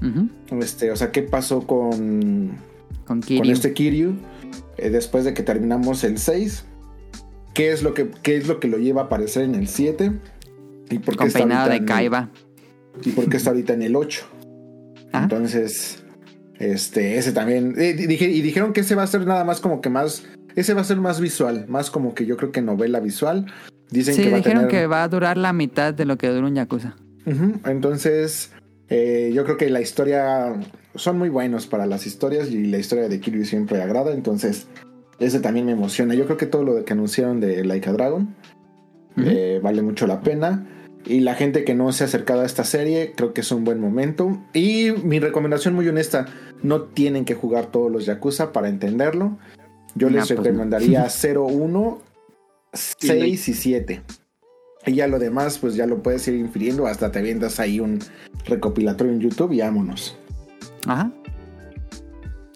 [0.02, 0.60] Ujú.
[0.62, 2.50] Este, o sea, ¿qué pasó con,
[3.06, 3.52] Con con Kiryu.
[3.54, 4.16] este Kiryu
[4.78, 6.66] eh, después de que terminamos el 6?
[7.56, 10.12] ¿Qué es lo que, qué es lo que lo lleva a aparecer en el 7?
[10.92, 12.30] ¿Y por qué Con está peinado de Kaiba.
[13.04, 14.24] y porque está ahorita en el 8.
[15.14, 15.22] Ah.
[15.24, 16.04] Entonces,
[16.60, 17.74] este, ese también.
[17.78, 20.24] eh, di- dije, y dijeron que ese va a ser nada más como que más.
[20.56, 23.46] Ese va a ser más visual, más como que yo creo que novela visual.
[23.90, 24.82] Dicen Sí, que va dijeron a tener.
[24.84, 26.96] que va a durar la mitad de lo que dura un Yakuza.
[27.66, 28.52] Entonces,
[28.90, 30.54] eh, yo creo que la historia.
[30.96, 34.14] Son muy buenos para las historias y la historia de Kiryu siempre agrada.
[34.14, 34.68] Entonces,
[35.20, 36.14] ese también me emociona.
[36.14, 38.36] Yo creo que todo lo que anunciaron de Like a Dragon
[39.18, 40.68] eh, vale mucho la pena.
[41.06, 43.64] Y la gente que no se ha acercado a esta serie, creo que es un
[43.64, 44.38] buen momento.
[44.54, 46.26] Y mi recomendación muy honesta,
[46.64, 49.38] no tienen que jugar todos los Yakuza para entenderlo.
[49.94, 50.44] Yo No, les pues no.
[50.44, 52.02] recomendaría 0, 1,
[52.74, 54.02] 6 y 7.
[54.88, 56.88] Y ya lo demás, pues ya lo puedes ir infiriendo.
[56.88, 58.00] Hasta te avientas ahí un
[58.46, 60.18] recopilatorio en YouTube y vámonos.
[60.88, 61.12] Ajá.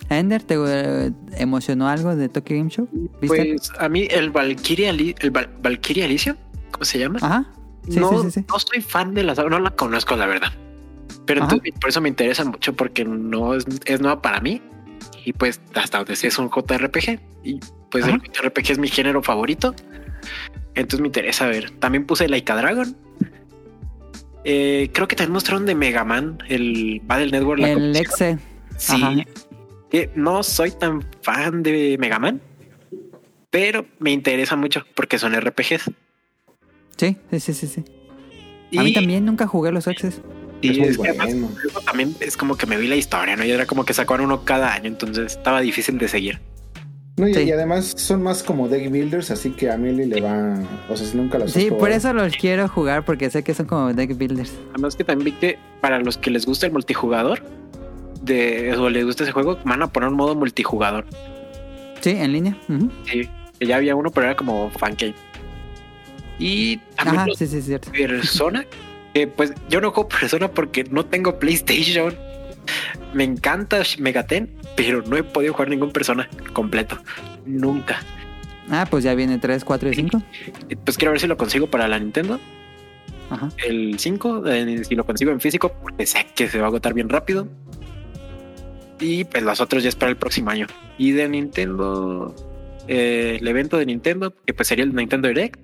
[0.09, 2.87] Ender, ¿te eh, emocionó algo de Tokyo Game Show?
[3.21, 3.27] ¿Viste?
[3.27, 6.35] Pues a mí el Valkyria, el Val- Valkyria Alicia,
[6.71, 7.19] ¿cómo se llama?
[7.21, 7.45] Ajá.
[7.87, 8.45] Sí, no, sí, sí, sí.
[8.47, 10.51] no soy fan de la saga, no la conozco la verdad.
[11.25, 14.61] Pero entonces, por eso me interesa mucho porque no es, es nueva para mí.
[15.25, 17.19] Y pues hasta donde sé es un JRPG.
[17.43, 17.59] Y
[17.91, 18.15] pues Ajá.
[18.15, 19.75] el JRPG es mi género favorito.
[20.73, 21.69] Entonces me interesa ver.
[21.71, 22.95] También puse Laika Dragon.
[24.43, 27.59] Eh, creo que también mostraron de Mega Man, el Battle Network.
[27.59, 27.95] La El.
[27.95, 28.39] Exe.
[28.77, 28.93] Sí.
[29.03, 29.13] Ajá.
[29.91, 32.41] Eh, no soy tan fan de Mega Man,
[33.49, 35.89] pero me interesa mucho porque son RPGs.
[36.97, 37.67] Sí, sí, sí, sí.
[37.67, 37.83] sí.
[38.71, 40.21] Y, A mí también nunca jugué los Exes.
[40.61, 41.35] y Es que además,
[41.85, 43.43] también es como que me vi la historia, ¿no?
[43.45, 46.39] Y era como que sacaban uno cada año, entonces estaba difícil de seguir.
[47.17, 47.41] No, y, Sí.
[47.41, 50.59] y además son más como deck builders, así que a Millie le va.
[50.87, 53.53] O sea, si nunca las has Sí, por eso los quiero jugar porque sé que
[53.55, 54.53] son como deck builders.
[54.73, 57.41] Además que también vi que para los que les gusta el multijugador,
[58.21, 61.05] de, o les gusta ese juego, van a poner un modo multijugador.
[62.01, 62.57] Sí, en línea.
[62.67, 62.89] Ujú.
[63.05, 65.15] Sí, que ya había uno, pero era como fan game.
[66.37, 67.91] Y también Ajá, sí, sí, cierto.
[67.91, 68.65] Persona,
[69.13, 72.15] que pues yo no juego Persona porque no tengo PlayStation.
[73.13, 76.97] Me encanta Megaten, pero no he podido jugar ningún Persona completo.
[77.45, 77.99] Nunca.
[78.69, 80.21] Ah, pues ya viene 3, 4 y 5.
[80.69, 82.39] Eh, Pues quiero ver si lo consigo para la Nintendo.
[83.31, 83.49] Ajá.
[83.67, 86.93] El 5, eh, si lo consigo en físico, porque sé que se va a agotar
[86.93, 87.47] bien rápido.
[88.99, 90.67] Y pues los otros ya es para el próximo año.
[90.97, 92.35] Y de Nintendo,
[92.87, 95.59] eh, el evento de Nintendo, que pues sería el Nintendo Direct.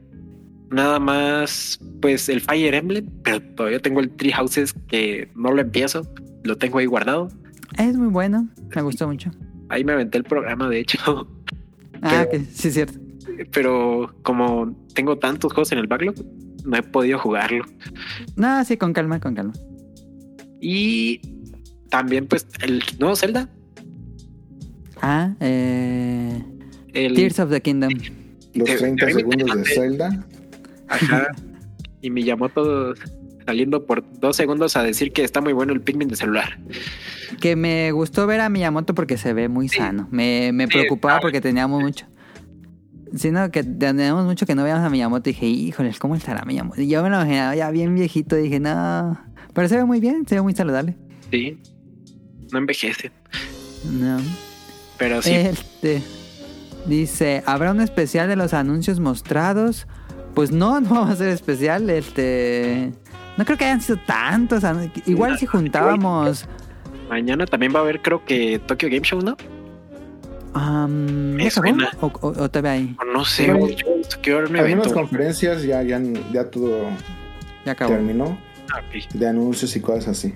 [0.72, 5.61] Nada más, pues el Fire Emblem, pero todavía tengo el Tree Houses que no lo
[5.61, 6.07] empiezo,
[6.43, 7.30] lo tengo ahí guardado.
[7.77, 8.47] Es muy bueno.
[8.75, 9.31] Me gustó mucho.
[9.69, 11.27] Ahí me aventé el programa, de hecho,
[12.01, 12.99] Ah, Pero- que sí, cierto.
[13.51, 16.15] pero como tengo tantos juegos en el backlog,
[16.65, 17.64] no he podido jugarlo.
[18.35, 19.53] No, sí, con calma, con calma.
[20.61, 21.19] Y
[21.89, 23.49] también, pues, el nuevo Zelda,
[25.01, 26.41] Ah, eh,
[26.93, 27.91] el Tears of the Kingdom.
[28.53, 30.25] Los Te- 30 te- te- segundos de Zelda.
[30.88, 31.27] Ajá.
[32.01, 32.93] y Miyamoto
[33.45, 36.57] saliendo por dos segundos a decir que está muy bueno el Pikmin de celular.
[37.41, 39.77] Que me gustó ver a Miyamoto porque se ve muy Sí.
[39.77, 40.07] sano.
[40.11, 42.05] Me, me Sí, preocupaba está porque teníamos mucho.
[43.14, 45.30] Sino que teníamos mucho que no veíamos a Miyamoto.
[45.30, 46.81] Y dije, híjoles, ¿cómo estará Miyamoto?
[46.81, 48.35] Y yo me lo imaginaba ya bien viejito.
[48.38, 49.19] Dije, no.
[49.53, 50.95] Pero se ve muy bien, se ve muy saludable.
[51.30, 51.59] Sí.
[52.51, 53.11] No envejece.
[53.91, 54.17] No.
[54.98, 55.33] Pero sí.
[55.33, 56.01] Este.
[56.85, 59.88] Dice, ¿habrá un especial de los anuncios mostrados?
[60.33, 61.90] Pues no, no vamos a hacer especial.
[61.90, 62.91] Este.
[63.38, 64.64] No creo que hayan sido tantos.
[65.06, 66.48] Igual si juntábamos.
[67.09, 69.35] Mañana también va a haber, creo que Tokyo Game Show, ¿no?
[70.56, 71.49] ¿ya acabó?
[71.51, 71.91] suena.
[72.01, 72.95] ¿O, o, o todavía hay?
[72.99, 73.51] O no sé.
[73.53, 73.85] Bueno, yo
[74.22, 76.01] quiero ver un Algunas conferencias ya, ya,
[76.32, 76.88] ya todo
[77.65, 77.91] Ya acabó.
[77.93, 78.38] terminó.
[78.74, 78.82] Ah.
[79.14, 80.33] De anuncios y cosas así.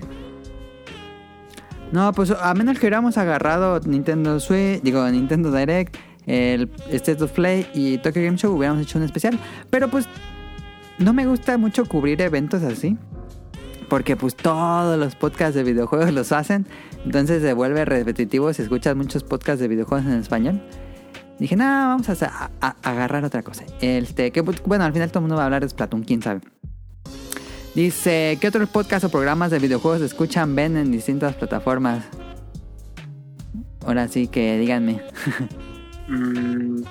[1.92, 5.96] No, pues a menos que hubiéramos agarrado Nintendo Switch, digo, Nintendo Direct,
[6.26, 9.38] el State of Play y Tokyo Game Show, hubiéramos hecho un especial.
[9.70, 10.06] Pero pues
[10.98, 12.96] no me gusta mucho cubrir eventos así.
[13.88, 16.64] Porque pues todos los podcasts de videojuegos los hacen.
[17.04, 20.62] Entonces se vuelve repetitivo si escuchas muchos podcasts de videojuegos en español.
[21.40, 22.50] Dije, no, vamos a-
[22.82, 23.64] agarrar otra cosa.
[23.80, 26.22] Este, que pues, bueno, al final todo el mundo va a hablar de Splatoon, quién
[26.22, 26.40] sabe.
[27.74, 32.04] Dice, ¿qué otros podcasts o programas de videojuegos escuchan, ven en distintas plataformas?
[33.86, 35.00] Ahora sí que díganme.
[36.08, 36.82] Mm,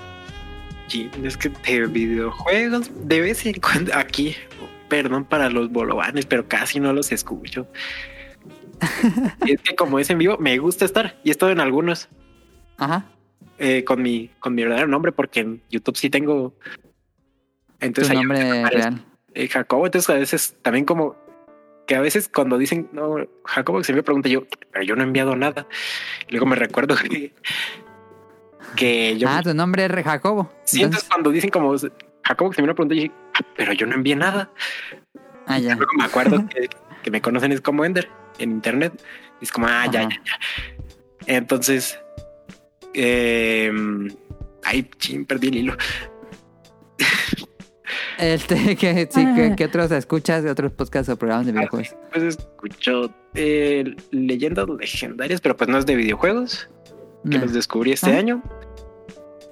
[0.88, 4.33] sí, es que de videojuegos, de vez en cuando, aquí,
[4.88, 7.67] perdón para los bolovanes, pero casi no los escucho.
[9.45, 12.08] Y es que como es en vivo, me gusta estar y he estado en algunos
[12.77, 13.08] Ajá.
[13.58, 16.56] eh, con mi con mi verdadero nombre, porque en YouTube sí tengo.
[16.61, 19.03] Tu Entonces ahí nombre real.
[19.33, 21.16] Eh, Jacobo, entonces a veces también como
[21.88, 25.06] que a veces cuando dicen no, Jacobo se me pregunta yo, pero yo no he
[25.06, 25.67] enviado nada.
[26.27, 27.33] Y luego me recuerdo que,
[28.75, 30.51] que yo Ah, tu nombre es Jacobo.
[30.66, 31.75] Sí, entonces Entonces- cuando dicen como
[32.24, 34.51] Jacobo que se me lo preguntó, yo dije, "Ah, pero yo no envié nada.
[35.48, 35.75] ah, ya.
[35.75, 36.69] Luego me acuerdo que,
[37.01, 38.93] que me conocen es como Ender en internet.
[39.41, 40.09] Y es como, ah, ya, Ajá.
[40.09, 40.40] ya, ya.
[41.38, 41.99] Entonces,
[42.93, 43.72] eh,
[44.64, 45.77] ay, chin, perdí el hilo.
[48.19, 51.95] Este, que, sí, que, que otros escuchas de otros podcasts o programas de videojuegos.
[52.11, 56.69] Pues escucho eh, leyendas legendarias, pero pues no es de videojuegos,
[57.30, 57.45] que No.
[57.45, 58.17] los descubrí este Ah.
[58.19, 58.43] año.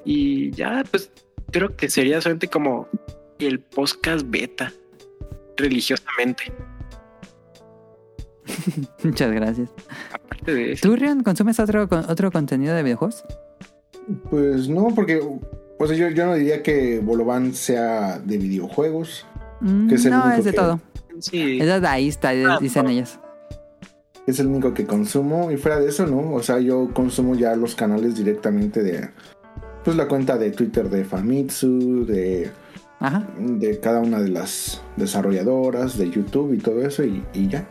[0.06, 1.12] Y ya, pues
[1.52, 2.88] creo que sería solamente como
[3.40, 4.72] el podcast beta,
[5.58, 6.52] religiosamente.
[9.04, 9.70] Muchas gracias.
[10.14, 13.24] Aparte de eso, ¿Tú, Rion, consumes otro, con- otro contenido de videojuegos?
[14.30, 15.22] Pues no, porque
[15.78, 19.26] pues yo, yo no diría que Bolovan sea de videojuegos.
[19.62, 20.80] Mm, Que es el no, único es de que- todo.
[21.20, 22.90] sí, Es dadaísta, Ah, dicen no.
[22.92, 23.20] ellos.
[24.28, 25.52] Es el único que consumo.
[25.52, 26.34] Y fuera de eso, no.
[26.34, 29.10] O sea, yo consumo ya los canales directamente de.
[29.86, 32.52] Pues la cuenta de Twitter de Famitsu, de,
[33.00, 33.26] Ajá.
[33.40, 37.66] de cada una de las desarrolladoras, de YouTube y todo eso, y, y ya.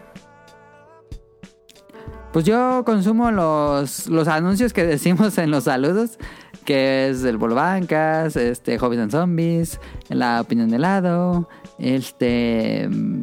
[2.33, 6.19] Pues yo consumo los, los anuncios que decimos en los saludos,
[6.67, 9.81] que es el Bancas, este, Hobbies and Zombies,
[10.11, 12.89] la opinión de lado, este...
[12.91, 13.23] mm,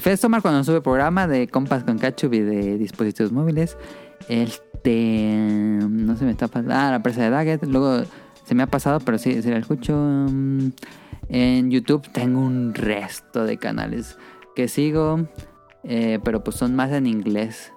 [0.00, 3.76] Fez Tomar cuando sube programa de compas con y de dispositivos móviles.
[4.28, 5.44] Este...
[5.90, 6.74] No se me está pasando...
[6.74, 7.64] Ah, la presa de Daggett.
[7.64, 8.04] Luego
[8.44, 9.94] se me ha pasado, pero sí, sí la escucho.
[9.96, 10.68] Mm,
[11.28, 14.16] En YouTube tengo un resto de canales
[14.54, 15.28] que sigo,
[15.82, 17.72] eh, pero pues son más en inglés.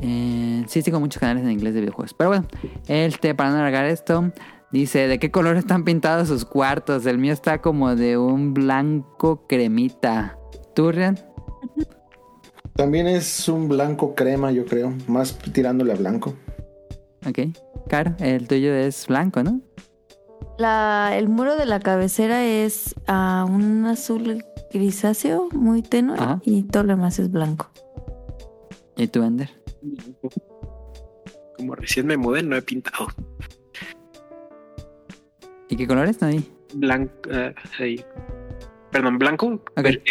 [0.00, 2.14] Eh, sí, sigo muchos canales en inglés de videojuegos.
[2.14, 2.46] Pero bueno,
[2.88, 4.32] este, para no alargar esto,
[4.72, 7.06] dice: ¿De qué color están pintados sus cuartos?
[7.06, 10.38] El mío está como de un blanco cremita.
[10.74, 11.18] ¿Tú, Rian?
[12.74, 14.92] También es un blanco crema, yo creo.
[15.06, 16.34] Más tirándole a blanco.
[17.26, 17.38] Ok.
[17.88, 19.60] Caro, el tuyo es blanco, ¿no?
[20.58, 26.40] La, el muro de la cabecera es a un azul grisáceo muy tenue Ajá.
[26.44, 27.70] y todo lo demás es blanco.
[28.96, 29.50] ¿Y tú, Ender?
[31.56, 33.08] Como recién me mudé, no he pintado.
[35.68, 36.20] ¿Y qué colores?
[36.20, 36.44] No vi.
[36.74, 38.04] Blanco, eh, ahí.
[38.90, 39.60] Perdón, blanco,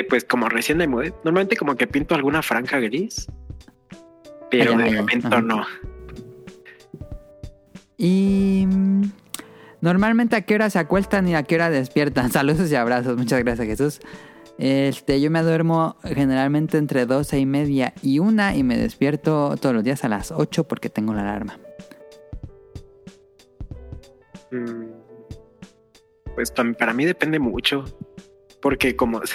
[0.09, 3.27] pues como recién me mudé, normalmente como que pinto alguna franja gris,
[4.51, 5.65] pero Ah, de momento no.
[7.97, 9.03] Y mm,
[9.79, 12.31] normalmente a qué hora se acuestan y a qué hora despiertan.
[12.31, 13.17] Saludos y abrazos.
[13.17, 13.99] Muchas gracias, Jesús.
[14.59, 19.73] Este, yo me duermo generalmente entre 12 y media y una y me despierto todos
[19.73, 21.59] los días a las 8 porque tengo la alarma.
[24.51, 24.85] Mm,
[26.35, 27.83] Pues para mí depende mucho,
[28.61, 29.31] porque como es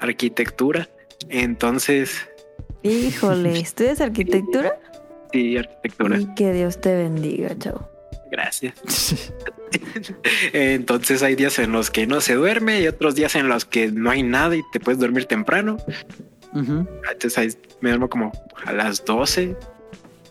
[0.00, 0.88] arquitectura,
[1.28, 2.28] entonces
[2.82, 4.78] Híjole, ¿estudias arquitectura?
[5.32, 7.88] sí, arquitectura, Y que Dios te bendiga, chao.
[8.30, 8.74] Gracias.
[10.52, 13.90] Entonces hay días en los que no se duerme y otros días en los que
[13.90, 15.78] no hay nada y te puedes dormir temprano.
[16.54, 17.48] Entonces ahí
[17.80, 18.32] me duermo como
[18.64, 19.56] a las 12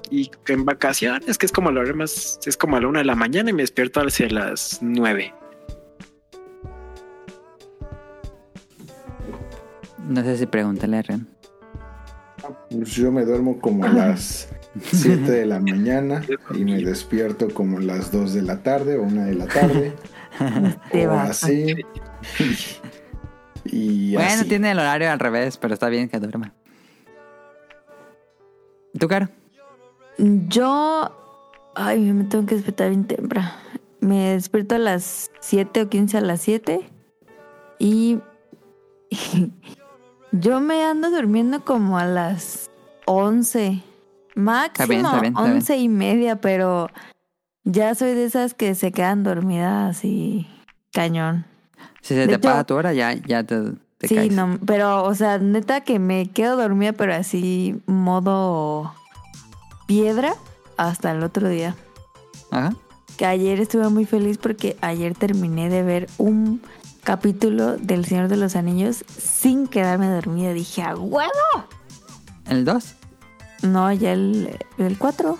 [0.10, 3.06] y en vacaciones, que es como la hora más, es como a la una de
[3.06, 5.34] la mañana y me despierto hacia las 9.
[10.08, 11.28] No sé si pregúntale a Ren.
[12.70, 14.50] Pues yo me duermo como a las
[14.84, 16.22] 7 de la mañana
[16.54, 19.94] y me despierto como a las 2 de la tarde o 1 de la tarde.
[20.92, 21.44] Te o vas.
[21.44, 21.76] así.
[23.70, 24.46] Y Bueno, así.
[24.48, 26.54] tiene el horario al revés, pero está bien que duerma.
[28.94, 29.28] ¿Y ¿Tú, Caro?
[30.18, 31.12] Yo,
[31.76, 33.52] ay, me tengo que despertar bien temprano.
[34.00, 36.80] Me despierto a las 7 o 15 a las 7
[37.80, 38.20] y
[40.32, 42.70] yo me ando durmiendo como a las
[43.06, 43.84] 11.
[44.38, 45.56] Máximo bien, está bien, está bien.
[45.56, 46.90] 11 y media, pero
[47.64, 50.48] ya soy de esas que se quedan dormidas y
[50.94, 51.46] cañón.
[52.02, 54.32] Si se De te hecho- paga tu hora, ya, ya te, te sí, caes.
[54.32, 58.94] no, pero, o sea, neta que me quedo dormida, pero así modo
[59.88, 60.36] piedra
[60.78, 61.76] hasta el otro día.
[62.52, 62.74] Ajá.
[63.18, 66.62] Que ayer estuve muy feliz porque ayer terminé de ver un
[67.04, 70.54] capítulo del Señor de los Anillos sin quedarme dormida.
[70.54, 71.32] Dije, ¡a huevo!
[72.48, 72.96] ¿El 2?
[73.62, 75.38] No, ya el, el 4.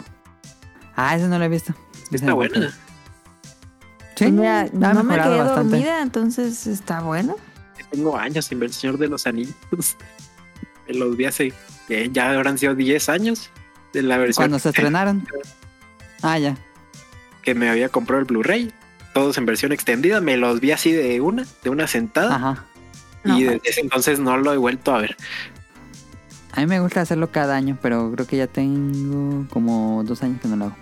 [0.96, 1.74] Ah, ese no lo he visto.
[2.12, 2.72] Está buena.
[4.16, 5.76] Sí, Mira, ha no me quedé bastante.
[5.76, 7.36] dormida, entonces está bueno.
[7.92, 9.56] Tengo años sin ver el Señor de los Anillos.
[10.88, 11.54] Me los vi hace,
[11.88, 13.50] que ya habrán sido 10 años
[13.94, 15.28] de la versión Cuando se estrenaron.
[16.22, 16.58] Ah, ya.
[17.44, 18.74] que me había comprado el Blu-ray.
[19.14, 20.20] Todos en versión extendida.
[20.22, 22.36] Me los vi así de una, de una sentada.
[22.36, 22.64] Ajá.
[23.24, 25.16] No, y desde ese entonces no lo he vuelto a ver.
[26.58, 30.42] A mí me gusta hacerlo cada año, pero creo que ya tengo como dos años
[30.42, 30.76] que no lo hago.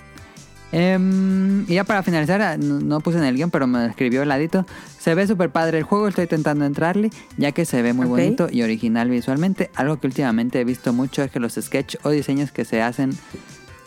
[0.72, 4.22] Em, y ya para finalizar, ah, no, no puse en el guion, pero me escribió
[4.22, 4.66] el ladito.
[4.98, 8.48] Se ve súper padre el juego, estoy intentando entrarle, ya que se ve muy bonito
[8.50, 9.70] y original visualmente.
[9.76, 13.10] Algo que últimamente he visto mucho es que los sketch o diseños que se hacen,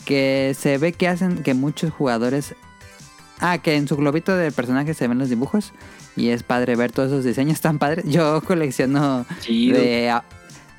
[0.04, 2.54] que se ve que hacen que muchos jugadores...
[3.40, 5.72] Ah, que en su globito de personaje se ven los dibujos.
[6.16, 8.04] Y es padre ver todos esos diseños tan padres.
[8.08, 10.10] Yo colecciono de,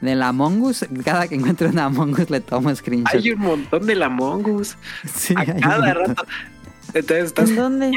[0.01, 0.85] de la Among Us.
[1.03, 3.15] Cada que encuentro una Among Us le tomo screenshot.
[3.15, 4.75] Hay un montón de la Mongoose
[5.13, 6.25] Sí, a cada rato.
[6.93, 7.91] Entonces estás ¿En dónde?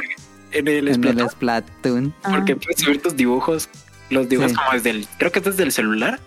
[0.53, 2.15] en el En el Splatoon Splatoon.
[2.25, 2.31] Ah.
[2.33, 3.69] porque puedes subir tus dibujos,
[4.11, 4.57] los dibujos Sí.
[4.59, 6.21] como desde el, creo que es desde el celular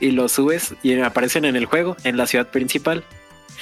[0.00, 3.04] y los subes y aparecen en el juego, en la ciudad principal.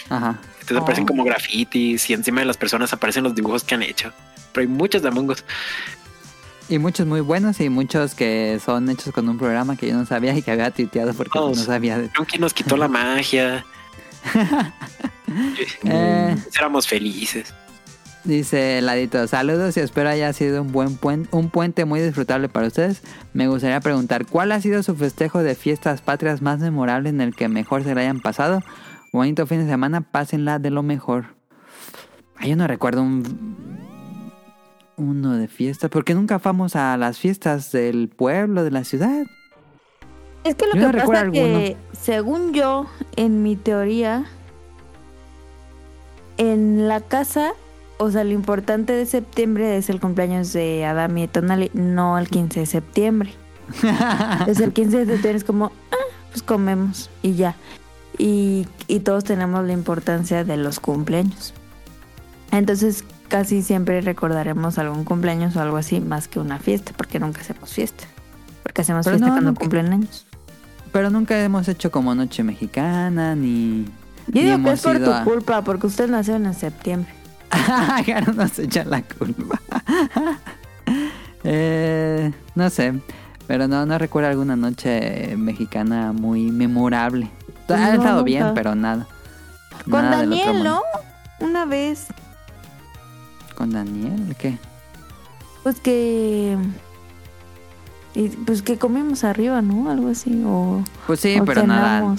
[0.08, 0.38] Ajá.
[0.52, 0.80] Entonces Oh.
[0.82, 4.12] aparecen como grafitis y encima de las personas aparecen los dibujos que han hecho.
[4.52, 5.44] Pero hay muchos de Among Us.
[6.70, 10.06] Y muchos muy buenos y muchos que son hechos con un programa que yo no
[10.06, 11.98] sabía y que había tuiteado porque no sabía.
[11.98, 13.64] de- que nos quitó la magia.
[15.84, 17.54] Eh, Éramos felices.
[18.24, 22.66] dice Ladito, saludos y espero haya sido un buen puente, un puente muy disfrutable para
[22.66, 23.02] ustedes.
[23.32, 27.36] Me gustaría preguntar, ¿cuál ha sido su festejo de fiestas patrias más memorable en el
[27.36, 28.60] que mejor se la hayan pasado?
[29.12, 31.26] Bonito fin de semana, pásenla de lo mejor.
[32.36, 33.78] Ay, yo no recuerdo un
[35.00, 39.26] uno de fiesta, porque nunca fuimos a las fiestas del pueblo, de la ciudad.
[40.44, 44.24] Es que lo Yo que no pasa recuerdo que, según yo, en mi teoría,
[46.36, 47.52] en la casa,
[47.98, 52.28] o sea, lo importante de septiembre es el cumpleaños de Adam y Tonali, no el
[52.28, 53.34] 15 de septiembre.
[53.82, 55.96] Entonces el 15 de septiembre es como, ah,
[56.30, 57.56] pues comemos y ya.
[58.18, 61.54] Y, y todos tenemos la importancia de los cumpleaños.
[62.50, 67.40] Entonces casi siempre recordaremos algún cumpleaños o algo así más que una fiesta, porque nunca
[67.40, 68.04] hacemos fiesta.
[68.62, 70.26] Porque hacemos Pero fiesta no, cuando nunca- cumplen años.
[70.92, 73.84] Pero nunca hemos hecho como noche mexicana, ni...
[74.26, 77.10] Yo ni digo que es por tu a- culpa, porque ustedes nacieron en septiembre.
[78.06, 79.58] Ya no nos echan la culpa.
[81.44, 83.00] Eh, no sé,
[83.46, 87.30] pero no, no recuerdo alguna noche mexicana muy memorable.
[87.68, 89.06] Ha estado bien, pero nada.
[89.84, 90.62] Con Nada Daniel.
[90.64, 90.82] ¿no?
[91.38, 92.08] Una vez.
[93.60, 94.34] ¿Con Daniel?
[94.38, 94.56] ¿Qué?
[95.62, 96.56] Pues que.
[98.14, 99.90] y, pues que comimos arriba, ¿no?
[99.90, 100.42] Algo así.
[100.46, 102.16] O, Pues sí, o pero nada.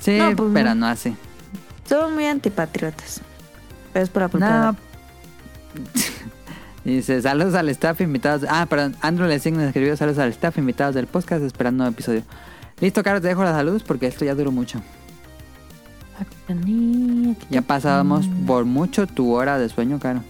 [0.00, 0.74] Sí, No, pues pero no.
[0.74, 1.14] no así.
[1.88, 3.20] Somos muy antipatriotas.
[3.92, 4.72] Pero es por la.
[4.72, 4.76] No.
[6.84, 8.44] Dice, saludos al staff invitados.
[8.50, 12.24] Ah, perdón, Andrew Lessing nos escribió saludos al staff invitados del podcast esperando un episodio.
[12.80, 14.82] Listo, Carlos, te dejo los saludos porque esto ya duró mucho.
[17.50, 20.24] Ya pasábamos por mucho tu hora de sueño, Caro.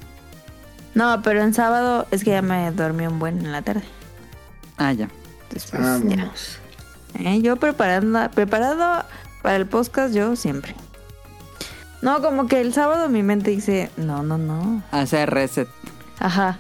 [0.94, 3.82] No, pero en sábado es que ya me dormí un buen en la tarde.
[4.76, 5.08] Ah, ya.
[5.48, 5.70] Pues,
[6.04, 6.30] ya.
[7.18, 9.04] Eh, Yo preparando, preparado
[9.42, 10.74] para el podcast, yo siempre.
[12.00, 14.82] No, como que el sábado mi mente dice, no, no, no.
[14.90, 15.68] Hacer reset.
[16.18, 16.58] Ajá.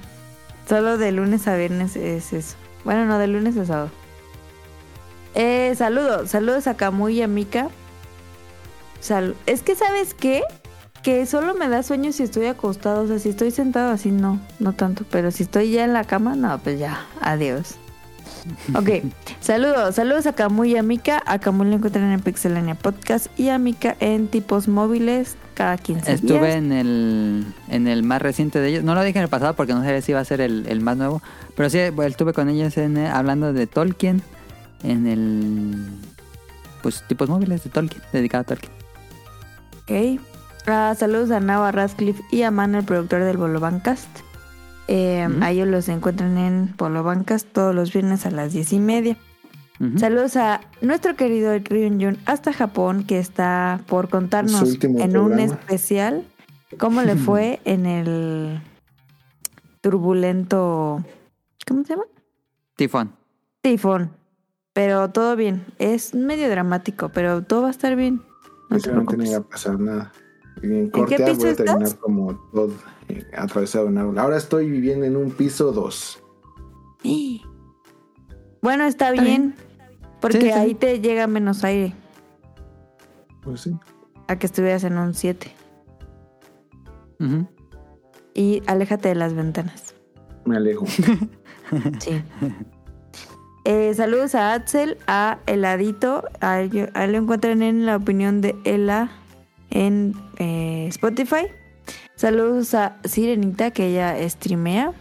[0.68, 2.56] Solo de lunes a viernes es eso.
[2.84, 3.90] Bueno, no, de lunes a sábado.
[5.34, 7.68] Eh, saludos, saludos a Camuy y a Mika.
[9.00, 10.42] Sal- es que, ¿sabes qué?
[11.02, 13.02] Que solo me da sueño si estoy acostado.
[13.02, 15.04] O sea, si estoy sentado así, no, no tanto.
[15.10, 17.76] Pero si estoy ya en la cama, no, pues ya, adiós.
[18.74, 19.04] Ok,
[19.40, 21.22] saludos, saludos a Camuy y a Mika.
[21.26, 26.12] A Camuy lo encuentran en Pixelania Podcast y a Mika en tipos móviles cada 15
[26.12, 26.54] Estuve días.
[26.56, 28.84] en el, en el más reciente de ellos.
[28.84, 30.80] No lo dije en el pasado porque no sabía si iba a ser el, el
[30.80, 31.22] más nuevo.
[31.56, 34.22] Pero sí, bueno, estuve con ellos en, eh, hablando de Tolkien.
[34.82, 35.86] En el...
[36.82, 38.72] Pues tipos móviles de Tolkien, dedicado a Tolkien.
[39.82, 40.20] Ok.
[40.66, 44.08] Ah, saludos a Nava Radcliffe y a Man, el productor del Bolobancast.
[44.88, 45.42] Eh, Ujú.
[45.42, 49.16] A ellos los encuentran en Bolobancast todos los viernes a las diez y media.
[49.96, 56.24] Saludos a nuestro querido Ryun Jun hasta Japón, que está por contarnos en un especial
[56.78, 58.60] cómo le fue en el
[59.80, 61.04] turbulento.
[61.66, 62.04] ¿Cómo se llama?
[62.76, 63.12] Tifón.
[63.60, 64.12] Tifón.
[64.72, 65.64] Pero todo bien.
[65.80, 68.22] Es medio dramático, pero todo va a estar bien.
[68.70, 69.30] No te Seguramente no preocupes.
[69.30, 70.12] iba a pasar nada.
[70.62, 71.94] Y en qué piso voy a terminar estás?
[71.94, 72.72] como todo
[73.08, 74.18] eh, atravesado en árbol.
[74.18, 76.22] Ahora estoy viviendo en un piso 2.
[78.62, 79.54] Bueno, está Está bien.
[80.20, 80.52] Porque Sí, sí.
[80.52, 81.94] ahí te llega menos aire.
[83.42, 83.72] Pues sí.
[84.28, 85.52] A que estuvieras en un 7.
[87.18, 87.48] Ujú.
[88.34, 89.94] Y aléjate de las ventanas.
[90.44, 90.86] Me alejo.
[92.00, 92.22] Sí.
[93.64, 96.24] Eh, saludos a Axel, a Heladito.
[96.40, 99.10] A él, a él lo encuentran en la opinión de Ela
[99.72, 101.46] en eh, Spotify.
[102.14, 104.92] Saludos a Sirenita, que ella streamea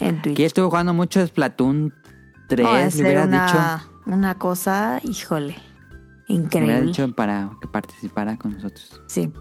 [0.00, 0.34] en Twitch.
[0.34, 1.94] Aquí estuve jugando mucho Splatoon
[2.48, 3.90] 3, No, le es hubiera una, dicho.
[4.06, 5.54] una cosa, híjole,
[6.28, 6.80] Le hubiera increíble.
[6.86, 9.00] dicho para que participara con nosotros.
[9.06, 9.32] Sí.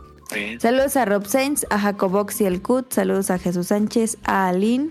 [0.60, 2.94] Saludos a Rob Sainz, a Jacobox y el Cut.
[2.94, 4.90] Saludos a Jesús Sánchez, a Aline.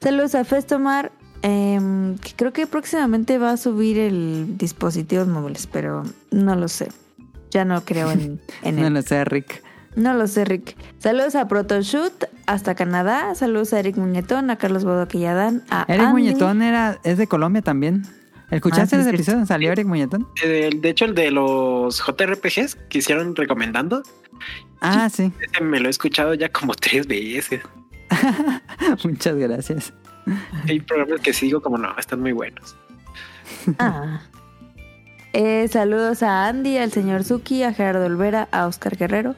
[0.00, 1.10] Saludos a Festomar.
[1.42, 6.88] em, que creo que próximamente va a subir el dispositivos móviles, pero no lo sé.
[7.50, 8.94] Ya no creo en, en No él.
[8.94, 9.62] lo sé, Rick.
[9.94, 10.76] No lo sé, Rick.
[10.98, 13.34] Saludos a Protoshoot hasta Canadá.
[13.34, 16.12] Saludos a Eric Muñetón, a Carlos Bodoquilladán, a Eric Andy.
[16.12, 18.02] Muñetón era, es de Colombia también.
[18.50, 20.28] ¿Escuchaste Ah, sí, ese episodio donde salió Eric Muñetón?
[20.44, 24.02] el- de hecho, el de los JRPGs que hicieron recomendando,
[24.82, 25.32] Ah, sí.
[25.40, 27.62] ese me lo he escuchado ya como tres veces.
[29.04, 29.92] Muchas gracias.
[30.68, 32.76] Hay programas que sigo como no, están muy buenos.
[33.78, 34.20] Ah.
[35.38, 39.34] Eh, saludos a Andy, al señor Suki, a Gerardo Olvera, a Oscar Guerrero.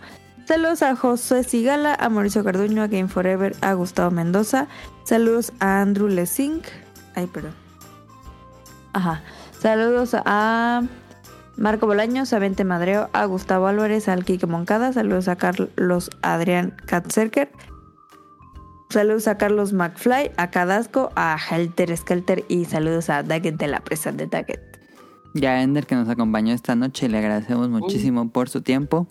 [0.47, 4.69] Saludos a José Sigala, a Mauricio Carduño, a Game Forever, a Gustavo Mendoza.
[5.03, 6.67] Saludos a Andrew Lesink.
[7.17, 7.53] Ay, perdón.
[8.93, 9.23] Ajá.
[9.59, 10.85] Saludos a
[11.57, 14.93] Marco Bolaños, a Vente Madreo, a Gustavo Álvarez, al Kike Moncada.
[14.93, 17.51] Saludos a Carlos Adrián Katzerker.
[18.89, 23.81] Saludos a Carlos McFly, a Cadasco, a Helter Skelter y saludos a Daggett de la
[23.81, 24.68] presa de Daggett.
[25.41, 27.09] Y a Ender que nos acompañó esta noche.
[27.09, 29.07] Le agradecemos muchísimo por su tiempo.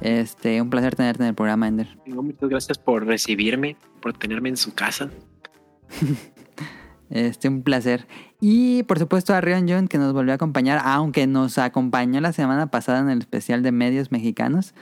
[0.00, 1.98] Este, un placer tenerte en el programa, Ender.
[2.06, 5.10] No, muchas gracias por recibirme, por tenerme en su casa.
[7.08, 8.08] Este, un placer.
[8.40, 12.32] Y por supuesto a Rion John que nos volvió a acompañar, aunque nos acompañó la
[12.32, 14.74] semana pasada en el especial de medios mexicanos,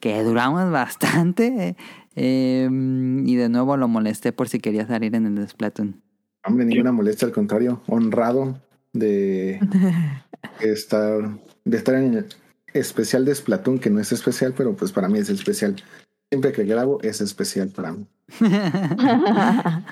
[0.00, 1.76] que duramos bastante.
[2.14, 6.00] eh, y de nuevo lo molesté por si quería salir en el Splatoon.
[6.46, 8.58] Hombre, ninguna molestia, al contrario, honrado
[8.94, 9.60] de
[10.60, 11.20] estar,
[11.64, 12.26] de estar en el
[12.72, 15.76] especial de Splatoon, que no es especial, pero pues para mí es especial.
[16.30, 18.06] Siempre que grabo es especial para mí.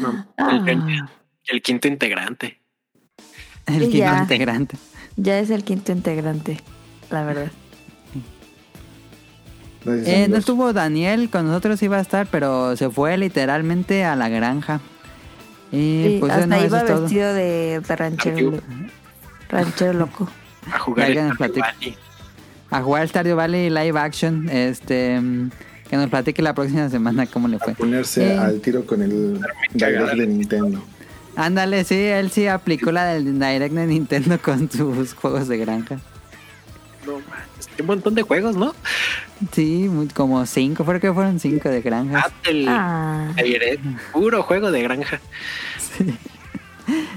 [0.00, 0.62] No, Ah.
[0.66, 0.82] el,
[1.46, 2.60] el quinto integrante.
[3.66, 4.18] El quinto ya.
[4.20, 4.76] integrante.
[5.16, 6.58] ya es el quinto integrante,
[7.10, 7.50] la verdad.
[9.86, 10.38] Eh, no amigos.
[10.40, 14.80] estuvo Daniel, con nosotros iba a estar, pero se fue literalmente a la granja.
[15.72, 17.00] Y Sí, pues hasta eso iba es todo.
[17.02, 18.52] vestido de, de ranchero.
[19.50, 20.28] Ranchero loco.
[20.72, 21.32] A jugar el.
[21.36, 21.96] Valley.
[22.70, 24.48] A jugar Stardew Valley live action.
[24.48, 25.20] Este,
[25.88, 27.74] que nos platique la próxima semana cómo le fue.
[27.74, 28.38] Ponerse Eh.
[28.38, 29.40] al tiro con el
[29.72, 30.82] Direct de Nintendo.
[31.36, 35.98] Ándale, sí, él sí aplicó la del Direct de Nintendo con sus juegos de granja.
[37.06, 38.74] No manches, un montón de juegos, ¿no?
[39.52, 42.24] Sí, muy- como cinco, creo que fueron cinco de granjas.
[42.26, 45.18] Ah, el Ah, Direct, puro juego de granja.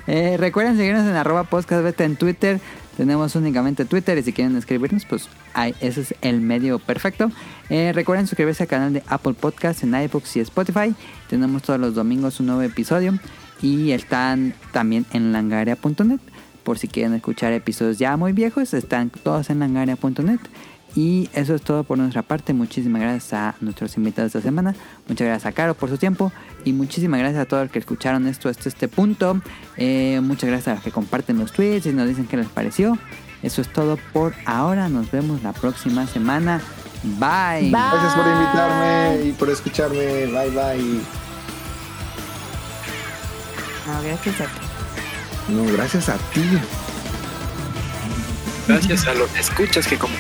[0.06, 2.60] Eh, recuerden seguirnos en arroba podcastbeta en Twitter.
[2.98, 7.32] Tenemos únicamente Twitter y si quieren escribirnos, pues ahí, ese es el medio perfecto.
[7.70, 10.94] Eh, recuerden suscribirse al canal de Apple Podcasts en iBooks y Spotify.
[11.30, 13.18] Tenemos todos los domingos un nuevo episodio
[13.62, 16.20] y están también en langaria.net.
[16.64, 20.40] Por si quieren escuchar episodios ya muy viejos, están todos en langaria.net.
[20.96, 22.54] Y eso es todo por nuestra parte.
[22.54, 24.76] Muchísimas gracias a nuestros invitados esta semana.
[25.08, 26.32] Muchas gracias a Caro por su tiempo.
[26.66, 29.42] Y muchísimas gracias a todos los que escucharon esto hasta este punto.
[29.78, 32.98] Eh, muchas gracias a los que comparten los tweets y nos dicen qué les pareció.
[33.42, 34.88] Eso es todo por ahora.
[34.88, 36.62] Nos vemos la próxima semana.
[37.04, 37.64] Bye.
[37.64, 37.72] Bye.
[37.72, 40.26] Gracias por invitarme y por escucharme.
[40.28, 41.02] Bye bye.
[43.88, 44.74] no, gracias a ti.
[45.50, 46.42] No, gracias a ti.
[48.68, 50.16] Gracias a los escuchas que como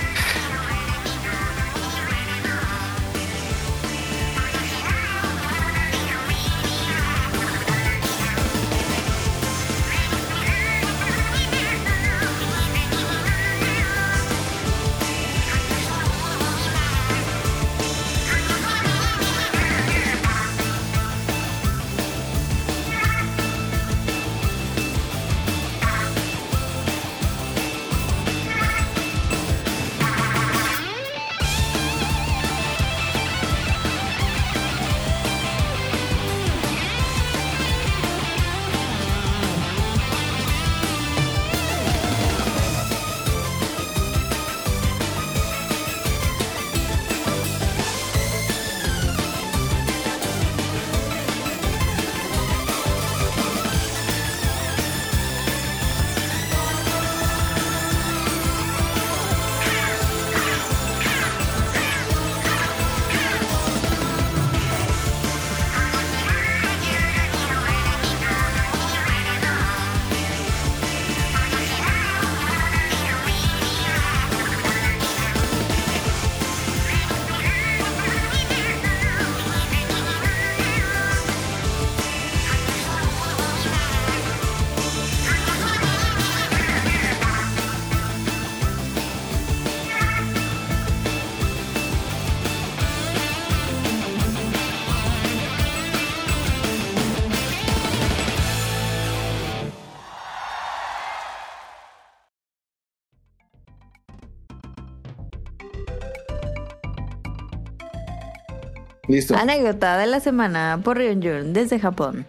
[109.14, 109.35] Listo.
[109.35, 112.25] Anécdota de la semana por Ryunjun desde Japón.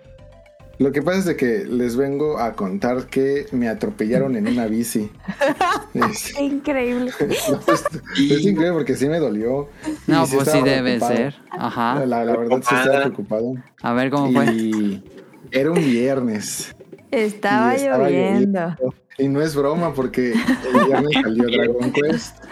[0.78, 4.66] Lo que pasa es de que les vengo a contar que me atropellaron en una
[4.66, 5.10] bici.
[5.94, 7.12] Es, Increíble.
[7.20, 7.84] no, es-
[8.16, 9.68] es increíble porque sí me dolió.
[10.08, 11.16] No, pues sí debe preocupado.
[11.16, 11.34] ser.
[11.52, 12.04] Ajá.
[12.04, 13.54] La, la verdad sí estaba preocupado.
[13.82, 14.46] A ver cómo fue.
[14.52, 15.04] Y
[15.52, 16.74] era un viernes.
[17.12, 18.76] Estaba, Y estaba lloviendo.
[19.16, 22.44] Y no es broma porque el viernes salió Dragon Quest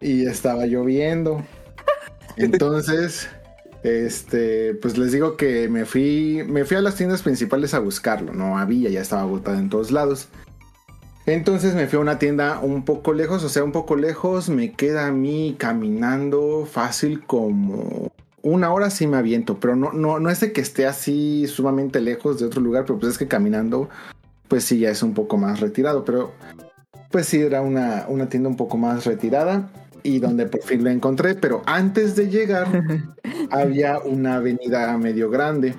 [0.00, 1.44] y estaba lloviendo.
[2.38, 3.28] Entonces,
[3.84, 8.32] este, pues les digo que me fui, me fui a las tiendas principales a buscarlo.
[8.32, 10.28] No había, ya estaba agotado en todos lados.
[11.26, 14.48] Entonces me fui a una tienda un poco lejos, o sea, un poco lejos.
[14.48, 20.18] Me queda a mí caminando fácil como una hora sí me aviento, pero no, no,
[20.18, 23.28] no es de que esté así sumamente lejos de otro lugar, pero pues es que
[23.28, 23.88] caminando
[24.48, 26.32] pues sí ya es un poco más retirado, pero
[27.10, 29.70] pues sí era una, una tienda un poco más retirada
[30.04, 32.68] y donde por fin lo encontré, pero antes de llegar
[33.50, 35.74] había una avenida medio grande.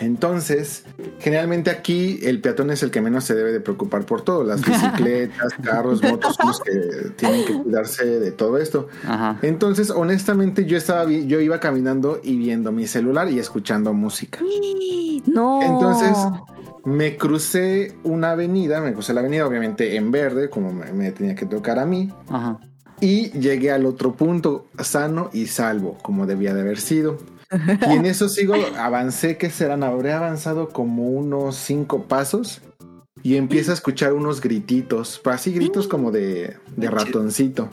[0.00, 0.84] Entonces,
[1.18, 4.62] generalmente aquí el peatón es el que menos se debe de preocupar por todo, las
[4.66, 6.72] bicicletas, carros, motos, los que
[7.16, 8.88] tienen que cuidarse de todo esto.
[9.04, 9.38] Ajá.
[9.42, 14.40] Entonces, honestamente, yo estaba yo iba caminando y viendo mi celular y escuchando música.
[15.26, 15.60] No.
[15.62, 16.16] Entonces,
[16.84, 21.34] me crucé una avenida, me crucé la avenida obviamente en verde, como me, me tenía
[21.34, 22.58] que tocar a mí, Ajá.
[23.02, 27.18] Y llegué al otro punto, sano y salvo, como debía de haber sido.
[27.86, 29.82] Y en eso sigo, avancé, que serán?
[29.82, 32.62] Habré avanzado como unos cinco pasos
[33.22, 37.68] y empiezo a escuchar unos grititos, así gritos como de, de ratoncito.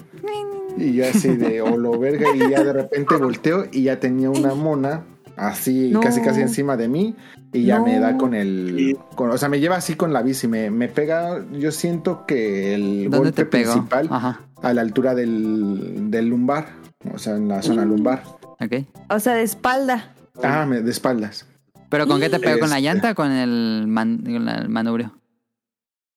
[0.78, 4.54] Y yo así de olo verga, y ya de repente volteo y ya tenía una
[4.54, 5.06] mona
[5.38, 6.02] así, No.
[6.02, 7.16] casi casi encima de mí,
[7.54, 7.86] y ya No.
[7.86, 8.98] me da con el.
[9.16, 11.44] con- o sea, me lleva así con la bici, me, me pega.
[11.54, 14.42] Yo siento que el ¿Dónde golpe principal Ajá.
[14.62, 16.68] A la altura del, del lumbar,
[17.14, 17.90] o sea, en la zona Mm.
[17.90, 18.24] lumbar.
[18.60, 18.86] Ok.
[19.10, 20.14] O sea, de espalda.
[20.44, 21.46] Ah, de espaldas.
[21.90, 22.60] ¿Pero con qué te pegó?
[22.60, 22.88] ¿Con la Este.
[22.88, 25.16] llanta o con el, man- con el manubrio?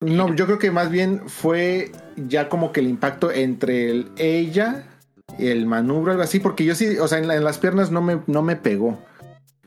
[0.01, 4.83] No, yo creo que más bien fue ya como que el impacto entre el, ella
[5.39, 7.89] y el manubrio, algo así, porque yo sí, o sea, en, la- en las piernas
[7.91, 8.99] no me, no me pegó.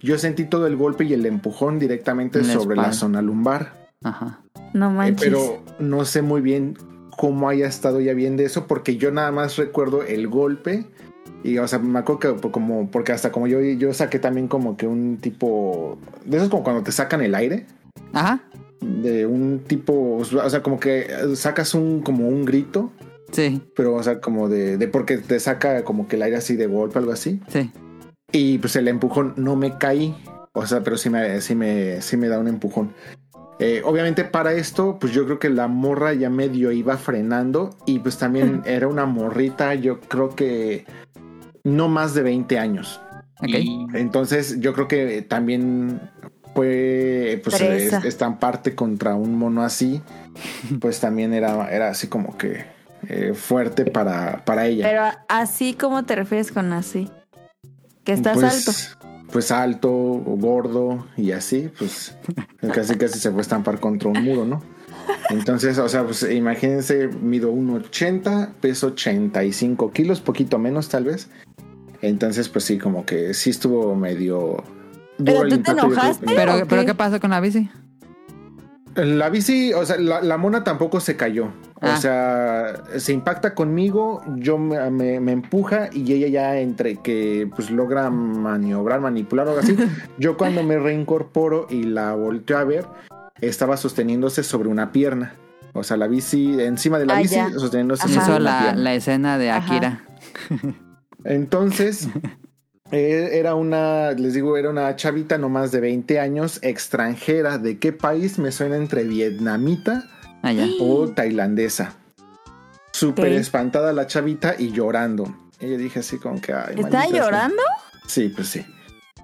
[0.00, 3.88] Yo sentí todo el golpe y el empujón directamente la sobre la zona lumbar.
[4.04, 4.40] Ajá.
[4.74, 5.28] No Eh, manches.
[5.28, 6.76] pero no sé muy bien
[7.16, 10.84] cómo haya estado ya bien de eso, porque yo nada más recuerdo el golpe.
[11.42, 14.76] Y, o sea, me acuerdo que como, porque hasta como yo, yo saqué también como
[14.76, 17.66] que un tipo, de esos como cuando te sacan el aire,
[18.12, 18.42] Ajá.
[18.80, 22.90] de un tipo, o sea, como que sacas un, como un grito,
[23.32, 26.54] Sí, pero, o sea, como de, de porque te saca como que el aire así
[26.56, 27.40] de golpe, algo así.
[27.48, 27.70] sí.
[28.32, 30.14] Y pues el empujón no me caí.
[30.52, 32.92] O sea, pero sí me, sí me, sí me da un empujón.
[33.58, 37.76] Eh, obviamente para esto, pues yo creo que la morra ya medio iba frenando.
[37.86, 40.84] Y pues también era una morrita, yo creo que
[41.64, 43.00] no más de 20 años.
[43.40, 43.94] Ok.
[43.94, 46.00] Entonces yo creo que también
[46.54, 50.02] fue pues es- estamparte contra un mono así.
[50.80, 52.66] Pues también era, era así como que
[53.08, 54.86] eh, fuerte para, para ella.
[54.86, 57.10] Pero así como te refieres con así.
[58.04, 58.95] Que estás pues, alto.
[59.32, 62.16] Pues alto, o gordo y así, pues
[62.72, 64.62] casi casi se fue a estampar contra un muro, ¿no?
[65.30, 71.28] Entonces, o sea, pues imagínense, mido 1,80, peso 85 kilos, poquito menos tal vez.
[72.02, 74.62] Entonces, pues sí, como que sí estuvo medio...
[75.22, 76.26] Pero tú te enojaste.
[76.26, 77.70] Pero, pero ¿qué pasó con la bici?
[78.96, 81.48] La bici, o sea, la, la mona tampoco se cayó.
[81.82, 81.94] Ah.
[81.94, 87.48] O sea, se impacta conmigo, yo me, me- me empuja y ella ya entre que
[87.54, 89.76] pues logra maniobrar, manipular o algo así.
[90.18, 92.86] yo cuando me reincorporo y la volteo a ver,
[93.42, 95.34] estaba sosteniéndose sobre una pierna.
[95.74, 97.50] O sea, la bici, encima de la Ah, bici, ya.
[97.50, 98.12] sosteniéndose Ajá.
[98.14, 98.80] sobre Hizo una la, pierna.
[98.82, 99.66] la escena de Ajá.
[99.74, 100.04] Akira.
[101.24, 102.08] Entonces,
[102.90, 107.58] era una, les digo, era una chavita no más de 20 años, extranjera.
[107.58, 108.38] ¿De qué país?
[108.38, 110.04] Me suena entre vietnamita
[110.42, 110.66] Allá.
[110.80, 111.94] o tailandesa.
[112.92, 115.34] Súper espantada la chavita y llorando.
[115.60, 116.52] Y yo dije así como que...
[116.52, 117.10] Ay, ¿Está sea.
[117.10, 117.62] llorando?
[118.06, 118.64] Sí, pues sí.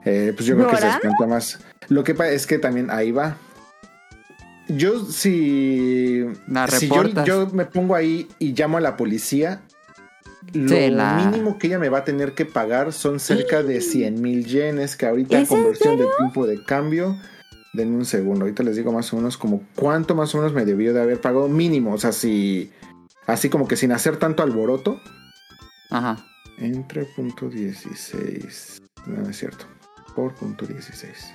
[0.05, 1.61] Eh, pues yo creo que se espantó más.
[1.89, 3.37] Lo que pasa es que también ahí va.
[4.69, 9.61] Yo si, La si yo, yo me pongo ahí y llamo a la policía,
[10.53, 14.21] lo la- mínimo que ella me va a tener que pagar son cerca de 100
[14.21, 17.17] mil yenes, que ahorita ¿Es en conversión de tiempo de cambio,
[17.73, 20.65] denme un segundo, ahorita les digo más o menos como cuánto más o menos me
[20.65, 22.71] debió de haber pagado mínimo, o sea, si
[23.27, 25.01] así como que sin hacer tanto alboroto,
[25.91, 26.25] Ajá.
[26.59, 28.83] entre punto 16.
[29.07, 29.65] No, no es cierto.
[30.15, 31.33] Por punto 16.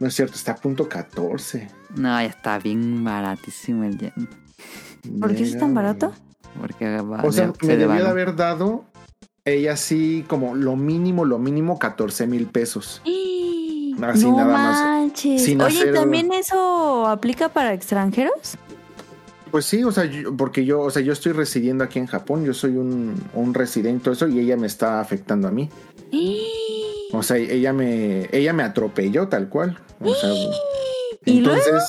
[0.00, 1.68] No es cierto, está a punto 14.
[1.96, 4.12] No, ya está bien baratísimo el yen.
[5.20, 6.12] ¿Por qué es tan barato?
[6.60, 8.84] Porque va, O sea, se me debió de haber dado
[9.44, 13.00] ella sí como lo mínimo, lo mínimo 14 mil pesos.
[14.02, 15.42] Así no nada más, manches.
[15.44, 18.56] sin Oye, hacer- ¿también eso aplica para extranjeros?
[19.50, 22.44] Pues sí, o sea, yo- porque yo, o sea, yo estoy residiendo aquí en Japón,
[22.44, 25.68] yo soy un, un residente, todo eso, y ella me está afectando a mí.
[27.12, 29.78] O sea, ella me, ella me atropelló tal cual.
[30.00, 30.30] O sea,
[31.24, 31.84] ¿Y entonces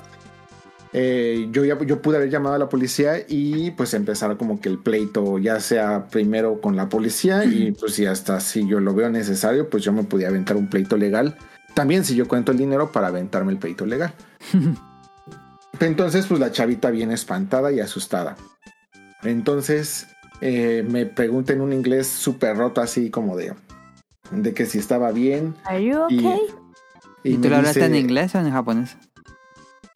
[0.94, 4.70] eh, yo ya yo pude haber llamado a la policía y pues empezar como que
[4.70, 8.94] el pleito, ya sea primero con la policía y pues si hasta si yo lo
[8.94, 11.38] veo necesario, pues yo me podía aventar un pleito legal.
[11.76, 14.14] También si yo cuento el dinero para aventarme el pleito legal.
[15.80, 18.36] Entonces, pues la chavita viene espantada y asustada.
[19.24, 20.08] Entonces,
[20.42, 23.54] eh, me pregunta en un inglés súper roto, así como de,
[24.32, 25.56] de que si estaba bien.
[25.66, 26.40] Are you Y- okay?
[27.24, 28.98] ¿Y tú lo hablaste dice- en inglés o en japonés?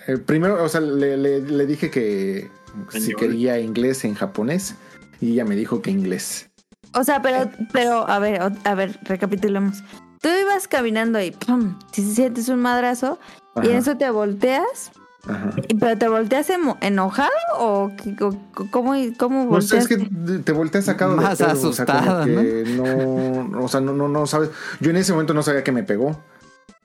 [0.07, 2.49] Eh, primero, o sea, le, le- le dije que
[2.89, 4.75] si quería inglés en japonés
[5.21, 6.49] y ella me dijo que inglés.
[6.95, 9.83] O sea, pero, pero, a ver, a ver, recapitulemos.
[10.21, 11.77] Tú ibas caminando y ¡pum!
[11.91, 13.19] Si sientes un madrazo
[13.61, 14.91] y en eso te volteas,
[15.27, 15.51] ajá.
[15.67, 16.47] y- pero te volteas
[16.81, 17.91] enojado o
[18.21, 21.85] o- cómo, cómo No sé, es que te volteas sacado Más de pedo, o sea,
[21.85, 23.63] como asustado, que ¿no?
[23.63, 24.49] o sea, no, no, no sabes.
[24.79, 26.19] Yo en ese momento no sabía que me pegó.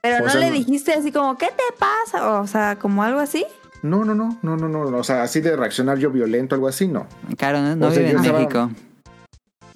[0.02, 2.41] Pero o no sea, le dijiste así como, ¿qué te pasa?
[2.41, 3.44] O sea, como algo así.
[3.83, 4.97] No, no, no, no, no, no.
[4.99, 7.07] O sea, así de reaccionar yo violento, algo así, no.
[7.36, 8.70] Claro, no, no O sea, vive yo en estaba- México.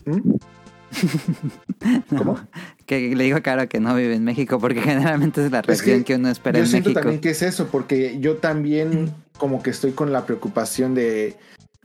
[0.07, 0.33] ¿Mm?
[2.17, 2.39] ¿Cómo?
[2.87, 6.05] Que le digo claro que no vive en México porque generalmente es la Es reacción
[6.05, 7.01] que, uno espera yo en siento México.
[7.01, 11.37] también que es eso, porque yo también como que estoy con la preocupación de,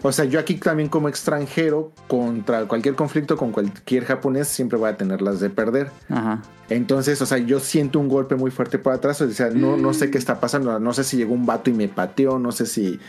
[0.04, 4.90] o sea, yo aquí también como extranjero, contra cualquier conflicto con cualquier japonés, siempre voy
[4.90, 5.90] a tener las de perder.
[6.10, 6.44] Ajá.
[6.70, 9.94] Entonces, o sea, yo siento un golpe muy fuerte por atrás, o sea, no, no
[9.94, 12.68] sé qué está pasando, no sé si llegó un vato y me pateó, no sé
[12.68, 13.00] si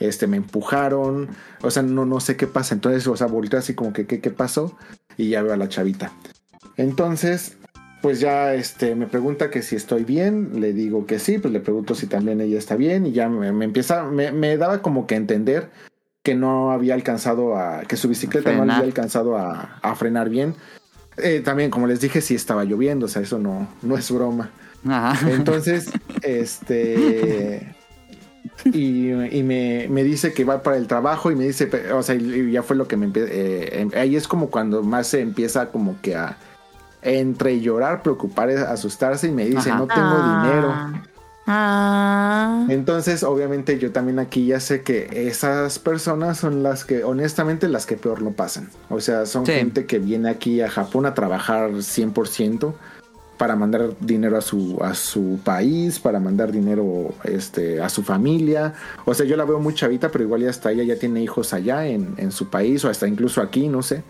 [0.00, 1.28] este, me empujaron,
[1.60, 2.74] o sea, no, no sé qué pasa.
[2.74, 4.74] Entonces, o sea, volteo así como que, ¿qué, qué pasó?
[5.18, 6.12] Y ya veo a la chavita.
[6.78, 7.58] Entonces,
[8.00, 11.60] pues ya este, me pregunta que si estoy bien, le digo que sí, pues le
[11.60, 15.06] pregunto si también ella está bien y ya me, me empieza, me, me daba como
[15.06, 15.70] que entender
[16.22, 20.54] que no había alcanzado a, que su bicicleta no había alcanzado a, a frenar bien.
[21.16, 24.50] Eh, también, como les dije, sí estaba lloviendo, o sea, eso no, no es broma.
[24.88, 25.28] Ajá.
[25.30, 25.90] Entonces,
[26.22, 27.74] este.
[28.64, 32.14] Y, y me, me dice que va para el trabajo y me dice, o sea,
[32.14, 33.30] y ya fue lo que me empieza.
[33.98, 36.36] ahí es como cuando más se empieza como que a
[37.02, 39.78] entre llorar, preocupar, asustarse y me dice, Ajá.
[39.78, 40.42] no tengo Ah.
[40.92, 41.08] dinero.
[41.50, 42.66] Ah.
[42.68, 47.86] Entonces, obviamente, yo también aquí ya sé que esas personas son las que, honestamente, las
[47.86, 48.68] que peor lo pasan.
[48.90, 49.52] O sea, son Sí.
[49.52, 52.74] gente que viene aquí a Japón a trabajar 100%
[53.38, 58.74] para mandar dinero a su, a su país, para mandar dinero este, a su familia.
[59.04, 61.54] O sea, yo la veo muy chavita, pero igual ya hasta ella ya tiene hijos
[61.54, 64.02] allá en, en su país o hasta incluso aquí, no sé.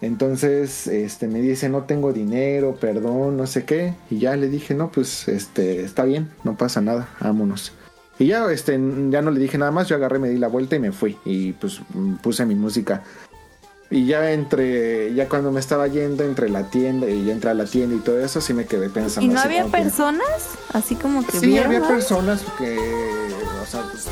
[0.00, 3.94] Entonces, este, me dice, no tengo dinero, perdón, no sé qué.
[4.10, 7.72] Y ya le dije, no, pues, este, está bien, no pasa nada, vámonos.
[8.20, 8.72] Y ya, este,
[9.10, 11.16] ya no le dije nada más, yo agarré, me di la vuelta y me fui.
[11.24, 11.80] Y pues
[12.22, 13.02] puse mi música.
[13.90, 17.54] Y ya entre, ya cuando me estaba yendo entre la tienda y ya entré a
[17.54, 19.30] la tienda y todo eso, sí me quedé pensando.
[19.30, 20.26] ¿Y no había que- personas?
[20.72, 21.88] Así como que Sí, vieron, había ¿no?
[21.88, 24.06] personas que, o sea, pues,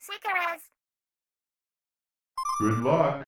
[0.00, 0.58] Seeker.
[2.60, 3.24] Good luck.